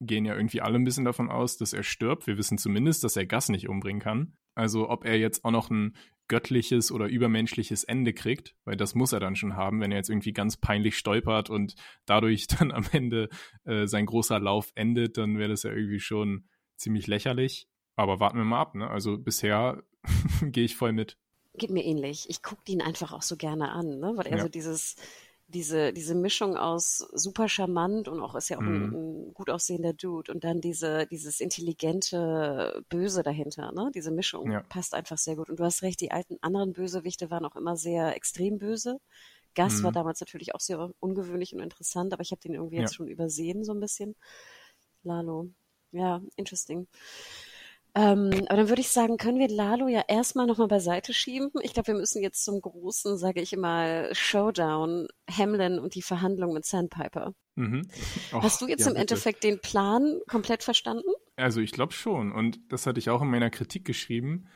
gehen 0.00 0.24
ja 0.24 0.34
irgendwie 0.34 0.60
alle 0.60 0.76
ein 0.76 0.84
bisschen 0.84 1.04
davon 1.04 1.30
aus, 1.30 1.56
dass 1.56 1.72
er 1.72 1.82
stirbt. 1.82 2.26
Wir 2.26 2.38
wissen 2.38 2.58
zumindest, 2.58 3.04
dass 3.04 3.16
er 3.16 3.26
Gas 3.26 3.48
nicht 3.48 3.68
umbringen 3.68 4.00
kann. 4.00 4.36
Also 4.54 4.88
ob 4.88 5.04
er 5.04 5.18
jetzt 5.18 5.44
auch 5.44 5.50
noch 5.50 5.70
ein 5.70 5.96
göttliches 6.28 6.92
oder 6.92 7.06
übermenschliches 7.06 7.84
Ende 7.84 8.12
kriegt, 8.12 8.54
weil 8.64 8.76
das 8.76 8.94
muss 8.94 9.12
er 9.12 9.20
dann 9.20 9.36
schon 9.36 9.56
haben, 9.56 9.80
wenn 9.80 9.90
er 9.90 9.98
jetzt 9.98 10.10
irgendwie 10.10 10.32
ganz 10.32 10.56
peinlich 10.56 10.96
stolpert 10.96 11.50
und 11.50 11.74
dadurch 12.06 12.46
dann 12.58 12.70
am 12.70 12.84
Ende 12.92 13.28
äh, 13.64 13.86
sein 13.86 14.06
großer 14.06 14.38
Lauf 14.38 14.70
endet, 14.74 15.16
dann 15.18 15.38
wäre 15.38 15.48
das 15.48 15.62
ja 15.62 15.72
irgendwie 15.72 16.00
schon 16.00 16.48
ziemlich 16.76 17.06
lächerlich. 17.06 17.66
Aber 17.96 18.20
warten 18.20 18.38
wir 18.38 18.44
mal 18.44 18.60
ab, 18.60 18.74
ne? 18.74 18.88
Also 18.88 19.18
bisher 19.18 19.82
gehe 20.42 20.64
ich 20.64 20.76
voll 20.76 20.92
mit. 20.92 21.18
Geht 21.54 21.70
mir 21.70 21.84
ähnlich. 21.84 22.26
Ich 22.30 22.42
gucke 22.42 22.62
ihn 22.66 22.80
einfach 22.80 23.12
auch 23.12 23.22
so 23.22 23.36
gerne 23.36 23.70
an, 23.72 23.98
ne? 23.98 24.12
Weil 24.14 24.26
er 24.26 24.36
ja. 24.36 24.42
so 24.44 24.48
dieses 24.48 24.94
diese, 25.48 25.94
diese 25.94 26.14
Mischung 26.14 26.56
aus 26.56 26.98
super 27.12 27.48
charmant 27.48 28.06
und 28.06 28.20
auch 28.20 28.34
ist 28.34 28.50
ja 28.50 28.58
auch 28.58 28.62
mhm. 28.62 28.68
ein, 28.68 29.28
ein, 29.28 29.34
gut 29.34 29.48
aussehender 29.48 29.94
Dude 29.94 30.30
und 30.30 30.44
dann 30.44 30.60
diese, 30.60 31.06
dieses 31.06 31.40
intelligente 31.40 32.84
Böse 32.90 33.22
dahinter, 33.22 33.72
ne? 33.72 33.90
Diese 33.94 34.10
Mischung 34.10 34.50
ja. 34.50 34.62
passt 34.68 34.94
einfach 34.94 35.16
sehr 35.16 35.36
gut. 35.36 35.48
Und 35.48 35.58
du 35.58 35.64
hast 35.64 35.82
recht, 35.82 36.00
die 36.02 36.12
alten 36.12 36.36
anderen 36.42 36.74
Bösewichte 36.74 37.30
waren 37.30 37.46
auch 37.46 37.56
immer 37.56 37.76
sehr 37.76 38.14
extrem 38.14 38.58
böse. 38.58 39.00
Gas 39.54 39.78
mhm. 39.78 39.84
war 39.84 39.92
damals 39.92 40.20
natürlich 40.20 40.54
auch 40.54 40.60
sehr 40.60 40.90
ungewöhnlich 41.00 41.54
und 41.54 41.60
interessant, 41.60 42.12
aber 42.12 42.22
ich 42.22 42.30
habe 42.30 42.42
den 42.42 42.54
irgendwie 42.54 42.76
ja. 42.76 42.82
jetzt 42.82 42.94
schon 42.94 43.08
übersehen, 43.08 43.64
so 43.64 43.72
ein 43.72 43.80
bisschen. 43.80 44.16
Lalo. 45.02 45.48
Ja, 45.92 46.20
interesting. 46.36 46.86
Ähm, 47.98 48.30
aber 48.46 48.58
dann 48.58 48.68
würde 48.68 48.80
ich 48.80 48.90
sagen, 48.90 49.16
können 49.16 49.40
wir 49.40 49.48
Lalo 49.48 49.88
ja 49.88 50.04
erstmal 50.06 50.46
nochmal 50.46 50.68
beiseite 50.68 51.12
schieben. 51.12 51.50
Ich 51.62 51.72
glaube, 51.72 51.88
wir 51.88 51.94
müssen 51.94 52.22
jetzt 52.22 52.44
zum 52.44 52.60
großen, 52.60 53.18
sage 53.18 53.40
ich 53.40 53.52
immer, 53.52 54.14
Showdown, 54.14 55.08
Hamlin 55.28 55.80
und 55.80 55.96
die 55.96 56.02
Verhandlung 56.02 56.52
mit 56.52 56.64
Sandpiper. 56.64 57.34
Mhm. 57.56 57.88
Och, 58.32 58.42
Hast 58.44 58.60
du 58.60 58.68
jetzt 58.68 58.82
ja, 58.82 58.86
im 58.86 58.92
bitte. 58.92 59.00
Endeffekt 59.00 59.42
den 59.42 59.58
Plan 59.58 60.20
komplett 60.28 60.62
verstanden? 60.62 61.10
Also 61.34 61.60
ich 61.60 61.72
glaube 61.72 61.92
schon. 61.92 62.30
Und 62.30 62.60
das 62.68 62.86
hatte 62.86 63.00
ich 63.00 63.10
auch 63.10 63.20
in 63.20 63.30
meiner 63.30 63.50
Kritik 63.50 63.84
geschrieben. 63.84 64.46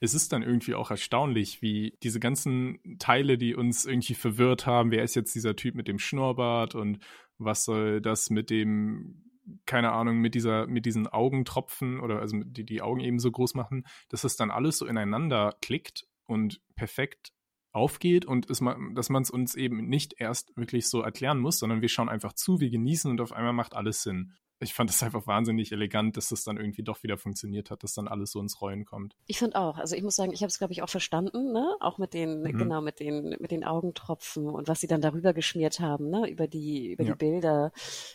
Es 0.00 0.12
ist 0.12 0.34
dann 0.34 0.42
irgendwie 0.42 0.74
auch 0.74 0.90
erstaunlich, 0.90 1.62
wie 1.62 1.96
diese 2.02 2.20
ganzen 2.20 2.98
Teile, 2.98 3.38
die 3.38 3.54
uns 3.54 3.86
irgendwie 3.86 4.14
verwirrt 4.14 4.66
haben, 4.66 4.90
wer 4.90 5.04
ist 5.04 5.14
jetzt 5.14 5.34
dieser 5.34 5.56
Typ 5.56 5.74
mit 5.74 5.88
dem 5.88 5.98
Schnurrbart 5.98 6.74
und 6.74 6.98
was 7.38 7.64
soll 7.64 8.02
das 8.02 8.28
mit 8.28 8.50
dem, 8.50 9.29
keine 9.66 9.92
Ahnung, 9.92 10.18
mit 10.18 10.34
dieser, 10.34 10.66
mit 10.66 10.86
diesen 10.86 11.06
Augentropfen 11.06 12.00
oder 12.00 12.20
also 12.20 12.38
die 12.44 12.64
die 12.64 12.82
Augen 12.82 13.00
eben 13.00 13.18
so 13.18 13.30
groß 13.30 13.54
machen, 13.54 13.86
dass 14.08 14.22
das 14.22 14.36
dann 14.36 14.50
alles 14.50 14.78
so 14.78 14.86
ineinander 14.86 15.56
klickt 15.60 16.06
und 16.26 16.60
perfekt 16.76 17.32
aufgeht 17.72 18.24
und 18.24 18.50
es, 18.50 18.60
dass 18.94 19.10
man 19.10 19.22
es 19.22 19.30
uns 19.30 19.54
eben 19.54 19.88
nicht 19.88 20.14
erst 20.18 20.56
wirklich 20.56 20.88
so 20.88 21.02
erklären 21.02 21.38
muss, 21.38 21.58
sondern 21.58 21.82
wir 21.82 21.88
schauen 21.88 22.08
einfach 22.08 22.32
zu, 22.32 22.60
wir 22.60 22.70
genießen 22.70 23.10
und 23.10 23.20
auf 23.20 23.32
einmal 23.32 23.52
macht 23.52 23.74
alles 23.74 24.02
Sinn. 24.02 24.32
Ich 24.62 24.74
fand 24.74 24.90
das 24.90 25.02
einfach 25.02 25.26
wahnsinnig 25.26 25.72
elegant, 25.72 26.16
dass 26.16 26.28
das 26.28 26.44
dann 26.44 26.58
irgendwie 26.58 26.82
doch 26.82 27.02
wieder 27.02 27.16
funktioniert 27.16 27.70
hat, 27.70 27.82
dass 27.82 27.94
dann 27.94 28.08
alles 28.08 28.30
so 28.32 28.40
ins 28.40 28.60
Rollen 28.60 28.84
kommt. 28.84 29.16
Ich 29.26 29.38
finde 29.38 29.56
auch. 29.58 29.78
Also 29.78 29.96
ich 29.96 30.02
muss 30.02 30.16
sagen, 30.16 30.32
ich 30.32 30.42
habe 30.42 30.48
es 30.48 30.58
glaube 30.58 30.72
ich 30.74 30.82
auch 30.82 30.88
verstanden, 30.90 31.52
ne? 31.52 31.76
Auch 31.80 31.96
mit 31.98 32.12
den 32.12 32.42
Mhm. 32.42 32.58
genau 32.58 32.80
mit 32.82 33.00
den 33.00 33.30
mit 33.40 33.50
den 33.50 33.64
Augentropfen 33.64 34.46
und 34.48 34.68
was 34.68 34.80
sie 34.80 34.86
dann 34.86 35.00
darüber 35.00 35.32
geschmiert 35.32 35.80
haben, 35.80 36.10
ne? 36.10 36.28
Über 36.30 36.46
die 36.46 36.92
über 36.92 37.04
Ja. 37.04 37.12
die 37.12 37.18
Bilder 37.18 37.72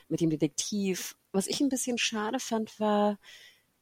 mit 0.08 0.22
dem 0.22 0.30
Detektiv. 0.30 1.16
Was 1.32 1.48
ich 1.48 1.62
ein 1.62 1.70
bisschen 1.70 1.98
schade 1.98 2.40
fand, 2.40 2.80
war 2.80 3.18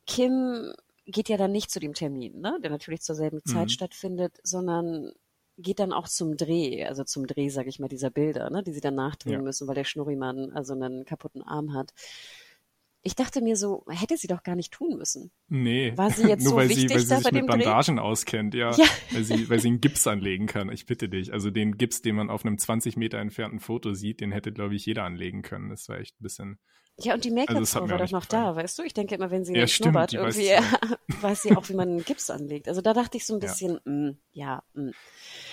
Kim 0.08 0.74
geht 1.06 1.28
ja 1.28 1.36
dann 1.36 1.52
nicht 1.52 1.70
zu 1.70 1.82
dem 1.82 1.94
Termin, 1.94 2.40
ne? 2.40 2.60
Der 2.64 2.72
natürlich 2.72 3.02
zur 3.02 3.16
selben 3.16 3.44
Zeit 3.44 3.68
Mhm. 3.68 3.74
stattfindet, 3.74 4.38
sondern 4.44 5.12
geht 5.58 5.80
dann 5.80 5.94
auch 5.94 6.08
zum 6.08 6.36
Dreh, 6.38 6.84
also 6.86 7.04
zum 7.04 7.28
Dreh, 7.28 7.50
sage 7.50 7.70
ich 7.70 7.78
mal, 7.80 7.88
dieser 7.88 8.10
Bilder, 8.10 8.50
ne, 8.50 8.64
die 8.64 8.74
sie 8.74 8.82
dann 8.82 8.96
nachdrehen 8.96 9.34
Ja. 9.34 9.42
müssen, 9.42 9.68
weil 9.68 9.76
der 9.76 9.84
Schnurrimann 9.84 10.52
also 10.54 10.74
einen 10.74 11.06
kaputten 11.06 11.44
Arm 11.44 11.74
hat. 11.76 11.94
Ich 13.06 13.16
dachte 13.16 13.42
mir 13.42 13.58
so, 13.58 13.84
hätte 13.90 14.16
sie 14.16 14.28
doch 14.28 14.44
gar 14.44 14.56
nicht 14.56 14.72
tun 14.72 14.98
müssen. 14.98 15.32
Nee. 15.50 15.92
War 15.98 16.10
sie 16.10 16.26
jetzt 16.26 16.44
Nur 16.44 16.52
so 16.52 16.56
weil 16.56 16.70
wichtig 16.70 16.88
sie, 16.88 16.96
weil 16.96 17.00
sie 17.02 17.16
sich 17.18 17.26
mit 17.26 17.36
dem 17.36 17.48
Dreh? 17.48 17.58
Bandagen 17.58 18.00
auskennt, 18.00 18.54
ja. 18.54 18.72
Ja. 18.72 18.86
Weil, 19.12 19.24
sie, 19.26 19.50
weil 19.50 19.60
sie 19.60 19.68
einen 19.68 19.82
Gips 19.82 20.08
anlegen 20.08 20.48
kann. 20.48 20.72
Ich 20.72 20.86
bitte 20.86 21.10
dich. 21.10 21.34
Also 21.34 21.52
den 21.52 21.78
Gips, 21.78 22.02
den 22.02 22.16
man 22.16 22.30
auf 22.30 22.46
einem 22.46 22.58
20 22.58 22.96
Meter 22.96 23.20
entfernten 23.20 23.60
Foto 23.60 23.94
sieht, 23.94 24.22
den 24.22 24.32
hätte, 24.32 24.54
glaube 24.54 24.76
ich, 24.76 24.86
jeder 24.86 25.04
anlegen 25.04 25.42
können. 25.42 25.70
Das 25.70 25.90
war 25.90 26.00
echt 26.00 26.20
ein 26.20 26.24
bisschen. 26.24 26.60
Ja, 27.00 27.16
und 27.16 27.24
die 27.26 27.30
Also 27.32 27.42
Make-up-Frau 27.54 27.82
mir 27.86 27.90
war 27.92 27.98
doch 27.98 28.12
noch 28.12 28.22
gefallen. 28.30 28.44
da, 28.44 28.56
weißt 28.56 28.78
du? 28.80 28.84
Ich 28.84 28.94
denke 28.94 29.16
immer, 29.16 29.32
wenn 29.32 29.44
sie 29.44 29.54
Ja, 29.54 29.62
den 29.62 29.68
stimmt, 29.68 29.94
schnuppert, 29.94 30.12
die 30.12 30.20
weiß 30.20 30.38
irgendwie 30.38 30.78
weiß 31.24 31.42
sie 31.42 31.56
auch, 31.56 31.68
wie 31.70 31.74
man 31.74 31.90
einen 31.90 32.04
Gips 32.06 32.30
anlegt. 32.30 32.68
Also 32.68 32.82
da 32.82 32.94
dachte 32.94 33.18
ich 33.18 33.26
so 33.26 33.34
ein 33.34 33.42
Ja. 33.42 33.48
bisschen, 33.48 33.80
mm, 33.86 34.18
ja, 34.32 34.64
mm. 34.74 34.90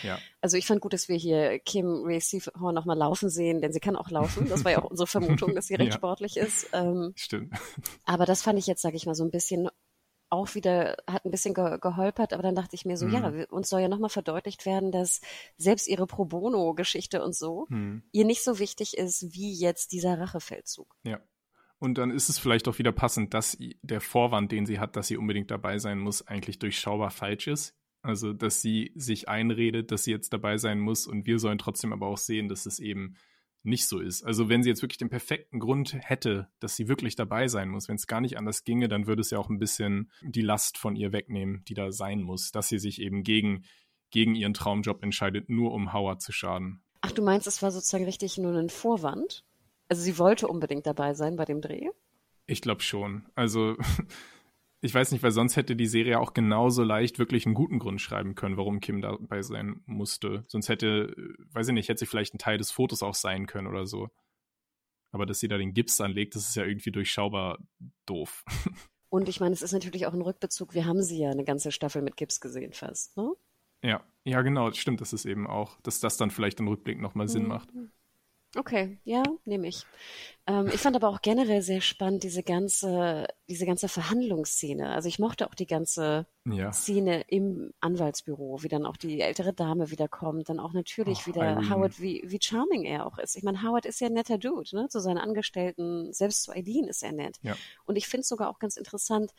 Ja. 0.03 0.19
Also 0.43 0.57
ich 0.59 0.67
fand 0.67 0.81
gut, 0.83 0.93
dass 0.93 1.09
wir 1.09 1.17
hier 1.17 1.59
Kim 1.61 2.03
Racehorn 2.05 2.75
nochmal 2.75 2.97
laufen 2.99 3.31
sehen, 3.31 3.61
denn 3.63 3.73
sie 3.73 3.81
kann 3.81 3.97
auch 3.97 4.11
laufen. 4.11 4.49
Das 4.49 4.65
war 4.65 4.73
ja 4.73 4.83
auch 4.83 4.85
unsere 4.91 5.07
Vermutung, 5.07 5.55
dass 5.55 5.67
sie 5.67 5.75
recht 5.77 5.93
Ja. 5.93 5.97
sportlich 5.97 6.37
ist. 6.37 6.69
Ähm, 6.73 7.13
Stimmt. 7.17 7.55
aber 8.05 8.27
das 8.27 8.43
fand 8.43 8.59
ich 8.59 8.67
jetzt, 8.67 8.83
sage 8.83 8.97
ich 8.97 9.07
mal, 9.07 9.15
so 9.15 9.25
ein 9.25 9.31
bisschen 9.31 9.69
auch 10.33 10.55
wieder, 10.55 10.97
hat 11.09 11.25
ein 11.25 11.33
bisschen 11.33 11.55
ge 11.55 11.79
geholpert, 11.81 12.33
aber 12.33 12.45
dann 12.45 12.55
dachte 12.55 12.77
ich 12.77 12.85
mir 12.85 12.97
so, 12.97 13.05
Mhm. 13.07 13.13
ja, 13.15 13.33
uns 13.51 13.69
soll 13.69 13.81
ja 13.81 13.89
nochmal 13.89 14.11
verdeutlicht 14.11 14.65
werden, 14.65 14.93
dass 14.93 15.21
selbst 15.57 15.89
ihre 15.89 16.07
Pro 16.07 16.25
Bono-Geschichte 16.25 17.25
und 17.25 17.35
so 17.35 17.67
Hm. 17.69 18.05
ihr 18.13 18.25
nicht 18.25 18.45
so 18.45 18.59
wichtig 18.61 18.97
ist, 18.97 19.33
wie 19.35 19.53
jetzt 19.53 19.91
dieser 19.93 20.21
Rachefeldzug. 20.21 20.95
Ja. 21.03 21.19
Und 21.81 21.97
dann 21.97 22.11
ist 22.11 22.29
es 22.29 22.39
vielleicht 22.39 22.69
auch 22.69 22.79
wieder 22.79 22.93
passend, 22.93 23.33
dass 23.33 23.57
der 23.83 24.03
Vorwand, 24.03 24.53
den 24.53 24.67
sie 24.67 24.79
hat, 24.79 24.97
dass 24.97 25.09
sie 25.09 25.17
unbedingt 25.17 25.51
dabei 25.51 25.79
sein 25.79 25.99
muss, 25.99 26.27
eigentlich 26.27 26.59
durchschaubar 26.59 27.11
falsch 27.11 27.49
ist. 27.49 27.75
Also, 28.03 28.33
dass 28.35 28.63
sie 28.63 28.93
sich 28.95 29.29
einredet, 29.29 29.91
dass 29.91 30.05
sie 30.05 30.11
jetzt 30.11 30.33
dabei 30.33 30.59
sein 30.59 30.79
muss 30.79 31.07
und 31.07 31.27
wir 31.27 31.39
sollen 31.39 31.59
trotzdem 31.59 31.93
aber 31.93 32.07
auch 32.07 32.19
sehen, 32.19 32.49
dass 32.49 32.67
es 32.67 32.79
eben 32.79 33.17
nicht 33.63 33.87
so 33.87 33.99
ist. 33.99 34.23
Also, 34.23 34.49
wenn 34.51 34.63
sie 34.63 34.69
jetzt 34.69 34.83
wirklich 34.83 34.99
den 34.99 35.09
perfekten 35.09 35.59
Grund 35.59 35.95
hätte, 35.99 36.49
dass 36.61 36.77
sie 36.77 36.89
wirklich 36.89 37.17
dabei 37.17 37.49
sein 37.49 37.71
muss, 37.71 37.89
wenn 37.89 37.97
es 37.97 38.07
gar 38.07 38.21
nicht 38.21 38.37
anders 38.37 38.65
ginge, 38.65 38.89
dann 38.89 39.07
würde 39.07 39.23
es 39.23 39.31
ja 39.31 39.39
auch 39.39 39.49
ein 39.49 39.59
bisschen 39.59 40.11
die 40.23 40.43
Last 40.43 40.77
von 40.77 40.97
ihr 40.97 41.13
wegnehmen, 41.13 41.63
die 41.67 41.75
da 41.75 41.93
sein 41.93 42.23
muss, 42.23 42.53
dass 42.53 42.69
sie 42.69 42.79
sich 42.79 43.01
eben 43.01 43.23
gegen, 43.23 43.65
gegen 44.11 44.35
ihren 44.35 44.55
Traumjob 44.55 45.03
entscheidet, 45.03 45.49
nur 45.49 45.73
um 45.73 45.93
Howard 45.95 46.21
zu 46.21 46.33
schaden. 46.33 46.83
Ach, 47.03 47.13
du 47.13 47.23
meinst, 47.23 47.47
es 47.47 47.63
war 47.63 47.71
sozusagen 47.71 48.05
richtig 48.05 48.37
nur 48.37 48.55
ein 48.55 48.69
Vorwand? 48.69 49.45
Also 49.91 50.03
sie 50.03 50.19
wollte 50.19 50.47
unbedingt 50.47 50.87
dabei 50.87 51.15
sein 51.15 51.35
bei 51.35 51.45
dem 51.45 51.61
Dreh? 51.61 51.89
Ich 52.47 52.63
glaube 52.63 52.81
schon. 52.83 53.27
Also, 53.35 53.77
ich 54.81 54.95
weiß 54.95 55.11
nicht, 55.11 55.23
weil 55.23 55.33
sonst 55.33 55.57
hätte 55.57 55.75
die 55.75 55.87
Serie 55.89 56.21
auch 56.21 56.33
genauso 56.33 56.85
leicht 56.85 57.19
wirklich 57.19 57.45
einen 57.45 57.57
guten 57.57 57.81
Grund 57.81 58.01
schreiben 58.01 58.37
können, 58.37 58.57
warum 58.57 58.79
Kim 58.81 59.01
dabei 59.01 59.43
sein 59.43 59.83
musste. 59.87 60.45
Sonst 60.47 60.69
hätte, 60.69 61.15
äh, 61.17 61.35
weiß 61.55 61.69
ich 61.69 61.75
nicht, 61.75 61.89
hätte 61.89 61.99
sie 61.99 62.07
vielleicht 62.07 62.35
ein 62.35 62.39
Teil 62.39 62.57
des 62.57 62.71
Fotos 62.71 63.03
auch 63.03 63.15
sein 63.15 63.47
können 63.47 63.67
oder 63.67 63.85
so. 63.85 64.09
Aber 65.13 65.27
dass 65.27 65.41
sie 65.41 65.49
da 65.49 65.59
den 65.59 65.75
Gips 65.75 66.01
anlegt, 66.01 66.37
das 66.37 66.49
ist 66.49 66.55
ja 66.55 66.65
irgendwie 66.65 66.93
durchschaubar 66.93 67.59
doof. 68.07 68.45
Und 69.09 69.29
ich 69.29 69.41
meine, 69.41 69.53
es 69.53 69.63
ist 69.63 69.73
natürlich 69.73 70.07
auch 70.07 70.15
ein 70.15 70.23
Rückbezug. 70.23 70.73
Wir 70.73 70.87
haben 70.87 71.03
sie 71.03 71.19
ja 71.19 71.31
eine 71.31 71.43
ganze 71.43 71.73
Staffel 71.73 72.01
mit 72.01 72.17
Gips 72.17 72.41
gesehen 72.41 72.73
fast, 72.73 73.17
ne? 73.17 73.33
ja, 73.83 74.05
ja, 74.23 74.43
genau, 74.43 74.71
stimmt, 74.71 75.01
das 75.01 75.13
ist 75.13 75.25
eben 75.25 75.49
auch, 75.49 75.81
dass 75.81 75.99
das 75.99 76.17
dann 76.17 76.31
vielleicht 76.31 76.61
im 76.61 76.69
Rückblick 76.69 77.01
nochmal 77.01 77.27
Sinn 77.27 77.43
Mhm. 77.43 77.49
macht. 77.49 77.71
Okay, 78.57 78.99
ja, 79.05 79.23
nehme 79.45 79.69
ich. 79.69 79.87
Ähm, 80.49 80.67
ich 80.75 80.81
fand 80.81 80.97
aber 80.97 81.09
auch 81.09 81.23
generell 81.23 81.63
sehr 81.63 81.81
spannend 81.81 82.25
diese 82.25 82.43
ganze, 82.43 83.29
diese 83.49 83.65
ganze 83.65 83.89
Verhandlungsszene. 83.89 84.91
Also 84.91 85.07
ich 85.09 85.21
mochte 85.21 85.47
auch 85.47 85.55
die 85.55 85.69
ganze 85.69 86.27
Ja. 86.45 86.73
Szene 86.73 87.21
im 87.29 87.73
Anwaltsbüro, 87.81 88.63
wie 88.65 88.69
dann 88.69 88.87
auch 88.87 88.97
die 88.97 89.21
ältere 89.21 89.53
Dame 89.53 89.93
wiederkommt, 89.93 90.49
dann 90.49 90.59
auch 90.59 90.73
natürlich 90.73 91.21
Oh, 91.23 91.27
wieder 91.29 91.45
Irene. 91.45 91.71
Howard, 91.71 92.01
wie, 92.01 92.23
wie 92.27 92.41
charming 92.43 92.85
er 92.85 93.07
auch 93.07 93.19
ist. 93.19 93.37
Ich 93.37 93.45
meine, 93.45 93.63
Howard 93.63 93.87
ist 93.87 94.01
ja 94.01 94.09
ein 94.09 94.15
netter 94.15 94.39
Dude, 94.39 94.75
ne? 94.75 94.89
Zu 94.89 94.99
seinen 94.99 95.19
Angestellten, 95.19 96.13
selbst 96.13 96.43
zu 96.43 96.51
Eileen 96.51 96.89
ist 96.89 97.05
er 97.05 97.13
nett. 97.13 97.37
Ja. 97.43 97.57
Und 97.87 97.95
ich 97.95 98.09
finde 98.09 98.23
es 98.23 98.29
sogar 98.29 98.51
auch 98.51 98.59
ganz 98.59 98.77
interessant, 98.77 99.31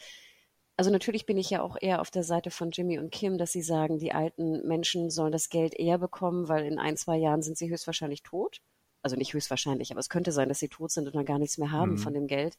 also 0.78 0.90
natürlich 0.90 1.26
bin 1.26 1.38
ich 1.38 1.50
ja 1.50 1.62
auch 1.62 1.76
eher 1.80 2.00
auf 2.00 2.12
der 2.12 2.24
Seite 2.24 2.50
von 2.50 2.72
Jimmy 2.72 2.98
und 2.98 3.12
Kim, 3.12 3.38
dass 3.38 3.52
sie 3.52 3.62
sagen, 3.62 4.00
die 4.00 4.14
alten 4.14 4.66
Menschen 4.66 5.10
sollen 5.12 5.34
das 5.34 5.50
Geld 5.50 5.74
eher 5.78 5.98
bekommen, 5.98 6.48
weil 6.48 6.66
in 6.66 6.80
ein, 6.80 6.96
zwei 6.96 7.18
Jahren 7.18 7.42
sind 7.42 7.58
sie 7.58 7.70
höchstwahrscheinlich 7.70 8.24
tot. 8.24 8.62
Also 9.04 9.16
nicht 9.16 9.34
höchstwahrscheinlich, 9.34 9.92
aber 9.92 10.00
es 10.00 10.10
könnte 10.10 10.32
sein, 10.32 10.50
dass 10.50 10.60
sie 10.60 10.70
tot 10.70 10.92
sind 10.92 11.08
und 11.08 11.16
dann 11.16 11.26
gar 11.26 11.40
nichts 11.40 11.58
mehr 11.58 11.72
haben 11.72 11.94
Mhm. 11.94 11.98
von 11.98 12.14
dem 12.14 12.28
Geld. 12.28 12.58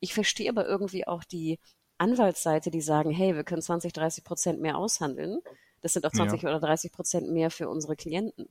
Ich 0.00 0.12
verstehe 0.14 0.50
aber 0.50 0.66
irgendwie 0.66 1.06
auch 1.06 1.22
die 1.24 1.58
Anwaltsseite, 1.98 2.70
die 2.70 2.80
sagen, 2.80 3.10
hey, 3.10 3.34
wir 3.36 3.44
können 3.44 3.62
20, 3.62 3.92
30 3.92 4.24
Prozent 4.24 4.60
mehr 4.60 4.76
aushandeln. 4.76 5.40
Das 5.80 5.92
sind 5.92 6.04
auch 6.06 6.12
20 6.12 6.42
oder 6.44 6.58
30 6.60 6.90
Prozent 6.92 7.30
mehr 7.30 7.50
für 7.50 7.68
unsere 7.68 7.94
Klienten. 7.94 8.48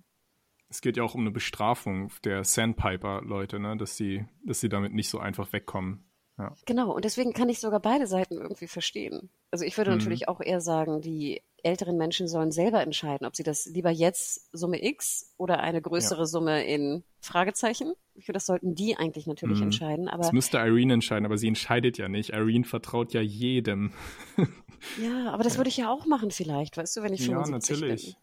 Es 0.69 0.81
geht 0.81 0.97
ja 0.97 1.03
auch 1.03 1.13
um 1.15 1.21
eine 1.21 1.31
Bestrafung 1.31 2.11
der 2.23 2.43
Sandpiper-Leute, 2.43 3.59
ne? 3.59 3.75
dass, 3.77 3.97
sie, 3.97 4.25
dass 4.45 4.59
sie 4.59 4.69
damit 4.69 4.93
nicht 4.93 5.09
so 5.09 5.19
einfach 5.19 5.51
wegkommen. 5.53 6.09
Ja. 6.37 6.55
Genau, 6.65 6.91
und 6.93 7.05
deswegen 7.05 7.33
kann 7.33 7.49
ich 7.49 7.59
sogar 7.59 7.79
beide 7.79 8.07
Seiten 8.07 8.35
irgendwie 8.39 8.67
verstehen. 8.67 9.29
Also 9.51 9.65
ich 9.65 9.77
würde 9.77 9.91
Mhm. 9.91 9.97
natürlich 9.97 10.27
auch 10.29 10.39
eher 10.41 10.61
sagen, 10.61 11.01
die 11.01 11.41
älteren 11.63 11.97
Menschen 11.97 12.27
sollen 12.27 12.51
selber 12.51 12.81
entscheiden, 12.81 13.25
ob 13.25 13.35
sie 13.35 13.43
das 13.43 13.65
lieber 13.65 13.89
jetzt 13.89 14.49
Summe 14.55 14.83
X 14.83 15.33
oder 15.37 15.59
eine 15.61 15.81
größere 15.81 16.27
Summe 16.27 16.65
in 16.65 17.03
Fragezeichen. 17.21 17.93
Das 18.27 18.45
sollten 18.45 18.75
die 18.75 18.95
eigentlich 18.97 19.25
natürlich 19.27 19.57
Mhm. 19.59 19.63
entscheiden. 19.65 20.07
Aber 20.09 20.23
Das 20.23 20.31
müsste 20.33 20.57
Irene 20.57 20.93
entscheiden, 20.93 21.25
aber 21.25 21.37
sie 21.37 21.47
entscheidet 21.47 21.97
ja 21.97 22.07
nicht. 22.09 22.29
Irene 22.31 22.63
vertraut 22.65 23.13
ja 23.13 23.21
jedem. 23.21 23.91
ja, 25.01 25.31
aber 25.31 25.43
das 25.43 25.57
würde 25.57 25.69
ich 25.69 25.77
ja 25.77 25.89
auch 25.89 26.05
machen 26.05 26.31
vielleicht, 26.31 26.77
weißt 26.77 26.97
du, 26.97 27.01
wenn 27.03 27.13
ich 27.13 27.21
ja, 27.21 27.27
75 27.27 27.71
natürlich. 27.71 28.17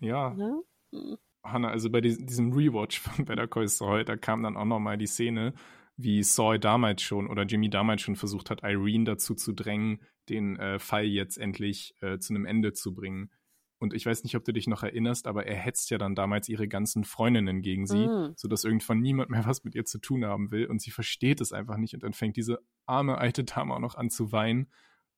Ja, 0.00 0.28
bin. 0.30 0.62
Ne? 0.92 1.18
Hannah, 1.44 1.70
also 1.70 1.90
bei 1.90 2.00
diesem 2.00 2.52
Rewatch 2.52 3.00
von 3.00 3.24
Better 3.24 3.48
Call 3.48 3.66
Saul, 3.66 4.04
da 4.04 4.16
kam 4.16 4.42
dann 4.42 4.56
auch 4.56 4.64
nochmal 4.64 4.96
die 4.98 5.06
Szene, 5.06 5.54
wie 5.96 6.22
Saul 6.22 6.58
damals 6.58 7.02
schon 7.02 7.28
oder 7.28 7.42
Jimmy 7.44 7.70
damals 7.70 8.02
schon 8.02 8.16
versucht 8.16 8.50
hat, 8.50 8.62
Irene 8.62 9.04
dazu 9.04 9.34
zu 9.34 9.52
drängen, 9.52 10.00
den 10.28 10.56
äh, 10.58 10.78
Fall 10.78 11.04
jetzt 11.04 11.36
endlich 11.38 11.94
äh, 12.00 12.18
zu 12.18 12.32
einem 12.32 12.46
Ende 12.46 12.72
zu 12.72 12.94
bringen. 12.94 13.30
Und 13.78 13.94
ich 13.94 14.06
weiß 14.06 14.22
nicht, 14.22 14.36
ob 14.36 14.44
du 14.44 14.52
dich 14.52 14.68
noch 14.68 14.84
erinnerst, 14.84 15.26
aber 15.26 15.44
er 15.46 15.56
hetzt 15.56 15.90
ja 15.90 15.98
dann 15.98 16.14
damals 16.14 16.48
ihre 16.48 16.68
ganzen 16.68 17.02
Freundinnen 17.04 17.62
gegen 17.62 17.86
sie, 17.86 18.06
Mhm. 18.06 18.32
sodass 18.36 18.62
irgendwann 18.64 19.00
niemand 19.00 19.30
mehr 19.30 19.44
was 19.44 19.64
mit 19.64 19.74
ihr 19.74 19.84
zu 19.84 19.98
tun 19.98 20.24
haben 20.24 20.50
will 20.52 20.66
und 20.66 20.80
sie 20.80 20.92
versteht 20.92 21.40
es 21.40 21.52
einfach 21.52 21.76
nicht 21.76 21.92
und 21.94 22.02
dann 22.04 22.12
fängt 22.12 22.36
diese 22.36 22.60
arme 22.86 23.18
alte 23.18 23.42
Dame 23.44 23.74
auch 23.74 23.80
noch 23.80 23.96
an 23.96 24.08
zu 24.08 24.30
weinen 24.30 24.70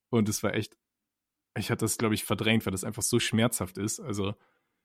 und 0.09 0.29
es 0.31 0.43
war 0.43 0.55
echt, 0.55 0.79
ich 1.59 1.71
hatte 1.71 1.85
das 1.85 1.99
glaube 1.99 2.15
ich 2.15 2.25
verdrängt, 2.25 2.65
weil 2.65 2.73
das 2.73 2.85
einfach 2.85 3.03
so 3.03 3.21
schmerzhaft 3.21 3.77
ist. 3.77 4.01
Also 4.01 4.35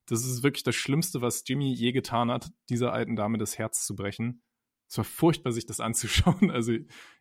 das 0.07 0.25
ist 0.25 0.43
wirklich 0.43 0.63
das 0.63 0.75
Schlimmste, 0.75 1.21
was 1.21 1.43
Jimmy 1.47 1.71
je 1.73 1.91
getan 1.93 2.29
hat, 2.31 2.51
dieser 2.69 2.91
alten 2.91 3.15
Dame 3.15 3.37
das 3.37 3.57
Herz 3.57 3.85
zu 3.85 3.95
brechen. 3.95 4.41
Es 4.89 4.97
war 4.97 5.05
furchtbar, 5.05 5.51
sich 5.53 5.65
das 5.65 5.79
anzuschauen. 5.79 6.49
Also 6.51 6.73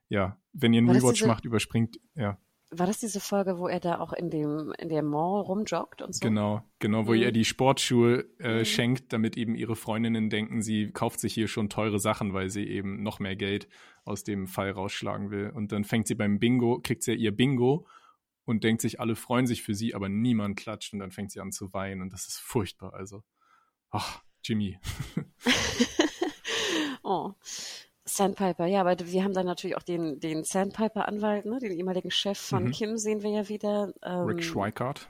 ja, 0.09 0.41
wenn 0.55 0.73
ihr 0.73 0.79
einen 0.79 0.89
War 0.89 0.97
Rewatch 0.97 1.19
diese- 1.19 1.29
macht, 1.29 1.45
überspringt, 1.45 2.01
ja, 2.15 2.39
War 2.71 2.87
das 2.87 2.99
diese 2.99 3.21
Folge, 3.21 3.59
wo 3.59 3.67
er 3.69 3.79
da 3.81 3.99
auch 4.01 4.13
in 4.13 4.31
dem 4.31 4.73
in 4.79 4.89
der 4.89 5.03
Mall 5.03 5.41
rumjoggt 5.43 6.03
und 6.03 6.15
so? 6.15 6.21
genau, 6.27 6.63
genau, 6.79 7.07
wo 7.07 7.13
Mhm. 7.13 7.19
ihr 7.21 7.33
die 7.33 7.45
Sportschuhe 7.45 8.25
äh, 8.41 8.61
Mhm. 8.61 8.65
schenkt, 8.65 9.13
damit 9.13 9.37
eben 9.37 9.55
ihre 9.55 9.77
Freundinnen 9.77 10.29
denken, 10.31 10.61
sie 10.63 10.91
kauft 10.91 11.21
sich 11.21 11.33
hier 11.35 11.47
schon 11.49 11.69
teure 11.71 11.99
Sachen, 11.99 12.33
weil 12.35 12.49
sie 12.51 12.67
eben 12.67 13.03
noch 13.03 13.21
mehr 13.21 13.37
Geld 13.37 13.69
aus 14.05 14.25
dem 14.25 14.47
Fall 14.49 14.71
rausschlagen 14.71 15.31
will. 15.31 15.51
Und 15.55 15.73
dann 15.73 15.85
fängt 15.85 16.07
sie 16.09 16.15
beim 16.15 16.39
Bingo, 16.39 16.81
kriegt 16.83 17.03
sie 17.03 17.13
ja 17.13 17.19
ihr 17.19 17.33
Bingo 17.37 17.87
und 18.45 18.65
denkt 18.65 18.81
sich, 18.83 18.99
alle 19.01 19.15
freuen 19.15 19.47
sich 19.47 19.63
für 19.63 19.75
sie, 19.75 19.95
aber 19.95 20.09
niemand 20.09 20.57
klatscht 20.59 20.93
und 20.95 20.99
dann 21.01 21.11
fängt 21.11 21.33
sie 21.33 21.41
an 21.41 21.53
zu 21.53 21.73
weinen 21.75 22.01
und 22.03 22.13
das 22.15 22.27
ist 22.27 22.39
furchtbar. 22.39 22.95
Also, 22.95 23.25
ach, 23.91 24.23
Jimmy. 24.43 24.79
oh. 27.09 27.33
Sandpiper, 28.05 28.67
ja, 28.67 28.81
aber 28.81 28.97
wir 28.99 29.23
haben 29.23 29.35
dann 29.35 29.47
natürlich 29.47 29.77
auch 29.77 29.83
den, 29.83 30.19
den 30.19 30.43
Sandpiper-Anwalt, 30.43 31.45
ne, 31.45 31.59
den 31.59 31.73
ehemaligen 31.73 32.11
Chef 32.11 32.39
von 32.39 32.65
mhm. 32.65 32.71
Kim 32.71 32.97
sehen 32.97 33.23
wir 33.23 33.31
ja 33.31 33.49
wieder. 33.49 33.93
Ähm, 34.03 34.25
Rick 34.25 34.43
Schweikart. 34.43 35.09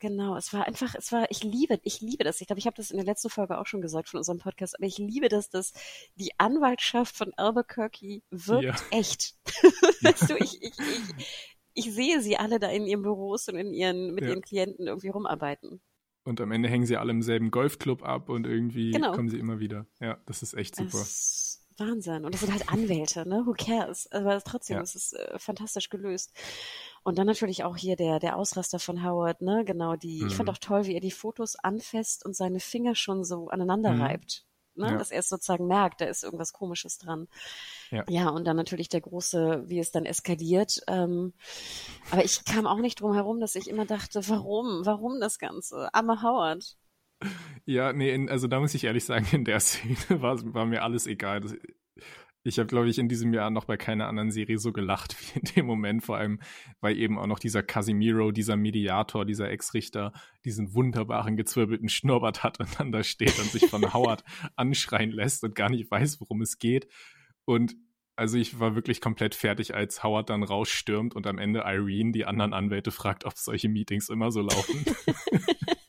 Genau, 0.00 0.34
es 0.36 0.52
war 0.54 0.66
einfach, 0.66 0.94
es 0.94 1.12
war, 1.12 1.30
ich 1.30 1.44
liebe, 1.44 1.78
ich 1.82 2.00
liebe 2.00 2.24
das. 2.24 2.40
Ich 2.40 2.46
glaube, 2.46 2.58
ich 2.58 2.66
habe 2.66 2.76
das 2.76 2.90
in 2.90 2.96
der 2.96 3.04
letzten 3.04 3.28
Folge 3.28 3.58
auch 3.58 3.66
schon 3.66 3.82
gesagt 3.82 4.08
von 4.08 4.18
unserem 4.18 4.38
Podcast, 4.38 4.74
aber 4.76 4.86
ich 4.86 4.96
liebe 4.96 5.28
das, 5.28 5.50
dass 5.50 5.74
die 6.16 6.30
Anwaltschaft 6.38 7.14
von 7.14 7.34
Albuquerque 7.36 8.22
wirkt 8.30 8.64
ja. 8.64 8.74
echt. 8.90 9.34
weißt 10.02 10.30
du, 10.30 10.36
ich, 10.38 10.62
ich, 10.62 10.72
ich, 10.78 11.54
ich 11.74 11.94
sehe 11.94 12.22
sie 12.22 12.38
alle 12.38 12.58
da 12.58 12.70
in 12.70 12.86
ihren 12.86 13.02
Büros 13.02 13.48
und 13.48 13.56
in 13.56 13.74
ihren, 13.74 14.14
mit 14.14 14.24
ja. 14.24 14.30
ihren 14.30 14.40
Klienten 14.40 14.86
irgendwie 14.86 15.10
rumarbeiten. 15.10 15.82
Und 16.24 16.40
am 16.40 16.52
Ende 16.52 16.68
hängen 16.68 16.86
sie 16.86 16.96
alle 16.96 17.10
im 17.10 17.22
selben 17.22 17.50
Golfclub 17.50 18.02
ab 18.02 18.28
und 18.28 18.46
irgendwie 18.46 18.90
genau. 18.90 19.12
kommen 19.12 19.28
sie 19.28 19.38
immer 19.38 19.58
wieder. 19.58 19.86
Ja, 20.00 20.18
das 20.26 20.42
ist 20.42 20.54
echt 20.54 20.76
super. 20.76 20.98
Es 20.98 21.50
Wahnsinn. 21.80 22.24
Und 22.24 22.34
das 22.34 22.42
sind 22.42 22.52
halt 22.52 22.68
Anwälte, 22.70 23.26
ne? 23.28 23.42
Who 23.46 23.54
cares? 23.54 24.06
Aber 24.12 24.40
trotzdem, 24.42 24.76
ja. 24.76 24.82
es 24.82 24.94
ist 24.94 25.14
äh, 25.14 25.38
fantastisch 25.38 25.88
gelöst. 25.88 26.32
Und 27.02 27.18
dann 27.18 27.26
natürlich 27.26 27.64
auch 27.64 27.76
hier 27.76 27.96
der, 27.96 28.20
der 28.20 28.36
Ausraster 28.36 28.78
von 28.78 29.02
Howard, 29.02 29.40
ne? 29.40 29.64
Genau, 29.64 29.96
die, 29.96 30.20
mhm. 30.20 30.28
ich 30.28 30.34
fand 30.34 30.48
mhm. 30.48 30.54
auch 30.54 30.58
toll, 30.58 30.84
wie 30.86 30.94
er 30.94 31.00
die 31.00 31.10
Fotos 31.10 31.56
anfasst 31.56 32.24
und 32.24 32.36
seine 32.36 32.60
Finger 32.60 32.94
schon 32.94 33.24
so 33.24 33.48
aneinander 33.48 33.92
mhm. 33.92 34.02
reibt. 34.02 34.46
Ne? 34.74 34.92
Ja. 34.92 34.96
Dass 34.96 35.10
er 35.10 35.20
es 35.20 35.28
sozusagen 35.28 35.66
merkt, 35.66 36.00
da 36.00 36.06
ist 36.06 36.24
irgendwas 36.24 36.52
Komisches 36.52 36.98
dran. 36.98 37.28
Ja. 37.90 38.04
ja, 38.08 38.28
und 38.28 38.46
dann 38.46 38.56
natürlich 38.56 38.88
der 38.88 39.00
große, 39.00 39.64
wie 39.66 39.78
es 39.78 39.90
dann 39.90 40.06
eskaliert. 40.06 40.80
Ähm, 40.86 41.32
aber 42.10 42.24
ich 42.24 42.44
kam 42.44 42.66
auch 42.66 42.78
nicht 42.78 43.00
drum 43.00 43.14
herum, 43.14 43.40
dass 43.40 43.54
ich 43.54 43.68
immer 43.68 43.86
dachte, 43.86 44.20
warum? 44.28 44.86
Warum 44.86 45.20
das 45.20 45.38
Ganze? 45.38 45.92
Armer 45.92 46.22
Howard. 46.22 46.76
Ja, 47.66 47.92
nee, 47.92 48.28
also 48.28 48.46
da 48.46 48.60
muss 48.60 48.74
ich 48.74 48.84
ehrlich 48.84 49.04
sagen, 49.04 49.26
in 49.32 49.44
der 49.44 49.60
Szene 49.60 49.96
war, 50.22 50.38
war 50.54 50.66
mir 50.66 50.82
alles 50.82 51.06
egal. 51.06 51.40
Das, 51.40 51.54
ich 52.42 52.58
habe, 52.58 52.68
glaube 52.68 52.88
ich, 52.88 52.98
in 52.98 53.08
diesem 53.08 53.34
Jahr 53.34 53.50
noch 53.50 53.66
bei 53.66 53.76
keiner 53.76 54.08
anderen 54.08 54.30
Serie 54.30 54.58
so 54.58 54.72
gelacht 54.72 55.16
wie 55.34 55.38
in 55.38 55.44
dem 55.56 55.66
Moment, 55.66 56.04
vor 56.04 56.16
allem, 56.16 56.40
weil 56.80 56.96
eben 56.96 57.18
auch 57.18 57.26
noch 57.26 57.38
dieser 57.38 57.62
Casimiro, 57.62 58.30
dieser 58.30 58.56
Mediator, 58.56 59.24
dieser 59.24 59.50
Ex-Richter, 59.50 60.12
diesen 60.44 60.74
wunderbaren 60.74 61.36
gezwirbelten 61.36 61.88
Schnurrbart 61.88 62.42
hat 62.42 62.60
und 62.60 62.78
dann 62.78 62.92
da 62.92 63.02
steht 63.02 63.38
und 63.38 63.50
sich 63.50 63.66
von 63.66 63.82
Howard 63.94 64.24
anschreien 64.56 65.10
lässt 65.10 65.44
und 65.44 65.54
gar 65.54 65.70
nicht 65.70 65.90
weiß, 65.90 66.20
worum 66.20 66.40
es 66.40 66.58
geht. 66.58 66.88
Und 67.44 67.76
also 68.16 68.36
ich 68.36 68.60
war 68.60 68.74
wirklich 68.74 69.00
komplett 69.00 69.34
fertig, 69.34 69.74
als 69.74 70.02
Howard 70.02 70.28
dann 70.28 70.42
rausstürmt 70.42 71.14
und 71.14 71.26
am 71.26 71.38
Ende 71.38 71.60
Irene 71.60 72.12
die 72.12 72.26
anderen 72.26 72.52
Anwälte 72.52 72.90
fragt, 72.90 73.24
ob 73.24 73.36
solche 73.36 73.68
Meetings 73.68 74.08
immer 74.08 74.30
so 74.30 74.42
laufen. 74.42 74.84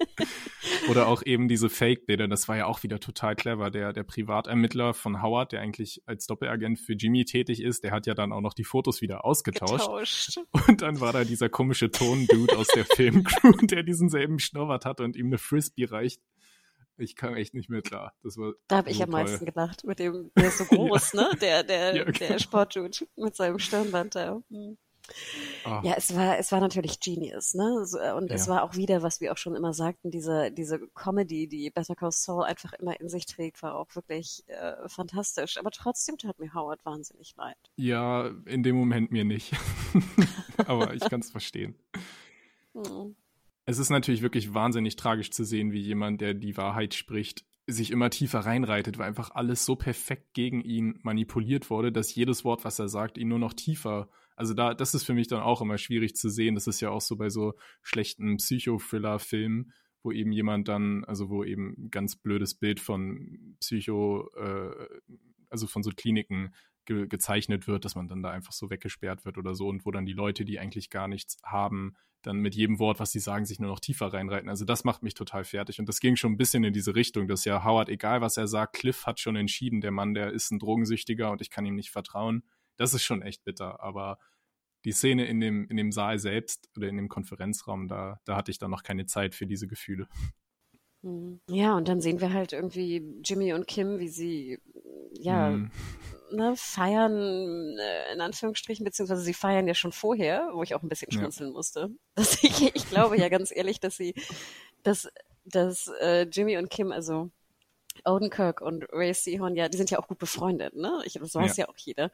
Oder 0.91 1.07
auch 1.07 1.23
eben 1.25 1.47
diese 1.47 1.69
Fake-Bilder, 1.69 2.27
das 2.27 2.47
war 2.49 2.57
ja 2.57 2.65
auch 2.65 2.83
wieder 2.83 2.99
total 2.99 3.35
clever. 3.35 3.71
Der, 3.71 3.93
der 3.93 4.03
Privatermittler 4.03 4.93
von 4.93 5.21
Howard, 5.21 5.53
der 5.53 5.61
eigentlich 5.61 6.01
als 6.05 6.27
Doppelagent 6.27 6.79
für 6.79 6.93
Jimmy 6.93 7.23
tätig 7.23 7.61
ist, 7.61 7.83
der 7.85 7.91
hat 7.91 8.07
ja 8.07 8.13
dann 8.13 8.33
auch 8.33 8.41
noch 8.41 8.53
die 8.53 8.65
Fotos 8.65 9.01
wieder 9.01 9.23
ausgetauscht. 9.23 9.85
Getauscht. 9.85 10.39
Und 10.67 10.81
dann 10.81 10.99
war 10.99 11.13
da 11.13 11.23
dieser 11.23 11.47
komische 11.47 11.91
Ton-Dude 11.91 12.57
aus 12.57 12.67
der 12.67 12.85
Filmcrew, 12.95 13.65
der 13.65 13.83
diesen 13.83 14.09
selben 14.09 14.39
Schnurrbart 14.39 14.83
hatte 14.83 15.03
und 15.03 15.15
ihm 15.15 15.27
eine 15.27 15.37
Frisbee 15.37 15.85
reicht. 15.85 16.21
Ich 16.97 17.15
kam 17.15 17.35
echt 17.35 17.53
nicht 17.53 17.69
mehr 17.69 17.81
klar. 17.81 18.13
Das 18.21 18.37
war 18.37 18.53
da 18.67 18.77
habe 18.77 18.91
ich 18.91 19.01
am 19.01 19.09
meisten 19.09 19.45
gedacht, 19.45 19.85
mit 19.85 19.97
dem, 19.99 20.29
der 20.37 20.49
ist 20.49 20.57
so 20.57 20.65
groß, 20.65 21.13
ja. 21.13 21.21
ne? 21.21 21.37
Der, 21.39 21.63
der, 21.63 21.95
ja, 21.95 22.03
genau. 22.03 22.17
der 22.17 22.39
Sportdude 22.39 23.07
mit 23.15 23.35
seinem 23.35 23.59
Stirnband 23.59 24.15
da. 24.15 24.41
Hm. 24.49 24.77
Oh. 25.65 25.79
Ja, 25.83 25.93
es 25.95 26.15
war, 26.15 26.37
es 26.37 26.51
war 26.51 26.59
natürlich 26.59 26.99
Genius, 26.99 27.53
ne? 27.53 27.85
Äh, 28.01 28.13
und 28.13 28.29
ja. 28.29 28.35
es 28.35 28.47
war 28.47 28.63
auch 28.63 28.75
wieder, 28.75 29.03
was 29.03 29.21
wir 29.21 29.31
auch 29.31 29.37
schon 29.37 29.55
immer 29.55 29.73
sagten, 29.73 30.11
diese, 30.11 30.51
diese 30.51 30.79
Comedy, 30.95 31.47
die 31.47 31.69
Better 31.69 31.95
Call 31.95 32.11
Saul 32.11 32.43
einfach 32.43 32.73
immer 32.73 32.99
in 32.99 33.09
sich 33.09 33.25
trägt, 33.25 33.61
war 33.61 33.75
auch 33.75 33.95
wirklich 33.95 34.43
äh, 34.47 34.87
fantastisch. 34.87 35.57
Aber 35.57 35.71
trotzdem 35.71 36.17
tat 36.17 36.39
mir 36.39 36.53
Howard 36.53 36.85
wahnsinnig 36.85 37.35
leid. 37.37 37.57
Ja, 37.75 38.31
in 38.45 38.63
dem 38.63 38.75
Moment 38.75 39.11
mir 39.11 39.25
nicht. 39.25 39.53
Aber 40.65 40.93
ich 40.93 41.01
kann 41.01 41.21
es 41.21 41.31
verstehen. 41.31 41.75
Hm. 42.73 43.15
Es 43.65 43.77
ist 43.77 43.89
natürlich 43.89 44.21
wirklich 44.21 44.53
wahnsinnig 44.53 44.95
tragisch 44.95 45.31
zu 45.31 45.43
sehen, 45.43 45.71
wie 45.71 45.81
jemand, 45.81 46.21
der 46.21 46.33
die 46.33 46.57
Wahrheit 46.57 46.93
spricht, 46.93 47.45
sich 47.67 47.91
immer 47.91 48.09
tiefer 48.09 48.39
reinreitet, 48.39 48.97
weil 48.97 49.07
einfach 49.07 49.31
alles 49.31 49.65
so 49.65 49.75
perfekt 49.75 50.33
gegen 50.33 50.61
ihn 50.61 50.99
manipuliert 51.03 51.69
wurde, 51.69 51.91
dass 51.91 52.13
jedes 52.13 52.43
Wort, 52.43 52.65
was 52.65 52.79
er 52.79 52.89
sagt, 52.89 53.17
ihn 53.17 53.27
nur 53.27 53.39
noch 53.39 53.53
tiefer 53.53 54.09
also 54.41 54.55
da, 54.55 54.73
das 54.73 54.95
ist 54.95 55.03
für 55.03 55.13
mich 55.13 55.27
dann 55.27 55.39
auch 55.39 55.61
immer 55.61 55.77
schwierig 55.77 56.15
zu 56.15 56.27
sehen. 56.27 56.55
Das 56.55 56.65
ist 56.65 56.81
ja 56.81 56.89
auch 56.89 56.99
so 56.99 57.15
bei 57.15 57.29
so 57.29 57.53
schlechten 57.83 58.37
Psycho-Thriller-Filmen, 58.37 59.71
wo 60.01 60.11
eben 60.11 60.31
jemand 60.31 60.67
dann, 60.67 61.05
also 61.05 61.29
wo 61.29 61.43
eben 61.43 61.75
ein 61.77 61.91
ganz 61.91 62.15
blödes 62.15 62.55
Bild 62.55 62.79
von 62.79 63.55
Psycho, 63.59 64.27
äh, 64.35 64.87
also 65.51 65.67
von 65.67 65.83
so 65.83 65.91
Kliniken 65.95 66.55
ge 66.85 67.05
gezeichnet 67.05 67.67
wird, 67.67 67.85
dass 67.85 67.93
man 67.93 68.07
dann 68.07 68.23
da 68.23 68.31
einfach 68.31 68.51
so 68.51 68.71
weggesperrt 68.71 69.25
wird 69.25 69.37
oder 69.37 69.53
so 69.53 69.67
und 69.67 69.85
wo 69.85 69.91
dann 69.91 70.07
die 70.07 70.13
Leute, 70.13 70.43
die 70.43 70.57
eigentlich 70.57 70.89
gar 70.89 71.07
nichts 71.07 71.37
haben, 71.43 71.93
dann 72.23 72.37
mit 72.37 72.55
jedem 72.55 72.79
Wort, 72.79 72.99
was 72.99 73.11
sie 73.11 73.19
sagen, 73.19 73.45
sich 73.45 73.59
nur 73.59 73.69
noch 73.69 73.79
tiefer 73.79 74.11
reinreiten. 74.11 74.49
Also 74.49 74.65
das 74.65 74.83
macht 74.83 75.03
mich 75.03 75.13
total 75.13 75.43
fertig. 75.43 75.79
Und 75.79 75.87
das 75.87 75.99
ging 75.99 76.15
schon 76.15 76.31
ein 76.31 76.37
bisschen 76.37 76.63
in 76.63 76.73
diese 76.73 76.95
Richtung, 76.95 77.27
dass 77.27 77.45
ja 77.45 77.63
Howard, 77.63 77.89
egal 77.89 78.21
was 78.21 78.37
er 78.37 78.47
sagt, 78.47 78.73
Cliff 78.73 79.05
hat 79.05 79.19
schon 79.19 79.35
entschieden, 79.35 79.81
der 79.81 79.91
Mann, 79.91 80.15
der 80.15 80.31
ist 80.31 80.49
ein 80.49 80.57
Drogensüchtiger 80.57 81.29
und 81.29 81.41
ich 81.41 81.51
kann 81.51 81.63
ihm 81.63 81.75
nicht 81.75 81.91
vertrauen. 81.91 82.41
Das 82.77 82.95
ist 82.95 83.03
schon 83.03 83.21
echt 83.21 83.43
bitter. 83.43 83.83
Aber 83.83 84.17
die 84.85 84.91
Szene 84.91 85.25
in 85.25 85.39
dem, 85.39 85.67
in 85.67 85.77
dem 85.77 85.91
Saal 85.91 86.19
selbst 86.19 86.69
oder 86.75 86.87
in 86.87 86.97
dem 86.97 87.09
Konferenzraum, 87.09 87.87
da, 87.87 88.19
da 88.25 88.35
hatte 88.35 88.51
ich 88.51 88.57
dann 88.57 88.71
noch 88.71 88.83
keine 88.83 89.05
Zeit 89.05 89.35
für 89.35 89.45
diese 89.45 89.67
Gefühle. 89.67 90.07
Hm. 91.03 91.41
Ja, 91.49 91.75
und 91.75 91.87
dann 91.87 92.01
sehen 92.01 92.21
wir 92.21 92.33
halt 92.33 92.53
irgendwie 92.53 93.21
Jimmy 93.23 93.53
und 93.53 93.67
Kim, 93.67 93.99
wie 93.99 94.09
sie 94.09 94.59
ja 95.13 95.49
mm. 95.49 95.71
ne, 96.31 96.53
feiern, 96.55 97.77
äh, 97.77 98.13
in 98.13 98.21
Anführungsstrichen, 98.21 98.83
beziehungsweise 98.83 99.21
sie 99.21 99.33
feiern 99.33 99.67
ja 99.67 99.73
schon 99.73 99.91
vorher, 99.91 100.49
wo 100.53 100.63
ich 100.63 100.75
auch 100.75 100.83
ein 100.83 100.89
bisschen 100.89 101.11
schmunzeln 101.11 101.51
ja. 101.51 101.53
musste. 101.53 101.89
Ich, 102.43 102.75
ich 102.75 102.89
glaube 102.89 103.17
ja 103.17 103.29
ganz 103.29 103.51
ehrlich, 103.55 103.79
dass 103.79 103.97
sie, 103.97 104.13
dass, 104.83 105.09
dass 105.45 105.87
äh, 106.01 106.27
Jimmy 106.31 106.57
und 106.57 106.69
Kim, 106.69 106.91
also 106.91 107.31
Odenkirk 108.05 108.61
und 108.61 108.85
Ray 108.91 109.13
Seahorn, 109.13 109.55
ja, 109.55 109.69
die 109.69 109.77
sind 109.77 109.91
ja 109.91 109.99
auch 109.99 110.07
gut 110.07 110.19
befreundet, 110.19 110.75
ne? 110.75 111.01
Ich, 111.05 111.13
das 111.13 111.35
weiß 111.35 111.57
ja. 111.57 111.65
ja 111.65 111.69
auch 111.69 111.77
jeder. 111.77 112.11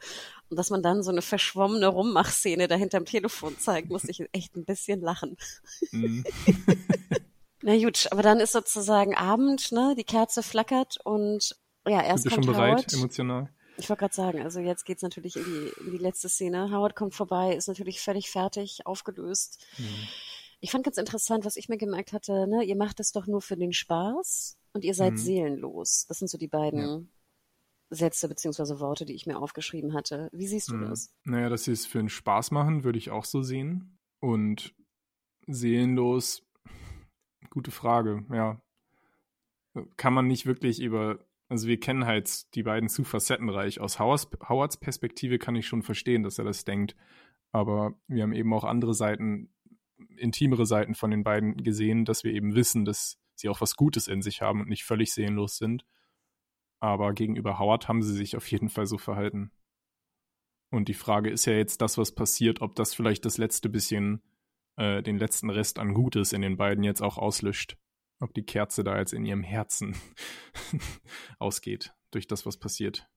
Und 0.50 0.58
dass 0.58 0.70
man 0.70 0.84
dann 0.84 1.04
so 1.04 1.12
eine 1.12 1.22
verschwommene 1.22 1.88
Rummachszene 1.88 2.68
da 2.68 2.76
hinterm 2.76 3.06
Telefon 3.06 3.58
zeigt, 3.60 3.90
muss 3.90 4.06
ich 4.06 4.24
echt 4.32 4.56
ein 4.56 4.66
bisschen 4.66 5.02
lachen. 5.02 5.38
Mhm. 5.92 6.24
Na 7.62 7.78
gut, 7.78 8.08
aber 8.12 8.22
dann 8.22 8.40
ist 8.40 8.52
sozusagen 8.52 9.16
Abend, 9.16 9.72
ne? 9.72 9.96
Die 9.98 10.04
Kerze 10.04 10.44
flackert 10.44 10.98
und 11.04 11.56
ja, 11.88 12.04
erst 12.04 12.24
Sind 12.24 12.34
kommt 12.34 12.46
schon 12.46 12.54
bereit, 12.54 12.78
Howard. 12.78 12.94
emotional? 12.94 13.50
Ich 13.78 13.90
wollte 13.90 14.02
gerade 14.02 14.16
sagen, 14.16 14.42
also 14.42 14.60
jetzt 14.60 14.86
geht's 14.86 15.04
natürlich 15.04 15.36
in 15.36 15.44
die, 15.44 15.86
in 15.86 15.92
die 15.92 15.98
letzte 15.98 16.30
Szene. 16.30 16.72
Howard 16.72 16.96
kommt 16.96 17.14
vorbei, 17.14 17.56
ist 17.56 17.68
natürlich 17.68 18.02
völlig 18.02 18.30
fertig, 18.30 18.86
aufgelöst. 18.86 19.64
Mhm. 19.78 20.08
Ich 20.60 20.72
fand 20.72 20.84
ganz 20.84 20.98
interessant, 20.98 21.46
was 21.46 21.56
ich 21.56 21.70
mir 21.70 21.78
gemerkt 21.78 22.14
hatte, 22.14 22.48
ne, 22.48 22.64
ihr 22.64 22.76
macht 22.76 23.00
es 23.00 23.12
doch 23.12 23.28
nur 23.28 23.42
für 23.42 23.56
den 23.56 23.74
Spaß 23.74 24.58
und 24.78 24.86
ihr 24.86 24.94
seid 24.94 25.14
mhm. 25.14 25.18
seelenlos. 25.18 26.06
Das 26.08 26.20
sind 26.20 26.28
so 26.28 26.38
die 26.38 26.48
beiden 26.48 26.80
ja. 26.80 27.02
Sätze 27.90 28.30
beziehungsweise 28.30 28.80
Worte, 28.80 29.06
die 29.06 29.16
ich 29.16 29.26
mir 29.26 29.40
aufgeschrieben 29.40 29.96
hatte. 29.96 30.30
Wie 30.32 30.46
siehst 30.46 30.70
du 30.70 30.76
mhm. 30.76 30.90
das? 30.90 31.12
Naja, 31.24 31.50
dass 31.50 31.64
sie 31.64 31.72
es 31.72 31.88
für 31.88 31.98
den 31.98 32.10
Spaß 32.10 32.52
machen, 32.52 32.84
würde 32.84 33.00
ich 33.00 33.10
auch 33.10 33.26
so 33.26 33.42
sehen. 33.42 33.98
Und 34.20 34.76
seelenlos, 35.48 36.46
gute 37.50 37.72
Frage, 37.72 38.24
ja. 38.32 38.62
Kann 39.96 40.14
man 40.14 40.28
nicht 40.28 40.46
wirklich 40.46 40.80
über, 40.80 41.26
also 41.50 41.68
wir 41.68 41.80
kennen 41.80 42.06
halt 42.06 42.54
die 42.54 42.62
beiden 42.62 42.88
zu 42.88 43.04
facettenreich. 43.04 43.80
Aus 43.80 44.00
Howards, 44.00 44.30
Howards 44.48 44.78
Perspektive 44.78 45.40
kann 45.40 45.56
ich 45.56 45.66
schon 45.66 45.82
verstehen, 45.82 46.22
dass 46.22 46.38
er 46.38 46.46
das 46.46 46.66
denkt. 46.66 46.96
Aber 47.52 48.00
wir 48.08 48.22
haben 48.22 48.34
eben 48.34 48.54
auch 48.54 48.64
andere 48.64 48.94
Seiten, 48.94 49.52
intimere 50.18 50.68
Seiten 50.68 50.94
von 50.94 51.10
den 51.10 51.24
beiden 51.24 51.58
gesehen, 51.58 52.06
dass 52.06 52.24
wir 52.24 52.32
eben 52.32 52.54
wissen, 52.54 52.86
dass 52.86 53.20
sie 53.40 53.50
auch 53.50 53.62
was 53.62 53.76
Gutes 53.76 54.08
in 54.08 54.22
sich 54.22 54.42
haben 54.42 54.62
und 54.62 54.70
nicht 54.70 54.84
völlig 54.84 55.14
seelenlos 55.14 55.58
sind. 55.58 55.86
Aber 56.80 57.14
gegenüber 57.14 57.60
Howard 57.60 57.88
haben 57.88 58.02
sie 58.02 58.14
sich 58.14 58.36
auf 58.36 58.50
jeden 58.52 58.70
Fall 58.70 58.86
so 58.86 58.98
verhalten. 58.98 59.52
Und 60.70 60.90
die 60.90 60.94
Frage 60.94 61.30
ist 61.30 61.46
ja 61.46 61.54
jetzt 61.54 61.82
das, 61.82 61.98
was 61.98 62.14
passiert, 62.14 62.62
ob 62.62 62.76
das 62.76 62.94
vielleicht 62.94 63.26
das 63.26 63.38
letzte 63.38 63.70
bisschen, 63.70 64.22
äh, 64.76 65.02
den 65.02 65.18
letzten 65.18 65.50
Rest 65.50 65.80
an 65.80 65.94
Gutes 65.94 66.34
in 66.34 66.42
den 66.42 66.58
beiden 66.58 66.84
jetzt 66.84 67.02
auch 67.02 67.18
auslöscht. 67.18 67.78
Ob 68.20 68.34
die 68.34 68.44
Kerze 68.44 68.84
da 68.84 68.98
jetzt 68.98 69.14
in 69.14 69.26
ihrem 69.26 69.44
Herzen 69.44 69.96
ausgeht 71.40 71.94
durch 72.12 72.28
das, 72.28 72.46
was 72.46 72.58
passiert. 72.58 73.08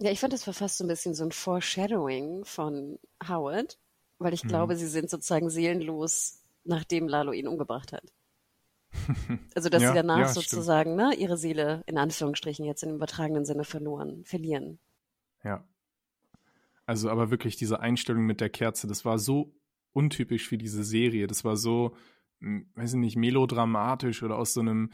Ja, 0.00 0.10
ich 0.10 0.18
fand, 0.18 0.32
das 0.32 0.46
war 0.46 0.54
fast 0.54 0.78
so 0.78 0.84
ein 0.84 0.88
bisschen 0.88 1.14
so 1.14 1.24
ein 1.24 1.32
Foreshadowing 1.32 2.44
von 2.44 2.98
Howard, 3.26 3.78
weil 4.18 4.34
ich 4.34 4.44
mhm. 4.44 4.48
glaube, 4.48 4.76
sie 4.76 4.88
sind 4.88 5.08
sozusagen 5.08 5.50
seelenlos, 5.50 6.42
nachdem 6.64 7.06
Lalo 7.06 7.32
ihn 7.32 7.46
umgebracht 7.46 7.92
hat. 7.92 8.12
Also, 9.54 9.68
dass 9.68 9.82
ja, 9.82 9.88
sie 9.88 9.94
danach 9.94 10.18
ja, 10.18 10.28
sozusagen 10.28 10.96
ne, 10.96 11.14
ihre 11.16 11.36
Seele 11.36 11.82
in 11.86 11.98
Anführungsstrichen 11.98 12.64
jetzt 12.64 12.82
im 12.82 12.94
übertragenen 12.94 13.44
Sinne 13.44 13.64
verloren, 13.64 14.24
verlieren. 14.24 14.78
Ja. 15.44 15.64
Also, 16.86 17.10
aber 17.10 17.30
wirklich 17.30 17.56
diese 17.56 17.80
Einstellung 17.80 18.24
mit 18.24 18.40
der 18.40 18.50
Kerze, 18.50 18.86
das 18.86 19.04
war 19.04 19.18
so 19.18 19.54
untypisch 19.92 20.48
für 20.48 20.58
diese 20.58 20.84
Serie. 20.84 21.26
Das 21.26 21.44
war 21.44 21.56
so, 21.56 21.96
hm, 22.40 22.70
weiß 22.74 22.94
ich 22.94 22.98
nicht, 22.98 23.16
melodramatisch 23.16 24.22
oder 24.22 24.36
aus 24.36 24.52
so 24.52 24.60
einem 24.60 24.90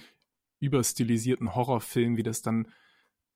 überstilisierten 0.58 1.54
Horrorfilm, 1.54 2.16
wie 2.16 2.22
das 2.22 2.42
dann, 2.42 2.68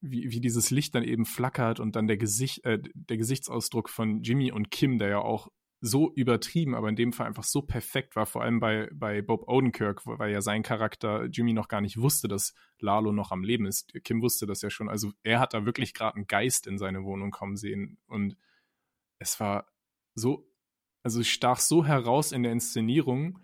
wie, 0.00 0.30
wie 0.30 0.40
dieses 0.40 0.70
Licht 0.70 0.94
dann 0.94 1.04
eben 1.04 1.26
flackert 1.26 1.80
und 1.80 1.96
dann 1.96 2.06
der 2.06 2.16
Gesicht, 2.16 2.64
äh, 2.64 2.78
der 2.94 3.16
Gesichtsausdruck 3.16 3.88
von 3.88 4.22
Jimmy 4.22 4.52
und 4.52 4.70
Kim, 4.70 4.98
der 4.98 5.08
ja 5.08 5.18
auch 5.18 5.48
so 5.80 6.12
übertrieben, 6.14 6.74
aber 6.74 6.88
in 6.88 6.96
dem 6.96 7.12
Fall 7.12 7.26
einfach 7.26 7.44
so 7.44 7.62
perfekt 7.62 8.14
war, 8.14 8.26
vor 8.26 8.42
allem 8.42 8.60
bei, 8.60 8.90
bei 8.92 9.22
Bob 9.22 9.48
Odenkirk, 9.48 10.06
weil 10.06 10.30
ja 10.30 10.42
sein 10.42 10.62
Charakter 10.62 11.24
Jimmy 11.26 11.54
noch 11.54 11.68
gar 11.68 11.80
nicht 11.80 11.98
wusste, 11.98 12.28
dass 12.28 12.54
Lalo 12.78 13.12
noch 13.12 13.30
am 13.30 13.42
Leben 13.42 13.66
ist. 13.66 13.92
Kim 14.04 14.20
wusste 14.20 14.46
das 14.46 14.60
ja 14.60 14.68
schon. 14.68 14.90
Also 14.90 15.12
er 15.22 15.40
hat 15.40 15.54
da 15.54 15.64
wirklich 15.64 15.94
gerade 15.94 16.16
einen 16.16 16.26
Geist 16.26 16.66
in 16.66 16.76
seine 16.76 17.02
Wohnung 17.04 17.30
kommen 17.30 17.56
sehen. 17.56 17.98
Und 18.06 18.36
es 19.18 19.40
war 19.40 19.66
so, 20.14 20.46
also 21.02 21.20
es 21.20 21.28
stach 21.28 21.60
so 21.60 21.84
heraus 21.84 22.32
in 22.32 22.42
der 22.42 22.52
Inszenierung, 22.52 23.38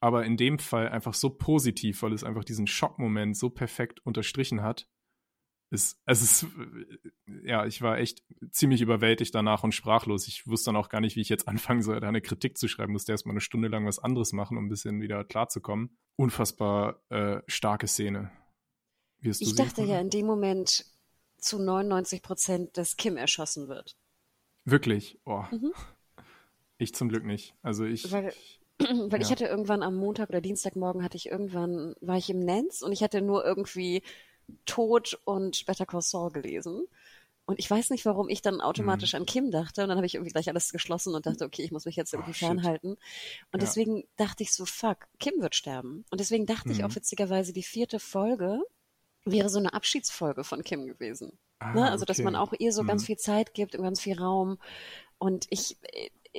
aber 0.00 0.24
in 0.24 0.38
dem 0.38 0.58
Fall 0.58 0.88
einfach 0.88 1.14
so 1.14 1.30
positiv, 1.30 2.00
weil 2.02 2.14
es 2.14 2.24
einfach 2.24 2.44
diesen 2.44 2.66
Schockmoment 2.66 3.36
so 3.36 3.50
perfekt 3.50 4.00
unterstrichen 4.00 4.62
hat 4.62 4.88
ist, 5.70 5.98
es, 6.06 6.46
ja, 7.44 7.66
ich 7.66 7.82
war 7.82 7.98
echt 7.98 8.22
ziemlich 8.50 8.80
überwältigt 8.80 9.34
danach 9.34 9.64
und 9.64 9.72
sprachlos. 9.72 10.28
Ich 10.28 10.46
wusste 10.46 10.66
dann 10.66 10.76
auch 10.76 10.88
gar 10.88 11.00
nicht, 11.00 11.16
wie 11.16 11.20
ich 11.20 11.28
jetzt 11.28 11.48
anfangen 11.48 11.82
soll, 11.82 12.00
da 12.00 12.08
eine 12.08 12.20
Kritik 12.20 12.56
zu 12.56 12.68
schreiben. 12.68 12.92
Musste 12.92 13.12
erstmal 13.12 13.32
eine 13.32 13.40
Stunde 13.40 13.68
lang 13.68 13.86
was 13.86 13.98
anderes 13.98 14.32
machen, 14.32 14.56
um 14.58 14.66
ein 14.66 14.68
bisschen 14.68 15.00
wieder 15.00 15.24
klarzukommen. 15.24 15.96
Unfassbar 16.16 17.02
äh, 17.10 17.40
starke 17.46 17.88
Szene. 17.88 18.30
Wirst 19.20 19.42
ich 19.42 19.54
dachte 19.54 19.82
ja 19.82 20.00
in 20.00 20.10
dem 20.10 20.26
Moment 20.26 20.86
zu 21.38 21.58
99 21.58 22.22
Prozent, 22.22 22.76
dass 22.76 22.96
Kim 22.96 23.16
erschossen 23.16 23.68
wird. 23.68 23.96
Wirklich? 24.64 25.20
Oh. 25.24 25.44
Mhm. 25.50 25.72
Ich 26.78 26.94
zum 26.94 27.08
Glück 27.08 27.24
nicht. 27.24 27.54
Also 27.62 27.86
ich. 27.86 28.12
Weil, 28.12 28.34
weil 28.78 29.12
ja. 29.12 29.18
ich 29.20 29.30
hatte 29.30 29.46
irgendwann 29.46 29.82
am 29.82 29.96
Montag 29.96 30.28
oder 30.28 30.42
Dienstagmorgen 30.42 31.02
hatte 31.02 31.16
ich 31.16 31.30
irgendwann, 31.30 31.94
war 32.02 32.18
ich 32.18 32.28
im 32.28 32.38
Nenz 32.38 32.82
und 32.82 32.92
ich 32.92 33.02
hatte 33.02 33.22
nur 33.22 33.46
irgendwie 33.46 34.02
Tod 34.64 35.18
und 35.24 35.66
Better 35.66 35.86
Call 35.86 36.02
Saul 36.02 36.30
gelesen. 36.30 36.86
Und 37.46 37.60
ich 37.60 37.70
weiß 37.70 37.90
nicht, 37.90 38.04
warum 38.04 38.28
ich 38.28 38.42
dann 38.42 38.60
automatisch 38.60 39.12
mhm. 39.12 39.20
an 39.20 39.26
Kim 39.26 39.50
dachte. 39.52 39.82
Und 39.82 39.88
dann 39.88 39.96
habe 39.96 40.06
ich 40.06 40.16
irgendwie 40.16 40.32
gleich 40.32 40.48
alles 40.48 40.72
geschlossen 40.72 41.14
und 41.14 41.26
dachte, 41.26 41.44
okay, 41.44 41.62
ich 41.62 41.70
muss 41.70 41.84
mich 41.84 41.94
jetzt 41.94 42.12
irgendwie 42.12 42.32
oh, 42.32 42.34
fernhalten. 42.34 42.90
Und 42.90 42.98
ja. 43.52 43.58
deswegen 43.58 44.04
dachte 44.16 44.42
ich 44.42 44.52
so, 44.52 44.64
fuck, 44.66 45.06
Kim 45.20 45.40
wird 45.40 45.54
sterben. 45.54 46.04
Und 46.10 46.20
deswegen 46.20 46.46
dachte 46.46 46.68
mhm. 46.68 46.74
ich 46.74 46.84
auch 46.84 46.94
witzigerweise, 46.94 47.52
die 47.52 47.62
vierte 47.62 48.00
Folge 48.00 48.60
wäre 49.24 49.48
so 49.48 49.60
eine 49.60 49.72
Abschiedsfolge 49.74 50.42
von 50.42 50.64
Kim 50.64 50.86
gewesen. 50.86 51.38
Ah, 51.60 51.72
ne? 51.72 51.90
Also, 51.90 52.02
okay. 52.02 52.06
dass 52.06 52.18
man 52.18 52.34
auch 52.34 52.52
ihr 52.58 52.72
so 52.72 52.82
mhm. 52.82 52.88
ganz 52.88 53.06
viel 53.06 53.16
Zeit 53.16 53.54
gibt 53.54 53.76
und 53.76 53.82
ganz 53.82 54.00
viel 54.00 54.18
Raum. 54.18 54.58
Und 55.18 55.46
ich, 55.50 55.76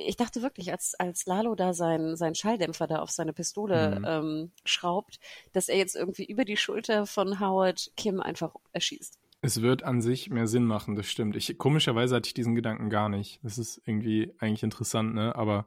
ich 0.06 0.16
dachte 0.16 0.42
wirklich, 0.42 0.70
als, 0.72 0.94
als 0.94 1.26
Lalo 1.26 1.54
da 1.54 1.72
seinen 1.72 2.16
sein 2.16 2.34
Schalldämpfer 2.34 2.86
da 2.86 3.00
auf 3.00 3.10
seine 3.10 3.32
Pistole 3.32 3.98
mhm. 3.98 4.04
ähm, 4.06 4.50
schraubt, 4.64 5.18
dass 5.52 5.68
er 5.68 5.76
jetzt 5.76 5.96
irgendwie 5.96 6.24
über 6.24 6.44
die 6.44 6.56
Schulter 6.56 7.06
von 7.06 7.40
Howard 7.40 7.90
Kim 7.96 8.20
einfach 8.20 8.54
erschießt. 8.72 9.18
Es 9.40 9.62
wird 9.62 9.84
an 9.84 10.00
sich 10.00 10.30
mehr 10.30 10.48
Sinn 10.48 10.64
machen, 10.64 10.96
das 10.96 11.06
stimmt. 11.06 11.36
Ich, 11.36 11.58
komischerweise 11.58 12.16
hatte 12.16 12.26
ich 12.26 12.34
diesen 12.34 12.56
Gedanken 12.56 12.90
gar 12.90 13.08
nicht. 13.08 13.38
Das 13.44 13.56
ist 13.56 13.80
irgendwie 13.84 14.34
eigentlich 14.38 14.64
interessant, 14.64 15.14
ne? 15.14 15.34
Aber 15.36 15.66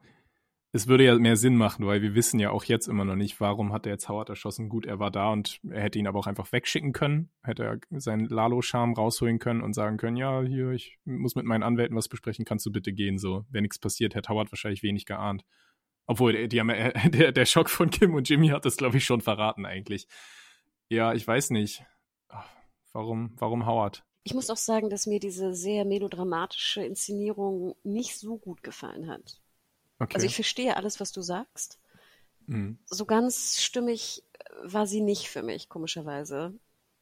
es 0.74 0.88
würde 0.88 1.04
ja 1.04 1.18
mehr 1.18 1.36
Sinn 1.36 1.58
machen, 1.58 1.86
weil 1.86 2.02
wir 2.02 2.16
wissen 2.16 2.40
ja 2.40 2.52
auch 2.52 2.64
jetzt 2.64 2.88
immer 2.88 3.04
noch 3.04 3.16
nicht, 3.16 3.42
warum 3.42 3.74
hat 3.74 3.86
er 3.86 3.92
jetzt 3.92 4.08
Howard 4.08 4.30
erschossen. 4.30 4.70
Gut, 4.70 4.86
er 4.86 5.00
war 5.00 5.12
da 5.12 5.32
und 5.32 5.60
er 5.70 5.82
hätte 5.82 6.00
ihn 6.00 6.08
aber 6.08 6.20
auch 6.20 6.28
einfach 6.28 6.52
wegschicken 6.52 6.94
können, 6.94 7.30
hätte 7.44 7.64
er 7.64 7.80
seinen 8.00 8.26
Lalo-Charme 8.26 8.94
rausholen 8.94 9.40
können 9.40 9.62
und 9.62 9.74
sagen 9.74 9.98
können, 9.98 10.16
ja, 10.16 10.42
hier, 10.42 10.72
ich 10.72 10.98
muss 11.04 11.36
mit 11.36 11.46
meinen 11.46 11.64
Anwälten 11.64 11.98
was 11.98 12.08
besprechen, 12.08 12.46
kannst 12.46 12.66
du 12.66 12.72
bitte 12.72 12.94
gehen, 12.94 13.18
so. 13.18 13.46
Wenn 13.50 13.64
nichts 13.64 13.80
passiert, 13.80 14.16
hätte 14.16 14.30
Howard 14.30 14.52
wahrscheinlich 14.52 14.82
wenig 14.82 15.06
geahnt. 15.06 15.44
Obwohl, 16.08 16.48
die 16.48 16.60
haben, 16.60 16.70
der, 17.12 17.34
der 17.34 17.46
Schock 17.46 17.70
von 17.70 17.90
Kim 17.90 18.14
und 18.14 18.30
Jimmy 18.30 18.48
hat 18.50 18.66
das, 18.66 18.78
glaube 18.78 18.98
ich, 18.98 19.04
schon 19.04 19.22
verraten 19.22 19.66
eigentlich. 19.66 20.08
Ja, 20.90 21.14
ich 21.14 21.28
weiß 21.28 21.50
nicht. 21.50 21.84
Warum, 22.94 23.34
warum 23.38 23.66
Howard? 23.66 24.04
Ich 24.24 24.34
muss 24.34 24.50
auch 24.50 24.58
sagen, 24.58 24.90
dass 24.90 25.08
mir 25.08 25.20
diese 25.20 25.54
sehr 25.54 25.84
melodramatische 25.84 26.84
Inszenierung 26.84 27.76
nicht 27.84 28.18
so 28.20 28.38
gut 28.38 28.64
gefallen 28.64 29.10
hat. 29.10 29.41
Okay. 30.02 30.16
Also 30.16 30.26
ich 30.26 30.36
verstehe 30.36 30.76
alles, 30.78 31.00
was 31.00 31.12
du 31.12 31.22
sagst. 31.22 31.80
Mhm. 32.48 32.80
So 32.88 33.06
ganz 33.06 33.62
stimmig 33.62 34.24
war 34.64 34.88
sie 34.88 35.02
nicht 35.02 35.30
für 35.30 35.44
mich, 35.44 35.70
komischerweise. 35.70 36.54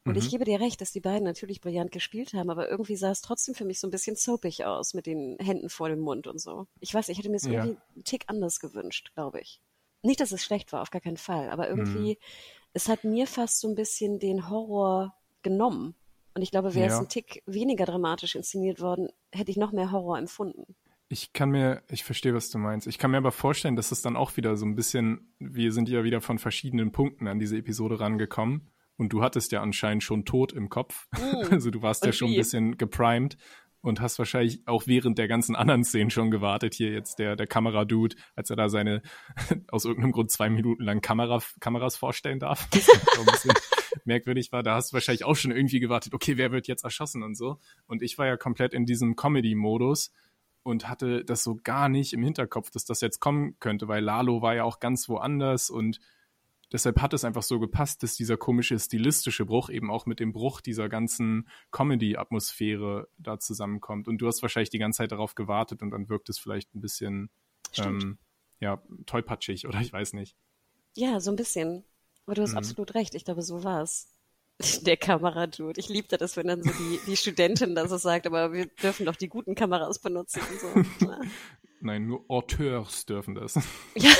Und 0.06 0.14
mhm. 0.14 0.20
ich 0.20 0.30
gebe 0.30 0.44
dir 0.44 0.60
recht, 0.60 0.82
dass 0.82 0.92
die 0.92 1.00
beiden 1.00 1.24
natürlich 1.24 1.62
brillant 1.62 1.92
gespielt 1.92 2.34
haben, 2.34 2.50
aber 2.50 2.70
irgendwie 2.70 2.98
sah 2.98 3.12
es 3.12 3.22
trotzdem 3.22 3.56
für 3.56 3.64
mich 3.64 3.80
so 3.80 3.88
ein 3.88 3.92
bisschen 3.92 4.18
soapig 4.18 4.66
aus, 4.66 4.94
mit 4.94 5.06
den 5.06 5.38
Händen 5.40 5.70
vor 5.70 5.88
dem 5.88 6.00
Mund 6.00 6.28
und 6.28 6.40
so. 6.40 6.68
Ich 6.82 6.94
weiß, 6.94 7.08
ich 7.10 7.18
hätte 7.18 7.30
mir 7.30 7.38
es 7.38 7.46
ja. 7.46 7.52
irgendwie 7.52 7.78
einen 7.96 8.04
Tick 8.04 8.26
anders 8.28 8.60
gewünscht, 8.60 9.12
glaube 9.14 9.40
ich. 9.40 9.62
Nicht, 10.02 10.20
dass 10.20 10.32
es 10.32 10.44
schlecht 10.44 10.74
war, 10.74 10.82
auf 10.82 10.92
gar 10.92 11.02
keinen 11.02 11.18
Fall, 11.18 11.50
aber 11.50 11.70
irgendwie, 11.70 12.14
mhm. 12.14 12.18
es 12.74 12.90
hat 12.90 13.06
mir 13.06 13.28
fast 13.28 13.60
so 13.60 13.70
ein 13.70 13.76
bisschen 13.76 14.20
den 14.20 14.50
Horror 14.50 15.16
genommen. 15.42 15.96
Und 16.34 16.42
ich 16.42 16.52
glaube, 16.52 16.74
wäre 16.74 16.90
ja. 16.90 16.94
es 16.94 17.00
ein 17.00 17.10
Tick 17.10 17.44
weniger 17.46 17.86
dramatisch 17.86 18.36
inszeniert 18.36 18.82
worden, 18.82 19.10
hätte 19.32 19.52
ich 19.52 19.58
noch 19.58 19.72
mehr 19.72 19.92
Horror 19.92 20.18
empfunden. 20.18 20.76
Ich 21.12 21.34
kann 21.34 21.50
mir, 21.50 21.82
ich 21.90 22.04
verstehe, 22.04 22.36
was 22.36 22.52
du 22.52 22.60
meinst. 22.60 22.86
Ich 22.86 23.00
kann 23.00 23.10
mir 23.10 23.18
aber 23.18 23.32
vorstellen, 23.32 23.76
dass 23.76 23.92
es 23.92 24.04
dann 24.04 24.16
auch 24.16 24.38
wieder 24.38 24.56
so 24.56 24.66
ein 24.68 24.76
bisschen, 24.76 25.34
wir 25.40 25.72
sind 25.72 25.90
ja 25.90 26.04
wieder 26.04 26.22
von 26.22 26.38
verschiedenen 26.38 26.92
Punkten 26.92 27.28
an 27.28 27.40
diese 27.40 27.58
Episode 27.58 28.00
rangekommen. 28.00 28.70
Und 28.96 29.12
du 29.12 29.24
hattest 29.24 29.52
ja 29.52 29.62
anscheinend 29.62 30.04
schon 30.04 30.24
tot 30.24 30.54
im 30.54 30.70
Kopf. 30.70 31.08
Mm. 31.14 31.20
Also 31.52 31.72
du 31.72 31.82
warst 31.82 32.04
und 32.04 32.10
ja 32.10 32.14
schon 32.14 32.30
wie? 32.30 32.36
ein 32.36 32.40
bisschen 32.40 32.78
geprimed 32.78 33.38
und 33.82 34.02
hast 34.02 34.20
wahrscheinlich 34.20 34.62
auch 34.68 34.86
während 34.86 35.18
der 35.18 35.28
ganzen 35.28 35.56
anderen 35.56 35.84
Szenen 35.84 36.12
schon 36.12 36.30
gewartet. 36.30 36.76
Hier 36.76 36.92
jetzt 36.92 37.18
der, 37.18 37.36
der 37.36 37.48
Kameradude, 37.48 38.16
als 38.36 38.52
er 38.52 38.56
da 38.56 38.70
seine 38.70 39.02
aus 39.70 39.86
irgendeinem 39.86 40.12
Grund 40.12 40.30
zwei 40.30 40.50
Minuten 40.50 40.84
lang 40.84 41.02
Kamera, 41.02 41.42
Kameras 41.60 41.96
vorstellen 41.96 42.40
darf. 42.40 42.68
Ein 42.74 43.26
bisschen 43.26 43.54
merkwürdig 44.06 44.52
war. 44.52 44.62
Da 44.62 44.76
hast 44.76 44.92
du 44.92 44.94
wahrscheinlich 44.94 45.24
auch 45.24 45.36
schon 45.36 45.52
irgendwie 45.52 45.80
gewartet, 45.80 46.14
okay, 46.14 46.38
wer 46.38 46.52
wird 46.52 46.68
jetzt 46.68 46.84
erschossen 46.84 47.24
und 47.24 47.36
so. 47.36 47.58
Und 47.88 48.04
ich 48.04 48.18
war 48.20 48.28
ja 48.28 48.38
komplett 48.38 48.74
in 48.74 48.86
diesem 48.86 49.16
Comedy-Modus 49.16 50.12
und 50.64 50.88
hatte 50.88 51.24
das 51.24 51.44
so 51.44 51.58
gar 51.64 51.90
nicht 51.90 52.14
im 52.14 52.24
Hinterkopf, 52.24 52.72
dass 52.72 52.86
das 52.86 53.02
jetzt 53.02 53.20
kommen 53.20 53.60
könnte, 53.60 53.88
weil 53.88 54.04
Lalo 54.04 54.42
war 54.42 54.56
ja 54.56 54.64
auch 54.64 54.80
ganz 54.80 55.10
woanders 55.10 55.70
und 55.70 56.00
deshalb 56.72 57.02
hat 57.02 57.14
es 57.14 57.26
einfach 57.26 57.44
so 57.44 57.60
gepasst, 57.60 58.04
dass 58.04 58.16
dieser 58.16 58.38
komische 58.38 58.78
stilistische 58.78 59.46
Bruch 59.46 59.70
eben 59.70 59.90
auch 59.90 60.06
mit 60.06 60.20
dem 60.20 60.32
Bruch 60.32 60.62
dieser 60.62 60.90
ganzen 60.90 61.48
Comedy-Atmosphäre 61.72 63.08
da 63.18 63.40
zusammenkommt. 63.40 64.08
Und 64.08 64.20
du 64.20 64.28
hast 64.28 64.42
wahrscheinlich 64.42 64.70
die 64.70 64.80
ganze 64.80 64.98
Zeit 64.98 65.12
darauf 65.12 65.36
gewartet 65.36 65.82
und 65.82 65.92
dann 65.92 66.10
wirkt 66.10 66.30
es 66.30 66.38
vielleicht 66.38 66.74
ein 66.76 66.82
bisschen 66.82 67.30
ähm, 67.78 68.18
ja, 68.60 68.82
tollpatschig 69.06 69.68
oder 69.68 69.80
ich 69.82 69.92
weiß 69.92 70.14
nicht. 70.14 70.36
Ja, 70.96 71.20
so 71.20 71.32
ein 71.32 71.36
bisschen. 71.36 71.84
Aber 72.26 72.36
du 72.36 72.42
hast 72.42 72.52
mhm. 72.52 72.58
absolut 72.58 72.94
recht. 72.96 73.16
Ich 73.16 73.26
glaube, 73.26 73.42
so 73.42 73.64
war 73.64 73.82
es. 73.82 74.19
Der 74.82 74.98
Kameradude. 74.98 75.80
Ich 75.80 75.90
liebte 75.90 76.18
das, 76.18 76.36
wenn 76.36 76.48
dann 76.48 76.64
so 76.64 76.72
die, 76.72 77.00
die 77.08 77.16
Studentin 77.16 77.76
da 77.76 77.88
so 77.88 77.98
sagt, 77.98 78.28
aber 78.28 78.52
wir 78.52 78.66
dürfen 78.66 79.06
doch 79.06 79.16
die 79.16 79.30
guten 79.30 79.56
Kameras 79.56 80.00
benutzen 80.00 80.42
und 80.42 80.60
so. 81.00 81.16
Nein, 81.82 82.08
nur 82.08 82.26
Auteurs 82.28 83.06
dürfen 83.06 83.36
das. 83.36 83.56
Ja. 83.96 84.12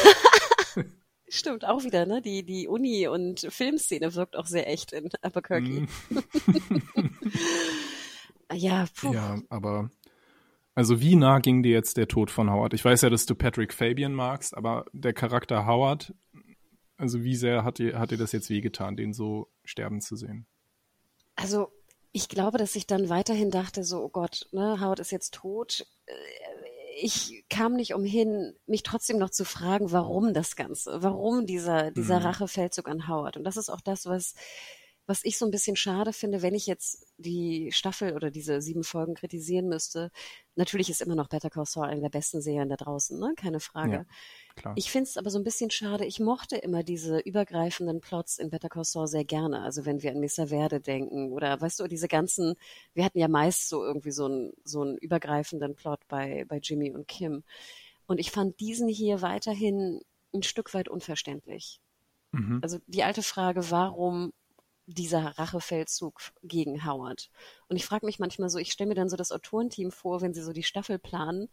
Stimmt, 1.28 1.66
auch 1.66 1.84
wieder, 1.84 2.06
ne? 2.06 2.22
Die, 2.22 2.44
die 2.44 2.68
Uni- 2.68 3.08
und 3.08 3.42
Filmszene 3.50 4.16
wirkt 4.16 4.36
auch 4.36 4.48
sehr 4.48 4.68
echt 4.68 4.94
in 4.94 5.10
Albuquerque. 5.22 5.82
Mm. 5.82 5.88
ja, 8.54 8.86
puh. 8.96 9.14
Ja, 9.14 9.40
aber 9.50 9.92
also 10.80 11.02
wie 11.02 11.18
nah 11.18 11.40
ging 11.40 11.62
dir 11.62 11.74
jetzt 11.74 11.98
der 11.98 12.08
Tod 12.08 12.32
von 12.32 12.50
Howard? 12.50 12.74
Ich 12.74 12.86
weiß 12.86 13.02
ja, 13.02 13.10
dass 13.10 13.26
du 13.26 13.36
Patrick 13.36 13.74
Fabian 13.74 14.14
magst, 14.14 14.56
aber 14.56 14.86
der 14.94 15.12
Charakter 15.12 15.66
Howard 15.66 16.14
also 17.00 17.24
wie 17.24 17.36
sehr 17.36 17.64
hat 17.64 17.80
dir, 17.80 17.98
hat 17.98 18.12
dir 18.12 18.18
das 18.18 18.34
jetzt 18.34 18.50
wehgetan, 18.50 18.98
den 18.98 19.14
so 19.14 19.50
sterben 19.64 20.02
zu 20.02 20.18
sehen? 20.18 20.46
Also 21.36 21.72
ich 22.12 22.28
glaube, 22.28 22.58
dass 22.58 22.76
ich 22.76 22.88
dann 22.88 23.08
weiterhin 23.08 23.52
dachte, 23.52 23.86
so, 23.86 24.04
oh 24.04 24.10
Gott, 24.10 24.48
ne, 24.52 24.82
Howard 24.82 25.00
ist 25.00 25.12
jetzt 25.12 25.34
tot. 25.34 25.88
Äh, 26.06 26.14
ich 27.02 27.46
kam 27.50 27.76
nicht 27.76 27.94
umhin, 27.94 28.54
mich 28.68 28.84
trotzdem 28.84 29.18
noch 29.18 29.30
zu 29.30 29.46
fragen, 29.46 29.94
warum 29.94 30.34
das 30.34 30.58
Ganze, 30.58 31.02
warum 31.02 31.46
dieser, 31.46 31.92
dieser 31.92 32.20
mhm. 32.20 32.26
Rachefeldzug 32.26 32.90
an 32.90 33.08
Howard. 33.08 33.38
Und 33.38 33.46
das 33.46 33.56
ist 33.56 33.70
auch 33.70 33.80
das, 33.80 34.06
was 34.06 34.36
was 35.10 35.26
ich 35.26 35.40
so 35.40 35.46
ein 35.46 35.50
bisschen 35.50 35.76
schade 35.76 36.14
finde, 36.14 36.44
wenn 36.44 36.54
ich 36.54 36.68
jetzt 36.68 37.04
die 37.18 37.72
Staffel 37.72 38.14
oder 38.14 38.30
diese 38.30 38.62
sieben 38.62 38.84
Folgen 38.84 39.16
kritisieren 39.16 39.68
müsste, 39.68 40.12
natürlich 40.56 40.88
ist 40.92 41.02
immer 41.02 41.16
noch 41.16 41.28
Better 41.28 41.50
Call 41.50 41.66
Saul 41.66 41.88
eine 41.88 42.02
der 42.02 42.10
besten 42.10 42.44
Serien 42.44 42.70
da 42.70 42.76
draußen, 42.76 43.20
ne? 43.20 43.34
keine 43.36 43.60
Frage. 43.60 44.06
Ja, 44.64 44.74
ich 44.76 44.92
finde 44.92 45.10
es 45.10 45.18
aber 45.18 45.32
so 45.32 45.40
ein 45.40 45.44
bisschen 45.44 45.72
schade. 45.72 46.06
Ich 46.06 46.20
mochte 46.20 46.58
immer 46.58 46.84
diese 46.84 47.18
übergreifenden 47.18 48.02
Plots 48.02 48.38
in 48.38 48.52
Better 48.52 48.70
Call 48.70 48.84
Saul 48.84 49.08
sehr 49.08 49.26
gerne. 49.26 49.64
Also 49.64 49.84
wenn 49.84 50.04
wir 50.04 50.12
an 50.12 50.20
Mr. 50.20 50.50
Verde 50.50 50.80
denken 50.80 51.32
oder 51.32 51.60
weißt 51.60 51.80
du, 51.80 51.88
diese 51.88 52.08
ganzen, 52.08 52.54
wir 52.94 53.04
hatten 53.04 53.18
ja 53.18 53.28
meist 53.28 53.68
so 53.68 53.84
irgendwie 53.84 54.12
so 54.12 54.26
einen 54.26 54.54
so 54.64 54.84
einen 54.84 54.96
übergreifenden 54.96 55.74
Plot 55.74 56.02
bei, 56.08 56.46
bei 56.48 56.60
Jimmy 56.60 56.92
und 56.92 57.08
Kim. 57.08 57.44
Und 58.06 58.20
ich 58.20 58.30
fand 58.30 58.60
diesen 58.60 58.88
hier 58.88 59.24
weiterhin 59.24 60.02
ein 60.36 60.44
Stück 60.44 60.76
weit 60.76 60.88
unverständlich. 60.88 61.82
Mhm. 62.32 62.60
Also 62.62 62.78
die 62.86 63.02
alte 63.02 63.24
Frage, 63.24 63.72
warum 63.72 64.34
dieser 64.94 65.38
Rachefeldzug 65.38 66.20
gegen 66.44 66.86
Howard. 66.86 67.30
Und 67.68 67.76
ich 67.76 67.86
frage 67.86 68.06
mich 68.06 68.20
manchmal 68.20 68.50
so, 68.50 68.58
ich 68.58 68.72
stelle 68.72 68.90
mir 68.90 68.96
dann 68.96 69.10
so 69.10 69.16
das 69.16 69.32
Autorenteam 69.32 69.92
vor, 69.92 70.22
wenn 70.22 70.34
sie 70.34 70.42
so 70.42 70.52
die 70.52 70.64
Staffel 70.64 71.00
planen, 71.00 71.50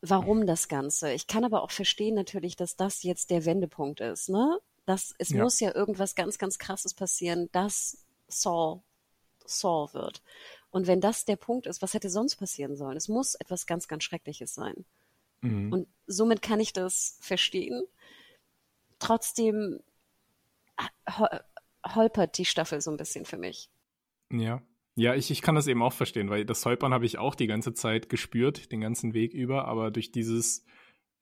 warum 0.00 0.46
das 0.46 0.68
Ganze. 0.68 1.12
Ich 1.12 1.26
kann 1.26 1.44
aber 1.44 1.62
auch 1.62 1.70
verstehen 1.70 2.14
natürlich, 2.14 2.56
dass 2.56 2.76
das 2.76 3.02
jetzt 3.02 3.30
der 3.30 3.44
Wendepunkt 3.44 4.00
ist, 4.00 4.28
ne? 4.28 4.58
Das, 4.86 5.14
es 5.18 5.30
ja. 5.30 5.42
muss 5.42 5.60
ja 5.60 5.74
irgendwas 5.74 6.14
ganz, 6.14 6.38
ganz 6.38 6.58
krasses 6.58 6.94
passieren, 6.94 7.50
dass 7.52 8.06
Saul 8.26 8.80
Saul 9.44 9.92
wird. 9.92 10.22
Und 10.70 10.86
wenn 10.86 11.00
das 11.00 11.24
der 11.24 11.36
Punkt 11.36 11.66
ist, 11.66 11.82
was 11.82 11.94
hätte 11.94 12.10
sonst 12.10 12.36
passieren 12.36 12.76
sollen? 12.76 12.96
Es 12.96 13.08
muss 13.08 13.34
etwas 13.34 13.66
ganz, 13.66 13.88
ganz 13.88 14.04
Schreckliches 14.04 14.54
sein. 14.54 14.84
Mhm. 15.40 15.72
Und 15.72 15.88
somit 16.06 16.42
kann 16.42 16.60
ich 16.60 16.72
das 16.72 17.18
verstehen. 17.20 17.84
Trotzdem 18.98 19.80
holpert 21.94 22.38
die 22.38 22.44
Staffel 22.44 22.80
so 22.80 22.90
ein 22.90 22.96
bisschen 22.96 23.24
für 23.24 23.38
mich. 23.38 23.70
Ja. 24.30 24.62
Ja, 24.94 25.14
ich, 25.14 25.30
ich 25.30 25.42
kann 25.42 25.54
das 25.54 25.68
eben 25.68 25.82
auch 25.82 25.92
verstehen, 25.92 26.28
weil 26.28 26.44
das 26.44 26.66
Holpern 26.66 26.92
habe 26.92 27.06
ich 27.06 27.18
auch 27.18 27.36
die 27.36 27.46
ganze 27.46 27.72
Zeit 27.72 28.08
gespürt, 28.08 28.72
den 28.72 28.80
ganzen 28.80 29.14
Weg 29.14 29.32
über, 29.32 29.66
aber 29.66 29.92
durch 29.92 30.10
dieses, 30.10 30.64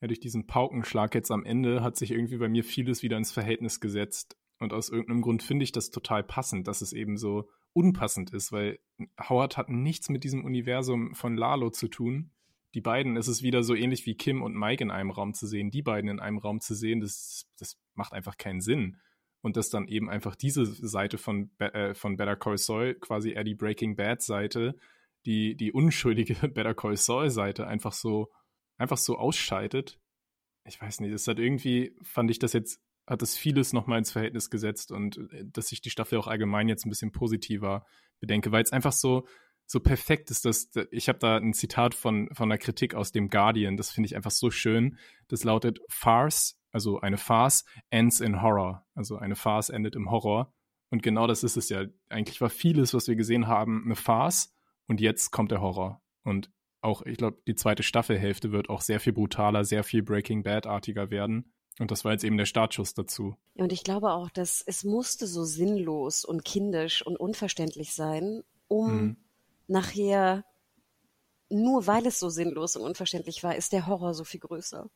ja, 0.01 0.09
durch 0.09 0.19
diesen 0.19 0.47
Paukenschlag 0.47 1.15
jetzt 1.15 1.31
am 1.31 1.45
Ende 1.45 1.83
hat 1.83 1.97
sich 1.97 2.11
irgendwie 2.11 2.39
bei 2.39 2.49
mir 2.49 2.65
vieles 2.65 3.03
wieder 3.03 3.19
ins 3.19 3.33
Verhältnis 3.33 3.81
gesetzt. 3.81 4.39
Und 4.59 4.73
aus 4.73 4.89
irgendeinem 4.89 5.21
Grund 5.21 5.43
finde 5.43 5.65
ich 5.65 5.73
das 5.73 5.91
total 5.91 6.25
passend, 6.25 6.67
dass 6.67 6.81
es 6.81 6.95
eben 6.95 7.19
so 7.19 7.51
unpassend 7.75 8.33
ist, 8.33 8.53
weil 8.53 8.79
Howard 9.21 9.59
hat 9.59 9.69
nichts 9.69 10.09
mit 10.09 10.25
diesem 10.25 10.45
Universum 10.45 11.15
von 11.15 11.37
Lalo 11.37 11.69
zu 11.69 11.89
tun. 11.89 12.31
Die 12.75 12.81
beiden, 12.81 13.19
es 13.19 13.29
ist 13.29 13.43
wieder 13.43 13.63
so 13.63 13.75
ähnlich 13.75 14.07
wie 14.07 14.15
Kim 14.15 14.43
und 14.43 14.57
Mike 14.57 14.83
in 14.83 14.91
einem 14.91 15.11
Raum 15.11 15.35
zu 15.35 15.47
sehen, 15.47 15.71
die 15.71 15.83
beiden 15.83 16.09
in 16.09 16.21
einem 16.21 16.39
Raum 16.39 16.61
zu 16.61 16.75
sehen, 16.75 17.01
das, 17.01 17.47
das 17.59 17.79
macht 17.95 18.15
einfach 18.15 18.39
keinen 18.39 18.63
Sinn. 18.63 18.97
Und 19.47 19.57
dass 19.57 19.71
dann 19.71 19.87
eben 19.87 20.11
einfach 20.11 20.35
diese 20.35 20.67
Seite 20.67 21.19
von, 21.19 21.53
äh, 21.61 21.95
von 21.95 22.17
Better 22.17 22.35
Call 22.35 22.59
Saul, 22.59 22.95
quasi 22.95 23.31
eher 23.31 23.45
die 23.45 23.55
Breaking 23.55 23.95
Bad 23.95 24.21
Seite, 24.21 24.75
die, 25.25 25.55
die 25.55 25.71
unschuldige 25.71 26.35
Better 26.49 26.75
Call 26.75 26.97
Saul 26.97 27.31
Seite 27.31 27.69
einfach 27.69 27.93
so, 27.93 28.33
einfach 28.77 28.97
so 28.97 29.17
ausschaltet. 29.17 30.01
Ich 30.65 30.83
weiß 30.83 30.99
nicht, 30.99 31.13
es 31.13 31.29
hat 31.29 31.39
irgendwie, 31.39 31.95
fand 32.03 32.29
ich 32.33 32.41
das 32.41 32.55
jetzt 32.55 32.81
hat 33.07 33.23
es 33.23 33.37
vieles 33.37 33.73
nochmal 33.73 34.01
ins 34.01 34.11
Verhältnis 34.11 34.51
gesetzt 34.51 34.91
und 34.91 35.19
äh, 35.31 35.45
dass 35.45 35.71
ich 35.71 35.81
die 35.81 35.91
Staffel 35.91 36.19
auch 36.19 36.27
allgemein 36.27 36.69
jetzt 36.69 36.85
ein 36.85 36.91
bisschen 36.91 37.13
positiver 37.13 37.87
bedenke, 38.19 38.51
weil 38.51 38.65
es 38.65 38.73
einfach 38.73 38.91
so, 38.91 39.29
so 39.65 39.79
perfekt 39.79 40.33
ist, 40.33 40.45
dass 40.45 40.71
ich 40.91 41.09
habe 41.09 41.21
da 41.21 41.37
ein 41.37 41.53
Zitat 41.53 41.95
von, 41.95 42.35
von 42.35 42.51
einer 42.51 42.59
Kritik 42.59 42.97
aus 42.97 43.13
dem 43.13 43.31
Guardian, 43.31 43.77
das 43.77 43.93
finde 43.93 44.09
ich 44.09 44.17
einfach 44.17 44.33
so 44.33 44.51
schön. 44.51 44.99
Das 45.29 45.45
lautet 45.45 45.79
Farce, 45.89 46.59
also 46.77 47.01
eine 47.01 47.17
Farce 47.17 47.65
ends 47.89 48.21
in 48.21 48.43
Horror. 48.43 48.85
Also 48.95 49.17
eine 49.17 49.35
Farce 49.35 49.71
endet 49.71 49.97
im 49.97 50.11
Horror. 50.11 50.53
Und 50.91 51.03
genau 51.03 51.27
das 51.27 51.43
ist 51.43 51.57
es 51.57 51.71
ja. 51.71 51.87
Eigentlich 52.11 52.43
war 52.43 52.51
vieles, 52.51 52.93
was 52.93 53.09
wir 53.09 53.17
gesehen 53.17 53.47
haben, 53.47 53.83
eine 53.87 53.97
Farce 53.97 54.55
und 54.87 55.01
jetzt 55.01 55.31
kommt 55.31 55.53
der 55.53 55.63
Horror. 55.63 56.03
Und 56.23 56.53
auch, 56.83 57.01
ich 57.07 57.17
glaube, 57.17 57.39
die 57.47 57.55
zweite 57.55 57.83
Staffelhälfte 57.83 58.53
wird 58.53 58.69
auch 58.69 58.83
sehr 58.83 59.01
viel 59.01 59.15
brutaler, 59.15 59.65
sehr 59.65 59.85
viel 59.85 60.03
Breaking 60.03 60.43
Bad-artiger 60.43 61.11
werden. 61.11 61.51
Und 61.79 61.91
das 61.91 62.05
war 62.05 62.13
jetzt 62.13 62.25
eben 62.25 62.37
der 62.37 62.45
Startschuss 62.45 62.93
dazu. 62.93 63.37
Ja, 63.55 63.65
und 63.65 63.73
ich 63.73 63.83
glaube 63.83 64.13
auch, 64.13 64.29
dass 64.29 64.61
es 64.61 64.85
musste 64.85 65.27
so 65.27 65.45
sinnlos 65.45 66.27
und 66.27 66.45
kindisch 66.45 67.05
und 67.07 67.17
unverständlich 67.17 67.95
sein, 67.95 68.43
um 68.69 68.93
mhm. 68.93 69.17
nachher, 69.67 70.45
nur 71.49 71.87
weil 71.87 72.05
es 72.05 72.19
so 72.19 72.29
sinnlos 72.29 72.77
und 72.77 72.83
unverständlich 72.83 73.43
war, 73.43 73.57
ist 73.57 73.73
der 73.73 73.87
Horror 73.87 74.13
so 74.13 74.25
viel 74.25 74.41
größer. 74.41 74.91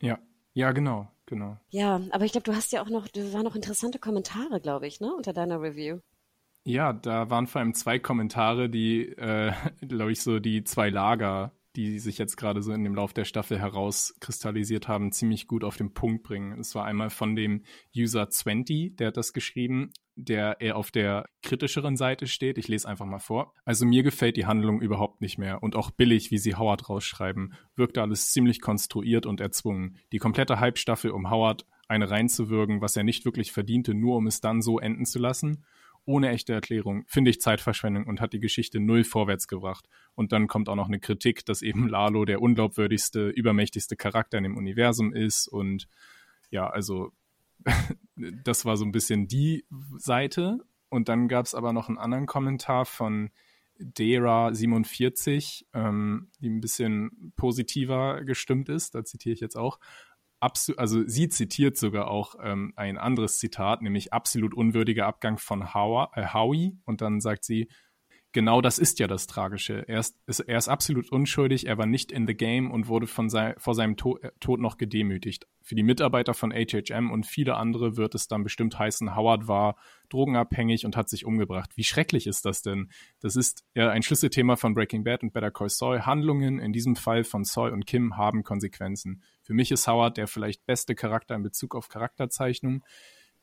Ja, 0.00 0.20
ja, 0.52 0.72
genau, 0.72 1.08
genau. 1.26 1.58
Ja, 1.70 2.00
aber 2.10 2.24
ich 2.24 2.32
glaube, 2.32 2.44
du 2.44 2.54
hast 2.54 2.72
ja 2.72 2.82
auch 2.82 2.88
noch, 2.88 3.08
da 3.08 3.32
waren 3.32 3.44
noch 3.44 3.56
interessante 3.56 3.98
Kommentare, 3.98 4.60
glaube 4.60 4.86
ich, 4.86 5.00
ne, 5.00 5.14
unter 5.14 5.32
deiner 5.32 5.60
Review. 5.60 5.98
Ja, 6.64 6.92
da 6.92 7.30
waren 7.30 7.46
vor 7.46 7.60
allem 7.60 7.74
zwei 7.74 7.98
Kommentare, 7.98 8.68
die, 8.68 9.06
äh, 9.06 9.52
glaube 9.86 10.12
ich, 10.12 10.22
so 10.22 10.40
die 10.40 10.64
zwei 10.64 10.90
Lager 10.90 11.52
die 11.76 11.98
sich 11.98 12.16
jetzt 12.16 12.36
gerade 12.36 12.62
so 12.62 12.72
in 12.72 12.84
dem 12.84 12.94
Lauf 12.94 13.12
der 13.12 13.24
Staffel 13.24 13.58
herauskristallisiert 13.58 14.88
haben, 14.88 15.12
ziemlich 15.12 15.46
gut 15.46 15.62
auf 15.62 15.76
den 15.76 15.92
Punkt 15.92 16.22
bringen. 16.22 16.58
Es 16.58 16.74
war 16.74 16.86
einmal 16.86 17.10
von 17.10 17.36
dem 17.36 17.62
User 17.94 18.28
20, 18.28 18.96
der 18.96 19.08
hat 19.08 19.16
das 19.16 19.34
geschrieben, 19.34 19.90
der 20.14 20.60
eher 20.60 20.76
auf 20.76 20.90
der 20.90 21.28
kritischeren 21.42 21.96
Seite 21.96 22.26
steht. 22.26 22.56
Ich 22.56 22.68
lese 22.68 22.88
einfach 22.88 23.04
mal 23.04 23.18
vor. 23.18 23.52
Also 23.64 23.84
mir 23.84 24.02
gefällt 24.02 24.38
die 24.38 24.46
Handlung 24.46 24.80
überhaupt 24.80 25.20
nicht 25.20 25.36
mehr 25.36 25.62
und 25.62 25.76
auch 25.76 25.90
billig, 25.90 26.30
wie 26.30 26.38
sie 26.38 26.54
Howard 26.54 26.88
rausschreiben. 26.88 27.52
Wirkte 27.74 28.00
alles 28.00 28.32
ziemlich 28.32 28.62
konstruiert 28.62 29.26
und 29.26 29.40
erzwungen. 29.40 29.98
Die 30.12 30.18
komplette 30.18 30.58
Halbstaffel 30.58 31.10
um 31.10 31.30
Howard 31.30 31.66
eine 31.88 32.10
reinzuwürgen, 32.10 32.80
was 32.80 32.96
er 32.96 33.04
nicht 33.04 33.26
wirklich 33.26 33.52
verdiente, 33.52 33.94
nur 33.94 34.16
um 34.16 34.26
es 34.26 34.40
dann 34.40 34.62
so 34.62 34.80
enden 34.80 35.04
zu 35.04 35.18
lassen 35.18 35.64
ohne 36.06 36.30
echte 36.30 36.52
Erklärung, 36.52 37.04
finde 37.06 37.30
ich 37.30 37.40
Zeitverschwendung 37.40 38.06
und 38.06 38.20
hat 38.20 38.32
die 38.32 38.40
Geschichte 38.40 38.80
null 38.80 39.04
vorwärts 39.04 39.48
gebracht. 39.48 39.88
Und 40.14 40.32
dann 40.32 40.46
kommt 40.46 40.68
auch 40.68 40.76
noch 40.76 40.86
eine 40.86 41.00
Kritik, 41.00 41.44
dass 41.44 41.62
eben 41.62 41.88
Lalo 41.88 42.24
der 42.24 42.40
unglaubwürdigste, 42.40 43.28
übermächtigste 43.28 43.96
Charakter 43.96 44.38
in 44.38 44.44
dem 44.44 44.56
Universum 44.56 45.12
ist. 45.12 45.48
Und 45.48 45.88
ja, 46.50 46.68
also 46.68 47.12
das 48.16 48.64
war 48.64 48.76
so 48.76 48.84
ein 48.84 48.92
bisschen 48.92 49.26
die 49.26 49.66
Seite. 49.98 50.60
Und 50.88 51.08
dann 51.08 51.28
gab 51.28 51.44
es 51.44 51.54
aber 51.54 51.72
noch 51.72 51.88
einen 51.88 51.98
anderen 51.98 52.26
Kommentar 52.26 52.86
von 52.86 53.30
Dera47, 53.80 55.64
ähm, 55.74 56.30
die 56.40 56.48
ein 56.48 56.60
bisschen 56.60 57.32
positiver 57.36 58.24
gestimmt 58.24 58.68
ist. 58.68 58.94
Da 58.94 59.04
zitiere 59.04 59.34
ich 59.34 59.40
jetzt 59.40 59.56
auch 59.56 59.78
absolut, 60.40 60.78
also 60.78 61.02
sie 61.06 61.28
zitiert 61.28 61.76
sogar 61.76 62.08
auch 62.08 62.34
ähm, 62.42 62.72
ein 62.76 62.98
anderes 62.98 63.38
Zitat, 63.38 63.82
nämlich 63.82 64.12
absolut 64.12 64.54
unwürdiger 64.54 65.06
Abgang 65.06 65.38
von 65.38 65.62
äh, 65.62 66.26
Howie. 66.32 66.78
Und 66.84 67.00
dann 67.00 67.20
sagt 67.20 67.44
sie, 67.44 67.68
genau 68.36 68.60
das 68.60 68.78
ist 68.78 68.98
ja 68.98 69.06
das 69.06 69.26
Tragische. 69.26 69.88
Er 69.88 69.98
ist, 69.98 70.20
ist, 70.26 70.40
er 70.40 70.58
ist 70.58 70.68
absolut 70.68 71.10
unschuldig, 71.10 71.66
er 71.66 71.78
war 71.78 71.86
nicht 71.86 72.12
in 72.12 72.26
the 72.26 72.34
game 72.34 72.70
und 72.70 72.86
wurde 72.86 73.06
von 73.06 73.30
sei, 73.30 73.54
vor 73.56 73.74
seinem 73.74 73.96
to 73.96 74.18
äh, 74.18 74.30
Tod 74.40 74.60
noch 74.60 74.76
gedemütigt. 74.76 75.46
Für 75.62 75.74
die 75.74 75.82
Mitarbeiter 75.82 76.34
von 76.34 76.52
HHM 76.52 77.10
und 77.10 77.24
viele 77.24 77.56
andere 77.56 77.96
wird 77.96 78.14
es 78.14 78.28
dann 78.28 78.44
bestimmt 78.44 78.78
heißen, 78.78 79.16
Howard 79.16 79.48
war 79.48 79.76
drogenabhängig 80.10 80.84
und 80.84 80.98
hat 80.98 81.08
sich 81.08 81.24
umgebracht. 81.24 81.70
Wie 81.76 81.82
schrecklich 81.82 82.26
ist 82.26 82.44
das 82.44 82.60
denn? 82.60 82.90
Das 83.20 83.36
ist 83.36 83.64
ja 83.74 83.88
ein 83.88 84.02
Schlüsselthema 84.02 84.56
von 84.56 84.74
Breaking 84.74 85.02
Bad 85.02 85.22
und 85.22 85.32
Better 85.32 85.50
Call 85.50 85.70
Saul. 85.70 86.02
Handlungen, 86.02 86.58
in 86.58 86.74
diesem 86.74 86.94
Fall 86.94 87.24
von 87.24 87.42
Saul 87.42 87.70
und 87.70 87.86
Kim, 87.86 88.18
haben 88.18 88.42
Konsequenzen. 88.42 89.22
Für 89.44 89.54
mich 89.54 89.72
ist 89.72 89.88
Howard 89.88 90.18
der 90.18 90.26
vielleicht 90.26 90.66
beste 90.66 90.94
Charakter 90.94 91.34
in 91.34 91.42
Bezug 91.42 91.74
auf 91.74 91.88
Charakterzeichnung 91.88 92.84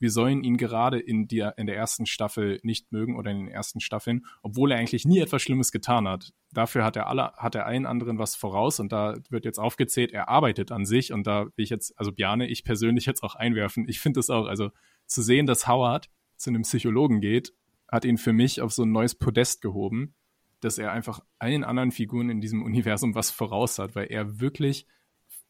wir 0.04 0.12
sollen 0.12 0.44
ihn 0.44 0.58
gerade 0.58 1.00
in 1.00 1.30
der, 1.30 1.58
in 1.58 1.66
der 1.66 1.78
ersten 1.78 2.06
Staffel 2.06 2.60
nicht 2.62 2.92
mögen 2.92 3.16
oder 3.16 3.32
in 3.32 3.38
den 3.38 3.48
ersten 3.48 3.80
Staffeln, 3.80 4.26
obwohl 4.42 4.74
er 4.74 4.78
eigentlich 4.78 5.06
nie 5.06 5.20
etwas 5.20 5.42
Schlimmes 5.42 5.72
getan 5.72 6.10
hat. 6.10 6.34
Dafür 6.52 6.84
hat 6.84 6.98
er 6.98 7.08
alle, 7.08 7.32
hat 7.38 7.56
er 7.56 7.66
allen 7.66 7.86
anderen 7.86 8.20
was 8.20 8.36
voraus 8.36 8.82
und 8.82 8.92
da 8.92 9.16
wird 9.30 9.46
jetzt 9.46 9.60
aufgezählt, 9.60 10.12
er 10.12 10.28
arbeitet 10.28 10.74
an 10.74 10.86
sich 10.86 11.14
und 11.14 11.26
da 11.26 11.46
will 11.46 11.64
ich 11.64 11.70
jetzt, 11.70 11.98
also 11.98 12.12
Bjane, 12.12 12.50
ich 12.50 12.66
persönlich 12.66 13.06
jetzt 13.06 13.24
auch 13.24 13.36
einwerfen. 13.36 13.88
Ich 13.88 14.02
finde 14.02 14.20
es 14.20 14.30
auch, 14.30 14.46
also 14.46 14.72
zu 15.06 15.22
sehen, 15.22 15.46
dass 15.46 15.70
Howard 15.70 16.10
zu 16.36 16.50
einem 16.50 16.64
Psychologen 16.64 17.22
geht, 17.22 17.54
hat 17.90 18.04
ihn 18.04 18.18
für 18.18 18.34
mich 18.34 18.60
auf 18.60 18.74
so 18.74 18.84
ein 18.84 18.92
neues 18.92 19.16
Podest 19.16 19.62
gehoben, 19.62 20.16
dass 20.60 20.80
er 20.80 20.92
einfach 20.92 21.22
allen 21.40 21.64
anderen 21.64 21.92
Figuren 21.92 22.30
in 22.30 22.42
diesem 22.42 22.62
Universum 22.62 23.16
was 23.16 23.32
voraus 23.32 23.80
hat, 23.80 23.96
weil 23.96 24.08
er 24.08 24.42
wirklich 24.42 24.86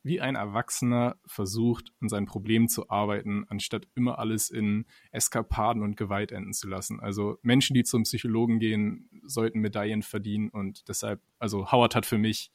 wie 0.04 0.20
ein 0.20 0.36
Erwachsener 0.36 1.18
versucht, 1.26 1.92
an 2.02 2.10
seinen 2.10 2.26
Problemen 2.26 2.68
zu 2.68 2.90
arbeiten, 2.90 3.46
anstatt 3.48 3.88
immer 3.96 4.20
alles 4.20 4.50
in 4.50 4.86
Eskapaden 5.12 5.82
und 5.82 5.98
Gewalt 5.98 6.32
enden 6.32 6.54
zu 6.54 6.68
lassen. 6.68 7.00
Also 7.00 7.38
Menschen, 7.42 7.74
die 7.74 7.84
zum 7.84 8.04
Psychologen 8.04 8.60
gehen, 8.60 9.10
sollten 9.26 9.60
Medaillen 9.60 10.04
verdienen 10.04 10.50
und 10.50 10.88
deshalb, 10.90 11.22
also 11.40 11.72
Howard 11.72 11.96
hat 11.96 12.06
für 12.06 12.18
mich 12.18 12.52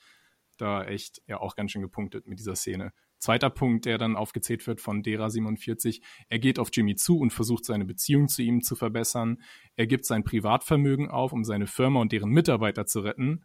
da 0.58 0.84
echt 0.84 1.22
ja 1.26 1.40
auch 1.40 1.56
ganz 1.56 1.72
schön 1.72 1.82
gepunktet 1.82 2.26
mit 2.26 2.38
dieser 2.38 2.56
Szene. 2.56 2.92
Zweiter 3.18 3.50
Punkt, 3.50 3.84
der 3.84 3.98
dann 3.98 4.14
aufgezählt 4.14 4.66
wird 4.66 4.80
von 4.80 5.02
Dera 5.02 5.28
47, 5.28 6.02
er 6.28 6.38
geht 6.38 6.58
auf 6.58 6.68
Jimmy 6.72 6.94
zu 6.94 7.18
und 7.18 7.32
versucht 7.32 7.64
seine 7.64 7.84
Beziehung 7.84 8.28
zu 8.28 8.42
ihm 8.42 8.62
zu 8.62 8.76
verbessern. 8.76 9.42
Er 9.74 9.88
gibt 9.88 10.04
sein 10.04 10.22
Privatvermögen 10.22 11.08
auf, 11.08 11.32
um 11.32 11.44
seine 11.44 11.66
Firma 11.66 12.00
und 12.00 12.12
deren 12.12 12.30
Mitarbeiter 12.30 12.86
zu 12.86 13.00
retten. 13.00 13.44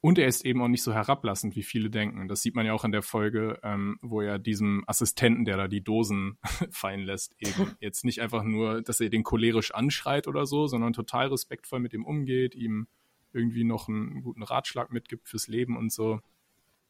Und 0.00 0.18
er 0.18 0.28
ist 0.28 0.44
eben 0.44 0.62
auch 0.62 0.68
nicht 0.68 0.84
so 0.84 0.92
herablassend, 0.92 1.56
wie 1.56 1.64
viele 1.64 1.90
denken. 1.90 2.28
Das 2.28 2.42
sieht 2.42 2.54
man 2.54 2.64
ja 2.64 2.72
auch 2.72 2.84
in 2.84 2.92
der 2.92 3.02
Folge, 3.02 3.58
ähm, 3.64 3.98
wo 4.00 4.20
er 4.20 4.38
diesem 4.38 4.84
Assistenten, 4.86 5.44
der 5.44 5.56
da 5.56 5.66
die 5.66 5.82
Dosen 5.82 6.38
fallen 6.70 7.00
lässt, 7.00 7.34
eben 7.40 7.72
jetzt 7.80 8.04
nicht 8.04 8.20
einfach 8.20 8.44
nur, 8.44 8.80
dass 8.82 9.00
er 9.00 9.10
den 9.10 9.24
cholerisch 9.24 9.74
anschreit 9.74 10.28
oder 10.28 10.46
so, 10.46 10.68
sondern 10.68 10.92
total 10.92 11.28
respektvoll 11.28 11.80
mit 11.80 11.94
ihm 11.94 12.04
umgeht, 12.04 12.54
ihm 12.54 12.86
irgendwie 13.32 13.64
noch 13.64 13.88
einen 13.88 14.22
guten 14.22 14.42
Ratschlag 14.42 14.92
mitgibt 14.92 15.28
fürs 15.28 15.48
Leben 15.48 15.76
und 15.76 15.92
so. 15.92 16.20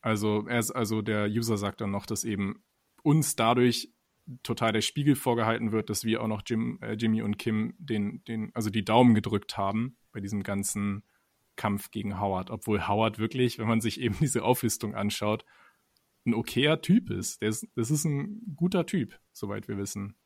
Also 0.00 0.46
er 0.46 0.58
ist, 0.58 0.70
also 0.70 1.00
der 1.02 1.26
User 1.26 1.56
sagt 1.56 1.80
dann 1.80 1.90
noch, 1.90 2.06
dass 2.06 2.24
eben 2.24 2.62
uns 3.02 3.36
dadurch 3.36 3.90
total 4.42 4.72
der 4.72 4.82
Spiegel 4.82 5.16
vorgehalten 5.16 5.72
wird, 5.72 5.88
dass 5.88 6.04
wir 6.04 6.22
auch 6.22 6.28
noch 6.28 6.42
Jim, 6.46 6.78
äh, 6.82 6.92
Jimmy 6.92 7.22
und 7.22 7.38
Kim 7.38 7.74
den, 7.78 8.22
den, 8.24 8.50
also 8.54 8.68
die 8.68 8.84
Daumen 8.84 9.14
gedrückt 9.14 9.56
haben 9.56 9.96
bei 10.12 10.20
diesem 10.20 10.42
ganzen 10.42 11.02
Kampf 11.58 11.90
gegen 11.90 12.18
Howard, 12.18 12.50
obwohl 12.50 12.88
Howard 12.88 13.18
wirklich, 13.18 13.58
wenn 13.58 13.68
man 13.68 13.82
sich 13.82 14.00
eben 14.00 14.16
diese 14.20 14.42
Auflistung 14.42 14.94
anschaut, 14.94 15.44
ein 16.24 16.32
okayer 16.32 16.80
Typ 16.80 17.10
ist. 17.10 17.42
Der 17.42 17.50
ist 17.50 17.66
das 17.74 17.90
ist 17.90 18.04
ein 18.04 18.54
guter 18.56 18.86
Typ, 18.86 19.20
soweit 19.32 19.68
wir 19.68 19.76
wissen. 19.76 20.16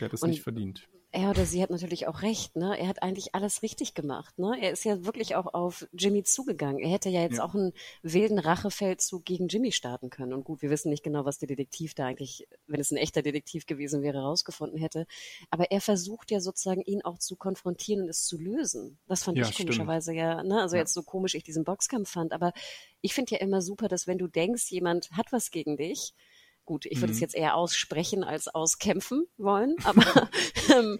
Der 0.00 0.06
hat 0.06 0.14
es 0.14 0.22
nicht 0.22 0.42
verdient. 0.42 0.88
Er 1.16 1.30
oder 1.30 1.46
sie 1.46 1.62
hat 1.62 1.70
natürlich 1.70 2.06
auch 2.06 2.20
recht, 2.20 2.56
ne? 2.56 2.78
Er 2.78 2.88
hat 2.88 3.02
eigentlich 3.02 3.34
alles 3.34 3.62
richtig 3.62 3.94
gemacht, 3.94 4.38
ne? 4.38 4.54
Er 4.60 4.70
ist 4.70 4.84
ja 4.84 5.06
wirklich 5.06 5.34
auch 5.34 5.54
auf 5.54 5.86
Jimmy 5.92 6.22
zugegangen. 6.24 6.78
Er 6.78 6.90
hätte 6.90 7.08
ja 7.08 7.22
jetzt 7.22 7.38
ja. 7.38 7.44
auch 7.44 7.54
einen 7.54 7.72
wilden 8.02 8.38
Rachefeldzug 8.38 9.24
gegen 9.24 9.48
Jimmy 9.48 9.72
starten 9.72 10.10
können. 10.10 10.34
Und 10.34 10.44
gut, 10.44 10.60
wir 10.60 10.68
wissen 10.68 10.90
nicht 10.90 11.02
genau, 11.02 11.24
was 11.24 11.38
der 11.38 11.48
Detektiv 11.48 11.94
da 11.94 12.04
eigentlich, 12.04 12.46
wenn 12.66 12.80
es 12.80 12.90
ein 12.90 12.98
echter 12.98 13.22
Detektiv 13.22 13.64
gewesen 13.64 14.02
wäre, 14.02 14.18
rausgefunden 14.18 14.78
hätte. 14.78 15.06
Aber 15.50 15.70
er 15.70 15.80
versucht 15.80 16.30
ja 16.30 16.40
sozusagen, 16.40 16.82
ihn 16.82 17.02
auch 17.02 17.18
zu 17.18 17.36
konfrontieren 17.36 18.02
und 18.02 18.10
es 18.10 18.26
zu 18.26 18.36
lösen. 18.36 18.98
Das 19.08 19.24
fand 19.24 19.38
ja, 19.38 19.48
ich 19.48 19.56
komischerweise 19.56 20.12
ja, 20.12 20.42
ne? 20.42 20.60
Also 20.60 20.76
ja. 20.76 20.82
jetzt 20.82 20.92
so 20.92 21.02
komisch 21.02 21.34
ich 21.34 21.44
diesen 21.44 21.64
Boxkampf 21.64 22.10
fand. 22.10 22.34
Aber 22.34 22.52
ich 23.00 23.14
finde 23.14 23.36
ja 23.36 23.40
immer 23.40 23.62
super, 23.62 23.88
dass 23.88 24.06
wenn 24.06 24.18
du 24.18 24.26
denkst, 24.26 24.70
jemand 24.70 25.10
hat 25.12 25.32
was 25.32 25.50
gegen 25.50 25.78
dich, 25.78 26.12
Gut, 26.66 26.84
ich 26.86 26.98
würde 26.98 27.12
mhm. 27.12 27.14
es 27.14 27.20
jetzt 27.20 27.34
eher 27.36 27.54
aussprechen 27.54 28.24
als 28.24 28.48
auskämpfen 28.48 29.26
wollen, 29.38 29.76
aber 29.84 30.28
ähm, 30.74 30.98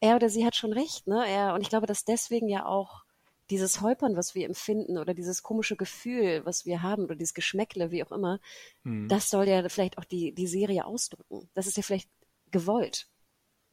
er 0.00 0.16
oder 0.16 0.30
sie 0.30 0.46
hat 0.46 0.54
schon 0.54 0.72
recht, 0.72 1.06
ne? 1.08 1.24
Er, 1.28 1.54
und 1.54 1.62
ich 1.62 1.68
glaube, 1.68 1.86
dass 1.86 2.04
deswegen 2.04 2.48
ja 2.48 2.64
auch 2.64 3.02
dieses 3.50 3.80
Holpern, 3.80 4.16
was 4.16 4.34
wir 4.34 4.46
empfinden 4.46 4.98
oder 4.98 5.14
dieses 5.14 5.42
komische 5.42 5.76
Gefühl, 5.76 6.42
was 6.44 6.64
wir 6.64 6.82
haben 6.82 7.04
oder 7.04 7.16
dieses 7.16 7.34
Geschmäckle, 7.34 7.90
wie 7.90 8.04
auch 8.04 8.12
immer, 8.12 8.40
mhm. 8.84 9.08
das 9.08 9.30
soll 9.30 9.48
ja 9.48 9.68
vielleicht 9.68 9.98
auch 9.98 10.04
die, 10.04 10.32
die 10.32 10.46
Serie 10.46 10.84
ausdrücken. 10.84 11.48
Das 11.54 11.66
ist 11.66 11.76
ja 11.76 11.82
vielleicht 11.82 12.08
gewollt. 12.50 13.08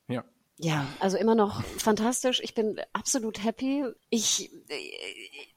Ja. 0.08 0.24
Ja, 0.58 0.88
also 1.02 1.18
immer 1.18 1.36
noch 1.36 1.64
fantastisch. 1.64 2.40
Ich 2.42 2.56
bin 2.56 2.80
absolut 2.94 3.44
happy. 3.44 3.84
Ich 4.10 4.52
äh, 4.70 4.76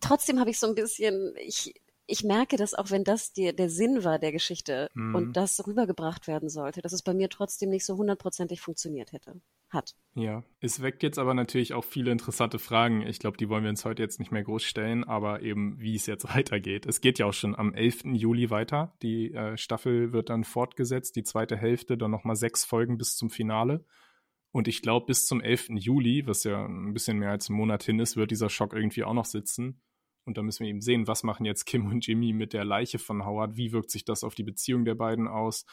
trotzdem 0.00 0.40
habe 0.40 0.50
ich 0.50 0.58
so 0.58 0.66
ein 0.66 0.74
bisschen, 0.74 1.34
ich 1.36 1.72
ich 2.08 2.24
merke, 2.24 2.56
dass 2.56 2.72
auch 2.72 2.90
wenn 2.90 3.04
das 3.04 3.34
die, 3.34 3.54
der 3.54 3.68
Sinn 3.68 4.02
war 4.02 4.18
der 4.18 4.32
Geschichte 4.32 4.90
mhm. 4.94 5.14
und 5.14 5.32
das 5.36 5.64
rübergebracht 5.66 6.26
werden 6.26 6.48
sollte, 6.48 6.80
dass 6.80 6.94
es 6.94 7.02
bei 7.02 7.12
mir 7.12 7.28
trotzdem 7.28 7.68
nicht 7.68 7.84
so 7.84 7.96
hundertprozentig 7.96 8.60
funktioniert 8.60 9.12
hätte. 9.12 9.40
Hat. 9.68 9.94
Ja, 10.14 10.42
es 10.60 10.80
weckt 10.80 11.02
jetzt 11.02 11.18
aber 11.18 11.34
natürlich 11.34 11.74
auch 11.74 11.84
viele 11.84 12.10
interessante 12.10 12.58
Fragen. 12.58 13.02
Ich 13.06 13.18
glaube, 13.18 13.36
die 13.36 13.50
wollen 13.50 13.64
wir 13.64 13.68
uns 13.68 13.84
heute 13.84 14.02
jetzt 14.02 14.18
nicht 14.18 14.32
mehr 14.32 14.42
groß 14.42 14.62
stellen, 14.62 15.04
aber 15.04 15.42
eben, 15.42 15.78
wie 15.78 15.94
es 15.94 16.06
jetzt 16.06 16.24
weitergeht. 16.34 16.86
Es 16.86 17.02
geht 17.02 17.18
ja 17.18 17.26
auch 17.26 17.34
schon 17.34 17.54
am 17.54 17.74
11. 17.74 18.04
Juli 18.14 18.48
weiter. 18.48 18.96
Die 19.02 19.34
äh, 19.34 19.58
Staffel 19.58 20.14
wird 20.14 20.30
dann 20.30 20.44
fortgesetzt, 20.44 21.16
die 21.16 21.22
zweite 21.22 21.58
Hälfte, 21.58 21.98
dann 21.98 22.10
nochmal 22.10 22.36
sechs 22.36 22.64
Folgen 22.64 22.96
bis 22.96 23.16
zum 23.16 23.28
Finale. 23.28 23.84
Und 24.50 24.66
ich 24.66 24.80
glaube, 24.80 25.04
bis 25.04 25.26
zum 25.26 25.42
11. 25.42 25.68
Juli, 25.74 26.26
was 26.26 26.44
ja 26.44 26.64
ein 26.64 26.94
bisschen 26.94 27.18
mehr 27.18 27.32
als 27.32 27.50
ein 27.50 27.54
Monat 27.54 27.82
hin 27.82 28.00
ist, 28.00 28.16
wird 28.16 28.30
dieser 28.30 28.48
Schock 28.48 28.72
irgendwie 28.72 29.04
auch 29.04 29.12
noch 29.12 29.26
sitzen. 29.26 29.82
Und 30.28 30.36
da 30.36 30.42
müssen 30.42 30.64
wir 30.64 30.68
eben 30.68 30.82
sehen, 30.82 31.06
was 31.06 31.22
machen 31.22 31.46
jetzt 31.46 31.64
Kim 31.64 31.86
und 31.86 32.06
Jimmy 32.06 32.34
mit 32.34 32.52
der 32.52 32.62
Leiche 32.62 32.98
von 32.98 33.24
Howard? 33.24 33.56
Wie 33.56 33.72
wirkt 33.72 33.90
sich 33.90 34.04
das 34.04 34.22
auf 34.24 34.34
die 34.34 34.42
Beziehung 34.42 34.84
der 34.84 34.94
beiden 34.94 35.26
aus? 35.26 35.64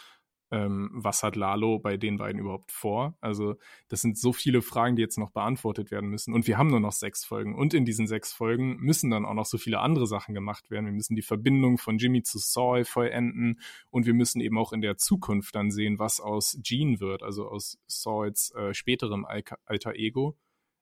Ähm, 0.49 0.91
was 0.93 1.23
hat 1.23 1.35
Lalo 1.35 1.77
bei 1.77 1.97
den 1.97 2.15
beiden 2.15 2.39
überhaupt 2.39 2.71
vor? 2.71 3.17
Also, 3.19 3.55
das 3.89 3.99
sind 3.99 4.17
so 4.17 4.31
viele 4.31 4.61
Fragen, 4.61 4.95
die 4.95 5.01
jetzt 5.01 5.17
noch 5.17 5.31
beantwortet 5.31 5.91
werden 5.91 6.09
müssen. 6.09 6.33
Und 6.33 6.47
wir 6.47 6.57
haben 6.57 6.69
nur 6.69 6.79
noch 6.79 6.93
sechs 6.93 7.25
Folgen. 7.25 7.53
Und 7.53 7.73
in 7.73 7.83
diesen 7.83 8.07
sechs 8.07 8.31
Folgen 8.31 8.77
müssen 8.77 9.09
dann 9.09 9.25
auch 9.25 9.33
noch 9.33 9.45
so 9.45 9.57
viele 9.57 9.79
andere 9.79 10.07
Sachen 10.07 10.33
gemacht 10.33 10.71
werden. 10.71 10.85
Wir 10.85 10.93
müssen 10.93 11.17
die 11.17 11.21
Verbindung 11.21 11.77
von 11.77 11.97
Jimmy 11.97 12.23
zu 12.23 12.37
Saul 12.37 12.85
vollenden. 12.85 13.59
Und 13.89 14.05
wir 14.05 14.13
müssen 14.13 14.39
eben 14.39 14.57
auch 14.57 14.71
in 14.71 14.79
der 14.79 14.95
Zukunft 14.95 15.53
dann 15.53 15.69
sehen, 15.69 15.99
was 15.99 16.21
aus 16.21 16.57
Jean 16.63 17.01
wird, 17.01 17.23
also 17.23 17.49
aus 17.49 17.77
Sauls 17.87 18.51
äh, 18.55 18.73
späterem 18.73 19.25
alter 19.25 19.95
Ego. 19.95 20.37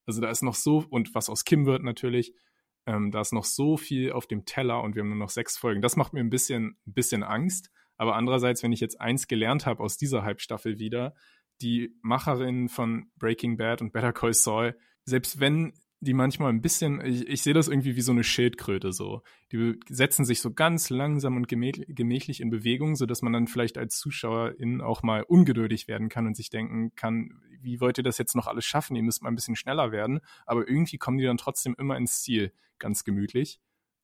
Also, 0.06 0.22
da 0.22 0.30
ist 0.30 0.44
noch 0.44 0.54
so, 0.54 0.86
und 0.92 1.16
was 1.16 1.28
aus 1.28 1.44
Kim 1.44 1.66
wird 1.66 1.82
natürlich. 1.82 2.36
Ähm, 2.86 3.12
da 3.12 3.22
ist 3.22 3.34
noch 3.34 3.46
so 3.46 3.78
viel 3.78 4.12
auf 4.12 4.28
dem 4.28 4.46
Teller 4.46 4.82
und 4.82 4.96
wir 4.96 5.02
haben 5.02 5.10
nur 5.10 5.18
noch 5.18 5.30
sechs 5.30 5.58
Folgen. 5.58 5.82
Das 5.82 5.96
macht 5.96 6.14
mir 6.14 6.20
ein 6.20 6.30
bisschen, 6.30 6.78
ein 6.86 6.94
bisschen 6.94 7.24
Angst. 7.24 7.72
Aber 7.98 8.16
andererseits, 8.16 8.64
wenn 8.64 8.72
ich 8.72 8.80
jetzt 8.80 9.00
eins 9.00 9.28
gelernt 9.28 9.66
habe 9.66 9.84
aus 9.84 9.98
dieser 9.98 10.24
Halbstaffel 10.24 10.80
wieder, 10.80 11.14
die 11.62 11.96
Macherinnen 12.02 12.68
von 12.68 13.12
Breaking 13.18 13.58
Bad 13.58 13.82
und 13.82 13.94
Better 13.94 14.14
Call 14.14 14.34
Saul, 14.34 14.78
selbst 15.06 15.40
wenn 15.40 15.74
die 16.04 16.14
manchmal 16.14 16.52
ein 16.52 16.62
bisschen, 16.62 17.00
ich, 17.06 17.28
ich 17.28 17.42
sehe 17.42 17.54
das 17.54 17.70
irgendwie 17.70 17.96
wie 17.96 18.02
so 18.02 18.12
eine 18.12 18.24
Schildkröte 18.24 18.92
so. 18.92 19.22
Die 19.52 19.80
setzen 19.88 20.26
sich 20.26 20.42
so 20.42 20.54
ganz 20.54 20.90
langsam 20.90 21.38
und 21.38 21.48
gemächlich 21.48 22.42
in 22.42 22.50
Bewegung, 22.50 22.96
sodass 22.96 23.22
man 23.22 23.32
dann 23.32 23.48
vielleicht 23.48 23.78
als 23.78 23.98
Zuschauerin 23.98 24.82
auch 24.82 25.02
mal 25.02 25.24
ungeduldig 25.24 25.88
werden 25.88 26.10
kann 26.10 26.28
und 26.28 26.36
sich 26.36 26.50
denken 26.50 26.94
kann, 26.96 27.42
wie 27.62 27.80
wollt 27.80 27.98
ihr 27.98 28.04
das 28.04 28.18
jetzt 28.18 28.36
noch 28.36 28.48
alles 28.48 28.66
schaffen? 28.66 28.98
Ihr 28.98 29.04
müsst 29.04 29.24
mal 29.24 29.30
ein 29.30 29.36
bisschen 29.36 29.56
schneller 29.56 29.92
werden. 29.92 30.20
Aber 30.46 30.68
irgendwie 30.68 30.98
kommen 30.98 31.18
die 31.18 31.24
dann 31.24 31.38
trotzdem 31.38 31.76
immer 31.80 31.96
ins 31.96 32.22
Ziel, 32.22 32.52
ganz 32.84 33.04
gemütlich. 33.04 33.60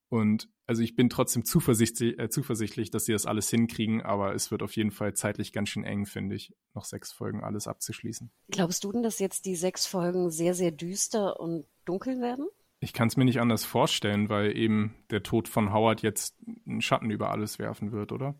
Und 0.09 0.49
also 0.65 0.81
ich 0.81 0.95
bin 0.95 1.09
trotzdem 1.09 1.45
zuversichtlich, 1.45 2.17
äh, 2.17 2.29
zuversichtlich, 2.29 2.89
dass 2.89 3.05
sie 3.05 3.11
das 3.11 3.27
alles 3.27 3.49
hinkriegen, 3.49 4.01
aber 4.01 4.33
es 4.33 4.49
wird 4.49 4.63
auf 4.63 4.75
jeden 4.75 4.89
Fall 4.89 5.13
zeitlich 5.13 5.53
ganz 5.53 5.69
schön 5.69 5.83
eng, 5.83 6.07
finde 6.07 6.35
ich, 6.35 6.55
noch 6.73 6.85
sechs 6.85 7.11
Folgen 7.11 7.43
alles 7.43 7.67
abzuschließen. 7.67 8.31
Glaubst 8.49 8.83
du 8.83 8.91
denn, 8.91 9.03
dass 9.03 9.19
jetzt 9.19 9.45
die 9.45 9.55
sechs 9.55 9.85
Folgen 9.85 10.31
sehr, 10.31 10.55
sehr 10.55 10.71
düster 10.71 11.39
und 11.39 11.67
dunkel 11.85 12.21
werden? 12.21 12.47
Ich 12.79 12.93
kann 12.93 13.09
es 13.09 13.17
mir 13.17 13.25
nicht 13.25 13.39
anders 13.39 13.65
vorstellen, 13.65 14.29
weil 14.29 14.57
eben 14.57 14.95
der 15.11 15.21
Tod 15.21 15.47
von 15.47 15.73
Howard 15.73 16.01
jetzt 16.01 16.37
einen 16.65 16.81
Schatten 16.81 17.11
über 17.11 17.29
alles 17.29 17.59
werfen 17.59 17.91
wird, 17.91 18.11
oder? 18.11 18.33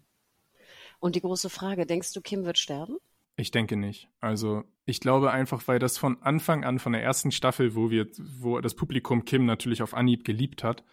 Und 0.99 1.15
die 1.15 1.21
große 1.21 1.49
Frage, 1.49 1.85
denkst 1.85 2.13
du, 2.13 2.21
Kim 2.21 2.45
wird 2.45 2.57
sterben? 2.57 2.97
Ich 3.39 3.51
denke 3.51 3.77
nicht. 3.77 4.09
Also 4.19 4.65
ich 4.83 4.99
glaube 4.99 5.31
einfach, 5.31 5.65
weil 5.69 5.79
das 5.79 5.97
von 5.97 6.21
Anfang 6.21 6.65
an, 6.65 6.77
von 6.77 6.91
der 6.91 7.01
ersten 7.01 7.31
Staffel, 7.31 7.73
wo 7.73 7.89
wir, 7.89 8.07
wo 8.17 8.59
das 8.59 8.75
Publikum 8.75 9.23
Kim 9.23 9.45
natürlich 9.45 9.81
auf 9.81 9.93
Anhieb 9.93 10.25
geliebt 10.25 10.61
hat, 10.61 10.83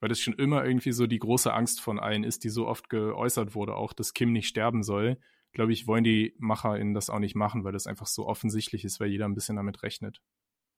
weil 0.00 0.08
das 0.08 0.18
schon 0.18 0.34
immer 0.34 0.64
irgendwie 0.64 0.90
so 0.90 1.06
die 1.06 1.20
große 1.20 1.52
Angst 1.52 1.80
von 1.80 2.00
allen 2.00 2.24
ist, 2.24 2.42
die 2.42 2.48
so 2.48 2.66
oft 2.66 2.90
geäußert 2.90 3.54
wurde, 3.54 3.76
auch 3.76 3.92
dass 3.92 4.14
Kim 4.14 4.32
nicht 4.32 4.48
sterben 4.48 4.82
soll, 4.82 5.16
glaube 5.52 5.72
ich, 5.72 5.86
wollen 5.86 6.02
die 6.02 6.34
MacherInnen 6.38 6.92
das 6.92 7.08
auch 7.08 7.20
nicht 7.20 7.36
machen, 7.36 7.62
weil 7.62 7.72
das 7.72 7.86
einfach 7.86 8.08
so 8.08 8.26
offensichtlich 8.26 8.84
ist, 8.84 8.98
weil 8.98 9.10
jeder 9.10 9.26
ein 9.26 9.34
bisschen 9.34 9.54
damit 9.54 9.84
rechnet. 9.84 10.20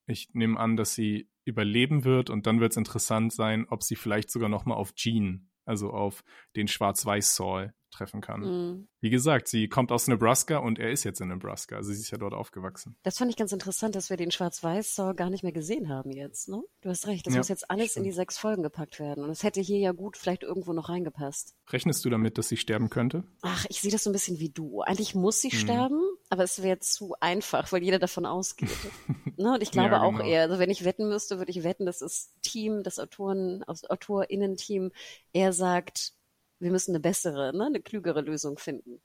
Ich 0.05 0.29
nehme 0.33 0.59
an, 0.59 0.77
dass 0.77 0.93
sie 0.93 1.31
überleben 1.43 2.03
wird 2.03 2.29
und 2.29 2.45
dann 2.45 2.59
wird 2.59 2.73
es 2.73 2.77
interessant 2.77 3.33
sein, 3.33 3.65
ob 3.67 3.81
sie 3.81 3.95
vielleicht 3.95 4.29
sogar 4.29 4.49
nochmal 4.49 4.77
auf 4.77 4.93
Jean, 4.93 5.49
also 5.65 5.91
auf 5.91 6.23
den 6.55 6.67
Schwarz-Weiß-Saul 6.67 7.73
treffen 7.95 8.21
kann. 8.21 8.41
Mhm. 8.41 8.87
Wie 8.99 9.09
gesagt, 9.09 9.47
sie 9.47 9.67
kommt 9.67 9.91
aus 9.91 10.07
Nebraska 10.07 10.57
und 10.57 10.79
er 10.79 10.91
ist 10.91 11.03
jetzt 11.03 11.21
in 11.21 11.29
Nebraska. 11.29 11.77
Also 11.77 11.93
sie 11.93 12.01
ist 12.01 12.11
ja 12.11 12.17
dort 12.17 12.33
aufgewachsen. 12.33 12.97
Das 13.03 13.17
fand 13.17 13.31
ich 13.31 13.37
ganz 13.37 13.51
interessant, 13.51 13.95
dass 13.95 14.09
wir 14.09 14.17
den 14.17 14.31
Schwarz-Weiß-Saw 14.31 15.13
gar 15.13 15.29
nicht 15.29 15.43
mehr 15.43 15.51
gesehen 15.51 15.89
haben 15.89 16.11
jetzt. 16.11 16.49
Ne? 16.49 16.61
Du 16.81 16.89
hast 16.89 17.07
recht, 17.07 17.25
das 17.25 17.33
ja, 17.33 17.39
muss 17.39 17.47
jetzt 17.47 17.69
alles 17.69 17.91
stimmt. 17.91 18.05
in 18.05 18.11
die 18.11 18.15
sechs 18.15 18.37
Folgen 18.37 18.63
gepackt 18.63 18.99
werden. 18.99 19.23
Und 19.23 19.29
es 19.29 19.43
hätte 19.43 19.61
hier 19.61 19.79
ja 19.79 19.91
gut 19.91 20.17
vielleicht 20.17 20.43
irgendwo 20.43 20.73
noch 20.73 20.89
reingepasst. 20.89 21.55
Rechnest 21.71 22.03
du 22.03 22.09
damit, 22.09 22.37
dass 22.37 22.49
sie 22.49 22.57
sterben 22.57 22.89
könnte? 22.89 23.23
Ach, 23.41 23.65
ich 23.69 23.81
sehe 23.81 23.91
das 23.91 24.03
so 24.03 24.09
ein 24.09 24.13
bisschen 24.13 24.39
wie 24.39 24.49
du. 24.49 24.81
Eigentlich 24.81 25.15
muss 25.15 25.39
sie 25.39 25.49
mhm. 25.53 25.57
sterben, 25.57 26.01
aber 26.29 26.43
es 26.43 26.61
wäre 26.61 26.79
zu 26.79 27.15
einfach, 27.19 27.71
weil 27.71 27.83
jeder 27.83 27.99
davon 27.99 28.25
ausgeht. 28.25 28.69
ne? 29.37 29.53
Und 29.53 29.63
ich 29.63 29.71
glaube 29.71 29.91
ja, 29.91 30.05
genau. 30.05 30.19
auch 30.19 30.25
eher, 30.25 30.43
also 30.43 30.59
wenn 30.59 30.69
ich 30.69 30.83
wetten 30.83 31.07
müsste, 31.07 31.37
würde 31.37 31.51
ich 31.51 31.63
wetten, 31.63 31.85
dass 31.85 31.99
das 31.99 32.33
Team, 32.41 32.83
das 32.83 32.99
Autoren, 32.99 33.63
AutorInnen-Team 33.63 34.91
eher 35.33 35.53
sagt, 35.53 36.13
wir 36.59 36.71
müssen 36.71 36.91
eine 36.91 36.99
bessere, 36.99 37.55
ne, 37.55 37.65
eine 37.65 37.81
klügere 37.81 38.21
Lösung 38.21 38.57
finden. 38.57 39.01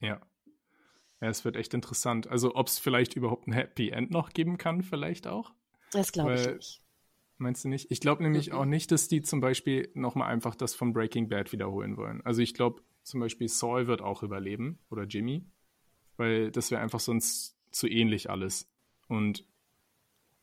Ja. 0.00 0.20
Ja, 1.20 1.28
es 1.28 1.44
wird 1.44 1.56
echt 1.56 1.74
interessant. 1.74 2.28
Also, 2.28 2.54
ob 2.54 2.68
es 2.68 2.78
vielleicht 2.78 3.14
überhaupt 3.14 3.48
ein 3.48 3.52
Happy 3.52 3.90
End 3.90 4.10
noch 4.10 4.30
geben 4.30 4.56
kann, 4.56 4.82
vielleicht 4.82 5.26
auch. 5.26 5.52
Das 5.90 6.12
glaube 6.12 6.34
ich 6.34 6.46
nicht. 6.46 6.82
Meinst 7.38 7.64
du 7.64 7.68
nicht? 7.68 7.90
Ich 7.90 8.00
glaube 8.00 8.22
nämlich 8.22 8.50
mhm. 8.50 8.56
auch 8.56 8.64
nicht, 8.64 8.90
dass 8.90 9.08
die 9.08 9.22
zum 9.22 9.40
Beispiel 9.40 9.90
nochmal 9.94 10.28
einfach 10.28 10.54
das 10.54 10.74
von 10.74 10.92
Breaking 10.92 11.28
Bad 11.28 11.52
wiederholen 11.52 11.96
wollen. 11.96 12.20
Also 12.24 12.42
ich 12.42 12.52
glaube 12.52 12.82
zum 13.04 13.20
Beispiel 13.20 13.48
Saul 13.48 13.86
wird 13.86 14.02
auch 14.02 14.22
überleben 14.22 14.80
oder 14.90 15.04
Jimmy, 15.04 15.46
weil 16.18 16.50
das 16.50 16.70
wäre 16.70 16.82
einfach 16.82 17.00
sonst 17.00 17.56
zu 17.70 17.88
ähnlich 17.88 18.30
alles. 18.30 18.70
Und 19.08 19.44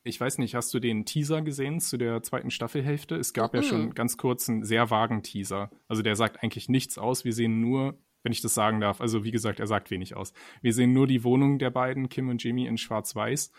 ich 0.04 0.20
weiß 0.20 0.38
nicht, 0.38 0.56
hast 0.56 0.74
du 0.74 0.80
den 0.80 1.06
Teaser 1.06 1.42
gesehen 1.42 1.80
zu 1.80 1.98
der 1.98 2.22
zweiten 2.22 2.52
Staffelhälfte? 2.52 3.16
Es 3.16 3.34
gab 3.34 3.54
mhm. 3.54 3.58
ja 3.58 3.64
schon 3.64 3.94
ganz 3.94 4.18
kurz 4.18 4.50
einen 4.50 4.64
sehr 4.64 4.90
vagen 4.90 5.24
Teaser. 5.24 5.72
Also 5.88 6.02
der 6.02 6.16
sagt 6.16 6.44
eigentlich 6.44 6.70
nichts 6.70 6.98
aus. 6.98 7.26
Wir 7.26 7.34
sehen 7.34 7.60
nur, 7.60 7.98
wenn 8.24 8.32
ich 8.32 8.42
das 8.42 8.54
sagen 8.54 8.80
darf, 8.80 9.02
also 9.02 9.24
wie 9.24 9.32
gesagt, 9.32 9.60
er 9.60 9.68
sagt 9.68 9.92
wenig 9.92 10.16
aus. 10.16 10.34
Wir 10.62 10.74
sehen 10.74 10.94
nur 10.94 11.08
die 11.08 11.24
Wohnung 11.24 11.60
der 11.60 11.72
beiden, 11.72 12.10
Kim 12.10 12.30
und 12.30 12.44
Jimmy, 12.44 12.66
in 12.66 12.78
Schwarz-Weiß. 12.78 13.52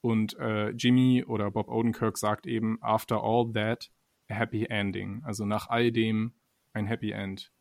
Und 0.00 0.38
äh, 0.38 0.70
Jimmy 0.70 1.24
oder 1.26 1.50
Bob 1.50 1.68
Odenkirk 1.68 2.18
sagt 2.18 2.46
eben, 2.46 2.78
after 2.82 3.22
all 3.22 3.50
that, 3.52 3.90
a 4.28 4.34
happy 4.34 4.66
ending. 4.68 5.22
Also 5.24 5.46
nach 5.46 5.68
all 5.68 5.90
dem 5.90 6.34
ein 6.74 6.86
Happy 6.86 7.12
End. 7.12 7.52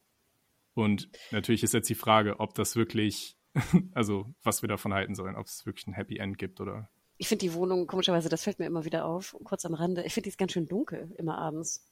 Und 0.74 1.08
natürlich 1.32 1.64
ist 1.64 1.74
jetzt 1.74 1.90
die 1.90 1.96
Frage, 1.96 2.40
ob 2.40 2.56
das 2.56 2.76
wirklich, 2.76 3.38
also 3.94 4.34
was 4.44 4.62
wir 4.62 4.70
davon 4.70 4.94
halten 4.94 5.16
sollen, 5.16 5.36
ob 5.36 5.46
es 5.46 5.66
wirklich 5.66 5.88
ein 5.88 5.94
Happy 5.94 6.18
End 6.18 6.38
gibt 6.38 6.60
oder 6.60 6.90
ich 7.18 7.28
finde 7.28 7.46
die 7.46 7.54
Wohnung, 7.54 7.88
komischerweise, 7.88 8.28
das 8.28 8.44
fällt 8.44 8.60
mir 8.60 8.66
immer 8.66 8.86
wieder 8.86 9.06
auf, 9.06 9.36
kurz 9.44 9.66
am 9.66 9.76
Rande, 9.76 10.04
ich 10.04 10.14
finde 10.14 10.26
die 10.26 10.30
ist 10.32 10.38
ganz 10.38 10.52
schön 10.52 10.68
dunkel, 10.68 11.14
immer 11.18 11.38
abends. 11.38 11.88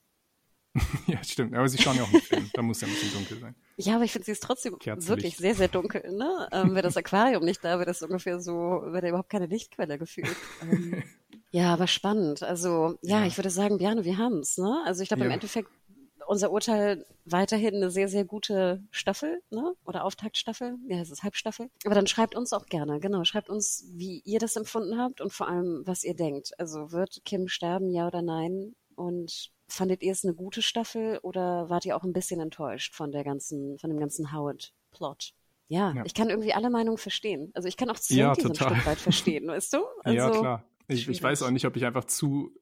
ja, 1.08 1.22
stimmt. 1.24 1.54
Aber 1.54 1.68
sie 1.68 1.78
schauen 1.78 1.98
ja 1.98 2.04
auch 2.04 2.14
einen 2.14 2.22
Film. 2.22 2.50
Da 2.54 2.62
muss 2.62 2.80
ja 2.82 2.88
ein 2.88 2.94
bisschen 2.94 3.12
dunkel 3.14 3.40
sein. 3.40 3.56
Ja, 3.78 3.96
aber 3.96 4.06
ich 4.06 4.12
finde 4.12 4.26
sie 4.26 4.32
ist 4.32 4.44
trotzdem 4.44 4.74
wirklich 4.74 5.36
sehr, 5.36 5.54
sehr 5.54 5.68
dunkel. 5.68 6.02
Ne? 6.14 6.48
Ähm, 6.52 6.72
wäre 6.72 6.84
das 6.84 6.96
Aquarium 6.96 7.44
nicht 7.44 7.64
da, 7.64 7.78
wäre 7.78 7.86
das 7.86 8.02
ungefähr 8.02 8.40
so, 8.40 8.82
wäre 8.86 9.02
da 9.02 9.08
überhaupt 9.10 9.30
keine 9.30 9.48
Lichtquelle 9.48 9.98
gefühlt. 9.98 10.36
Ähm, 10.62 11.04
ja, 11.52 11.74
aber 11.74 11.88
spannend. 11.88 12.42
Also, 12.44 12.98
ja, 13.02 13.20
ja, 13.20 13.26
ich 13.26 13.38
würde 13.38 13.50
sagen, 13.50 13.80
Björn, 13.80 14.06
wir 14.06 14.18
haben 14.18 14.40
es. 14.40 14.58
Ne? 14.58 14.82
Also 14.86 15.04
ich 15.04 15.10
glaube, 15.10 15.22
ja. 15.22 15.28
im 15.28 15.34
Endeffekt 15.34 15.70
unser 16.32 16.50
Urteil 16.50 17.06
weiterhin 17.26 17.76
eine 17.76 17.92
sehr, 17.92 18.08
sehr 18.08 18.24
gute 18.24 18.82
Staffel, 18.90 19.42
ne? 19.50 19.74
Oder 19.84 20.06
Auftaktstaffel. 20.06 20.78
Ja, 20.88 21.02
es 21.02 21.12
ist 21.12 21.24
Halbstaffel. 21.24 21.70
Aber 21.86 21.94
dann 21.94 22.08
schreibt 22.08 22.36
uns 22.36 22.54
auch 22.54 22.68
gerne, 22.68 23.02
genau. 23.02 23.26
Schreibt 23.26 23.50
uns, 23.50 23.86
wie 23.92 24.22
ihr 24.24 24.40
das 24.40 24.56
empfunden 24.56 24.98
habt 24.98 25.20
und 25.20 25.34
vor 25.34 25.50
allem, 25.50 25.82
was 25.86 26.06
ihr 26.06 26.16
denkt. 26.16 26.58
Also 26.58 26.94
wird 26.94 27.20
Kim 27.26 27.50
sterben, 27.50 27.92
ja 27.92 28.08
oder 28.08 28.22
nein? 28.22 28.76
Und 28.96 29.52
fandet 29.68 30.04
ihr 30.04 30.14
es 30.14 30.24
eine 30.24 30.34
gute 30.34 30.62
Staffel 30.62 31.20
oder 31.22 31.70
wart 31.70 31.84
ihr 31.84 31.98
auch 31.98 32.04
ein 32.04 32.14
bisschen 32.14 32.40
enttäuscht 32.40 32.96
von 32.96 33.12
der 33.12 33.26
ganzen, 33.26 33.78
von 33.78 33.90
dem 33.90 34.00
ganzen 34.00 34.32
Howard-Plot? 34.32 35.34
Ja, 35.68 35.94
ja, 35.94 36.04
ich 36.06 36.14
kann 36.14 36.30
irgendwie 36.30 36.54
alle 36.54 36.70
Meinungen 36.70 36.98
verstehen. 36.98 37.52
Also 37.56 37.68
ich 37.68 37.76
kann 37.76 37.90
auch 37.90 38.00
Zwinky 38.00 38.22
ja, 38.22 38.36
so 38.36 38.48
ein 38.48 38.56
Stück 38.56 38.86
weit 38.86 39.00
verstehen, 39.00 39.48
weißt 39.48 39.74
du? 39.74 39.80
Also, 40.04 40.18
ja, 40.18 40.30
klar. 40.30 40.64
Ich, 40.88 41.10
ich 41.10 41.22
weiß 41.22 41.44
auch 41.44 41.52
nicht, 41.52 41.66
ob 41.66 41.76
ich 41.76 41.86
einfach 41.86 42.06
zu, 42.06 42.54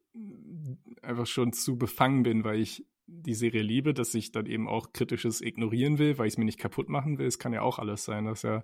einfach 1.03 1.27
schon 1.27 1.53
zu 1.53 1.77
befangen 1.77 2.23
bin, 2.23 2.43
weil 2.43 2.59
ich 2.59 2.83
die 3.21 3.33
Serie 3.33 3.61
liebe, 3.61 3.93
dass 3.93 4.13
ich 4.13 4.31
dann 4.31 4.45
eben 4.45 4.67
auch 4.67 4.93
Kritisches 4.93 5.41
ignorieren 5.41 5.97
will, 5.99 6.17
weil 6.17 6.27
ich 6.27 6.33
es 6.33 6.37
mir 6.37 6.45
nicht 6.45 6.59
kaputt 6.59 6.89
machen 6.89 7.17
will. 7.17 7.27
Es 7.27 7.39
kann 7.39 7.53
ja 7.53 7.61
auch 7.61 7.79
alles 7.79 8.03
sein. 8.05 8.25
Das 8.25 8.39
ist 8.39 8.43
ja 8.43 8.63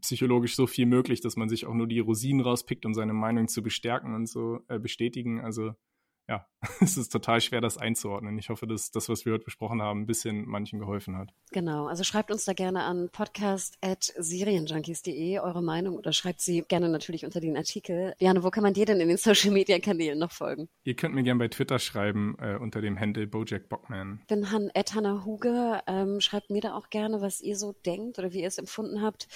psychologisch 0.00 0.54
so 0.54 0.66
viel 0.66 0.86
möglich, 0.86 1.20
dass 1.20 1.36
man 1.36 1.48
sich 1.48 1.66
auch 1.66 1.74
nur 1.74 1.86
die 1.86 1.98
Rosinen 1.98 2.40
rauspickt, 2.40 2.86
um 2.86 2.94
seine 2.94 3.12
Meinung 3.12 3.48
zu 3.48 3.62
bestärken 3.62 4.14
und 4.14 4.28
so 4.28 4.60
äh, 4.68 4.78
bestätigen. 4.78 5.40
Also 5.40 5.72
ja, 6.28 6.46
es 6.80 6.96
ist 6.96 7.10
total 7.10 7.40
schwer, 7.40 7.60
das 7.60 7.78
einzuordnen. 7.78 8.36
Ich 8.38 8.48
hoffe, 8.48 8.66
dass 8.66 8.90
das, 8.90 9.08
was 9.08 9.24
wir 9.24 9.32
heute 9.32 9.44
besprochen 9.44 9.80
haben, 9.80 10.00
ein 10.02 10.06
bisschen 10.06 10.44
manchen 10.46 10.80
geholfen 10.80 11.16
hat. 11.16 11.30
Genau, 11.52 11.86
also 11.86 12.04
schreibt 12.04 12.30
uns 12.30 12.44
da 12.44 12.52
gerne 12.52 12.82
an 12.82 13.08
podcast.serienjunkies.de 13.10 15.38
eure 15.38 15.62
Meinung 15.62 15.96
oder 15.96 16.12
schreibt 16.12 16.42
sie 16.42 16.60
gerne 16.62 16.90
natürlich 16.90 17.24
unter 17.24 17.40
den 17.40 17.56
Artikel. 17.56 18.12
Jane, 18.18 18.42
wo 18.42 18.50
kann 18.50 18.64
man 18.64 18.74
dir 18.74 18.84
denn 18.86 18.98
in 19.00 19.06
den 19.08 19.16
Social-Media-Kanälen 19.18 20.18
noch 20.18 20.32
folgen? 20.32 20.68
Ihr 20.84 20.96
könnt 20.96 21.14
mir 21.14 21.22
gerne 21.22 21.38
bei 21.38 21.48
Twitter 21.48 21.78
schreiben 21.78 22.36
äh, 22.40 22.56
unter 22.56 22.82
dem 22.82 23.00
Handle 23.00 23.26
Bojack 23.26 23.68
Bockman. 23.68 24.18
Ich 24.22 24.26
bin 24.26 24.50
Han 24.50 24.70
Hannah 24.74 25.24
Huge. 25.24 25.80
Ähm, 25.86 26.20
schreibt 26.20 26.50
mir 26.50 26.60
da 26.60 26.74
auch 26.74 26.90
gerne, 26.90 27.22
was 27.22 27.40
ihr 27.40 27.56
so 27.56 27.74
denkt 27.86 28.18
oder 28.18 28.32
wie 28.32 28.42
ihr 28.42 28.48
es 28.48 28.58
empfunden 28.58 29.00
habt. 29.00 29.28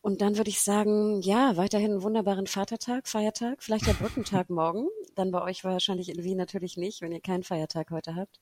Und 0.00 0.22
dann 0.22 0.38
würde 0.38 0.50
ich 0.50 0.60
sagen, 0.60 1.20
ja, 1.20 1.56
weiterhin 1.56 1.92
einen 1.92 2.02
wunderbaren 2.02 2.48
Vatertag, 2.48 3.06
Feiertag, 3.06 3.62
vielleicht 3.62 3.86
der 3.86 3.92
Brückentag 3.94 4.50
morgen. 4.50 4.88
Dann 5.14 5.30
bei 5.30 5.42
euch 5.42 5.62
wahrscheinlich 5.64 6.08
in 6.08 6.24
Wien 6.24 6.31
natürlich 6.34 6.76
nicht, 6.76 7.02
wenn 7.02 7.12
ihr 7.12 7.20
keinen 7.20 7.42
Feiertag 7.42 7.90
heute 7.90 8.14
habt. 8.16 8.40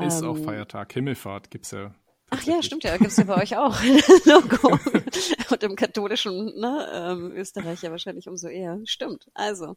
Ist 0.00 0.22
ähm, 0.22 0.28
auch 0.28 0.38
Feiertag. 0.38 0.92
Himmelfahrt 0.92 1.50
gibt 1.50 1.66
es 1.66 1.72
ja. 1.72 1.94
Ach 2.30 2.42
ja, 2.42 2.62
stimmt 2.62 2.84
ja, 2.84 2.96
gibt 2.98 3.10
es 3.10 3.16
ja 3.16 3.24
bei 3.24 3.42
euch 3.42 3.56
auch. 3.56 3.80
Logo. 4.24 4.78
Und 5.50 5.62
im 5.62 5.76
katholischen 5.76 6.58
ne, 6.58 6.88
ähm, 6.92 7.32
Österreich 7.32 7.82
ja 7.82 7.90
wahrscheinlich 7.90 8.28
umso 8.28 8.48
eher. 8.48 8.80
Stimmt. 8.84 9.30
Also, 9.32 9.76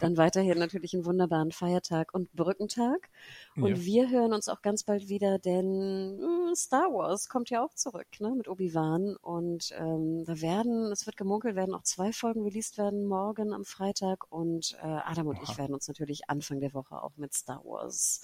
dann 0.00 0.16
weiterhin 0.16 0.58
natürlich 0.58 0.94
einen 0.94 1.04
wunderbaren 1.04 1.52
Feiertag 1.52 2.14
und 2.14 2.32
Brückentag. 2.32 3.10
Und 3.56 3.76
ja. 3.76 3.84
wir 3.84 4.10
hören 4.10 4.32
uns 4.32 4.48
auch 4.48 4.62
ganz 4.62 4.84
bald 4.84 5.08
wieder, 5.08 5.38
denn 5.38 6.16
mh, 6.16 6.46
hm, 6.48 6.54
Star 6.54 6.92
Wars 6.92 7.28
kommt 7.28 7.50
ja 7.50 7.62
auch 7.62 7.74
zurück 7.74 8.08
ne, 8.20 8.34
mit 8.36 8.48
Obi-Wan. 8.48 9.16
Und 9.16 9.74
ähm, 9.78 10.24
da 10.24 10.40
werden, 10.40 10.90
es 10.92 11.04
wird 11.04 11.18
gemunkelt, 11.18 11.56
werden 11.56 11.74
auch 11.74 11.82
zwei 11.82 12.12
Folgen 12.12 12.42
released 12.42 12.78
werden 12.78 13.04
morgen 13.04 13.52
am 13.52 13.66
Freitag. 13.66 14.30
Und 14.32 14.78
äh, 14.82 14.86
Adam 14.86 15.26
und 15.26 15.36
Aha. 15.36 15.44
ich 15.46 15.58
werden 15.58 15.74
uns 15.74 15.88
natürlich 15.88 16.30
Anfang 16.30 16.60
der 16.60 16.72
Woche 16.72 17.02
auch 17.02 17.16
mit 17.16 17.34
Star 17.34 17.62
Wars 17.64 18.22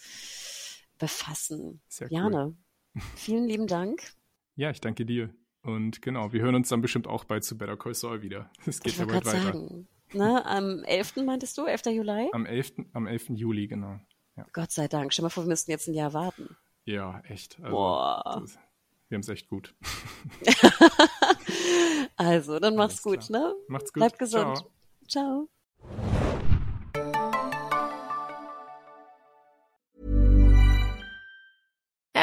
befassen. 0.98 1.80
Sehr 1.88 2.08
Jane, 2.10 2.46
cool. 2.46 2.56
Vielen 3.16 3.46
lieben 3.46 3.66
Dank. 3.66 4.02
Ja, 4.56 4.70
ich 4.70 4.80
danke 4.80 5.06
dir. 5.06 5.30
Und 5.62 6.02
genau, 6.02 6.32
wir 6.32 6.40
hören 6.40 6.54
uns 6.54 6.68
dann 6.68 6.80
bestimmt 6.80 7.06
auch 7.06 7.24
bald 7.24 7.44
zu 7.44 7.58
Better 7.58 7.76
Call 7.76 7.94
Saul 7.94 8.22
wieder. 8.22 8.50
Es 8.66 8.80
geht 8.80 8.96
ja 8.96 9.04
bald 9.04 9.26
weiter. 9.26 9.42
Sagen. 9.42 9.88
Na, 10.12 10.44
am 10.46 10.84
11. 10.84 11.16
meintest 11.16 11.58
du? 11.58 11.66
11. 11.66 11.86
Juli? 11.86 12.30
Am 12.32 12.46
11. 12.46 12.72
Am 12.92 13.06
11. 13.06 13.30
Juli, 13.30 13.66
genau. 13.66 14.00
Ja. 14.36 14.46
Gott 14.52 14.70
sei 14.70 14.88
Dank. 14.88 15.12
Stell 15.12 15.24
mal 15.24 15.28
vor, 15.30 15.44
wir 15.44 15.48
müssten 15.48 15.70
jetzt 15.70 15.88
ein 15.88 15.94
Jahr 15.94 16.12
warten. 16.14 16.56
Ja, 16.84 17.20
echt. 17.28 17.58
Also, 17.60 17.70
Boah. 17.70 18.40
Das, 18.40 18.58
wir 19.08 19.16
haben 19.16 19.20
es 19.20 19.28
echt 19.28 19.48
gut. 19.48 19.74
also, 22.16 22.58
dann 22.58 22.76
mach's 22.76 23.02
gut, 23.02 23.20
klar. 23.26 23.48
ne? 23.48 23.54
Macht's 23.68 23.92
gut. 23.92 24.00
Bleib 24.00 24.18
gesund. 24.18 24.56
Ciao. 24.56 24.70
Ciao. 25.08 25.48